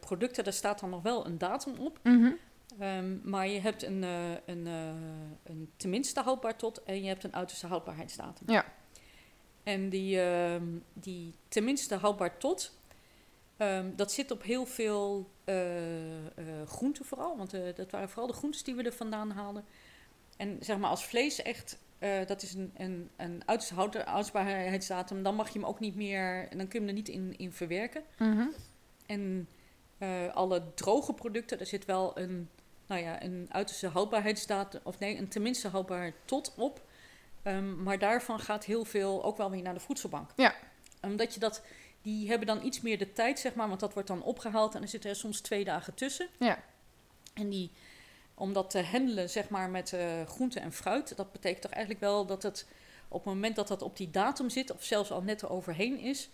producten, 0.00 0.44
daar 0.44 0.52
staat 0.52 0.80
dan 0.80 0.90
nog 0.90 1.02
wel 1.02 1.26
een 1.26 1.38
datum 1.38 1.74
op. 1.78 1.98
Mhm. 2.02 2.30
Ehm, 2.78 3.30
maar 3.30 3.48
je 3.48 3.60
hebt 3.60 3.82
een, 3.82 4.04
eh, 4.04 4.30
een, 4.46 4.66
eh, 4.66 4.88
een 5.44 5.70
tenminste 5.76 6.20
houdbaar 6.20 6.56
tot 6.56 6.82
en 6.82 7.02
je 7.02 7.08
hebt 7.08 7.24
een 7.24 7.34
uiterste 7.34 7.66
houdbaarheidsdatum. 7.66 8.50
Ja. 8.50 8.64
En 9.62 9.88
die, 9.88 10.20
ehm, 10.20 10.66
die 10.92 11.34
tenminste 11.48 11.94
houdbaar 11.94 12.38
tot, 12.38 12.78
ehm, 13.56 13.90
dat 13.96 14.12
zit 14.12 14.30
op 14.30 14.42
heel 14.42 14.66
veel 14.66 15.30
eh, 15.44 15.54
groenten 16.66 17.04
vooral. 17.04 17.36
Want 17.36 17.50
dat 17.50 17.90
waren 17.90 18.08
vooral 18.08 18.26
de 18.26 18.32
groentes 18.32 18.62
die 18.62 18.74
we 18.74 18.82
er 18.82 18.92
vandaan 18.92 19.30
haalden. 19.30 19.64
En 20.36 20.58
zeg 20.60 20.78
maar 20.78 20.90
als 20.90 21.04
vlees 21.04 21.42
echt, 21.42 21.78
dat 22.26 22.42
is 22.42 22.54
een, 22.54 22.72
een, 22.76 23.10
een 23.16 23.42
uiterste 23.46 23.74
houd- 23.74 24.04
houdbaarheidsdatum, 24.04 25.22
dan 25.22 25.34
mag 25.34 25.46
je 25.48 25.58
hem 25.58 25.68
ook 25.68 25.80
niet 25.80 25.94
meer, 25.94 26.48
dan 26.56 26.68
kun 26.68 26.80
je 26.80 26.86
hem 26.86 26.88
er 26.88 26.92
niet 26.92 27.08
in, 27.08 27.34
in 27.38 27.52
verwerken. 27.52 28.02
Mhm. 28.18 28.46
En 29.06 29.48
alle 30.34 30.62
droge 30.74 31.12
producten, 31.14 31.58
daar 31.58 31.66
zit 31.66 31.84
wel 31.84 32.18
een, 32.18 32.48
nou 32.88 33.02
ja, 33.02 33.22
een 33.22 33.46
uiterste 33.50 33.88
houdbaarheidsdatum, 33.88 34.80
of 34.84 34.98
nee, 34.98 35.18
een 35.18 35.28
tenminste 35.28 35.68
houdbaar 35.68 36.12
tot 36.24 36.54
op. 36.56 36.86
Ehm, 37.42 37.82
maar 37.82 37.98
daarvan 37.98 38.40
gaat 38.40 38.64
heel 38.64 38.84
veel 38.84 39.24
ook 39.24 39.36
wel 39.36 39.50
weer 39.50 39.62
naar 39.62 39.74
de 39.74 39.80
voedselbank. 39.80 40.30
Ja. 40.36 40.54
Omdat 41.02 41.34
je 41.34 41.40
dat, 41.40 41.62
die 42.02 42.28
hebben 42.28 42.46
dan 42.46 42.64
iets 42.64 42.80
meer 42.80 42.98
de 42.98 43.12
tijd, 43.12 43.38
zeg 43.38 43.54
maar, 43.54 43.68
want 43.68 43.80
dat 43.80 43.92
wordt 43.92 44.08
dan 44.08 44.22
opgehaald 44.22 44.74
en 44.74 44.82
er 44.82 44.88
zitten 44.88 45.10
er 45.10 45.16
soms 45.16 45.40
twee 45.40 45.64
dagen 45.64 45.94
tussen. 45.94 46.28
Ja. 46.38 46.58
En 47.34 47.48
die, 47.48 47.70
om 48.34 48.52
dat 48.52 48.70
te 48.70 48.82
handelen, 48.82 49.30
zeg 49.30 49.48
maar, 49.48 49.70
met 49.70 49.92
eh 49.92 50.26
groente 50.26 50.60
en 50.60 50.72
fruit, 50.72 51.16
dat 51.16 51.32
betekent 51.32 51.62
toch 51.62 51.70
eigenlijk 51.70 52.04
wel 52.04 52.26
dat 52.26 52.42
het 52.42 52.66
op 53.08 53.24
het 53.24 53.34
moment 53.34 53.56
dat 53.56 53.68
dat 53.68 53.82
op 53.82 53.96
die 53.96 54.10
datum 54.10 54.50
zit, 54.50 54.72
of 54.72 54.82
zelfs 54.82 55.10
al 55.10 55.22
net 55.22 55.42
eroverheen 55.42 55.98
is, 55.98 56.28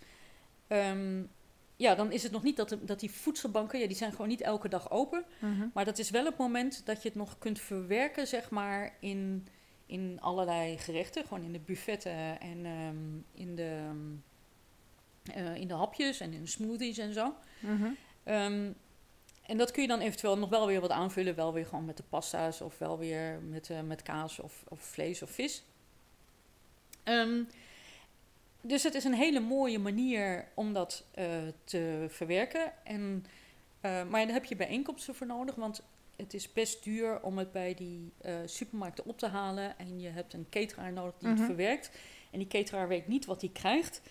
ehm, 0.67 1.23
ja, 1.75 1.95
dan 1.95 2.11
is 2.11 2.23
het 2.23 2.31
nog 2.31 2.43
niet 2.43 2.57
dat, 2.57 2.69
de- 2.69 2.85
dat 2.85 2.99
die 2.99 3.11
voedselbanken, 3.11 3.79
ja, 3.79 3.87
die 3.87 3.95
zijn 3.95 4.11
gewoon 4.11 4.27
niet 4.27 4.41
elke 4.41 4.69
dag 4.69 4.91
open. 4.91 5.25
Mhm. 5.39 5.67
Maar 5.73 5.85
dat 5.85 5.97
is 5.97 6.09
wel 6.09 6.25
het 6.25 6.37
moment 6.37 6.85
dat 6.85 7.01
je 7.01 7.07
het 7.07 7.17
nog 7.17 7.37
kunt 7.37 7.59
verwerken, 7.59 8.27
zeg 8.27 8.49
maar, 8.49 8.95
in, 8.99 9.47
in 9.85 10.17
allerlei 10.21 10.77
gerechten. 10.77 11.23
Gewoon 11.27 11.43
in 11.43 11.51
de 11.51 11.59
buffetten 11.59 12.39
en 12.39 12.65
ehm, 12.65 13.41
in, 13.41 13.55
de, 13.55 13.89
eh, 15.33 15.55
in 15.55 15.67
de 15.67 15.73
hapjes 15.73 16.19
en 16.19 16.33
in 16.33 16.41
de 16.41 16.47
smoothies 16.49 16.97
en 16.97 17.13
zo. 17.13 17.33
Mhm. 17.59 17.87
Ehm, 18.23 18.71
en 19.45 19.57
dat 19.57 19.71
kun 19.71 19.81
je 19.81 19.87
dan 19.87 19.99
eventueel 19.99 20.37
nog 20.37 20.49
wel 20.49 20.67
weer 20.67 20.81
wat 20.81 20.91
aanvullen. 20.91 21.35
Wel 21.35 21.53
weer 21.53 21.65
gewoon 21.65 21.85
met 21.85 21.97
de 21.97 22.03
pasta's 22.09 22.61
of 22.61 22.77
wel 22.77 22.97
weer 22.97 23.39
met, 23.41 23.69
eh, 23.69 23.81
met 23.81 24.01
kaas 24.01 24.39
of, 24.39 24.63
of 24.67 24.79
vlees 24.79 25.21
of 25.21 25.29
vis. 25.29 25.63
Ehm, 27.03 27.43
dus 28.67 28.83
het 28.83 28.95
is 28.95 29.03
een 29.03 29.13
hele 29.13 29.39
mooie 29.39 29.79
manier 29.79 30.47
om 30.53 30.73
dat 30.73 31.05
eh, 31.11 31.25
te 31.63 32.05
verwerken. 32.09 32.71
En, 32.83 33.25
eh, 33.81 33.91
maar 34.09 34.25
daar 34.25 34.33
heb 34.33 34.45
je 34.45 34.55
bijeenkomsten 34.55 35.15
voor 35.15 35.27
nodig. 35.27 35.55
Want 35.55 35.83
het 36.15 36.33
is 36.33 36.53
best 36.53 36.83
duur 36.83 37.21
om 37.21 37.37
het 37.37 37.51
bij 37.51 37.73
die 37.73 38.11
eh, 38.21 38.35
supermarkten 38.45 39.05
op 39.05 39.17
te 39.17 39.27
halen. 39.27 39.77
En 39.77 39.99
je 39.99 40.09
hebt 40.09 40.33
een 40.33 40.47
cateraar 40.49 40.93
nodig 40.93 41.17
die 41.17 41.27
Mhm. 41.29 41.37
het 41.37 41.45
verwerkt. 41.45 41.91
En 42.31 42.39
die 42.39 42.47
cateraar 42.47 42.87
weet 42.87 43.07
niet 43.07 43.25
wat 43.25 43.41
hij 43.41 43.49
krijgt. 43.53 44.01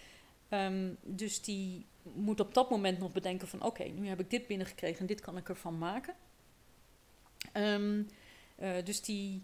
Ehm, 0.48 0.90
dus 1.02 1.42
die 1.42 1.86
moet 2.02 2.40
op 2.40 2.54
dat 2.54 2.70
moment 2.70 2.98
nog 2.98 3.12
bedenken 3.12 3.48
van... 3.48 3.62
oké, 3.62 3.84
nu 3.84 4.08
heb 4.08 4.20
ik 4.20 4.30
dit 4.30 4.46
binnengekregen 4.46 5.00
en 5.00 5.06
dit 5.06 5.20
kan 5.20 5.36
ik 5.36 5.48
ervan 5.48 5.78
maken. 5.78 6.14
Ehm, 7.52 8.02
eh, 8.56 8.84
dus 8.84 9.00
die... 9.02 9.42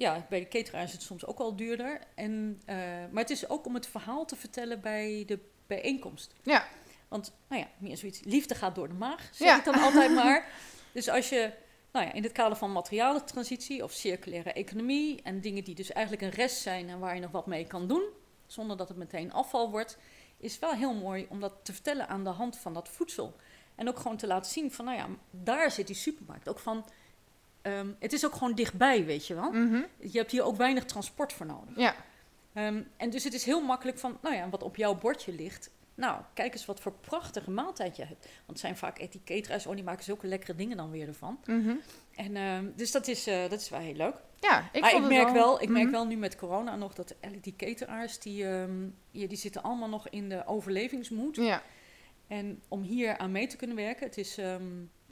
Ja, 0.00 0.26
bij 0.28 0.40
de 0.40 0.48
cateraar 0.48 0.82
is 0.82 0.92
het 0.92 1.02
soms 1.02 1.26
ook 1.26 1.38
wel 1.38 1.56
duurder. 1.56 2.00
En, 2.14 2.60
eh, 2.66 2.76
maar 3.10 3.22
het 3.22 3.30
is 3.30 3.48
ook 3.48 3.66
om 3.66 3.74
het 3.74 3.86
verhaal 3.86 4.24
te 4.24 4.36
vertellen 4.36 4.80
bij 4.80 5.22
de 5.26 5.38
bijeenkomst. 5.66 6.34
Ja. 6.42 6.66
Want, 7.08 7.32
nou 7.48 7.60
ja, 7.62 7.68
meer 7.78 7.96
zoiets, 7.96 8.20
liefde 8.24 8.54
gaat 8.54 8.74
door 8.74 8.88
de 8.88 8.94
maag, 8.94 9.28
zeg 9.32 9.48
Ja. 9.48 9.58
ik 9.58 9.64
dan 9.64 9.74
altijd 9.80 10.14
maar. 10.24 10.48
Dus 10.92 11.08
als 11.08 11.28
je, 11.28 11.52
nou 11.92 12.06
ja, 12.06 12.12
in 12.12 12.22
het 12.22 12.32
kader 12.32 12.56
van 12.56 12.72
materialentransitie 12.72 13.84
of 13.84 13.92
circulaire 13.92 14.52
economie... 14.52 15.22
en 15.22 15.40
dingen 15.40 15.64
die 15.64 15.74
dus 15.74 15.92
eigenlijk 15.92 16.26
een 16.26 16.38
rest 16.38 16.60
zijn 16.60 16.88
en 16.88 16.98
waar 16.98 17.14
je 17.14 17.20
nog 17.20 17.30
wat 17.30 17.46
mee 17.46 17.66
kan 17.66 17.88
doen... 17.88 18.02
zonder 18.46 18.76
dat 18.76 18.88
het 18.88 18.96
meteen 18.96 19.32
afval 19.32 19.70
wordt... 19.70 19.98
is 20.36 20.58
wel 20.58 20.72
heel 20.72 20.94
mooi 20.94 21.26
om 21.30 21.40
dat 21.40 21.52
te 21.62 21.72
vertellen 21.72 22.08
aan 22.08 22.24
de 22.24 22.30
hand 22.30 22.58
van 22.58 22.74
dat 22.74 22.88
voedsel. 22.88 23.36
En 23.74 23.88
ook 23.88 23.98
gewoon 23.98 24.16
te 24.16 24.26
laten 24.26 24.50
zien 24.50 24.72
van, 24.72 24.84
nou 24.84 24.96
ja, 24.96 25.08
daar 25.30 25.70
zit 25.70 25.86
die 25.86 25.96
supermarkt. 25.96 26.48
Ook 26.48 26.58
van, 26.58 26.84
ehm, 27.62 27.88
het 27.98 28.12
is 28.12 28.24
ook 28.26 28.32
gewoon 28.32 28.54
dichtbij, 28.54 29.04
weet 29.04 29.26
je 29.26 29.34
wel. 29.34 29.50
Mhm. 29.52 29.80
Je 29.98 30.18
hebt 30.18 30.30
hier 30.30 30.42
ook 30.44 30.56
weinig 30.56 30.84
transport 30.84 31.32
voor 31.32 31.46
nodig. 31.46 31.76
Ja. 31.76 31.94
Ehm, 32.52 32.82
en 32.96 33.10
dus 33.10 33.24
het 33.24 33.34
is 33.34 33.44
heel 33.44 33.60
makkelijk 33.64 33.98
van, 33.98 34.18
nou 34.22 34.34
ja, 34.34 34.48
wat 34.48 34.62
op 34.62 34.76
jouw 34.76 34.94
bordje 34.98 35.32
ligt. 35.32 35.70
Nou, 35.94 36.20
kijk 36.34 36.52
eens 36.52 36.66
wat 36.66 36.80
voor 36.80 36.92
prachtige 36.92 37.50
maaltijd 37.50 37.96
je 37.96 38.04
hebt. 38.04 38.22
Want 38.24 38.46
het 38.46 38.58
zijn 38.58 38.76
vaak 38.76 38.98
etiketreis, 38.98 39.66
oh, 39.66 39.74
die 39.74 39.84
maken 39.84 40.04
zulke 40.04 40.26
lekkere 40.26 40.54
dingen 40.54 40.76
dan 40.76 40.90
weer 40.90 41.08
ervan. 41.08 41.38
Mhm. 41.46 41.74
En 42.14 42.36
ehm, 42.36 42.64
dus 42.76 42.90
dat 42.90 43.06
is, 43.08 43.26
eh, 43.26 43.40
dat 43.48 43.60
is 43.60 43.68
wel 43.68 43.80
heel 43.80 43.94
leuk. 43.94 44.14
Ja, 44.36 44.68
ik, 44.72 44.80
maar 44.80 44.94
ik 44.94 45.02
merk 45.08 45.28
wel, 45.30 45.62
ik 45.62 45.68
merk 45.68 45.82
Mhm. 45.84 45.92
wel 45.92 46.06
nu 46.06 46.16
met 46.16 46.36
corona 46.36 46.76
nog 46.76 46.94
dat 46.94 47.14
die 47.40 47.54
cateraars, 47.56 48.18
die, 48.18 48.44
ja, 49.10 49.26
die 49.26 49.36
zitten 49.36 49.62
allemaal 49.62 49.88
nog 49.88 50.08
in 50.08 50.28
de 50.28 50.46
overlevingsmoed. 50.46 51.36
Ja, 51.36 51.62
En 52.26 52.62
om 52.68 52.82
hier 52.82 53.18
aan 53.18 53.30
mee 53.30 53.46
te 53.46 53.56
kunnen 53.56 53.76
werken, 53.76 54.06
het 54.06 54.16
is, 54.18 54.34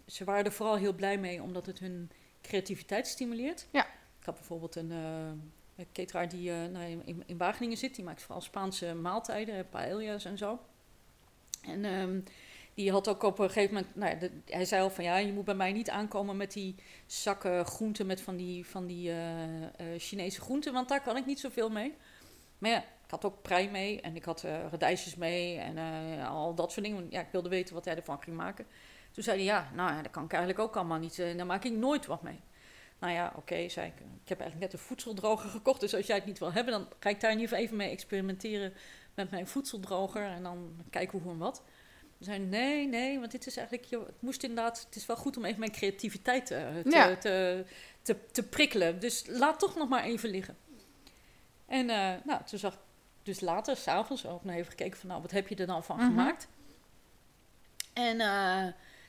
ze 0.07 0.25
waren 0.25 0.45
er 0.45 0.53
vooral 0.53 0.77
heel 0.77 0.93
blij 0.95 1.19
mee 1.19 1.43
omdat 1.43 1.67
het 1.67 1.79
hun 1.79 2.11
creativiteit 2.49 3.07
stimuleert. 3.07 3.67
Ja. 3.71 3.85
Ik 4.21 4.25
had 4.25 4.35
bijvoorbeeld 4.35 4.77
een, 4.77 4.91
een 4.91 5.87
cateraar 5.93 6.29
die 6.29 6.51
eh, 6.51 6.65
nou, 6.67 7.03
in, 7.05 7.23
in 7.27 7.37
Wageningen 7.39 7.77
zit, 7.77 7.95
die 7.95 8.05
maakt 8.05 8.23
vooral 8.23 8.41
Spaanse 8.41 8.95
maaltijden, 8.95 9.55
eh, 9.59 9.65
paellas 9.71 10.25
en 10.25 10.39
zo. 10.39 10.59
En 11.63 11.85
ehm, 11.85 12.21
die 12.75 12.91
had 12.91 13.09
ook 13.09 13.23
op 13.23 13.39
een 13.39 13.51
gegeven 13.51 13.75
moment, 13.75 13.95
nou 13.95 14.19
de- 14.19 14.41
hij 14.47 14.65
zei 14.65 14.83
al 14.83 14.91
van 14.91 15.05
ja, 15.05 15.17
je 15.17 15.33
moet 15.33 15.45
bij 15.45 15.55
mij 15.55 15.73
niet 15.73 15.91
aankomen 15.91 16.37
met 16.37 16.53
die 16.53 16.75
zakken 17.07 17.65
groenten 17.67 18.07
met 18.07 18.21
van 18.21 18.37
die, 18.37 18.67
van 18.67 18.87
die 18.87 19.13
Chinese 19.99 20.41
groenten, 20.41 20.73
want 20.73 20.89
daar 20.89 21.03
kan 21.03 21.17
ik 21.17 21.27
niet 21.27 21.41
zoveel 21.41 21.71
mee. 21.71 21.95
Maar 22.59 22.71
ja, 22.71 22.79
ik 22.79 23.11
had 23.11 23.25
ook 23.25 23.43
prei 23.43 23.71
mee 23.71 24.01
en 24.01 24.17
ik 24.17 24.25
had 24.25 24.41
radijsjes 24.43 25.15
mee 25.17 25.59
en 25.59 25.79
al 26.27 26.55
dat 26.55 26.73
soort 26.73 26.87
dingen. 26.87 27.07
Ja, 27.11 27.21
ik 27.21 27.33
wilde 27.33 27.49
weten 27.49 27.75
wat 27.75 27.85
hij 27.85 27.97
ervan 27.97 28.23
ging 28.23 28.37
maken. 28.37 28.67
Toen 29.11 29.23
zei 29.23 29.37
hij, 29.37 29.47
ja, 29.47 29.71
nou 29.75 29.91
ja, 29.95 30.03
dat 30.03 30.11
kan 30.11 30.25
ik 30.25 30.33
eigenlijk 30.33 30.63
ook 30.63 30.77
allemaal 30.77 30.99
niet. 30.99 31.19
eh, 31.19 31.37
daar 31.37 31.47
maak 31.47 31.65
ik 31.65 31.73
nooit 31.73 32.07
wat 32.07 32.23
mee. 32.23 32.41
Nou 32.99 33.13
ja, 33.13 33.33
oké, 33.37 33.69
zei 33.69 33.87
ik. 33.87 33.95
Ik 34.23 34.29
heb 34.29 34.41
eigenlijk 34.41 34.71
net 34.73 34.81
een 34.81 34.87
voedseldroger 34.87 35.51
gekocht. 35.51 35.81
Dus 35.81 35.95
als 35.95 36.07
jij 36.07 36.17
het 36.17 36.25
niet 36.27 36.39
wil 36.39 36.53
hebben, 36.53 36.73
dan 36.73 36.89
ga 37.01 37.09
ik 37.09 37.21
daar 37.21 37.31
in 37.31 37.37
ieder 37.39 37.49
geval 37.51 37.65
even 37.65 37.77
mee 37.77 37.91
experimenteren 37.91 38.73
met 39.15 39.31
mijn 39.31 39.47
voedseldroger. 39.49 40.23
En 40.23 40.43
dan 40.43 40.77
kijken 40.91 41.19
hoe 41.19 41.33
en 41.33 41.39
wat. 41.39 41.57
Toen 42.17 42.27
zei 42.27 42.39
nee, 42.39 42.89
nee, 42.89 43.19
want 43.19 43.31
dit 43.31 43.47
is 43.47 43.57
eigenlijk... 43.57 43.89
joh, 43.89 44.07
Het 44.07 44.23
moest 44.23 44.43
inderdaad... 44.43 44.85
Het 44.87 44.97
is 44.97 45.07
wel 45.07 45.17
goed 45.17 45.37
om 45.37 45.45
even 45.45 45.59
mijn 45.59 45.73
creativiteit 45.73 46.51
eh, 46.51 46.61
te, 46.85 46.91
Ja. 46.91 47.17
te, 47.17 47.65
te, 48.03 48.17
te 48.33 48.43
prikkelen. 48.43 49.01
Dus 49.01 49.25
laat 49.27 49.59
toch 49.59 49.77
nog 49.77 49.89
maar 49.89 50.05
even 50.05 50.31
liggen. 50.31 50.57
En 51.67 51.91
eh, 51.91 52.13
nou, 52.25 52.45
toen 52.45 52.59
zag 52.59 52.73
ik 52.73 52.79
dus 53.23 53.41
later, 53.41 53.77
s'avonds, 53.77 54.27
ook 54.27 54.45
nog 54.45 54.55
even 54.55 54.71
gekeken 54.71 54.99
van... 54.99 55.09
Nou, 55.09 55.23
wat 55.23 55.31
heb 55.31 55.49
je 55.49 55.55
er 55.57 55.67
dan 55.67 55.85
van 55.85 55.97
Mhm. 55.97 56.07
gemaakt? 56.07 56.49
En 57.93 58.21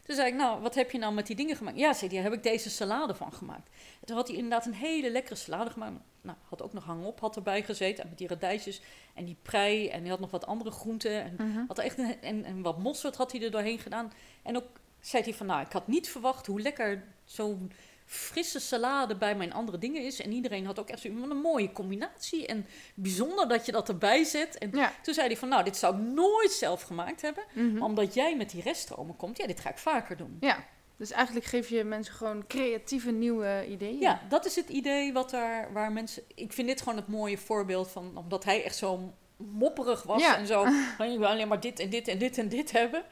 toen 0.10 0.18
zei 0.18 0.30
ik, 0.30 0.36
nou, 0.36 0.62
wat 0.62 0.76
heb 0.76 0.92
je 0.92 0.98
nou 0.98 1.14
met 1.14 1.28
die 1.28 1.36
dingen 1.36 1.56
gemaakt? 1.56 1.78
Ja, 1.78 1.94
zei 1.94 2.14
hij, 2.14 2.24
heb 2.24 2.34
ik 2.34 2.44
deze 2.44 2.70
salade 2.70 3.16
van 3.16 3.34
gemaakt. 3.34 3.70
En 4.00 4.06
toen 4.08 4.16
had 4.16 4.28
hij 4.28 4.36
inderdaad 4.38 4.66
een 4.66 4.74
hele 4.74 5.12
lekkere 5.12 5.36
salade 5.36 5.70
gemaakt. 5.70 5.94
Nou, 6.22 6.38
had 6.50 6.62
ook 6.62 6.74
nog 6.74 6.84
hangop, 6.84 7.20
had 7.20 7.36
erbij 7.36 7.64
gezeten. 7.64 8.04
En 8.04 8.10
met 8.10 8.18
die 8.18 8.28
radijsjes 8.28 8.82
en 9.14 9.26
die 9.26 9.38
prei. 9.42 9.88
En 9.88 10.00
hij 10.02 10.10
had 10.10 10.20
nog 10.20 10.32
wat 10.32 10.46
andere 10.46 10.72
groenten. 10.72 11.24
En, 11.24 11.34
Mhm. 11.38 11.64
had 11.68 11.78
echt 11.78 11.98
een, 11.98 12.22
en, 12.22 12.44
en 12.46 12.62
wat 12.62 12.78
mosterd 12.78 13.16
had 13.16 13.32
hij 13.32 13.42
er 13.42 13.52
doorheen 13.52 13.80
gedaan. 13.80 14.12
En 14.44 14.56
ook 14.58 14.68
zei 15.00 15.24
hij 15.24 15.34
van, 15.34 15.46
nou, 15.46 15.62
ik 15.66 15.72
had 15.72 15.88
niet 15.88 16.10
verwacht 16.10 16.46
hoe 16.46 16.62
lekker 16.62 17.04
zo'n 17.26 17.72
frisse 18.12 18.60
salade 18.60 19.16
bij 19.16 19.36
mijn 19.36 19.54
andere 19.54 19.78
dingen 19.78 20.04
is. 20.04 20.22
En 20.22 20.32
iedereen 20.32 20.66
had 20.66 20.80
ook 20.80 20.90
echt 20.90 21.00
zoiets 21.00 21.22
van 21.22 21.32
een 21.32 21.38
mooie 21.38 21.72
combinatie. 21.72 22.46
En 22.48 22.66
bijzonder 22.96 23.48
dat 23.48 23.66
je 23.66 23.72
dat 23.72 23.90
erbij 23.90 24.24
zet. 24.24 24.58
En 24.58 24.70
ja. 24.74 24.94
toen 25.02 25.14
zei 25.14 25.28
hij 25.28 25.38
van, 25.38 25.50
nou, 25.50 25.64
dit 25.64 25.78
zou 25.78 25.96
ik 25.96 26.02
nooit 26.02 26.52
zelf 26.52 26.82
gemaakt 26.82 27.22
hebben. 27.22 27.44
Mhm. 27.54 27.74
Maar 27.74 27.84
omdat 27.84 28.14
jij 28.14 28.36
met 28.36 28.50
die 28.50 28.62
reststromen 28.62 29.16
komt, 29.16 29.38
ja, 29.38 29.48
dit 29.48 29.60
ga 29.60 29.70
ik 29.70 29.78
vaker 29.78 30.18
doen. 30.18 30.38
ja. 30.40 30.66
Dus 30.98 31.12
eigenlijk 31.12 31.46
geef 31.46 31.70
je 31.70 31.84
mensen 31.84 32.14
gewoon 32.14 32.48
creatieve 32.48 33.12
nieuwe 33.12 33.66
ideeën. 33.70 34.00
Ja, 34.00 34.22
dat 34.30 34.46
is 34.46 34.56
het 34.56 34.70
idee 34.70 35.14
wat 35.14 35.30
daar, 35.30 35.74
waar 35.74 35.92
mensen... 35.92 36.24
Ik 36.36 36.54
vind 36.54 36.68
dit 36.68 36.80
gewoon 36.82 36.98
het 36.98 37.08
mooie 37.08 37.38
voorbeeld 37.38 37.92
van... 37.92 38.18
Omdat 38.18 38.44
hij 38.44 38.64
echt 38.64 38.76
zo 38.76 39.14
mopperig 39.38 40.04
was 40.04 40.22
Ja. 40.22 40.38
en 40.38 40.48
zo... 40.48 40.66
van, 40.98 41.12
je 41.12 41.18
wil 41.18 41.28
alleen 41.28 41.48
maar 41.48 41.60
dit 41.60 41.80
en 41.80 41.90
dit 41.90 42.08
en 42.08 42.18
dit 42.18 42.38
en 42.38 42.50
dit 42.50 42.72
hebben. 42.72 43.04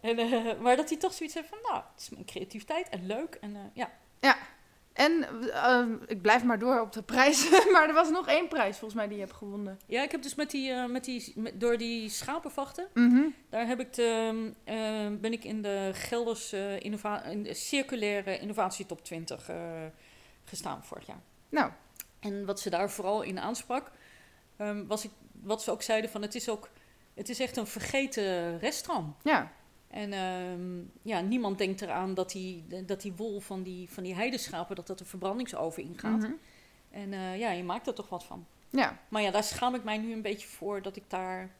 En, 0.00 0.18
eh, 0.18 0.60
maar 0.60 0.76
dat 0.76 0.88
hij 0.88 0.98
toch 0.98 1.12
zoiets 1.12 1.34
heeft 1.34 1.48
van... 1.48 1.58
Nou, 1.62 1.82
het 1.92 2.02
is 2.02 2.10
mijn 2.10 2.24
creativiteit 2.24 2.88
en 2.88 3.06
leuk. 3.06 3.38
En 3.40 3.54
eh, 3.54 3.60
ja, 3.72 3.90
En 4.92 5.26
eh, 5.52 5.84
ik 6.06 6.22
blijf 6.22 6.44
maar 6.44 6.58
door 6.58 6.80
op 6.80 6.92
de 6.92 7.02
prijs. 7.02 7.50
maar 7.72 7.88
er 7.88 7.94
was 7.94 8.10
nog 8.10 8.26
één 8.28 8.48
prijs 8.48 8.76
volgens 8.76 8.94
mij 8.94 9.06
die 9.08 9.16
je 9.18 9.22
hebt 9.24 9.36
gewonnen. 9.36 9.78
ja, 9.86 10.02
ik 10.02 10.10
heb 10.10 10.22
dus 10.22 10.34
met 10.34 10.50
die... 10.50 10.70
eh, 10.72 10.86
met 10.86 11.04
die 11.04 11.32
met, 11.36 11.60
door 11.60 11.76
die 11.78 12.08
schapenvachten... 12.08 12.86
Mhm. 12.94 13.22
Daar 13.48 13.66
heb 13.66 13.80
ik 13.80 13.92
de, 13.94 14.52
eh, 14.64 15.06
ben 15.20 15.32
ik 15.32 15.44
in 15.44 15.62
de 15.62 15.90
Gelders 15.94 16.52
eh, 16.52 16.80
innova- 16.80 17.22
in 17.24 17.42
de 17.42 17.54
circulaire 17.54 18.38
innovatietop 18.38 19.04
20 19.04 19.48
eh, 19.48 19.56
gestaan 20.44 20.84
vorig 20.84 21.06
jaar. 21.06 21.20
Nou, 21.48 21.70
En 22.20 22.44
wat 22.46 22.60
ze 22.60 22.70
daar 22.70 22.90
vooral 22.90 23.22
in 23.22 23.40
aansprak, 23.40 23.90
ehm, 24.56 24.86
was 24.86 25.04
ik, 25.04 25.10
wat 25.42 25.62
ze 25.62 25.70
ook 25.70 25.82
zeiden 25.82 26.10
van 26.10 26.22
het 26.22 26.34
is 26.34 26.48
ook, 26.48 26.68
het 27.14 27.28
is 27.28 27.40
echt 27.40 27.56
een 27.56 27.66
vergeten 27.66 28.58
reststroom. 28.58 29.16
ja. 29.22 29.52
En 29.92 30.12
ehm, 30.12 30.80
ja, 31.02 31.20
niemand 31.20 31.58
denkt 31.58 31.80
eraan 31.82 32.14
dat 32.14 32.30
die, 32.30 32.64
dat 32.86 33.00
die 33.02 33.12
wol 33.12 33.40
van 33.40 33.62
die, 33.62 33.90
van 33.90 34.02
die 34.02 34.14
heideschapen, 34.14 34.76
dat 34.76 34.86
dat 34.86 34.98
de 34.98 35.04
verbrandingsoven 35.04 35.82
ingaat. 35.82 36.18
Mhm. 36.18 36.32
En 36.90 37.12
eh, 37.12 37.38
ja, 37.38 37.50
je 37.50 37.62
maakt 37.64 37.86
er 37.86 37.94
toch 37.94 38.08
wat 38.08 38.24
van. 38.24 38.46
Ja. 38.70 38.98
Maar 39.08 39.22
ja, 39.22 39.30
daar 39.30 39.44
schaam 39.44 39.74
ik 39.74 39.84
mij 39.84 39.98
nu 39.98 40.12
een 40.12 40.22
beetje 40.22 40.48
voor 40.48 40.82
dat 40.82 40.96
ik 40.96 41.02
daar, 41.08 41.50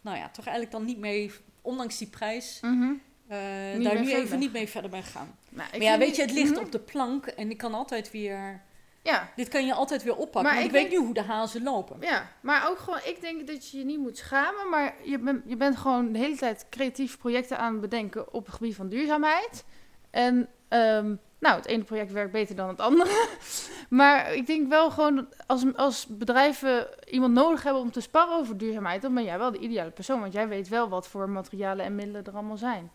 nou 0.00 0.16
ja, 0.16 0.28
toch 0.28 0.44
eigenlijk 0.46 0.76
dan 0.76 0.84
niet 0.84 0.98
mee, 0.98 1.30
ondanks 1.62 1.98
die 1.98 2.08
prijs, 2.08 2.58
Mhm. 2.62 2.82
eh, 3.26 3.38
daar 3.38 3.78
nu 3.78 3.80
verder 4.06 4.14
even 4.22 4.38
niet 4.38 4.52
mee 4.52 4.68
verder 4.68 4.90
ben 4.90 5.02
gegaan. 5.02 5.36
Nou, 5.48 5.68
maar 5.70 5.82
ja, 5.82 5.98
weet 5.98 6.16
je, 6.16 6.22
het 6.22 6.32
ligt 6.32 6.50
Mhm. 6.54 6.60
op 6.64 6.72
de 6.72 6.78
plank 6.78 7.26
en 7.26 7.50
ik 7.50 7.56
kan 7.58 7.74
altijd 7.74 8.10
weer, 8.10 8.62
Ja. 9.02 9.28
dit 9.36 9.48
kan 9.48 9.66
je 9.66 9.74
altijd 9.74 10.02
weer 10.02 10.16
oppakken. 10.16 10.42
Maar 10.42 10.52
want 10.52 10.64
ik 10.64 10.80
ik 10.80 10.82
weet 10.82 10.90
nu 10.98 11.04
hoe 11.04 11.14
de 11.14 11.22
hazen 11.22 11.62
lopen. 11.62 11.96
Ja, 12.00 12.28
maar 12.40 12.68
ook 12.68 12.78
gewoon, 12.78 13.00
ik 13.04 13.20
denk 13.20 13.46
dat 13.46 13.70
je 13.70 13.78
je 13.78 13.84
niet 13.84 13.98
moet 13.98 14.18
schamen, 14.18 14.68
maar 14.68 14.94
je, 15.02 15.18
bent 15.18 15.42
je 15.46 15.56
bent 15.56 15.76
gewoon 15.76 16.12
de 16.12 16.18
hele 16.18 16.36
tijd 16.36 16.66
creatieve 16.70 17.18
projecten 17.18 17.58
aan 17.58 17.72
het 17.72 17.80
bedenken 17.80 18.32
op 18.32 18.46
het 18.46 18.54
gebied 18.54 18.74
van 18.74 18.88
duurzaamheid. 18.88 19.64
En 20.10 20.48
ehm, 20.68 21.14
nou, 21.38 21.56
het 21.56 21.66
ene 21.66 21.84
project 21.84 22.12
werkt 22.12 22.32
beter 22.32 22.56
dan 22.56 22.68
het 22.68 22.80
andere. 22.80 23.26
maar 23.88 24.34
ik 24.34 24.46
denk 24.46 24.68
wel 24.68 24.90
gewoon, 24.90 25.28
als, 25.46 25.64
als 25.76 26.06
bedrijven 26.06 26.88
iemand 27.10 27.32
nodig 27.32 27.62
hebben 27.62 27.82
om 27.82 27.90
te 27.90 28.00
sparren 28.00 28.36
over 28.36 28.56
duurzaamheid, 28.56 29.02
dan 29.02 29.14
ben 29.14 29.24
jij 29.24 29.38
wel 29.38 29.50
de 29.50 29.58
ideale 29.58 29.90
persoon, 29.90 30.20
want 30.20 30.32
jij 30.32 30.48
weet 30.48 30.68
wel 30.68 30.88
wat 30.88 31.08
voor 31.08 31.28
materialen 31.28 31.84
en 31.84 31.94
middelen 31.94 32.24
er 32.24 32.32
allemaal 32.32 32.56
zijn. 32.56 32.90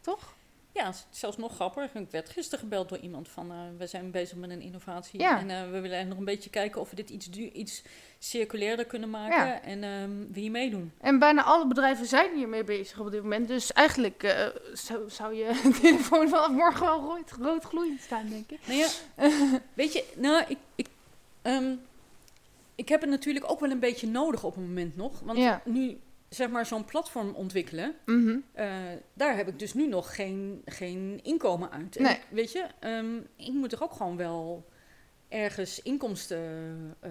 Toch? 0.00 0.34
Ja, 0.76 0.92
zelfs 1.10 1.36
nog 1.36 1.54
grappiger. 1.54 2.00
Ik 2.00 2.10
werd 2.10 2.28
gisteren 2.28 2.58
gebeld 2.58 2.88
door 2.88 2.98
iemand 2.98 3.28
van... 3.28 3.50
eh, 3.50 3.56
we 3.78 3.86
zijn 3.86 4.10
bezig 4.10 4.36
met 4.36 4.50
een 4.50 4.60
innovatie. 4.60 5.20
Ja. 5.20 5.38
En 5.38 5.50
eh, 5.50 5.70
we 5.70 5.80
willen 5.80 6.08
nog 6.08 6.18
een 6.18 6.24
beetje 6.24 6.50
kijken 6.50 6.80
of 6.80 6.90
we 6.90 6.96
dit 6.96 7.10
iets, 7.10 7.28
iets 7.52 7.82
circulairder 8.18 8.84
kunnen 8.84 9.10
maken. 9.10 9.46
Ja. 9.46 9.62
En 9.62 9.82
ehm 9.84 10.10
wil 10.32 10.42
je 10.42 10.50
meedoen? 10.50 10.92
En 11.00 11.18
bijna 11.18 11.42
alle 11.42 11.66
bedrijven 11.66 12.06
zijn 12.06 12.34
hiermee 12.36 12.64
bezig 12.64 12.98
op 13.00 13.10
dit 13.10 13.22
moment. 13.22 13.48
Dus 13.48 13.72
eigenlijk 13.72 14.22
eh, 14.22 14.46
zou, 14.72 15.10
zou 15.10 15.34
je 15.34 15.60
telefoon 15.82 16.28
vanaf 16.28 16.50
morgen 16.50 16.86
wel 16.86 17.00
rood, 17.00 17.30
rood 17.40 17.64
gloeiend 17.64 18.00
staan, 18.00 18.28
denk 18.28 18.50
ik. 18.50 18.58
Nou 18.66 18.78
ja, 18.78 18.88
weet 19.74 19.92
je, 19.92 20.04
nou, 20.16 20.44
ik, 20.48 20.58
ik, 20.74 20.86
ehm, 21.42 21.74
ik 22.74 22.88
heb 22.88 23.00
het 23.00 23.10
natuurlijk 23.10 23.50
ook 23.50 23.60
wel 23.60 23.70
een 23.70 23.78
beetje 23.80 24.06
nodig 24.08 24.44
op 24.44 24.54
het 24.54 24.64
moment 24.66 24.96
nog. 24.96 25.20
Want 25.20 25.38
Ja. 25.38 25.60
nu, 25.64 25.98
zeg 26.36 26.48
maar, 26.50 26.66
zo'n 26.66 26.84
platform 26.84 27.34
ontwikkelen... 27.34 27.94
Mhm. 28.04 28.36
eh, 28.52 28.74
daar 29.14 29.36
heb 29.36 29.48
ik 29.48 29.58
dus 29.58 29.74
nu 29.74 29.86
nog 29.88 30.14
geen, 30.14 30.62
geen 30.64 31.20
inkomen 31.22 31.70
uit. 31.70 31.96
En 31.96 32.02
Nee. 32.02 32.14
ik- 32.14 32.26
weet 32.30 32.52
je, 32.52 32.66
ehm, 32.80 33.16
ik 33.36 33.52
moet 33.52 33.72
er 33.72 33.82
ook 33.82 33.92
gewoon 33.92 34.16
wel 34.16 34.68
ergens 35.28 35.82
inkomsten 35.82 36.96
eh, 37.00 37.10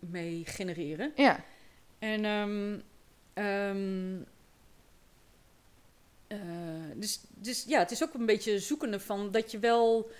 mee 0.00 0.42
genereren. 0.46 1.12
Ja. 1.14 1.44
En 1.98 2.24
ehm, 2.24 2.78
ehm, 3.34 4.18
eh, 6.26 6.38
dus, 6.96 7.20
dus 7.28 7.64
ja, 7.68 7.78
het 7.78 7.90
is 7.90 8.02
ook 8.02 8.14
een 8.14 8.26
beetje 8.26 8.58
zoekende 8.58 9.00
van 9.00 9.30
dat 9.30 9.50
je 9.50 9.58
wel 9.58 10.10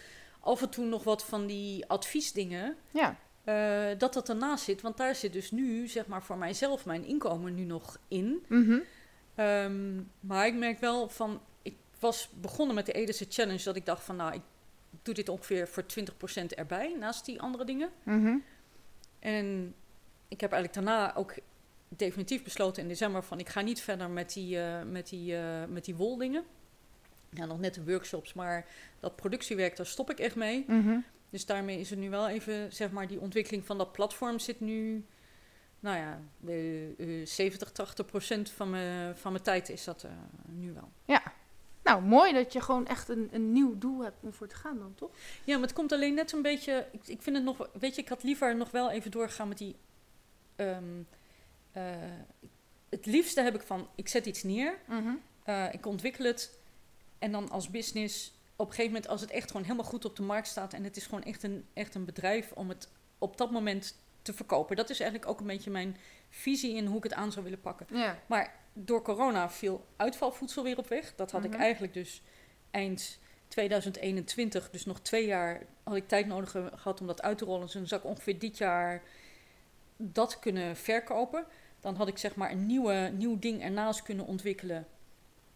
af 0.40 0.62
en 0.62 0.70
toe 0.70 0.84
nog 0.84 1.04
wat 1.04 1.24
van 1.24 1.46
die 1.46 1.86
adviesdingen, 1.86 2.76
Ja. 2.90 3.16
Eh, 3.44 3.88
dat 3.98 4.14
dat 4.14 4.28
ernaast 4.28 4.64
zit. 4.64 4.80
Want 4.80 4.96
daar 4.96 5.14
zit 5.14 5.32
dus 5.32 5.50
nu, 5.50 5.88
zeg 5.88 6.06
maar, 6.06 6.22
voor 6.22 6.38
mijzelf 6.38 6.86
mijn 6.86 7.04
inkomen 7.04 7.54
nu 7.54 7.64
nog 7.64 7.98
in. 8.08 8.44
Mhm. 8.48 8.78
Ehm, 9.34 10.00
maar 10.20 10.46
ik 10.46 10.54
merk 10.54 10.80
wel 10.80 11.08
van, 11.08 11.40
ik 11.62 11.76
was 11.98 12.30
begonnen 12.40 12.74
met 12.74 12.86
de 12.86 12.92
Edese 12.92 13.26
Challenge, 13.28 13.62
dat 13.62 13.76
ik 13.76 13.86
dacht 13.86 14.04
van, 14.04 14.16
nou, 14.16 14.34
ik 14.34 14.42
doe 15.02 15.14
dit 15.14 15.28
ongeveer 15.28 15.68
voor 15.68 15.86
20% 15.86 16.54
erbij, 16.54 16.96
naast 16.98 17.24
die 17.24 17.40
andere 17.40 17.64
dingen. 17.64 17.90
Mhm. 18.02 18.36
En 19.18 19.74
ik 20.28 20.40
heb 20.40 20.52
eigenlijk 20.52 20.86
daarna 20.86 21.14
ook 21.14 21.34
definitief 21.88 22.42
besloten 22.42 22.82
in 22.82 22.88
december 22.88 23.22
van, 23.22 23.38
ik 23.38 23.48
ga 23.48 23.60
niet 23.60 23.80
verder 23.80 24.10
met 24.10 24.32
die, 24.32 24.60
eh, 24.60 24.82
met 24.82 25.08
die, 25.08 25.36
eh, 25.36 25.64
met 25.68 25.84
die 25.84 25.94
woldingen. 25.94 26.44
Ja, 27.30 27.46
nog 27.46 27.60
net 27.60 27.74
de 27.74 27.84
workshops, 27.84 28.32
maar 28.32 28.66
dat 29.00 29.16
productiewerk, 29.16 29.76
daar 29.76 29.86
stop 29.86 30.10
ik 30.10 30.18
echt 30.18 30.36
mee. 30.36 30.64
Mhm. 30.66 30.98
Dus 31.30 31.46
daarmee 31.46 31.78
is 31.80 31.90
het 31.90 31.98
nu 31.98 32.10
wel 32.10 32.28
even, 32.28 32.72
zeg 32.72 32.90
maar, 32.90 33.08
die 33.08 33.20
ontwikkeling 33.20 33.66
van 33.66 33.78
dat 33.78 33.92
platform 33.92 34.38
zit 34.38 34.60
nu, 34.60 35.04
nou 35.80 35.96
ja, 35.96 36.20
eh, 36.98 37.26
70, 37.26 37.72
80 37.72 38.06
procent 38.06 38.50
van 38.50 38.70
mijn, 38.70 39.16
van 39.16 39.32
mijn 39.32 39.44
tijd 39.44 39.68
is 39.68 39.84
dat 39.84 40.02
eh, 40.04 40.10
nu 40.46 40.72
wel. 40.72 40.88
Nou, 41.82 42.02
mooi 42.02 42.32
dat 42.32 42.52
je 42.52 42.60
gewoon 42.60 42.86
echt 42.86 43.08
een, 43.08 43.28
een 43.32 43.52
nieuw 43.52 43.78
doel 43.78 44.02
hebt 44.02 44.16
om 44.20 44.32
voor 44.32 44.46
te 44.48 44.54
gaan 44.54 44.78
dan, 44.78 44.94
toch? 44.94 45.10
Ja, 45.44 45.54
maar 45.54 45.66
het 45.66 45.72
komt 45.76 45.92
alleen 45.92 46.14
net 46.14 46.32
een 46.32 46.42
beetje, 46.42 46.86
ik, 46.92 47.00
ik 47.06 47.22
vind 47.22 47.36
het 47.36 47.44
nog, 47.44 47.68
weet 47.78 47.94
je, 47.94 48.02
ik 48.02 48.08
had 48.08 48.22
liever 48.22 48.56
nog 48.56 48.70
wel 48.70 48.90
even 48.90 49.10
doorgaan 49.10 49.48
met 49.48 49.58
die, 49.58 49.76
ehm, 50.56 50.84
eh, 51.72 51.82
het 52.88 53.06
liefste 53.06 53.40
heb 53.40 53.54
ik 53.54 53.62
van, 53.62 53.88
ik 53.94 54.08
zet 54.08 54.26
iets 54.26 54.42
neer, 54.42 54.78
Mhm. 54.86 55.14
eh, 55.44 55.66
ik 55.72 55.86
ontwikkel 55.86 56.24
het 56.24 56.58
en 57.18 57.32
dan 57.32 57.50
als 57.50 57.70
business 57.70 58.32
op 58.60 58.66
een 58.68 58.74
gegeven 58.74 58.92
moment, 58.92 59.08
als 59.10 59.20
het 59.20 59.30
echt 59.30 59.46
gewoon 59.50 59.62
helemaal 59.62 59.84
goed 59.84 60.04
op 60.04 60.16
de 60.16 60.22
markt 60.22 60.46
staat 60.48 60.72
en 60.72 60.84
het 60.84 60.96
is 60.96 61.04
gewoon 61.04 61.22
echt 61.22 61.42
een, 61.42 61.66
echt 61.72 61.94
een 61.94 62.04
bedrijf 62.04 62.52
om 62.52 62.68
het 62.68 62.88
op 63.18 63.36
dat 63.36 63.50
moment 63.50 63.96
te 64.22 64.32
verkopen. 64.34 64.76
Dat 64.76 64.90
is 64.90 65.00
eigenlijk 65.00 65.30
ook 65.30 65.40
een 65.40 65.46
beetje 65.46 65.70
mijn 65.70 65.96
visie 66.28 66.74
in 66.76 66.86
hoe 66.86 66.96
ik 66.96 67.02
het 67.02 67.12
aan 67.14 67.32
zou 67.32 67.44
willen 67.44 67.60
pakken. 67.60 67.86
Ja. 67.90 68.18
Maar 68.26 68.54
door 68.72 69.02
corona 69.02 69.50
viel 69.50 69.84
uitvalvoedsel 69.96 70.62
weer 70.62 70.78
op 70.78 70.88
weg. 70.88 71.14
Dat 71.16 71.30
had 71.30 71.42
Mhm. 71.42 71.52
ik 71.52 71.58
eigenlijk 71.58 71.92
dus 71.94 72.22
eind 72.70 73.18
2021, 73.48 74.70
dus 74.70 74.84
nog 74.84 75.00
twee 75.00 75.26
jaar, 75.26 75.62
had 75.82 75.96
ik 75.96 76.08
tijd 76.08 76.26
nodig 76.26 76.50
ge- 76.50 76.70
gehad 76.74 77.00
om 77.00 77.06
dat 77.06 77.22
uit 77.22 77.38
te 77.38 77.44
rollen. 77.44 77.60
Dus 77.60 77.72
dan 77.72 77.86
zou 77.86 78.00
ik 78.00 78.06
ongeveer 78.06 78.38
dit 78.38 78.58
jaar 78.58 79.02
dat 79.96 80.38
kunnen 80.38 80.76
verkopen. 80.76 81.44
Dan 81.80 81.94
had 81.94 82.08
ik 82.08 82.18
zeg 82.18 82.34
maar 82.34 82.50
een 82.50 82.66
nieuwe, 82.66 83.12
nieuw 83.16 83.38
ding 83.38 83.62
ernaast 83.62 84.02
kunnen 84.02 84.26
ontwikkelen. 84.26 84.86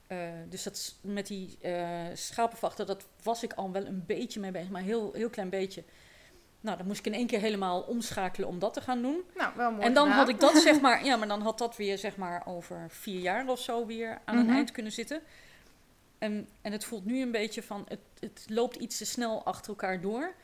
Eh, 0.07 0.19
dus 0.49 0.63
dat 0.63 0.95
met 1.01 1.27
die 1.27 1.59
eh 1.61 2.07
schapenvachten, 2.15 2.87
dat 2.87 3.07
was 3.23 3.43
ik 3.43 3.53
al 3.53 3.73
wel 3.73 3.87
een 3.87 4.05
beetje 4.07 4.41
mee 4.41 4.51
bezig, 4.51 4.71
maar 4.71 4.83
heel, 4.83 5.13
heel 5.13 5.31
klein 5.31 5.49
beetje. 5.51 5.85
Nou, 6.61 6.77
dan 6.77 6.87
moest 6.87 6.99
ik 6.99 7.07
in 7.07 7.15
één 7.15 7.27
keer 7.27 7.41
helemaal 7.41 7.81
omschakelen 7.81 8.49
om 8.49 8.59
dat 8.59 8.75
te 8.75 8.81
gaan 8.81 9.03
doen. 9.03 9.23
Nou, 9.37 9.53
wel 9.57 9.71
mooi 9.71 9.83
En 9.85 9.95
dan 9.95 10.03
gedaan. 10.05 10.19
had 10.19 10.29
ik 10.29 10.41
dat 10.41 10.57
zeg 10.57 10.81
maar, 10.87 11.05
ja, 11.05 11.17
maar 11.17 11.29
dan 11.29 11.41
had 11.43 11.59
dat 11.59 11.77
weer 11.77 11.99
zeg 11.99 12.17
maar 12.17 12.47
over 12.47 12.87
vier 12.91 13.21
jaar 13.21 13.49
of 13.49 13.61
zo 13.61 13.87
weer 13.87 14.21
aan 14.25 14.37
Mhm. 14.37 14.49
een 14.49 14.55
eind 14.55 14.71
kunnen 14.71 14.93
zitten. 14.93 15.23
En, 16.19 16.49
en 16.61 16.73
het 16.73 16.85
voelt 16.85 17.05
nu 17.05 17.23
een 17.23 17.31
beetje 17.31 17.63
van, 17.63 17.85
het, 17.89 18.01
het 18.21 18.45
loopt 18.49 18.77
iets 18.77 18.99
te 18.99 19.05
snel 19.07 19.45
achter 19.45 19.69
elkaar 19.71 20.01
door. 20.01 20.35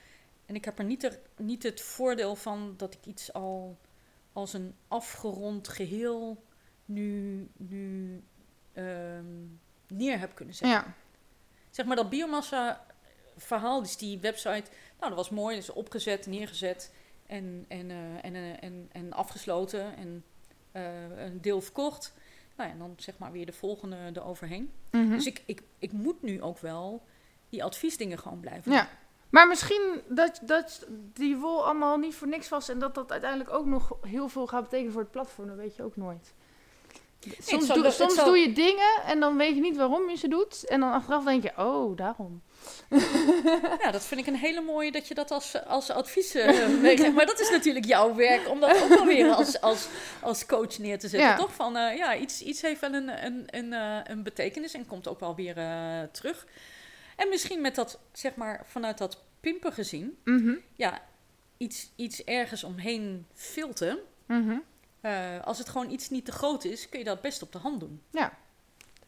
En 0.46 0.54
ik 0.54 0.64
heb 0.64 0.78
er 0.78 0.84
niet, 0.84 1.04
er, 1.04 1.18
niet 1.36 1.62
het 1.62 1.80
voordeel 1.80 2.36
van 2.36 2.74
dat 2.76 2.94
ik 2.94 3.06
iets 3.06 3.32
al 3.32 3.78
als 4.32 4.52
een 4.52 4.74
afgerond 4.88 5.68
geheel 5.68 6.44
nu, 6.84 7.48
nu 7.56 8.22
ehm, 8.72 9.24
neer 9.86 10.18
heb 10.18 10.34
kunnen 10.34 10.54
zetten. 10.54 10.78
Ja. 10.78 10.94
Zeg 11.70 11.86
maar 11.86 11.96
dat 11.96 12.10
biomassa 12.10 12.86
verhaal, 13.36 13.82
dus 13.82 13.96
die 13.96 14.18
website, 14.18 14.70
nou 14.98 15.08
dat 15.08 15.14
was 15.14 15.30
mooi, 15.30 15.56
is 15.56 15.70
opgezet, 15.70 16.26
neergezet 16.26 16.92
en, 17.26 17.64
en, 17.68 17.90
eh, 17.90 18.24
en, 18.24 18.34
eh, 18.34 18.62
en, 18.62 18.88
en 18.92 19.12
afgesloten 19.12 19.96
en 19.96 20.24
eh, 20.72 21.24
een 21.24 21.40
deel 21.40 21.60
verkocht. 21.60 22.14
Nou 22.56 22.68
ja, 22.68 22.74
en 22.74 22.80
dan 22.80 22.94
zeg 22.96 23.18
maar 23.18 23.32
weer 23.32 23.46
de 23.46 23.52
volgende 23.52 23.96
eroverheen. 24.12 24.72
Mhm. 24.90 25.10
Dus 25.10 25.26
ik, 25.26 25.42
ik, 25.46 25.62
ik 25.78 25.92
moet 25.92 26.22
nu 26.22 26.42
ook 26.42 26.58
wel 26.58 27.02
die 27.48 27.64
adviesdingen 27.64 28.18
gewoon 28.18 28.40
blijven 28.40 28.72
Ja. 28.72 28.88
Maar 29.30 29.48
misschien 29.48 30.02
dat, 30.08 30.40
dat 30.42 30.86
die 31.12 31.36
wol 31.36 31.64
allemaal 31.64 31.98
niet 31.98 32.14
voor 32.14 32.28
niks 32.28 32.48
was 32.48 32.68
en 32.68 32.78
dat 32.78 32.94
dat 32.94 33.10
uiteindelijk 33.10 33.50
ook 33.50 33.66
nog 33.66 33.96
heel 34.02 34.28
veel 34.28 34.46
gaat 34.46 34.62
betekenen 34.62 34.92
voor 34.92 35.02
het 35.02 35.10
platform, 35.10 35.48
dat 35.48 35.56
weet 35.56 35.76
je 35.76 35.82
ook 35.82 35.96
nooit. 35.96 36.34
Soms, 37.40 37.66
doe, 37.66 37.84
het 37.84 37.94
soms 37.94 38.14
zal- 38.14 38.24
doe 38.24 38.38
je 38.38 38.52
dingen 38.52 39.02
en 39.06 39.20
dan 39.20 39.36
weet 39.36 39.54
je 39.54 39.60
niet 39.60 39.76
waarom 39.76 40.10
je 40.10 40.16
ze 40.16 40.28
doet. 40.28 40.64
En 40.68 40.80
dan 40.80 40.92
achteraf 40.92 41.24
denk 41.24 41.42
je, 41.42 41.52
oh, 41.56 41.96
daarom. 41.96 42.42
Ja, 43.82 43.90
dat 43.90 44.04
vind 44.04 44.20
ik 44.20 44.26
een 44.26 44.36
hele 44.36 44.60
mooie 44.60 44.92
dat 44.92 45.08
je 45.08 45.14
dat 45.14 45.30
als, 45.30 45.64
als 45.66 45.90
advies 45.90 46.34
eh, 46.34 46.68
meegeeft. 46.82 47.12
Maar 47.14 47.26
dat 47.26 47.40
is 47.40 47.50
natuurlijk 47.50 47.84
jouw 47.84 48.14
werk 48.14 48.48
om 48.48 48.60
dat 48.60 48.82
ook 48.82 48.88
wel 48.88 49.06
weer 49.06 49.30
als, 49.32 49.60
als, 49.60 49.88
als 50.20 50.46
coach 50.46 50.78
neer 50.78 50.98
te 50.98 51.08
zetten. 51.08 51.28
Ja. 51.28 51.36
Toch? 51.36 51.54
Van 51.54 51.76
eh, 51.76 51.96
ja, 51.96 52.16
iets, 52.16 52.42
iets 52.42 52.62
heeft 52.62 52.80
wel 52.80 52.92
een, 52.92 53.24
een, 53.24 53.44
een, 53.46 53.72
eh, 53.72 53.98
een 54.04 54.22
betekenis 54.22 54.74
en 54.74 54.86
komt 54.86 55.08
ook 55.08 55.20
wel 55.20 55.34
weer 55.34 55.54
terug. 56.12 56.46
En 57.16 57.28
misschien 57.28 57.60
met 57.60 57.74
dat, 57.74 57.98
zeg 58.12 58.34
maar, 58.34 58.64
vanuit 58.66 58.98
dat 58.98 59.18
pimpen 59.40 59.72
gezien, 59.72 60.18
Mhm. 60.24 60.54
ja, 60.76 61.02
iets, 61.56 61.90
iets 61.96 62.24
ergens 62.24 62.64
omheen 62.64 63.26
filten. 63.34 63.98
Mhm. 64.26 64.56
Eh, 65.00 65.44
als 65.44 65.58
het 65.58 65.68
gewoon 65.68 65.90
iets 65.90 66.10
niet 66.10 66.24
te 66.24 66.32
groot 66.32 66.64
is, 66.64 66.88
kun 66.88 66.98
je 66.98 67.04
dat 67.04 67.20
best 67.20 67.42
op 67.42 67.52
de 67.52 67.58
hand 67.58 67.80
doen. 67.80 68.02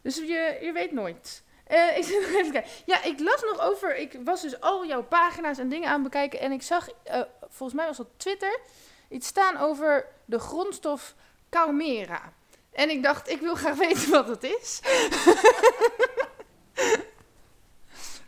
Dus 0.01 0.15
je, 0.15 0.57
je 0.61 0.71
weet 0.73 0.91
nooit. 0.91 1.43
Eh, 1.63 1.97
even 1.97 2.31
kijken. 2.31 2.63
Ja, 2.85 3.03
ik 3.03 3.19
las 3.19 3.41
nog 3.41 3.59
over. 3.59 3.95
Ik 3.95 4.19
was 4.23 4.41
dus 4.41 4.61
al 4.61 4.85
jouw 4.85 5.03
pagina's 5.03 5.57
en 5.57 5.69
dingen 5.69 5.89
aan 5.89 6.03
bekijken. 6.03 6.39
En 6.39 6.51
ik 6.51 6.61
zag, 6.61 6.89
eh, 7.03 7.21
volgens 7.49 7.73
mij 7.73 7.87
was 7.87 7.97
dat 7.97 8.07
Twitter, 8.17 8.59
iets 9.09 9.27
staan 9.27 9.57
over 9.57 10.05
de 10.25 10.39
grondstof 10.39 11.15
Caumera. 11.49 12.33
En 12.71 12.89
ik 12.89 13.03
dacht, 13.03 13.29
ik 13.29 13.39
wil 13.39 13.55
graag 13.55 13.75
weten 13.87 14.11
wat 14.11 14.27
het 14.27 14.43
is. 14.43 14.79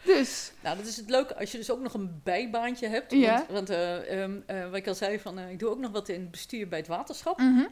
Dus, 0.06 0.52
Nou, 0.61 0.77
dat 0.77 0.86
is 0.86 0.98
het 0.98 1.10
leuke 1.10 1.36
als 1.36 1.52
je 1.52 1.57
dus 1.57 1.72
ook 1.72 1.80
nog 1.80 1.94
een 1.94 2.22
bijbaantje 2.23 2.88
hebt. 2.88 3.11
Ja. 3.11 3.36
Want, 3.36 3.49
want 3.49 3.69
eh, 3.69 4.22
ehm, 4.22 4.40
eh, 4.45 4.64
wat 4.64 4.76
ik 4.76 4.88
al 4.88 4.95
zei, 4.95 5.19
van, 5.19 5.40
eh, 5.40 5.52
ik 5.52 5.60
doe 5.60 5.69
ook 5.69 5.80
nog 5.80 5.91
wat 5.91 6.10
in 6.10 6.19
het 6.19 6.32
bestuur 6.32 6.68
bij 6.68 6.80
het 6.80 6.88
waterschap. 6.88 7.38
mhm. 7.38 7.65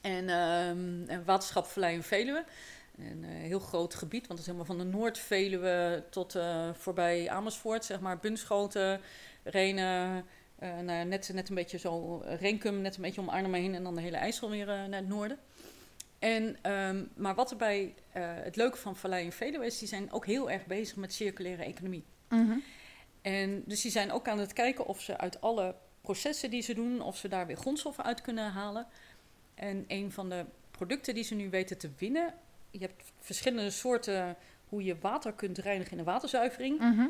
En 0.00 0.28
ehm, 0.28 1.08
en 1.08 1.24
waterschap 1.24 1.66
Veluwe. 1.66 2.44
Een 2.98 3.24
heel 3.24 3.58
groot 3.58 3.94
gebied, 3.94 4.26
want 4.26 4.38
het 4.38 4.48
is 4.48 4.54
helemaal 4.54 4.76
van 4.76 4.78
de 4.78 4.96
Noord-Veluwe 4.96 6.04
tot 6.10 6.38
voorbij 6.72 7.30
Amersfoort, 7.30 7.84
zeg 7.84 8.00
maar, 8.00 8.18
Bunschoten, 8.18 9.00
Renen, 9.42 10.24
nou, 10.58 11.04
net, 11.04 11.30
net 11.32 11.48
een 11.48 11.54
beetje 11.54 11.78
zo 11.78 12.22
Renkum, 12.24 12.80
net 12.80 12.96
een 12.96 13.02
beetje 13.02 13.20
om 13.20 13.28
Arnhem 13.28 13.54
heen 13.54 13.74
en 13.74 13.82
dan 13.82 13.94
de 13.94 14.00
hele 14.00 14.16
IJssel 14.16 14.50
weer 14.50 14.66
naar 14.66 14.90
het 14.90 15.08
noorden. 15.08 15.38
En, 16.22 16.56
ehm, 16.62 17.04
maar 17.16 17.34
wat 17.34 17.50
erbij 17.50 17.94
eh, 18.12 18.22
het 18.34 18.56
leuke 18.56 18.76
van 18.76 18.96
Vallei 18.96 19.24
en 19.24 19.32
Veluwe 19.32 19.66
is, 19.66 19.78
die 19.78 19.88
zijn 19.88 20.12
ook 20.12 20.26
heel 20.26 20.50
erg 20.50 20.66
bezig 20.66 20.96
met 20.96 21.12
circulaire 21.12 21.64
economie. 21.64 22.04
Mhm. 22.28 22.58
En 23.22 23.62
dus 23.66 23.80
die 23.80 23.90
zijn 23.90 24.12
ook 24.12 24.28
aan 24.28 24.38
het 24.38 24.52
kijken 24.52 24.86
of 24.86 25.00
ze 25.00 25.18
uit 25.18 25.40
alle 25.40 25.74
processen 26.00 26.50
die 26.50 26.62
ze 26.62 26.74
doen, 26.74 27.00
of 27.00 27.16
ze 27.16 27.28
daar 27.28 27.46
weer 27.46 27.56
grondstoffen 27.56 28.04
uit 28.04 28.20
kunnen 28.20 28.50
halen. 28.50 28.86
En 29.54 29.84
een 29.88 30.12
van 30.12 30.28
de 30.28 30.44
producten 30.70 31.14
die 31.14 31.24
ze 31.24 31.34
nu 31.34 31.50
weten 31.50 31.78
te 31.78 31.90
winnen, 31.98 32.34
je 32.70 32.78
hebt 32.78 33.12
verschillende 33.20 33.70
soorten 33.70 34.36
hoe 34.68 34.84
je 34.84 34.98
water 35.00 35.32
kunt 35.32 35.58
reinigen 35.58 35.92
in 35.92 35.98
de 35.98 36.10
waterzuivering. 36.10 36.78
Mhm. 36.78 37.06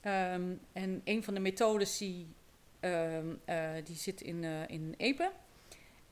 Ehm, 0.00 0.52
en 0.72 1.00
een 1.04 1.24
van 1.24 1.34
de 1.34 1.40
methodes 1.40 1.98
die, 1.98 2.26
ehm, 2.80 3.26
eh, 3.44 3.70
die 3.84 3.96
zit 3.96 4.20
in, 4.20 4.44
eh 4.44 4.68
in 4.68 4.94
Epe. 4.96 5.30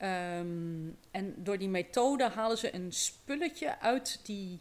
Ehm, 0.02 0.88
en 1.10 1.34
door 1.36 1.58
die 1.58 1.68
methode 1.68 2.28
halen 2.28 2.58
ze 2.58 2.74
een 2.74 2.92
spulletje 2.92 3.78
uit 3.80 4.20
die, 4.22 4.60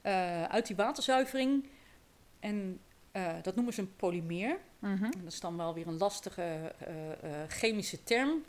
eh, 0.00 0.44
uit 0.44 0.66
die 0.66 0.76
waterzuivering. 0.76 1.66
En 2.40 2.80
eh, 3.12 3.32
dat 3.42 3.54
noemen 3.54 3.74
ze 3.74 3.80
een 3.80 3.96
polymeer. 3.96 4.58
Mhm. 4.78 5.04
En 5.04 5.22
dat 5.22 5.32
is 5.32 5.40
dan 5.40 5.56
wel 5.56 5.74
weer 5.74 5.86
een 5.86 5.98
lastige 5.98 6.74
eh, 7.22 7.30
chemische 7.48 8.02
term. 8.02 8.44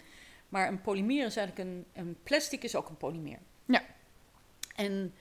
Maar 0.49 0.67
een 0.67 0.81
polymeer 0.81 1.25
is 1.25 1.35
eigenlijk 1.35 1.69
een, 1.69 1.85
een 1.93 2.17
plastic 2.23 2.63
is 2.63 2.75
ook 2.75 2.89
een 2.89 2.97
polymeer. 2.97 3.39
Ja. 3.65 3.81
En 4.75 5.13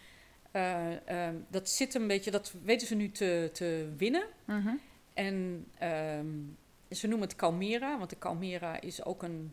eh, 0.50 1.28
eh, 1.28 1.34
dat 1.48 1.68
zit 1.68 1.94
een 1.94 2.06
beetje, 2.06 2.30
dat 2.30 2.54
weten 2.62 2.86
ze 2.86 2.94
nu 2.94 3.10
te, 3.10 3.50
te 3.52 3.92
winnen. 3.96 4.26
Mhm. 4.44 4.74
En 5.14 5.66
ehm, 5.78 6.28
ze 6.90 7.06
noemen 7.06 7.28
het 7.28 7.36
Calmera, 7.36 7.98
want 7.98 8.10
de 8.10 8.18
Calmera 8.18 8.80
is 8.80 9.04
ook 9.04 9.22
een. 9.22 9.52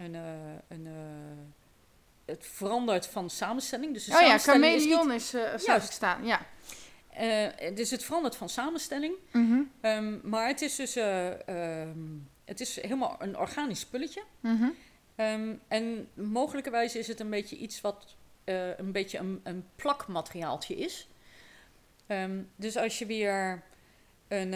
Een, 0.00 0.14
eh, 0.14 0.22
een 0.68 0.86
eh, 0.86 0.92
het 2.24 2.46
verandert 2.46 3.06
van 3.06 3.30
samenstelling. 3.30 3.92
Dus 3.92 4.04
de 4.04 4.12
Oh 4.12 4.20
ja, 4.20 4.26
samenstelling 4.38 4.64
is 4.74 4.82
chameleon 4.82 5.12
is, 5.12 5.34
eh 5.34 5.66
Juist. 5.66 5.92
staan. 5.92 6.24
Ja. 6.26 6.46
niet- 7.10 7.76
dus 7.76 7.90
het 7.90 8.04
verandert 8.04 8.36
van 8.36 8.48
samenstelling. 8.48 9.14
Mhm. 9.32 9.60
Ehm, 9.80 10.18
maar 10.22 10.46
het 10.46 10.60
is 10.62 10.76
dus 10.76 10.96
eh, 10.96 11.48
ehm, 11.48 11.98
het 12.44 12.60
is 12.60 12.80
helemaal 12.80 13.16
een 13.18 13.38
organisch 13.38 13.80
spulletje. 13.80 14.22
Mhm. 14.40 14.68
Ehm, 15.16 15.54
en 15.68 16.08
mogelijkerwijs 16.14 16.96
is 16.96 17.06
het 17.06 17.20
een 17.20 17.30
beetje 17.30 17.56
iets 17.56 17.80
wat 17.80 18.14
een 18.76 18.92
beetje 18.92 19.18
een, 19.18 19.40
een 19.42 19.64
plakmateriaaltje 19.76 20.76
is. 20.76 21.08
Ehm, 22.06 22.42
dus 22.56 22.76
als 22.76 22.98
je 22.98 23.06
weer 23.06 23.62
een, 24.28 24.52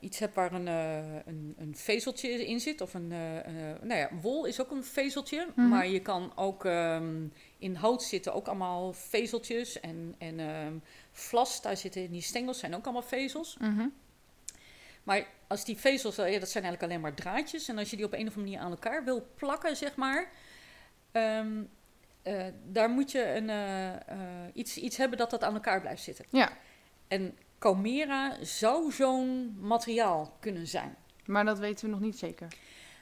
iets 0.00 0.18
hebt 0.18 0.34
waar 0.34 0.52
een, 0.52 0.68
eh, 0.68 1.16
een, 1.26 1.54
een 1.58 1.76
vezeltje 1.76 2.46
in 2.46 2.60
zit, 2.60 2.80
of 2.80 2.94
een, 2.94 3.12
eh, 3.12 3.38
eh, 3.38 3.82
nou 3.82 3.98
ja, 4.00 4.08
wol 4.20 4.44
is 4.44 4.60
ook 4.60 4.70
een 4.70 4.84
vezeltje, 4.84 5.46
Mhm. 5.54 5.68
maar 5.68 5.86
je 5.86 6.00
kan 6.00 6.32
ook 6.36 6.64
ehm, 6.64 7.26
in 7.58 7.74
hout 7.74 8.02
zitten 8.02 8.34
ook 8.34 8.46
allemaal 8.46 8.92
vezeltjes 8.92 9.80
en, 9.80 10.14
en 10.18 10.40
ehm, 10.40 10.74
vlas, 11.12 11.62
daar 11.62 11.76
zitten 11.76 12.02
in 12.02 12.10
die 12.12 12.22
stengels 12.22 12.58
zijn 12.58 12.74
ook 12.74 12.84
allemaal 12.84 13.02
vezels. 13.02 13.56
Mhm. 13.60 13.86
Maar 15.02 15.26
als 15.46 15.64
die 15.64 15.76
vezels, 15.76 16.18
eh, 16.18 16.32
ja, 16.32 16.38
dat 16.38 16.48
zijn 16.50 16.64
eigenlijk 16.64 16.92
alleen 16.92 17.02
maar 17.02 17.14
draadjes. 17.22 17.68
En 17.68 17.78
als 17.78 17.90
je 17.90 17.96
die 17.96 18.04
op 18.04 18.12
een 18.12 18.18
of 18.20 18.26
andere 18.26 18.40
manier 18.44 18.58
aan 18.60 18.70
elkaar 18.70 19.04
wil 19.04 19.26
plakken, 19.34 19.76
zeg 19.76 19.96
maar. 19.96 20.30
ehm, 21.12 21.62
eh, 22.22 22.44
daar 22.66 22.90
moet 22.90 23.10
je 23.10 23.24
een, 23.34 23.50
eh, 23.50 23.88
eh, 23.94 23.98
iets, 24.52 24.76
iets 24.76 24.96
hebben 24.96 25.18
dat 25.18 25.30
dat 25.30 25.42
aan 25.44 25.54
elkaar 25.54 25.80
blijft 25.80 26.02
zitten. 26.02 26.24
Ja. 26.28 26.52
En 27.08 27.38
Comera 27.62 28.36
zou 28.44 28.92
zo'n 28.92 29.56
materiaal 29.60 30.36
kunnen 30.40 30.66
zijn. 30.66 30.96
Maar 31.26 31.44
dat 31.44 31.58
weten 31.58 31.84
we 31.84 31.90
nog 31.90 32.00
niet 32.00 32.18
zeker. 32.18 32.48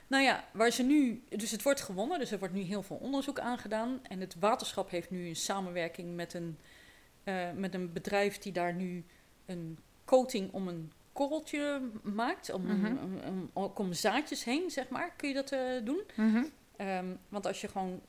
Nou 0.07 0.23
ja, 0.25 0.45
waar 0.53 0.71
ze 0.71 0.83
nu. 0.83 1.23
Dus 1.29 1.51
het 1.51 1.63
wordt 1.63 1.81
gewonnen, 1.81 2.19
dus 2.19 2.31
er 2.31 2.39
wordt 2.39 2.55
nu 2.55 2.61
heel 2.61 2.83
veel 2.83 2.97
onderzoek 2.97 3.39
aangedaan. 3.39 4.01
En 4.09 4.21
het 4.21 4.37
waterschap 4.41 4.91
heeft 4.91 5.11
nu 5.11 5.27
een 5.29 5.37
samenwerking 5.37 6.15
met 6.17 6.35
een, 6.35 6.59
eh, 7.25 7.51
met 7.55 7.75
een 7.75 7.93
bedrijf 7.93 8.39
die 8.39 8.53
daar 8.53 8.75
nu 8.75 9.05
een 9.47 9.79
coating 10.05 10.53
om 10.53 10.69
een 10.69 10.93
korreltje 11.13 11.81
maakt. 12.03 12.53
Om, 12.53 12.63
Mhm. 12.67 12.87
om, 12.87 13.19
om- 13.27 13.51
ook 13.53 13.79
om 13.79 13.93
zaadjes 13.93 14.45
heen, 14.45 14.71
zeg 14.71 14.89
maar. 14.89 15.13
Kun 15.17 15.29
je 15.29 15.35
dat 15.35 15.53
eh, 15.53 15.61
doen? 15.85 16.03
Mhm. 16.17 16.43
Ehm, 16.77 17.07
want 17.29 17.47
als 17.47 17.61
je 17.61 17.69
gewoon 17.69 18.01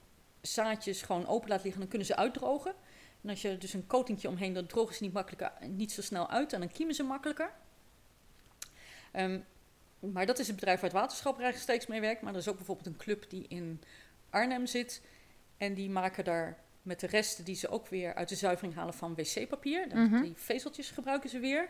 zaadjes 0.42 1.02
gewoon 1.02 1.28
open 1.28 1.50
laat 1.50 1.62
liggen, 1.64 1.80
dan 1.82 1.90
kunnen 1.90 2.08
ze 2.08 2.16
uitdrogen. 2.16 2.74
En 3.24 3.30
als 3.30 3.42
je 3.42 3.58
dus 3.58 3.74
een 3.74 3.88
coatingje 3.88 4.28
omheen, 4.28 4.54
dan 4.54 4.66
drogen 4.66 4.96
ze 4.96 5.04
niet, 5.04 5.14
makkelijker, 5.14 5.52
niet 5.68 5.92
zo 5.92 6.02
snel 6.02 6.30
uit 6.30 6.54
en 6.54 6.60
dan 6.60 6.72
kiemen 6.72 6.96
ze 6.96 7.04
makkelijker. 7.04 7.52
Ehm, 9.12 9.40
maar 10.00 10.26
dat 10.26 10.40
is 10.40 10.48
het 10.48 10.56
bedrijf 10.56 10.80
waar 10.80 10.90
het 10.90 11.00
waterschap 11.00 11.38
rechtstreeks 11.38 11.88
mee 11.88 12.02
werkt. 12.02 12.22
Maar 12.22 12.34
er 12.34 12.40
is 12.40 12.48
ook 12.48 12.56
bijvoorbeeld 12.58 12.88
een 12.88 12.98
club 12.98 13.30
die 13.30 13.46
in 13.48 13.82
Arnhem 14.30 14.66
zit. 14.66 15.02
En 15.58 15.74
die 15.74 15.90
maken 15.90 16.24
daar 16.24 16.58
met 16.82 17.00
de 17.00 17.08
resten 17.08 17.46
die 17.46 17.56
ze 17.56 17.70
ook 17.70 17.88
weer 17.88 18.14
uit 18.14 18.30
de 18.30 18.36
zuivering 18.36 18.76
halen 18.76 18.94
van 18.94 19.16
wc-papier. 19.16 19.88
Mhm. 19.88 20.22
Die 20.22 20.34
vezeltjes 20.36 20.90
gebruiken 20.92 21.30
ze 21.30 21.40
weer. 21.40 21.68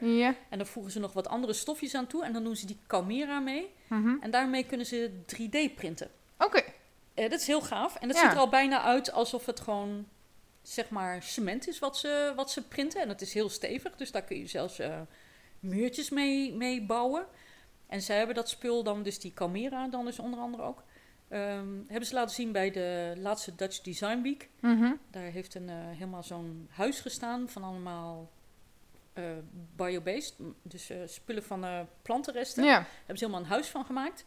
En 0.49 0.57
dan 0.57 0.68
voegen 0.68 0.91
ze 0.91 0.99
nog 0.99 1.14
wat 1.14 1.28
andere 1.28 1.53
stofjes 1.53 1.95
aan 1.95 2.07
toe. 2.07 2.23
En 2.26 2.34
dan 2.34 2.44
doen 2.44 2.56
ze 2.56 2.65
die 2.65 2.78
Calmera 2.88 3.40
mee. 3.40 3.73
Mhm. 3.88 4.15
En 4.22 4.32
daarmee 4.32 4.65
kunnen 4.65 4.86
ze 4.86 5.11
3D 5.26 5.76
printen. 5.76 6.10
Oké. 6.38 6.61
Eh, 7.14 7.30
dat 7.30 7.40
is 7.40 7.48
heel 7.48 7.61
gaaf. 7.61 7.95
En 7.95 8.07
dat 8.07 8.18
Ja. 8.18 8.23
ziet 8.23 8.32
er 8.32 8.38
al 8.38 8.49
bijna 8.49 8.82
uit 8.82 9.11
alsof 9.11 9.45
het 9.45 9.60
gewoon, 9.60 10.07
zeg 10.62 10.90
maar, 10.90 11.24
cement 11.24 11.68
is 11.68 11.80
wat 11.80 11.98
ze, 11.98 12.34
wat 12.36 12.52
ze 12.52 12.68
printen. 12.68 13.02
En 13.02 13.10
het 13.10 13.22
is 13.22 13.34
heel 13.34 13.50
stevig, 13.50 13.96
dus 13.96 14.12
daar 14.12 14.24
kun 14.24 14.38
je 14.38 14.48
zelfs 14.48 14.80
eh, 14.80 15.02
muurtjes 15.60 16.10
mee, 16.10 16.54
mee 16.54 16.86
bouwen. 16.86 17.26
En 17.88 18.02
zij 18.02 18.18
hebben 18.18 18.36
dat 18.36 18.50
spul 18.50 18.84
dan, 18.84 19.04
dus 19.04 19.20
die 19.20 19.34
Calmera 19.34 19.88
dan 19.88 20.06
dus 20.06 20.20
onder 20.20 20.40
andere 20.40 20.64
ook, 20.64 20.84
ehm, 21.28 21.68
hebben 21.88 22.08
ze 22.08 22.14
laten 22.14 22.36
zien 22.36 22.52
bij 22.52 22.72
de 22.72 23.14
laatste 23.18 23.56
Dutch 23.56 23.82
Design 23.82 24.22
Week. 24.22 24.50
Mhm. 24.60 24.94
Daar 25.12 25.24
heeft 25.24 25.56
een, 25.56 25.70
eh, 25.70 25.76
helemaal 25.76 26.24
zo'n 26.24 26.68
huis 26.72 27.00
gestaan 27.00 27.50
van 27.50 27.64
allemaal 27.64 28.32
eh 29.14 29.24
biobased, 29.76 30.36
dus 30.62 30.92
spullen 31.06 31.44
van 31.44 31.88
plantenresten 32.02 32.64
hebben 32.66 33.18
ze 33.18 33.26
helemaal 33.26 33.40
een 33.40 33.46
huis 33.46 33.68
van 33.68 33.86
gemaakt. 33.86 34.26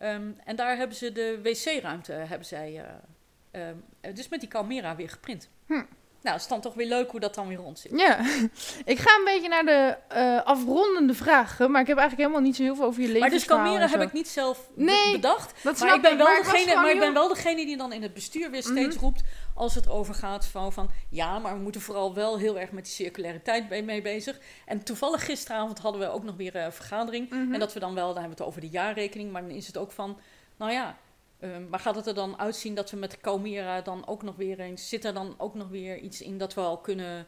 Ehm, 0.00 0.30
en 0.44 0.56
daar 0.56 0.76
hebben 0.76 0.96
ze 0.96 1.12
de 1.12 1.40
wc-ruimte, 1.42 2.12
hebben 2.12 2.46
zij, 2.46 2.84
eh, 2.84 3.68
ehm, 3.68 3.76
eh, 4.00 4.14
dus 4.14 4.28
met 4.28 4.40
die 4.40 4.48
Calmera 4.48 4.96
weer 4.96 5.08
geprint. 5.10 5.48
Hm. 5.70 5.82
Nou, 6.22 6.34
het 6.34 6.44
is 6.44 6.48
dan 6.50 6.60
toch 6.60 6.74
weer 6.74 6.86
leuk 6.86 7.10
hoe 7.10 7.20
dat 7.20 7.34
dan 7.34 7.48
weer 7.48 7.56
rond 7.56 7.78
zit. 7.78 7.92
Ja, 7.96 8.18
ik 8.92 8.98
ga 8.98 9.16
een 9.18 9.24
beetje 9.24 9.48
naar 9.48 9.64
de 9.64 9.96
eh, 10.08 10.42
afrondende 10.42 11.14
vragen, 11.14 11.70
maar 11.70 11.80
ik 11.80 11.86
heb 11.86 11.98
eigenlijk 11.98 12.28
helemaal 12.28 12.48
niet 12.48 12.56
zo 12.56 12.62
heel 12.62 12.74
veel 12.74 12.84
over 12.84 13.00
je 13.00 13.06
leven. 13.06 13.20
Maar 13.20 13.30
dus 13.30 13.44
Calmera 13.44 13.88
heb 13.88 14.00
ik 14.00 14.12
niet 14.12 14.28
zelf 14.28 14.68
Nee, 14.74 15.12
bedacht. 15.12 15.62
Dat 15.62 15.78
Maar 15.78 15.94
ik, 15.94 16.02
ben 16.02 16.16
wel 16.16 16.26
maar 16.26 16.42
degene, 16.42 16.74
maar 16.74 16.90
ik 16.90 16.98
ben 16.98 17.12
wel 17.12 17.28
degene 17.28 17.66
die 17.66 17.76
dan 17.76 17.92
in 17.92 18.02
het 18.02 18.14
bestuur 18.14 18.50
weer 18.50 18.62
steeds 18.62 18.94
Mhm. 18.96 19.04
roept 19.04 19.22
als 19.54 19.74
het 19.74 19.88
over 19.88 20.14
gaat 20.14 20.46
van, 20.46 20.72
van 20.72 20.90
ja, 21.08 21.38
maar 21.38 21.54
we 21.54 21.60
moeten 21.60 21.80
vooral 21.80 22.14
wel 22.14 22.38
heel 22.38 22.58
erg 22.58 22.70
met 22.70 22.84
die 22.84 22.92
circulariteit 22.92 23.68
mee, 23.68 23.82
mee 23.82 24.02
bezig. 24.02 24.38
En 24.66 24.82
toevallig 24.84 25.24
gisteravond 25.24 25.78
hadden 25.78 26.00
we 26.00 26.08
ook 26.08 26.22
nog 26.24 26.36
weer 26.36 26.56
een 26.56 26.72
vergadering. 26.72 27.30
Mhm. 27.30 27.52
En 27.54 27.60
dat 27.60 27.72
we 27.72 27.80
dan 27.80 27.94
wel, 27.94 28.06
dan 28.06 28.18
hebben 28.22 28.36
we 28.36 28.42
het 28.42 28.48
over 28.48 28.60
de 28.60 28.68
jaarrekening, 28.68 29.32
maar 29.32 29.42
dan 29.42 29.50
is 29.50 29.66
het 29.66 29.76
ook 29.76 29.92
van, 29.92 30.18
nou 30.56 30.72
ja, 30.72 30.96
ehm, 31.40 31.68
maar 31.68 31.80
gaat 31.80 31.94
het 31.94 32.06
er 32.06 32.14
dan 32.14 32.38
uitzien 32.38 32.74
dat 32.74 32.90
we 32.90 32.96
met 32.96 33.20
Calmera 33.20 33.80
dan 33.80 34.06
ook 34.06 34.22
nog 34.22 34.36
weer 34.36 34.60
eens, 34.60 34.88
zit 34.88 35.04
er 35.04 35.14
dan 35.14 35.34
ook 35.38 35.54
nog 35.54 35.68
weer 35.68 35.98
iets 35.98 36.20
in 36.22 36.38
dat 36.38 36.54
we 36.54 36.60
al 36.60 36.78
kunnen, 36.78 37.26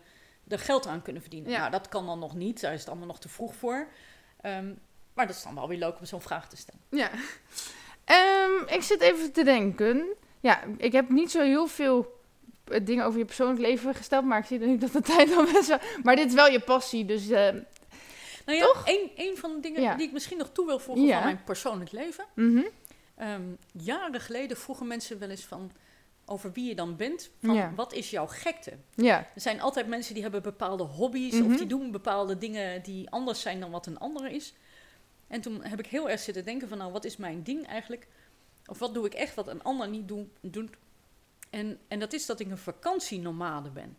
er 0.48 0.58
geld 0.58 0.86
aan 0.86 1.02
kunnen 1.02 1.22
verdienen? 1.22 1.50
Ja. 1.50 1.58
Nou, 1.58 1.70
dat 1.70 1.88
kan 1.88 2.06
dan 2.06 2.18
nog 2.18 2.34
niet, 2.34 2.60
daar 2.60 2.72
is 2.72 2.80
het 2.80 2.88
allemaal 2.88 3.06
nog 3.06 3.18
te 3.20 3.28
vroeg 3.28 3.54
voor. 3.54 3.86
Ehm, 4.40 4.72
maar 5.14 5.26
dat 5.26 5.36
is 5.36 5.42
dan 5.42 5.54
wel 5.54 5.68
weer 5.68 5.78
leuk 5.78 5.98
om 5.98 6.04
zo'n 6.06 6.20
vraag 6.22 6.48
te 6.48 6.56
stellen. 6.56 6.80
Ja. 6.88 7.10
Ehm, 8.04 8.74
ik 8.74 8.82
zit 8.82 9.00
even 9.00 9.32
te 9.32 9.44
denken. 9.44 10.06
Ja, 10.40 10.60
ik 10.76 10.92
heb 10.92 11.08
niet 11.08 11.30
zo 11.30 11.40
heel 11.42 11.66
veel 11.66 12.20
eh, 12.64 12.80
dingen 12.84 13.04
over 13.04 13.18
je 13.18 13.24
persoonlijk 13.24 13.60
leven 13.60 13.94
gesteld, 13.94 14.24
maar 14.24 14.38
ik 14.38 14.44
zie 14.44 14.58
nu 14.58 14.78
dat 14.78 14.92
de 14.92 15.00
tijd 15.16 15.36
al 15.36 15.44
best 15.44 15.68
wel... 15.68 15.78
Maar 16.02 16.16
dit 16.16 16.26
is 16.26 16.34
wel 16.34 16.48
je 16.48 16.60
passie, 16.60 17.04
dus... 17.04 17.28
eh, 17.30 17.52
Nou 18.46 18.58
ja, 18.58 18.74
een, 18.84 19.10
een 19.16 19.36
van 19.36 19.52
de 19.54 19.60
dingen 19.60 19.82
Ja. 19.82 19.94
die 19.94 20.06
ik 20.06 20.12
misschien 20.12 20.38
nog 20.38 20.50
toe 20.52 20.66
wil 20.66 20.78
voegen 20.78 21.04
Ja. 21.04 21.14
van 21.14 21.24
mijn 21.24 21.44
persoonlijk 21.44 21.92
leven. 21.92 22.24
mhm. 22.34 22.62
Ehm, 23.22 23.42
jaren 23.72 24.20
geleden 24.20 24.56
vroegen 24.56 24.86
mensen 24.86 25.18
wel 25.18 25.30
eens 25.30 25.44
van 25.44 25.72
over 26.24 26.52
wie 26.52 26.68
je 26.68 26.74
dan 26.74 26.96
bent. 26.96 27.30
Van 27.42 27.54
Ja. 27.54 27.72
wat 27.74 27.92
is 27.92 28.10
jouw 28.10 28.26
gekte? 28.26 28.72
Ja. 28.94 29.18
Er 29.34 29.40
zijn 29.40 29.60
altijd 29.60 29.86
mensen 29.86 30.14
die 30.14 30.22
hebben 30.22 30.42
bepaalde 30.42 30.82
hobby's 30.82 31.34
Mhm. 31.34 31.50
of 31.52 31.56
die 31.56 31.66
doen 31.66 31.90
bepaalde 31.90 32.38
dingen 32.38 32.82
die 32.82 33.10
anders 33.10 33.40
zijn 33.40 33.60
dan 33.60 33.70
wat 33.70 33.86
een 33.86 33.98
ander 33.98 34.30
is. 34.30 34.54
En 35.26 35.40
toen 35.40 35.64
heb 35.64 35.78
ik 35.78 35.86
heel 35.86 36.10
erg 36.10 36.20
zitten 36.20 36.44
denken 36.44 36.68
van 36.68 36.78
nou, 36.78 36.92
wat 36.92 37.04
is 37.04 37.16
mijn 37.16 37.42
ding 37.42 37.66
eigenlijk? 37.66 38.06
Of 38.66 38.78
wat 38.78 38.94
doe 38.94 39.06
ik 39.06 39.14
echt 39.14 39.34
wat 39.34 39.48
een 39.48 39.62
ander 39.62 39.88
niet 39.88 40.08
doen- 40.08 40.32
doet? 40.40 40.70
En, 41.50 41.78
en 41.88 41.98
dat 41.98 42.12
is 42.12 42.26
dat 42.26 42.40
ik 42.40 42.50
een 42.50 42.58
vakantienomade 42.58 43.70
ben. 43.70 43.96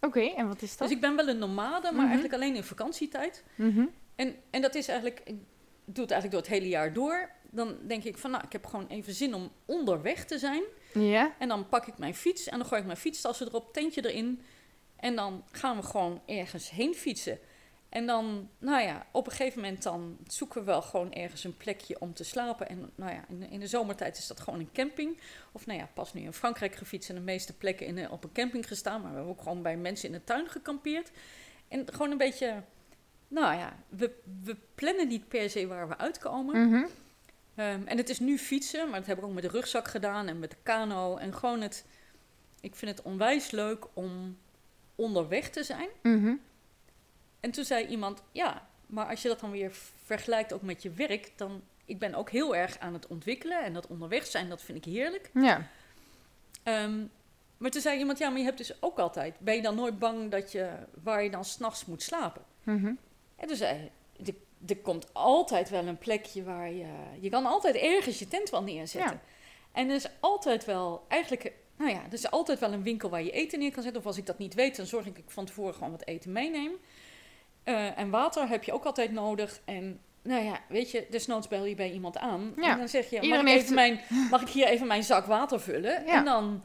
Oké, 0.00 0.20
en 0.20 0.48
wat 0.48 0.62
is 0.62 0.76
dat? 0.76 0.88
Dus 0.88 0.96
ik 0.96 1.02
ben 1.02 1.16
wel 1.16 1.28
een 1.28 1.38
nomade, 1.38 1.82
maar 1.82 1.92
Mhm. 1.92 2.02
eigenlijk 2.04 2.34
alleen 2.34 2.54
in 2.56 2.64
vakantietijd. 2.64 3.44
Mhm. 3.54 3.84
En, 4.16 4.36
en 4.50 4.62
dat 4.62 4.74
is 4.74 4.88
eigenlijk, 4.88 5.20
ik 5.24 5.36
doe 5.84 6.02
het 6.04 6.10
eigenlijk 6.12 6.30
door 6.30 6.40
het 6.40 6.50
hele 6.60 6.68
jaar 6.68 6.92
door. 6.92 7.30
Dan 7.54 7.76
denk 7.86 8.04
ik 8.04 8.18
van, 8.18 8.30
nou, 8.30 8.44
ik 8.44 8.52
heb 8.52 8.66
gewoon 8.66 8.86
even 8.86 9.14
zin 9.14 9.34
om 9.34 9.50
onderweg 9.64 10.24
te 10.24 10.38
zijn. 10.38 10.62
Ja. 10.92 11.34
En 11.38 11.48
dan 11.48 11.68
pak 11.68 11.86
ik 11.86 11.98
mijn 11.98 12.14
fiets 12.14 12.46
en 12.48 12.58
dan 12.58 12.66
gooi 12.66 12.80
ik 12.80 12.86
mijn 12.86 12.98
fietstassen 12.98 13.46
erop, 13.46 13.72
tentje 13.72 14.10
erin. 14.10 14.42
En 14.96 15.16
dan 15.16 15.44
gaan 15.50 15.76
we 15.76 15.82
gewoon 15.82 16.20
ergens 16.26 16.70
heen 16.70 16.94
fietsen. 16.94 17.38
En 17.88 18.06
dan, 18.06 18.48
nou 18.58 18.82
ja, 18.82 19.06
op 19.12 19.26
een 19.26 19.32
gegeven 19.32 19.60
moment 19.60 19.82
dan 19.82 20.16
zoeken 20.26 20.60
we 20.60 20.66
wel 20.66 20.82
gewoon 20.82 21.12
ergens 21.12 21.44
een 21.44 21.56
plekje 21.56 22.00
om 22.00 22.14
te 22.14 22.24
slapen. 22.24 22.68
En 22.68 22.90
nou 22.94 23.12
ja, 23.12 23.24
in 23.28 23.40
de, 23.40 23.46
in 23.48 23.60
de 23.60 23.66
zomertijd 23.66 24.18
is 24.18 24.26
dat 24.26 24.40
gewoon 24.40 24.60
een 24.60 24.72
camping. 24.72 25.18
Of 25.52 25.66
nou 25.66 25.78
ja, 25.78 25.88
pas 25.94 26.12
nu 26.14 26.20
in 26.22 26.32
Frankrijk 26.32 26.74
gefietst 26.74 27.08
en 27.08 27.14
de 27.14 27.20
meeste 27.20 27.52
plekken 27.52 27.86
in, 27.86 27.94
de- 27.94 28.10
op 28.10 28.24
een 28.24 28.32
camping 28.32 28.68
gestaan. 28.68 29.00
Maar 29.00 29.10
we 29.10 29.16
hebben 29.16 29.34
ook 29.34 29.42
gewoon 29.42 29.62
bij 29.62 29.76
mensen 29.76 30.08
in 30.08 30.14
de 30.14 30.24
tuin 30.24 30.48
gekampeerd. 30.48 31.10
En 31.68 31.86
gewoon 31.92 32.10
een 32.10 32.18
beetje, 32.18 32.62
nou 33.28 33.54
ja, 33.58 33.76
we, 33.88 34.10
we 34.44 34.56
plannen 34.74 35.08
niet 35.08 35.28
per 35.28 35.50
se 35.50 35.66
waar 35.66 35.88
we 35.88 35.98
uitkomen. 35.98 36.68
Mhm. 36.68 36.84
Ehm, 37.54 37.82
en 37.86 37.96
het 37.96 38.08
is 38.08 38.18
nu 38.18 38.38
fietsen, 38.38 38.90
maar 38.90 38.98
dat 38.98 39.08
heb 39.08 39.18
ik 39.18 39.24
ook 39.24 39.32
met 39.32 39.42
de 39.42 39.48
rugzak 39.48 39.88
gedaan 39.88 40.28
en 40.28 40.38
met 40.38 40.50
de 40.50 40.56
kano. 40.62 41.16
En 41.16 41.34
gewoon 41.34 41.60
het, 41.60 41.84
ik 42.60 42.74
vind 42.74 42.90
het 42.90 43.06
onwijs 43.06 43.50
leuk 43.50 43.86
om 43.92 44.38
onderweg 44.94 45.50
te 45.50 45.62
zijn. 45.62 45.88
Mhm. 46.02 46.34
En 47.40 47.50
toen 47.50 47.64
zei 47.64 47.86
iemand, 47.86 48.22
ja, 48.32 48.68
maar 48.86 49.06
als 49.06 49.22
je 49.22 49.28
dat 49.28 49.40
dan 49.40 49.50
weer 49.50 49.72
vergelijkt 50.04 50.52
ook 50.52 50.62
met 50.62 50.82
je 50.82 50.90
werk, 50.90 51.32
dan, 51.36 51.62
ik 51.84 51.98
ben 51.98 52.14
ook 52.14 52.30
heel 52.30 52.56
erg 52.56 52.78
aan 52.78 52.92
het 52.92 53.06
ontwikkelen. 53.06 53.64
En 53.64 53.72
dat 53.72 53.86
onderweg 53.86 54.26
zijn, 54.26 54.48
dat 54.48 54.62
vind 54.62 54.86
ik 54.86 54.92
heerlijk. 54.92 55.30
Ja. 55.34 55.68
Ehm, 56.62 57.04
maar 57.56 57.70
toen 57.70 57.80
zei 57.80 57.98
iemand, 57.98 58.18
ja, 58.18 58.28
maar 58.28 58.38
je 58.38 58.44
hebt 58.44 58.58
dus 58.58 58.82
ook 58.82 58.98
altijd, 58.98 59.38
ben 59.38 59.54
je 59.54 59.62
dan 59.62 59.74
nooit 59.74 59.98
bang 59.98 60.30
dat 60.30 60.52
je, 60.52 60.70
waar 61.02 61.22
je 61.22 61.30
dan 61.30 61.44
s'nachts 61.44 61.84
moet 61.84 62.02
slapen? 62.02 62.42
Mhm. 62.62 62.92
En 63.36 63.46
toen 63.46 63.56
zei 63.56 63.76
hij, 63.76 64.34
er, 64.66 64.76
komt 64.76 65.14
altijd 65.14 65.70
wel 65.70 65.86
een 65.86 65.98
plekje 65.98 66.42
waar 66.42 66.72
je... 66.72 66.86
Je 67.20 67.28
kan 67.28 67.46
altijd 67.46 67.74
ergens 67.74 68.18
je 68.18 68.28
tent 68.28 68.50
wel 68.50 68.62
neerzetten. 68.62 69.20
Ja. 69.24 69.32
En 69.72 69.88
er 69.88 69.94
is 69.94 70.08
altijd 70.20 70.64
wel, 70.64 71.04
eigenlijk... 71.08 71.52
Nou 71.76 71.90
ja, 71.90 72.04
er 72.06 72.12
is 72.12 72.30
altijd 72.30 72.58
wel 72.58 72.72
een 72.72 72.82
winkel 72.82 73.08
waar 73.10 73.22
je 73.22 73.30
eten 73.30 73.58
neer 73.58 73.72
kan 73.72 73.82
zetten. 73.82 74.00
Of 74.00 74.06
als 74.06 74.16
ik 74.16 74.26
dat 74.26 74.38
niet 74.38 74.54
weet, 74.54 74.76
dan 74.76 74.86
zorg 74.86 75.06
ik 75.06 75.14
dat 75.14 75.24
ik 75.24 75.30
van 75.30 75.44
tevoren 75.44 75.74
gewoon 75.74 75.90
wat 75.90 76.06
eten 76.06 76.32
meeneem. 76.32 76.72
Eh, 77.64 77.98
en 77.98 78.10
water 78.10 78.48
heb 78.48 78.64
je 78.64 78.72
ook 78.72 78.84
altijd 78.84 79.12
nodig. 79.12 79.60
En 79.64 80.00
nou 80.22 80.44
ja, 80.44 80.60
weet 80.68 80.90
je, 80.90 81.06
desnoods 81.10 81.48
bel 81.48 81.64
je 81.64 81.74
bij 81.74 81.92
iemand 81.92 82.18
aan. 82.18 82.52
Ja. 82.56 82.70
En 82.70 82.78
dan 82.78 82.88
zeg 82.88 83.10
je, 83.10 83.28
mag 83.28 83.40
ik, 83.40 83.46
even 83.46 83.74
mijn, 83.74 84.00
mag 84.30 84.42
ik 84.42 84.48
hier 84.48 84.66
even 84.66 84.86
mijn 84.86 85.02
zak 85.02 85.26
water 85.26 85.60
vullen? 85.60 86.06
Ja. 86.06 86.18
En, 86.18 86.24
dan, 86.24 86.64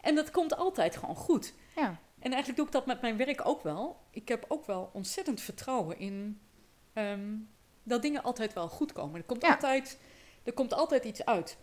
en 0.00 0.14
dat 0.14 0.30
komt 0.30 0.56
altijd 0.56 0.96
gewoon 0.96 1.16
goed. 1.16 1.54
Ja. 1.76 2.00
En 2.18 2.32
eigenlijk 2.32 2.56
doe 2.56 2.66
ik 2.66 2.72
dat 2.72 2.86
met 2.86 3.00
mijn 3.00 3.16
werk 3.16 3.46
ook 3.46 3.62
wel. 3.62 4.00
Ik 4.10 4.28
heb 4.28 4.44
ook 4.48 4.66
wel 4.66 4.90
ontzettend 4.92 5.40
vertrouwen 5.40 5.98
in 5.98 6.40
ehm, 6.92 7.34
dat 7.82 8.02
dingen 8.02 8.22
altijd 8.22 8.52
wel 8.52 8.68
goed 8.68 8.92
komen. 8.92 9.20
Er 9.20 9.26
komt, 9.26 9.42
Ja. 9.42 9.50
altijd, 9.50 9.98
er 10.42 10.52
komt 10.52 10.72
altijd 10.74 11.04
iets 11.04 11.24
uit. 11.24 11.56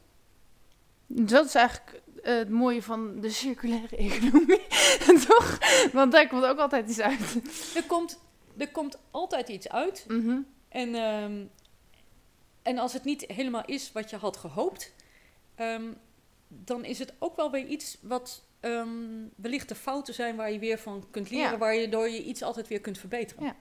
Dat 1.08 1.46
is 1.46 1.56
eigenlijk 1.56 2.02
eh, 2.24 2.36
het 2.36 2.50
mooie 2.50 2.84
van 2.84 3.20
de 3.20 3.30
circulaire 3.30 3.96
economie, 3.98 4.62
toch? 5.28 5.58
Want 5.94 6.12
daar 6.12 6.28
komt 6.28 6.46
ook 6.46 6.58
altijd 6.60 6.90
iets 6.90 7.00
uit. 7.00 7.42
Er 7.76 7.84
komt, 7.84 8.20
er 8.58 8.72
komt 8.72 8.98
altijd 9.12 9.50
iets 9.50 9.70
uit. 9.70 10.06
Mhm. 10.08 10.38
En, 10.70 10.96
ehm, 10.96 11.46
en 12.62 12.78
als 12.78 12.94
het 12.94 13.04
niet 13.04 13.22
helemaal 13.28 13.66
is 13.66 13.92
wat 13.92 14.10
je 14.10 14.16
had 14.18 14.38
gehoopt, 14.38 14.94
ehm, 15.56 15.84
dan 16.48 16.86
is 16.86 17.00
het 17.00 17.14
ook 17.20 17.36
wel 17.36 17.52
weer 17.52 17.66
iets 17.66 17.98
wat 18.02 18.44
wellicht 19.36 19.70
de 19.70 19.76
fouten 19.76 20.14
zijn 20.14 20.36
waar 20.36 20.52
je 20.52 20.60
weer 20.60 20.80
van 20.80 21.08
kunt 21.12 21.30
leren, 21.30 21.52
Ja. 21.52 21.58
waardoor 21.58 22.10
je 22.10 22.24
iets 22.24 22.42
altijd 22.42 22.68
weer 22.68 22.82
kunt 22.82 22.98
verbeteren. 22.98 23.44
Ja. 23.44 23.56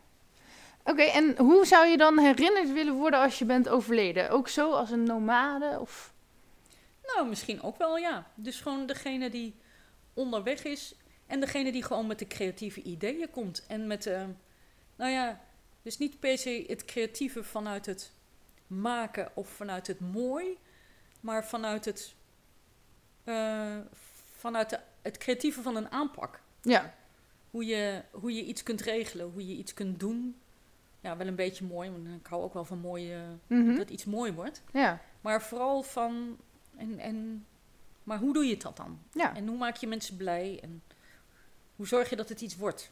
Oké, 0.87 1.03
en 1.03 1.39
hoe 1.39 1.67
zou 1.67 1.87
je 1.87 1.97
dan 1.97 2.19
herinnerd 2.19 2.73
willen 2.73 2.95
worden 2.95 3.21
als 3.21 3.39
je 3.39 3.45
bent 3.45 3.69
overleden? 3.69 4.31
Ook 4.31 4.49
zo 4.49 4.73
als 4.73 4.91
een 4.91 5.03
nomade? 5.03 5.81
Of... 5.81 6.15
Nou, 7.03 7.29
misschien 7.29 7.63
ook 7.63 7.79
wel, 7.79 7.97
ja. 7.97 8.31
Dus 8.35 8.61
gewoon 8.61 8.87
degene 8.87 9.31
die 9.31 9.55
onderweg 10.15 10.65
is 10.65 10.95
en 11.27 11.41
degene 11.41 11.73
die 11.73 11.83
gewoon 11.83 12.07
met 12.07 12.19
de 12.19 12.27
creatieve 12.27 12.83
ideeën 12.83 13.31
komt. 13.31 13.67
En 13.67 13.87
met, 13.87 14.07
eh, 14.07 14.25
nou 14.97 15.11
ja, 15.11 15.41
dus 15.83 15.99
niet 15.99 16.21
per 16.21 16.39
se 16.39 16.65
het 16.67 16.85
creatieve 16.85 17.45
vanuit 17.45 17.87
het 17.87 18.13
maken 18.67 19.31
of 19.35 19.49
vanuit 19.49 19.87
het 19.87 20.01
mooi, 20.01 20.59
maar 21.21 21.47
vanuit 21.47 21.85
het, 21.85 22.15
eh, 23.25 23.79
vanuit 24.37 24.71
de, 24.71 24.81
het 25.03 25.19
creatieve 25.19 25.63
van 25.63 25.77
een 25.77 25.91
aanpak. 25.91 26.41
Ja. 26.63 26.95
Hoe 27.51 27.67
je, 27.67 28.03
hoe 28.11 28.35
je 28.35 28.45
iets 28.45 28.63
kunt 28.63 28.81
regelen, 28.81 29.31
hoe 29.31 29.47
je 29.47 29.55
iets 29.55 29.75
kunt 29.75 30.01
doen. 30.01 30.41
Ja, 31.07 31.17
wel 31.17 31.27
een 31.27 31.35
beetje 31.35 31.65
mooi, 31.65 31.91
want 31.91 32.07
ik 32.21 32.27
hou 32.27 32.43
ook 32.43 32.55
wel 32.55 32.65
van 32.65 32.79
mooi, 32.79 33.13
eh, 33.15 33.21
Mhm. 33.47 33.77
dat 33.77 33.91
iets 33.91 34.05
mooi 34.05 34.33
wordt. 34.33 34.63
Ja. 34.73 35.01
Maar 35.21 35.43
vooral 35.43 35.83
van. 35.83 36.37
En, 36.77 36.99
en, 36.99 37.47
maar 38.03 38.19
hoe 38.19 38.33
doe 38.33 38.45
je 38.45 38.57
dat 38.57 38.77
dan? 38.77 38.99
Ja. 39.13 39.37
En 39.37 39.47
hoe 39.47 39.57
maak 39.57 39.77
je 39.77 39.87
mensen 39.87 40.17
blij? 40.17 40.59
En 40.63 40.83
hoe 41.77 41.87
zorg 41.87 42.11
je 42.11 42.17
dat 42.17 42.29
het 42.29 42.41
iets 42.41 42.57
wordt? 42.57 42.91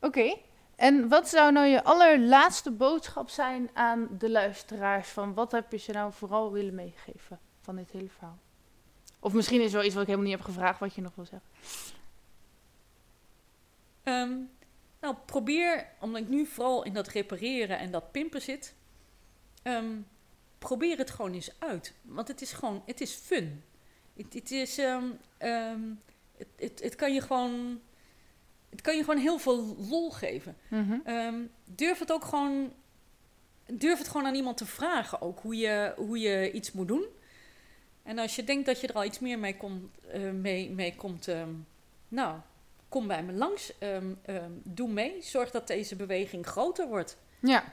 Oké. 0.00 0.36
En 0.76 1.08
wat 1.08 1.28
zou 1.28 1.52
nou 1.52 1.66
je 1.66 1.84
allerlaatste 1.84 2.70
boodschap 2.70 3.28
zijn 3.28 3.70
aan 3.72 4.08
de 4.18 4.30
luisteraars? 4.30 5.08
Van 5.08 5.34
wat 5.34 5.52
heb 5.52 5.72
je 5.72 5.78
ze 5.78 5.92
nou 5.92 6.12
vooral 6.12 6.52
willen 6.52 6.74
meegeven 6.74 7.38
van 7.60 7.76
dit 7.76 7.90
hele 7.90 8.08
verhaal? 8.08 8.38
Of 9.20 9.32
misschien 9.32 9.60
is 9.60 9.66
er 9.70 9.76
wel 9.76 9.84
iets 9.84 9.94
wat 9.94 10.02
ik 10.02 10.08
helemaal 10.08 10.30
niet 10.30 10.38
heb 10.38 10.46
gevraagd 10.46 10.78
wat 10.80 10.94
je 10.94 11.00
nog 11.02 11.14
wil 11.14 11.24
zeggen. 11.24 11.48
Ehm, 14.02 14.32
nou, 15.04 15.16
probeer, 15.24 15.86
omdat 16.00 16.20
ik 16.20 16.28
nu 16.28 16.46
vooral 16.46 16.84
in 16.84 16.92
dat 16.92 17.08
repareren 17.08 17.78
en 17.78 17.90
dat 17.90 18.12
pimpen 18.12 18.42
zit, 18.42 18.74
ehm, 19.62 19.96
probeer 20.58 20.98
het 20.98 21.10
gewoon 21.10 21.32
eens 21.32 21.50
uit. 21.58 21.94
Want 22.02 22.28
het 22.28 22.40
is 22.40 22.52
gewoon, 22.52 22.82
het 22.86 23.00
is 23.00 23.12
fun. 23.12 23.62
Het, 24.16 24.34
het 24.34 24.50
is, 24.50 24.78
ehm, 24.78 25.04
ehm, 25.38 25.80
het, 26.36 26.48
het, 26.56 26.82
het 26.82 26.94
kan 26.94 27.14
je 27.14 27.20
gewoon, 27.20 27.80
het 28.70 28.80
kan 28.80 28.96
je 28.96 29.04
gewoon 29.04 29.20
heel 29.20 29.38
veel 29.38 29.76
lol 29.76 30.10
geven. 30.10 30.56
Mhm. 30.68 31.42
Durf 31.64 31.98
het 31.98 32.12
ook 32.12 32.24
gewoon, 32.24 32.72
durf 33.66 33.98
het 33.98 34.08
gewoon 34.08 34.26
aan 34.26 34.34
iemand 34.34 34.56
te 34.56 34.66
vragen 34.66 35.20
ook, 35.20 35.40
hoe 35.40 35.56
je, 35.56 35.92
hoe 35.96 36.18
je 36.18 36.52
iets 36.52 36.72
moet 36.72 36.88
doen. 36.88 37.04
En 38.02 38.18
als 38.18 38.36
je 38.36 38.44
denkt 38.44 38.66
dat 38.66 38.80
je 38.80 38.86
er 38.86 38.94
al 38.94 39.04
iets 39.04 39.18
meer 39.18 39.38
mee, 39.38 39.56
komt, 39.56 39.98
eh, 40.08 40.30
mee, 40.30 40.70
mee 40.70 40.94
komt, 40.96 41.28
nou, 42.08 42.38
kom 42.94 43.06
bij 43.06 43.22
me 43.22 43.32
langs, 43.32 43.72
ehm, 43.78 44.12
ehm, 44.24 44.50
doe 44.62 44.88
mee, 44.88 45.16
zorg 45.20 45.50
dat 45.50 45.66
deze 45.66 45.96
beweging 45.96 46.46
groter 46.46 46.88
wordt. 46.88 47.16
Ja. 47.40 47.64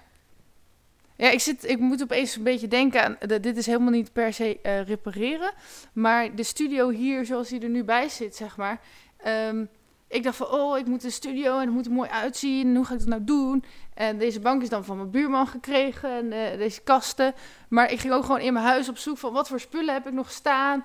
Ja, 1.16 1.30
ik, 1.30 1.40
zit, 1.40 1.70
ik 1.70 1.80
moet 1.80 2.02
opeens 2.02 2.36
een 2.36 2.44
beetje 2.44 2.68
denken 2.68 3.04
aan... 3.04 3.18
de- 3.28 3.40
dit 3.40 3.58
is 3.58 3.66
helemaal 3.66 3.92
niet 3.92 4.14
per 4.14 4.34
se 4.34 4.60
eh, 4.62 4.84
repareren. 4.84 5.54
Maar 5.94 6.36
de 6.36 6.44
studio 6.44 6.90
hier, 6.90 7.26
zoals 7.26 7.50
die 7.50 7.60
er 7.62 7.70
nu 7.70 7.84
bij 7.84 8.10
zit, 8.10 8.36
zeg 8.36 8.58
maar... 8.58 8.82
ehm, 9.18 9.66
ik 10.08 10.24
dacht 10.24 10.36
van, 10.38 10.48
oh, 10.48 10.78
ik 10.78 10.86
moet 10.86 11.04
een 11.04 11.12
studio 11.12 11.54
en 11.54 11.66
het 11.66 11.74
moet 11.74 11.86
er 11.86 11.92
mooi 11.92 12.10
uitzien. 12.10 12.76
Hoe 12.76 12.86
ga 12.86 12.94
ik 12.94 13.00
dat 13.00 13.08
nou 13.08 13.24
doen? 13.24 13.64
En 13.94 14.18
deze 14.18 14.40
bank 14.40 14.62
is 14.62 14.70
dan 14.70 14.86
van 14.86 14.98
mijn 14.98 15.12
buurman 15.12 15.48
gekregen 15.48 16.10
en 16.12 16.32
eh, 16.32 16.58
deze 16.58 16.82
kasten. 16.82 17.34
Maar 17.70 17.92
ik 17.92 18.00
ging 18.00 18.14
ook 18.14 18.26
gewoon 18.26 18.40
in 18.42 18.54
mijn 18.54 18.66
huis 18.66 18.90
op 18.90 18.98
zoek 18.98 19.18
van... 19.18 19.34
wat 19.34 19.48
voor 19.48 19.60
spullen 19.60 19.94
heb 19.94 20.08
ik 20.08 20.14
nog 20.14 20.32
staan? 20.32 20.84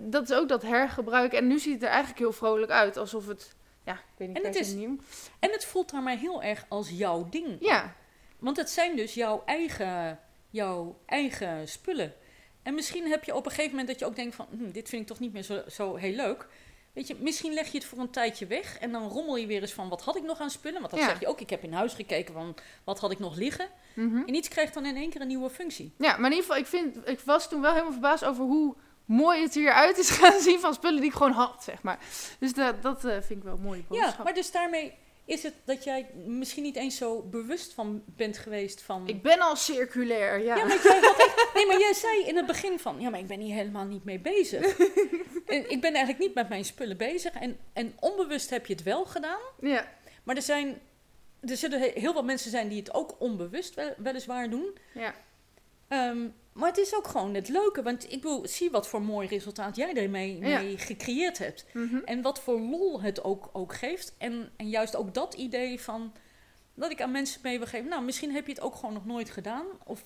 Dat 0.00 0.30
is 0.30 0.36
ook 0.36 0.48
dat 0.48 0.62
hergebruik. 0.62 1.32
En 1.32 1.46
nu 1.46 1.58
ziet 1.58 1.72
het 1.74 1.82
er 1.82 1.88
eigenlijk 1.88 2.18
heel 2.18 2.32
vrolijk 2.32 2.70
uit. 2.70 2.96
Alsof 2.96 3.26
het... 3.26 3.54
Ja, 3.86 3.92
ik 3.92 4.00
weet 4.16 4.28
niet 4.28 4.36
En 4.38 4.44
het 4.44 4.54
is- 4.54 4.72
nieuw. 4.72 4.96
En 5.38 5.50
het 5.50 5.64
voelt 5.64 5.90
daarmee 5.90 6.16
heel 6.16 6.42
erg 6.42 6.64
als 6.68 6.90
jouw 6.90 7.28
ding. 7.30 7.56
Ja, 7.60 7.94
Want 8.38 8.56
het 8.56 8.70
zijn 8.70 8.96
dus 8.96 9.14
jouw 9.14 9.42
eigen, 9.46 10.20
jouw 10.50 10.98
eigen 11.06 11.68
spullen. 11.68 12.14
En 12.62 12.74
misschien 12.74 13.06
heb 13.10 13.24
je 13.24 13.34
op 13.34 13.44
een 13.44 13.50
gegeven 13.50 13.70
moment 13.70 13.88
dat 13.88 13.98
je 13.98 14.04
ook 14.06 14.16
denkt 14.16 14.34
van... 14.34 14.46
Hm, 14.50 14.70
dit 14.70 14.88
vind 14.88 15.02
ik 15.02 15.08
toch 15.08 15.18
niet 15.20 15.32
meer 15.32 15.42
zo, 15.42 15.62
zo 15.70 15.94
heel 15.94 16.14
leuk. 16.14 16.46
Weet 16.92 17.06
je, 17.06 17.16
misschien 17.20 17.52
leg 17.52 17.66
je 17.72 17.78
het 17.78 17.86
voor 17.86 17.98
een 17.98 18.10
tijdje 18.10 18.46
weg... 18.46 18.78
en 18.78 18.92
dan 18.92 19.08
rommel 19.08 19.36
je 19.36 19.46
weer 19.46 19.60
eens 19.60 19.72
van 19.72 19.88
wat 19.88 20.02
had 20.02 20.16
ik 20.16 20.22
nog 20.22 20.40
aan 20.40 20.50
spullen. 20.50 20.78
Want 20.80 20.90
dan 20.92 21.00
Ja. 21.00 21.06
zeg 21.08 21.20
je 21.20 21.26
ook, 21.26 21.40
ik 21.40 21.50
heb 21.50 21.62
in 21.62 21.72
huis 21.72 21.92
gekeken 21.94 22.34
van 22.34 22.54
wat 22.84 22.98
had 23.00 23.10
ik 23.10 23.18
nog 23.18 23.36
liggen. 23.36 23.68
mhm. 23.94 24.22
En 24.26 24.34
iets 24.34 24.48
krijgt 24.48 24.74
dan 24.74 24.86
in 24.86 24.96
één 24.96 25.10
keer 25.10 25.20
een 25.20 25.26
nieuwe 25.26 25.50
functie. 25.50 25.92
Ja, 25.98 26.16
maar 26.16 26.30
in 26.30 26.36
ieder 26.36 26.38
geval, 26.44 26.56
ik, 26.56 26.66
vind, 26.66 27.08
ik 27.08 27.20
was 27.20 27.48
toen 27.48 27.60
wel 27.60 27.70
helemaal 27.72 27.92
verbaasd 27.92 28.24
over 28.24 28.44
hoe 28.44 28.74
mooi 29.06 29.42
het 29.42 29.54
hieruit 29.54 29.98
is 29.98 30.10
gaan 30.18 30.40
zien 30.40 30.60
van 30.60 30.74
spullen 30.74 31.00
die 31.00 31.10
ik 31.10 31.16
gewoon 31.16 31.32
had, 31.32 31.62
zeg 31.64 31.82
maar. 31.82 31.98
Dus 32.38 32.52
dat, 32.54 32.82
dat 32.82 33.04
eh, 33.04 33.12
vind 33.12 33.30
ik 33.38 33.42
wel 33.42 33.54
een 33.54 33.60
mooie 33.62 33.84
Ja, 33.90 34.16
maar 34.24 34.34
dus 34.34 34.50
daarmee 34.50 34.94
is 35.24 35.42
het 35.42 35.54
dat 35.64 35.84
jij 35.84 36.06
misschien 36.26 36.62
niet 36.62 36.76
eens 36.76 36.96
zo 36.96 37.22
bewust 37.22 37.72
van 37.74 38.02
bent 38.06 38.38
geweest 38.38 38.82
van... 38.82 39.08
Ik 39.08 39.22
ben 39.22 39.40
al 39.40 39.56
circulair, 39.56 40.38
ja. 40.42 40.56
Ja, 40.56 40.64
maar 40.64 40.82
jij 40.82 40.98
had 41.00 41.18
echt- 41.18 41.54
nee, 41.54 41.66
maar 41.66 41.78
jij 41.78 41.92
zei 41.94 42.24
in 42.24 42.36
het 42.36 42.46
begin 42.46 42.78
van, 42.78 43.00
ja, 43.00 43.10
maar 43.10 43.20
ik 43.20 43.26
ben 43.26 43.40
hier 43.40 43.54
helemaal 43.54 43.84
niet 43.84 44.04
mee 44.04 44.18
bezig. 44.20 44.76
En 45.46 45.70
ik 45.70 45.80
ben 45.80 45.94
eigenlijk 45.94 46.18
niet 46.18 46.34
met 46.34 46.48
mijn 46.48 46.64
spullen 46.64 46.96
bezig. 46.96 47.32
En, 47.32 47.58
en 47.72 47.94
onbewust 48.00 48.50
heb 48.50 48.66
je 48.66 48.72
het 48.74 48.82
wel 48.82 49.04
gedaan. 49.04 49.38
Ja, 49.60 49.88
Maar 50.22 50.36
er 50.36 50.42
zijn, 50.42 50.78
er 51.40 51.56
zullen 51.56 51.80
he- 51.80 51.92
heel 51.94 52.12
wat 52.14 52.24
mensen 52.24 52.50
zijn 52.50 52.68
die 52.68 52.78
het 52.78 52.94
ook 52.94 53.16
onbewust 53.18 53.74
wel, 53.74 53.94
weliswaar 53.96 54.50
doen. 54.50 54.78
ja. 54.94 55.14
Ehm, 55.88 56.26
maar 56.56 56.68
het 56.68 56.78
is 56.78 56.94
ook 56.94 57.06
gewoon 57.06 57.34
het 57.34 57.48
leuke, 57.48 57.82
want 57.82 58.04
ik 58.12 58.20
bedoel, 58.20 58.46
zie 58.48 58.70
wat 58.70 58.88
voor 58.88 59.02
mooi 59.02 59.28
resultaat 59.28 59.76
jij 59.76 59.94
ermee 59.94 60.38
Ja. 60.38 60.58
mee 60.60 60.78
gecreëerd 60.78 61.38
hebt. 61.38 61.64
Mhm. 61.72 61.96
En 62.04 62.22
wat 62.22 62.40
voor 62.40 62.60
lol 62.60 63.00
het 63.02 63.24
ook, 63.24 63.50
ook 63.52 63.74
geeft. 63.74 64.14
En, 64.18 64.52
en 64.56 64.68
juist 64.68 64.96
ook 64.96 65.14
dat 65.14 65.34
idee 65.34 65.80
van 65.80 66.12
dat 66.74 66.90
ik 66.90 67.00
aan 67.02 67.10
mensen 67.10 67.40
mee 67.42 67.58
wil 67.58 67.66
geven. 67.66 67.88
Nou, 67.88 68.02
misschien 68.04 68.32
heb 68.32 68.46
je 68.46 68.52
het 68.52 68.60
ook 68.62 68.74
gewoon 68.74 68.94
nog 68.94 69.06
nooit 69.06 69.30
gedaan. 69.30 69.66
Of 69.84 70.02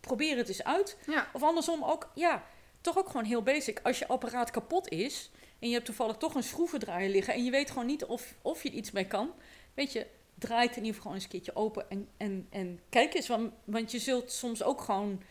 probeer 0.00 0.36
het 0.36 0.48
eens 0.48 0.64
uit. 0.64 0.96
ja. 1.06 1.28
Of 1.32 1.42
andersom 1.42 1.84
ook, 1.84 2.10
ja, 2.14 2.44
toch 2.80 2.98
ook 2.98 3.06
gewoon 3.06 3.24
heel 3.24 3.42
basic. 3.42 3.80
Als 3.82 3.98
je 3.98 4.08
apparaat 4.08 4.50
kapot 4.50 4.88
is 4.88 5.30
en 5.58 5.68
je 5.68 5.74
hebt 5.74 5.86
toevallig 5.86 6.16
toch 6.16 6.34
een 6.34 6.42
schroevendraaier 6.42 7.10
liggen 7.10 7.34
en 7.34 7.44
je 7.44 7.50
weet 7.50 7.70
gewoon 7.70 7.86
niet 7.86 8.04
of, 8.04 8.34
of 8.42 8.62
je 8.62 8.70
iets 8.70 8.90
mee 8.90 9.06
kan. 9.06 9.30
Weet 9.74 9.92
je, 9.92 10.06
draai 10.38 10.66
het 10.66 10.76
in 10.76 10.82
ieder 10.84 10.96
geval 10.96 11.14
eens 11.14 11.24
een 11.24 11.30
keertje 11.30 11.56
open 11.56 11.90
en, 11.90 12.08
en, 12.16 12.46
en 12.50 12.80
kijk 12.88 13.14
eens. 13.14 13.28
Want, 13.28 13.52
want 13.64 13.90
je 13.90 13.98
zult 13.98 14.32
soms 14.32 14.62
ook 14.62 14.80
gewoon 14.80 15.22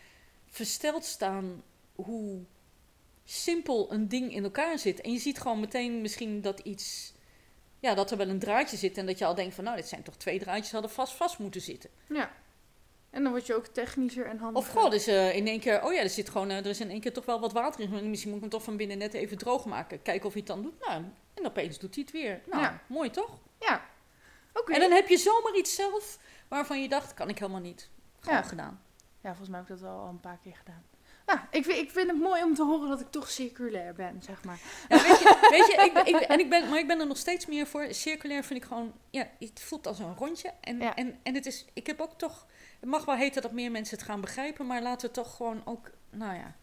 versteld 0.46 1.04
staan 1.04 1.62
hoe 1.94 2.40
simpel 3.24 3.92
een 3.92 4.08
ding 4.08 4.32
in 4.34 4.44
elkaar 4.44 4.78
zit. 4.78 5.00
En 5.00 5.12
je 5.12 5.18
ziet 5.18 5.38
gewoon 5.40 5.60
meteen 5.60 6.00
misschien 6.00 6.40
dat 6.40 6.60
iets, 6.60 7.12
ja, 7.80 7.94
dat 7.94 8.10
er 8.10 8.16
wel 8.16 8.28
een 8.28 8.38
draadje 8.38 8.76
zit 8.76 8.98
en 8.98 9.06
dat 9.06 9.18
je 9.18 9.24
al 9.24 9.34
denkt 9.34 9.54
van, 9.54 9.64
nou, 9.64 9.76
dit 9.76 9.88
zijn 9.88 10.02
toch 10.02 10.16
twee 10.16 10.38
draadjes, 10.38 10.72
hadden 10.72 10.90
vast 10.90 11.12
vast 11.14 11.38
moeten 11.38 11.60
zitten. 11.60 11.90
ja. 12.08 12.30
En 13.10 13.22
dan 13.22 13.32
word 13.32 13.46
je 13.46 13.54
ook 13.54 13.66
technischer 13.66 14.26
en 14.26 14.38
handiger. 14.38 14.68
Of 14.68 14.68
gewoon 14.74 14.90
dus 14.90 15.06
eh, 15.06 15.36
in 15.36 15.46
één 15.46 15.60
keer, 15.60 15.84
oh 15.84 15.92
ja, 15.92 16.00
er 16.00 16.10
zit 16.10 16.28
gewoon, 16.30 16.50
eh, 16.50 16.56
er 16.56 16.66
is 16.66 16.80
in 16.80 16.90
één 16.90 17.00
keer 17.00 17.12
toch 17.12 17.24
wel 17.24 17.40
wat 17.40 17.52
water 17.52 17.80
in. 17.80 18.10
Misschien 18.10 18.30
moet 18.30 18.42
ik 18.44 18.50
hem 18.50 18.58
toch 18.58 18.62
van 18.62 18.76
binnen 18.76 18.98
net 18.98 19.14
even 19.14 19.38
droog 19.38 19.64
maken. 19.64 20.02
Kijken 20.02 20.26
of 20.26 20.32
hij 20.32 20.42
het 20.46 20.50
dan 20.50 20.62
doet. 20.62 20.78
Nou, 20.86 21.04
en 21.34 21.46
opeens 21.46 21.78
doet 21.78 21.94
hij 21.94 22.04
het 22.04 22.12
weer. 22.12 22.40
Nou, 22.50 22.62
Ja. 22.62 22.82
mooi 22.86 23.10
toch? 23.10 23.38
Ja. 23.60 23.84
En 24.64 24.80
dan 24.80 24.90
heb 24.90 25.08
je 25.08 25.16
zomaar 25.16 25.54
iets 25.56 25.74
zelf 25.74 26.18
waarvan 26.48 26.82
je 26.82 26.88
dacht, 26.88 27.14
kan 27.14 27.28
ik 27.28 27.38
helemaal 27.38 27.60
niet. 27.60 27.90
Gewoon 28.20 28.38
Ja. 28.38 28.42
gedaan. 28.44 28.80
Ja, 29.20 29.28
volgens 29.28 29.48
mij 29.48 29.58
heb 29.58 29.68
ik 29.68 29.74
dat 29.80 29.90
wel 29.90 29.98
al 30.00 30.08
een 30.08 30.20
paar 30.20 30.38
keer 30.42 30.56
gedaan. 30.56 30.84
Nou, 31.26 31.38
ik 31.50 31.64
vind, 31.64 31.78
ik 31.78 31.90
vind 31.90 32.10
het 32.10 32.18
mooi 32.20 32.42
om 32.42 32.54
te 32.54 32.64
horen 32.64 32.88
dat 32.88 33.00
ik 33.00 33.10
toch 33.10 33.30
circulair 33.30 33.94
ben, 33.94 34.22
zeg 34.22 34.44
maar. 34.44 34.58
Ja, 34.88 35.02
weet 35.02 35.18
je, 35.18 35.46
weet 35.50 35.66
je 35.66 35.90
ik, 36.04 36.08
ik, 36.08 36.28
en 36.28 36.38
ik 36.38 36.50
ben, 36.50 36.68
maar 36.68 36.78
ik 36.78 36.86
ben 36.86 37.00
er 37.00 37.06
nog 37.06 37.16
steeds 37.16 37.46
meer 37.46 37.66
voor. 37.66 37.86
Circulair 37.94 38.44
vind 38.44 38.62
ik 38.62 38.66
gewoon, 38.68 38.92
ja, 39.10 39.28
het 39.38 39.60
voelt 39.60 39.86
als 39.86 39.98
een 39.98 40.14
rondje. 40.16 40.52
En, 40.60 40.78
Ja. 40.78 40.94
en, 40.94 41.18
en 41.22 41.34
het 41.34 41.46
is, 41.46 41.64
ik 41.72 41.86
heb 41.86 42.00
ook 42.00 42.18
toch, 42.18 42.46
het 42.80 42.88
mag 42.88 43.04
wel 43.04 43.14
heten 43.14 43.42
dat 43.42 43.52
meer 43.52 43.70
mensen 43.70 43.96
het 43.96 44.06
gaan 44.06 44.20
begrijpen, 44.20 44.66
maar 44.66 44.82
laten 44.82 45.08
we 45.08 45.14
toch 45.14 45.36
gewoon 45.36 45.62
ook, 45.64 45.90
nou 46.10 46.34
ja. 46.34 46.54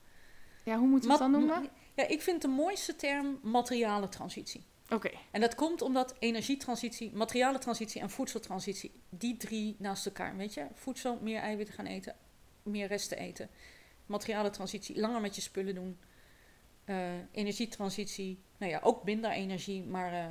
Ja, 0.64 0.78
hoe 0.78 0.88
moeten 0.88 1.08
we 1.10 1.14
het 1.16 1.24
dan 1.24 1.32
noemen? 1.32 1.70
Ja, 1.96 2.08
ik 2.08 2.22
vind 2.22 2.42
de 2.42 2.48
mooiste 2.48 2.96
term 2.96 3.40
materiale 3.42 4.10
transitie. 4.10 4.66
Oké. 4.94 5.10
En 5.32 5.42
dat 5.42 5.56
komt 5.56 5.82
omdat 5.82 6.16
energietransitie, 6.20 7.12
materialentransitie 7.14 8.02
en 8.02 8.10
voedseltransitie, 8.10 8.92
die 9.10 9.38
drie 9.38 9.76
naast 9.80 10.06
elkaar, 10.06 10.38
weet 10.38 10.54
je? 10.54 10.68
Voedsel, 10.74 11.20
meer 11.22 11.40
eiwitten 11.40 11.76
gaan 11.76 11.86
eten, 11.86 12.16
meer 12.64 12.88
resten 12.88 13.18
eten. 13.18 13.50
Materialentransitie, 14.06 15.00
langer 15.00 15.22
met 15.22 15.36
je 15.36 15.42
spullen 15.42 15.76
doen. 15.76 16.00
Eh, 16.86 16.96
energietransitie, 17.32 18.40
nou 18.58 18.72
ja, 18.72 18.80
ook 18.84 19.04
minder 19.04 19.32
energie, 19.32 19.84
maar 19.84 20.14
eh, 20.14 20.26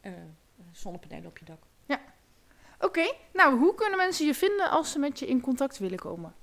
eh, 0.00 0.12
zonnepanelen 0.72 1.26
op 1.26 1.38
je 1.38 1.44
dak. 1.44 1.62
Oké, 2.80 3.12
nou, 3.32 3.58
hoe 3.58 3.74
kunnen 3.74 3.98
mensen 3.98 4.26
je 4.26 4.34
vinden 4.34 4.70
als 4.70 4.92
ze 4.92 4.98
met 4.98 5.18
je 5.18 5.26
in 5.26 5.40
contact 5.40 5.78
willen 5.78 5.98
komen? 5.98 6.34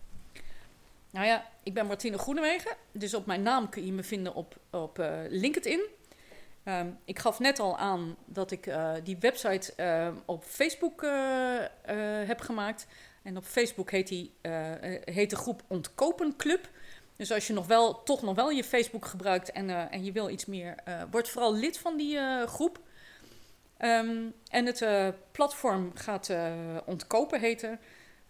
Nou 1.09 1.25
ja, 1.25 1.49
ik 1.63 1.73
ben 1.73 1.85
Martine 1.85 2.17
Groenewegen, 2.17 2.75
dus 2.91 3.13
op 3.13 3.25
mijn 3.25 3.41
naam 3.41 3.69
kun 3.69 3.85
je 3.85 3.91
me 3.91 4.03
vinden 4.03 4.33
op, 4.33 4.57
op 4.69 4.97
LinkedIn. 5.29 5.89
Ehm, 6.63 6.89
ik 7.05 7.19
gaf 7.19 7.39
net 7.39 7.59
al 7.59 7.77
aan 7.77 8.15
dat 8.25 8.51
ik 8.51 8.67
eh, 8.67 8.93
die 9.03 9.17
website 9.19 9.73
eh, 9.75 10.11
op 10.25 10.43
Facebook 10.43 11.03
eh, 11.03 11.63
eh, 11.63 12.27
heb 12.27 12.39
gemaakt. 12.39 12.87
En 13.23 13.37
op 13.37 13.43
Facebook 13.43 13.91
heet, 13.91 14.07
die, 14.07 14.33
heet 15.05 15.29
de 15.29 15.35
groep 15.35 15.61
Ontkopen 15.67 16.35
Club. 16.35 16.69
Dus 17.15 17.31
als 17.31 17.47
je 17.47 17.53
nog 17.53 17.67
wel, 17.67 18.03
toch 18.03 18.21
nog 18.21 18.35
wel 18.35 18.49
je 18.49 18.63
Facebook 18.63 19.05
gebruikt 19.05 19.51
en, 19.51 19.91
en 19.91 20.03
je 20.03 20.11
wil 20.11 20.29
iets 20.29 20.45
meer, 20.45 20.75
word 21.11 21.29
vooral 21.29 21.55
lid 21.55 21.77
van 21.77 21.97
die 21.97 22.17
groep. 22.47 22.79
Ehm, 23.77 24.25
en 24.49 24.65
het 24.65 24.85
platform 25.31 25.91
gaat 25.95 26.31
Ontkopen 26.85 27.39
heten. 27.39 27.79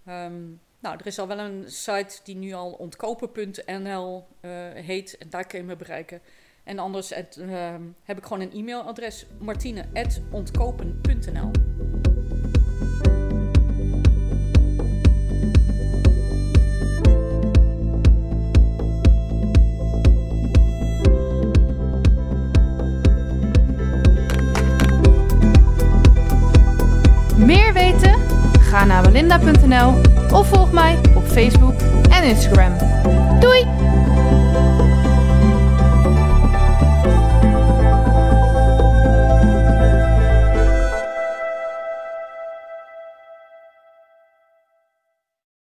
Ehm, 0.05 0.41
nou, 0.79 0.97
er 0.97 1.05
is 1.05 1.19
al 1.19 1.27
wel 1.27 1.39
een 1.39 1.71
site 1.71 2.19
die 2.23 2.35
nu 2.35 2.53
al 2.53 2.71
ontkopen.nl 2.71 4.27
heet. 4.73 5.17
En 5.17 5.29
daar 5.29 5.47
kun 5.47 5.59
je 5.59 5.65
me 5.65 5.75
bereiken. 5.75 6.21
En 6.63 6.79
anders 6.79 7.11
ehm, 7.11 7.81
heb 8.03 8.17
ik 8.17 8.23
gewoon 8.23 8.41
een 8.41 8.51
e-mailadres. 8.53 9.25
martine.ontkopen.nl 9.39 11.51
Meer 27.37 27.73
weten? 27.73 28.15
Ga 28.59 28.85
naar 28.85 29.03
belinda.nl 29.03 30.01
of 30.37 30.47
volg 30.47 30.71
mij 30.71 30.99
op 31.15 31.23
Facebook 31.23 31.73
en 32.09 32.23
Instagram. 32.23 32.77
Doei! 33.39 33.65